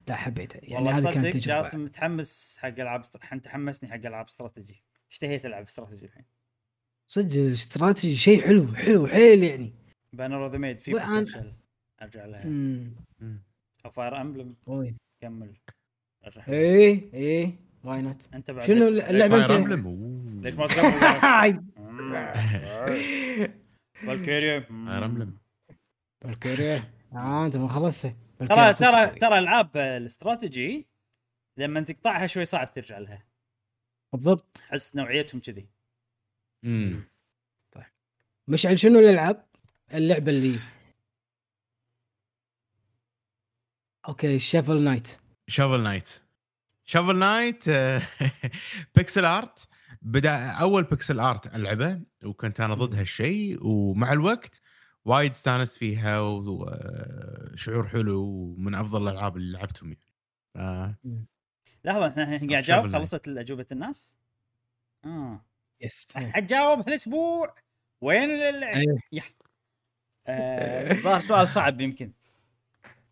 [0.08, 0.60] لا حبيته.
[0.64, 1.62] يعني صدق كانت تجربة.
[1.62, 3.04] جاسم متحمس حق العاب
[3.34, 6.26] انت حمسني حق العاب استراتيجي اشتهيت العب استراتيجي الحين.
[7.08, 9.74] صدق الاستراتيجي شيء حلو حلو حيل يعني.
[10.14, 11.54] Banner the Maid في potential
[12.06, 12.44] ارجع لها.
[12.44, 12.94] امم
[13.86, 14.56] أو Fire Emblem.
[15.22, 15.56] كمل.
[16.48, 17.56] إيه إيه.
[17.84, 20.68] why not أنت بعد شنو ليش Fire Emblem ليش ما
[23.94, 25.38] Valkyria Fire Emblem
[26.26, 28.16] Valkyria آه أنت ما خلصت.
[28.40, 30.88] ترى ترى ترى العاب الاستراتيجي
[31.58, 33.24] لما تقطعها شوي صعب ترجع لها.
[34.14, 34.62] بالضبط.
[34.70, 35.68] أحس نوعيتهم كذي.
[38.48, 39.46] مشعل شنو الألعاب؟
[39.94, 40.60] اللعبة اللي
[44.08, 45.18] Okay Shovel Knight
[45.48, 46.10] Shovel Knight
[46.86, 47.70] Shovel Knight
[48.96, 49.68] pixel art
[50.02, 54.62] بدأ أول pixel art ألعبه وكنت أنا ضد هالشيء ومع الوقت
[55.06, 60.02] وايد استانست فيها وشعور حلو ومن أفضل الألعاب اللي لعبتهم يعني.
[60.54, 60.96] ف-
[61.86, 64.18] لحظة إحنا الحين قاعد شوف جاوب؟ اللي- خلصت اجوبه الناس؟
[65.06, 65.46] آه.
[65.82, 67.56] yes حتجاوب هالأسبوع
[68.02, 68.98] وين ال- أيوه.
[70.28, 72.12] آه، الظاهر سؤال صعب يمكن.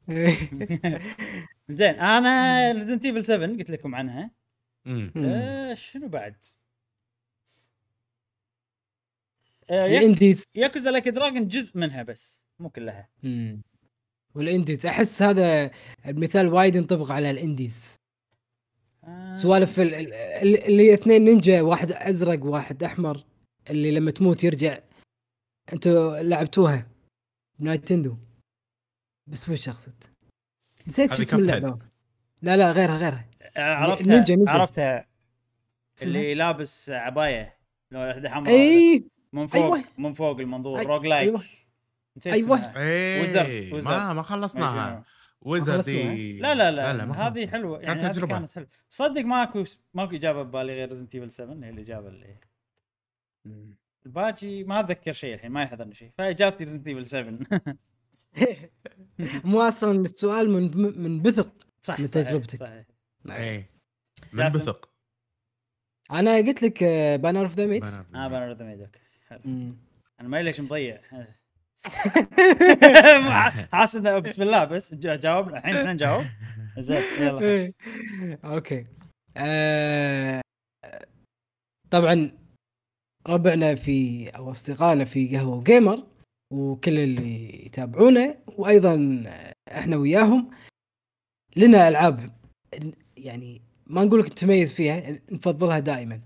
[1.70, 4.32] زين أنا Resident Evil 7 قلت لكم عنها.
[5.18, 6.36] آه شنو بعد؟
[9.70, 13.10] آه ال indies Yakuza Like a Dragon جزء منها بس مو كلها.
[14.36, 15.72] وال indies أحس هذا
[16.06, 17.96] المثال وايد ينطبق على ال indies
[19.04, 19.36] آه.
[19.36, 23.24] سوالف ال- ال- ال- اللي اثنين نينجا واحد أزرق واحد أحمر
[23.70, 24.80] اللي لما تموت يرجع.
[25.74, 26.88] أنتوا لعبتوها
[27.60, 28.18] Nintendo
[29.28, 30.04] بس وش اقصد؟
[30.88, 31.38] نسيت شو اسم.
[31.40, 31.80] اللعبة
[32.42, 33.26] لا لا غيرها غيرها
[33.58, 34.52] عرفتها نينجا- نينجا.
[34.52, 35.08] عرفتها؟
[36.04, 37.58] اللي لابس عباية
[37.92, 39.84] لو واحدة حمراء اي من فوق أيوة.
[39.98, 41.34] من فوق المنظور أي- roguelike
[42.28, 42.58] أيوة.
[42.58, 42.82] اسمها.
[42.82, 43.86] إيه Wizard.
[43.86, 45.04] ما ما ما خلصناها.
[45.42, 47.48] Wizard خلصتوها؟ لا لا لا, ما هذه.
[47.48, 48.34] حلوة كانت يعني هذه تجربة.
[48.40, 52.38] كانت حلوة صدق ماكو ماكو إجابة ببالي غير Resident Evil 7 هي الإجابة اللي
[54.06, 57.40] الباقي ما أتذكر شيء الحين ما يحضرني شيء فإجابتي Resident Evil 7
[59.46, 61.52] مو أصلا السؤال من من بثق
[61.86, 62.60] صح من صحيح، تجربتك.
[62.60, 62.86] صحيح.
[63.30, 63.70] إيه.
[64.34, 64.60] من جاسم.
[64.60, 64.90] بثق.
[66.12, 66.84] أنا قلت لك
[67.22, 69.40] Banner of the Maid آه Banner the Maid okay حلو.
[70.20, 71.02] أنا ما ليش مضيع.
[73.74, 75.58] حاسس إنه بسم الله بس جا- جاوبنا.
[75.58, 76.24] الحين إحنا نجاوب.
[76.80, 77.42] زين يلا.
[77.42, 77.74] إيه.
[78.46, 78.86] Okay.
[79.38, 80.42] آه،
[81.92, 82.32] طبعا
[83.28, 86.08] ربعنا في أو أصدقائنا في قهوة Gamer
[86.54, 89.24] وكل اللي يتابعونا وأيضا
[89.72, 90.50] إحنا وياهم
[91.56, 92.32] لنا ألعاب
[93.18, 96.22] يعني ما نقول لك نتميز فيها نفضلها دائما.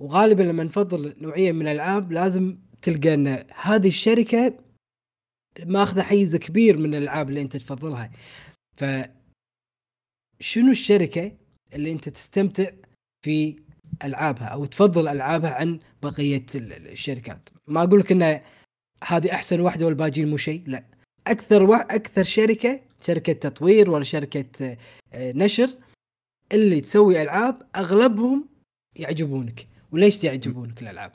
[0.00, 4.58] وغالبا لما نفضل نوعية من الألعاب لازم تلقى إن هذه الشركة
[5.66, 8.10] ماخذة حيز كبير من الألعاب اللي أنت تفضلها.
[8.76, 8.84] ف
[10.40, 11.32] شنو الشركة
[11.74, 12.70] اللي أنت تستمتع
[13.24, 13.56] في
[14.04, 18.40] ألعابها أو تفضل ألعابها عن بقية ال- ال- الشركات؟ ما أقول لك ان
[19.06, 20.62] هذه أحسن واحدة والباقيين مو شيء.
[20.66, 20.84] لا.
[21.26, 21.76] أكثر وا...
[21.76, 24.76] أكثر شركة شركة تطوير ولا شركة
[25.12, 25.70] آه، ناشر
[26.52, 28.48] اللي تسوي ألعاب أغلبهم
[28.96, 29.68] يعجبونك.
[29.92, 31.12] وليش يعجبونك الألعاب؟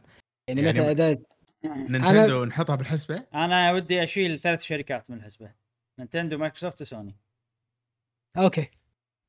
[0.48, 1.18] يعني, يعني مثلا إذا
[1.66, 5.52] Nintendo نحطها بالحسبة؟ أنا ودي أشيل ثلاث شركات من الحسبة.
[6.00, 7.16] Nintendo Microsoft و Sony.
[8.38, 8.68] Okay.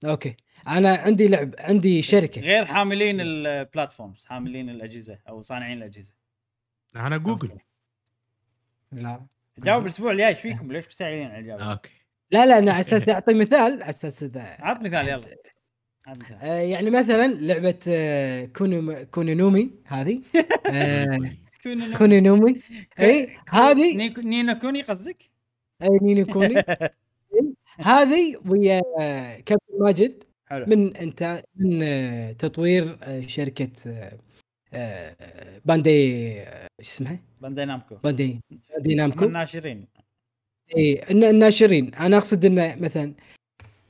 [0.04, 0.36] Okay.
[0.68, 2.40] أنا عندي لعب عندي شركة.
[2.40, 6.12] غير حاملين ال platforms حاملين الأجهزة أو صانعين الأجهزة.
[6.96, 7.58] أنا جوجل.
[8.92, 9.26] لا.
[9.58, 11.90] جاوب الأسبوع الجاي إيش فيكم؟ ليش مستعجلين على الاجابه؟ Okay.
[12.30, 15.36] لا لا أنا على أساس أعطي مثال على أساس إذا عط مثال يلا.
[16.06, 16.36] عط مثال.
[16.42, 20.22] آه، يعني مثلا لعبة آه، كونو كونونومي هذه.
[20.72, 21.20] آه،
[21.62, 22.60] كوني كونونومي.
[23.00, 25.30] اي هذه نينو كوني قصدك؟
[25.82, 26.54] اي نينو كوني.
[27.78, 30.24] هذه ويا آه، كابتن ماجد.
[30.46, 30.66] حلو.
[30.68, 32.96] من أنت من تطوير
[33.26, 33.70] شركة
[35.64, 36.34] Bandai
[36.80, 37.96] شو اسمها؟ Bandai Namco.
[38.04, 38.40] Bandai
[38.74, 39.24] Bandai Namco.
[39.24, 39.86] الناشرين.
[40.76, 41.94] إي الناشرين.
[41.94, 43.14] أنا أقصد انه مثلا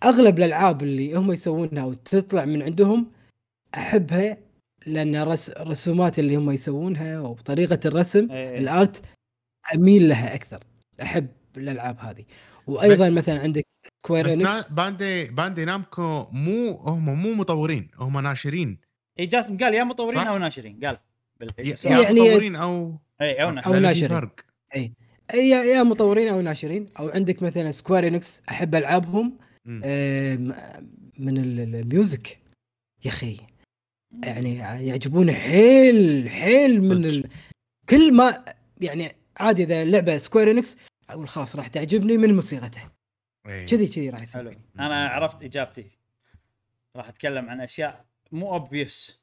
[0.04, 3.10] أغلب الألعاب اللي هم يسوونها وتطلع من عندهم
[3.74, 4.36] أحبها
[4.86, 8.58] لأن رس الرسومات اللي هم يسوونها وطريقة الرسم إيه.
[8.58, 9.02] ال art
[9.74, 10.64] أميل لها أكثر.
[11.02, 11.26] أحب
[11.56, 12.24] الألعاب هذه.
[12.66, 13.66] وأيضا بس- مثلا عندك
[14.04, 18.78] Square بس Bandai Bandai Namco مو هم مو مطورين هم ناشرين.
[19.20, 20.80] اي جاسم قال يا مطورين صح؟ أو ناشرين.
[20.86, 20.98] قال
[21.84, 24.08] يعني- مطورين أو اي أو أو ناشرين في ناشرين.
[24.08, 24.40] فرق.
[25.34, 29.38] يا يا مطورين أو ناشرين أو عندك مثلا Square Enix أحب ألعابهم.
[29.66, 29.80] آم،
[31.18, 32.38] من ال- ال- ال music
[33.04, 33.36] يا أخي
[34.24, 37.04] يعني يعجبوني حيل حيل من.
[37.04, 37.28] ال...
[37.90, 38.44] كل ما
[38.80, 40.76] يعني عادي إذا لعبة Square Enix
[41.10, 42.92] أقول خلاص راح تعجبني من موسيقتها
[43.46, 43.66] إيه.
[43.66, 44.42] كذي كذي راح يصير.
[44.42, 44.54] حلو.
[44.78, 45.84] أنا عرفت إجابتي.
[46.96, 49.20] راح أتكلم عن أشياء مو اوبفيوس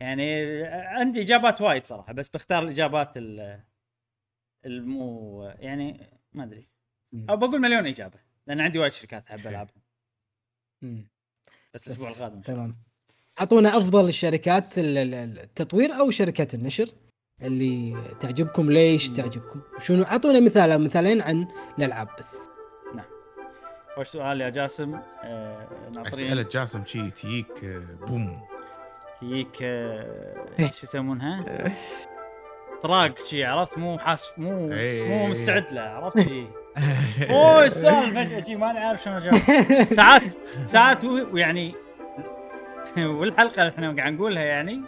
[0.00, 3.60] يعني عندي إجابات وايد صراحة بس بختار الإجابات ال-
[4.66, 6.68] المو يعني ما أدري.
[7.30, 9.82] أو بقول مليون إجابة لأن عندي وايد شركات أحب ألعبهم.
[10.82, 11.08] مم.
[11.74, 12.40] بس الأسبوع القادم.
[12.40, 12.76] تمام.
[13.40, 16.88] أعطونا أفضل الشركات ال- ال- التطوير أو شركات النشر
[17.42, 19.08] اللي تعجبكم ليش.
[19.08, 21.48] تعجبكم؟ شنو؟ أعطونا مثال أو مثالين عن
[21.78, 22.48] الألعاب بس.
[24.00, 25.66] وش سؤال يا جاسم؟ آه
[26.06, 28.42] اسئله ناطرين جاسم شي تجيك آه، بوم.
[29.20, 31.44] تجيك آه شو يسمونها؟
[32.82, 35.08] طراق شي عرفت؟ مو حاس مو إيه.
[35.08, 36.46] مو مستعد له عرفت شي؟
[37.30, 40.22] أوه السؤال فجاه شي ماني عارف شلون اجاوب ساعات
[40.64, 41.74] ساعات ويعني
[43.18, 44.80] والحلقة اللي إحنا قاعد نقولها يعني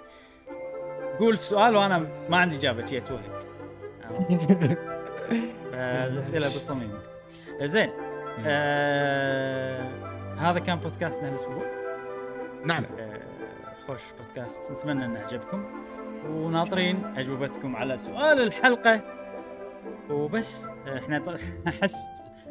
[1.10, 3.44] تقول السؤال وأنا ما عندي إجابة شي اتوهق
[5.74, 6.98] الأسئلة بالصميم.
[7.62, 7.90] زين.
[8.46, 9.88] آه
[10.38, 11.82] هذا كان بودكاستنا هالاسبوع
[12.64, 12.84] نعم.
[12.98, 13.22] آه،
[13.86, 14.72] خوش بودكاست.
[14.72, 15.64] نتمنى إنه عجبكم.
[16.28, 19.02] وناطرين أجوبتكم على سؤال الحلقة.
[20.10, 21.22] وبس إحنا
[21.68, 21.96] احس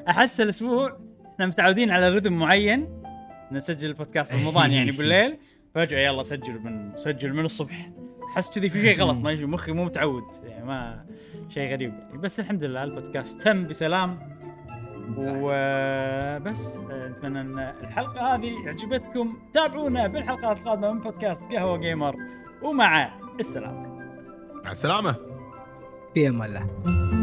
[0.08, 1.00] أحس الأسبوع
[1.34, 3.03] إحنا متعودين على رذم معين.
[3.51, 5.38] نسجل البودكاست برمضان يعني بالليل.
[5.76, 7.92] فجأة يلا سجل من سجل من الصبح.
[8.32, 9.16] أحس كذي في شيء غلط.
[9.16, 10.24] ما مخي مو متعود.
[10.43, 11.06] يعني ما
[11.50, 11.93] شيء غريب.
[11.93, 14.40] يعني بس الحمد لله البودكاست تم بسلام.
[15.17, 19.38] وبس آه، نتمنى أن الحلقة هذه عجبتكم.
[19.53, 22.15] تابعونا بالحلقات القادمة من بودكاست قهوة جيمر
[22.61, 23.88] ومع السلامة.
[24.65, 25.15] مع السلامة.
[26.14, 27.20] في أمان الله.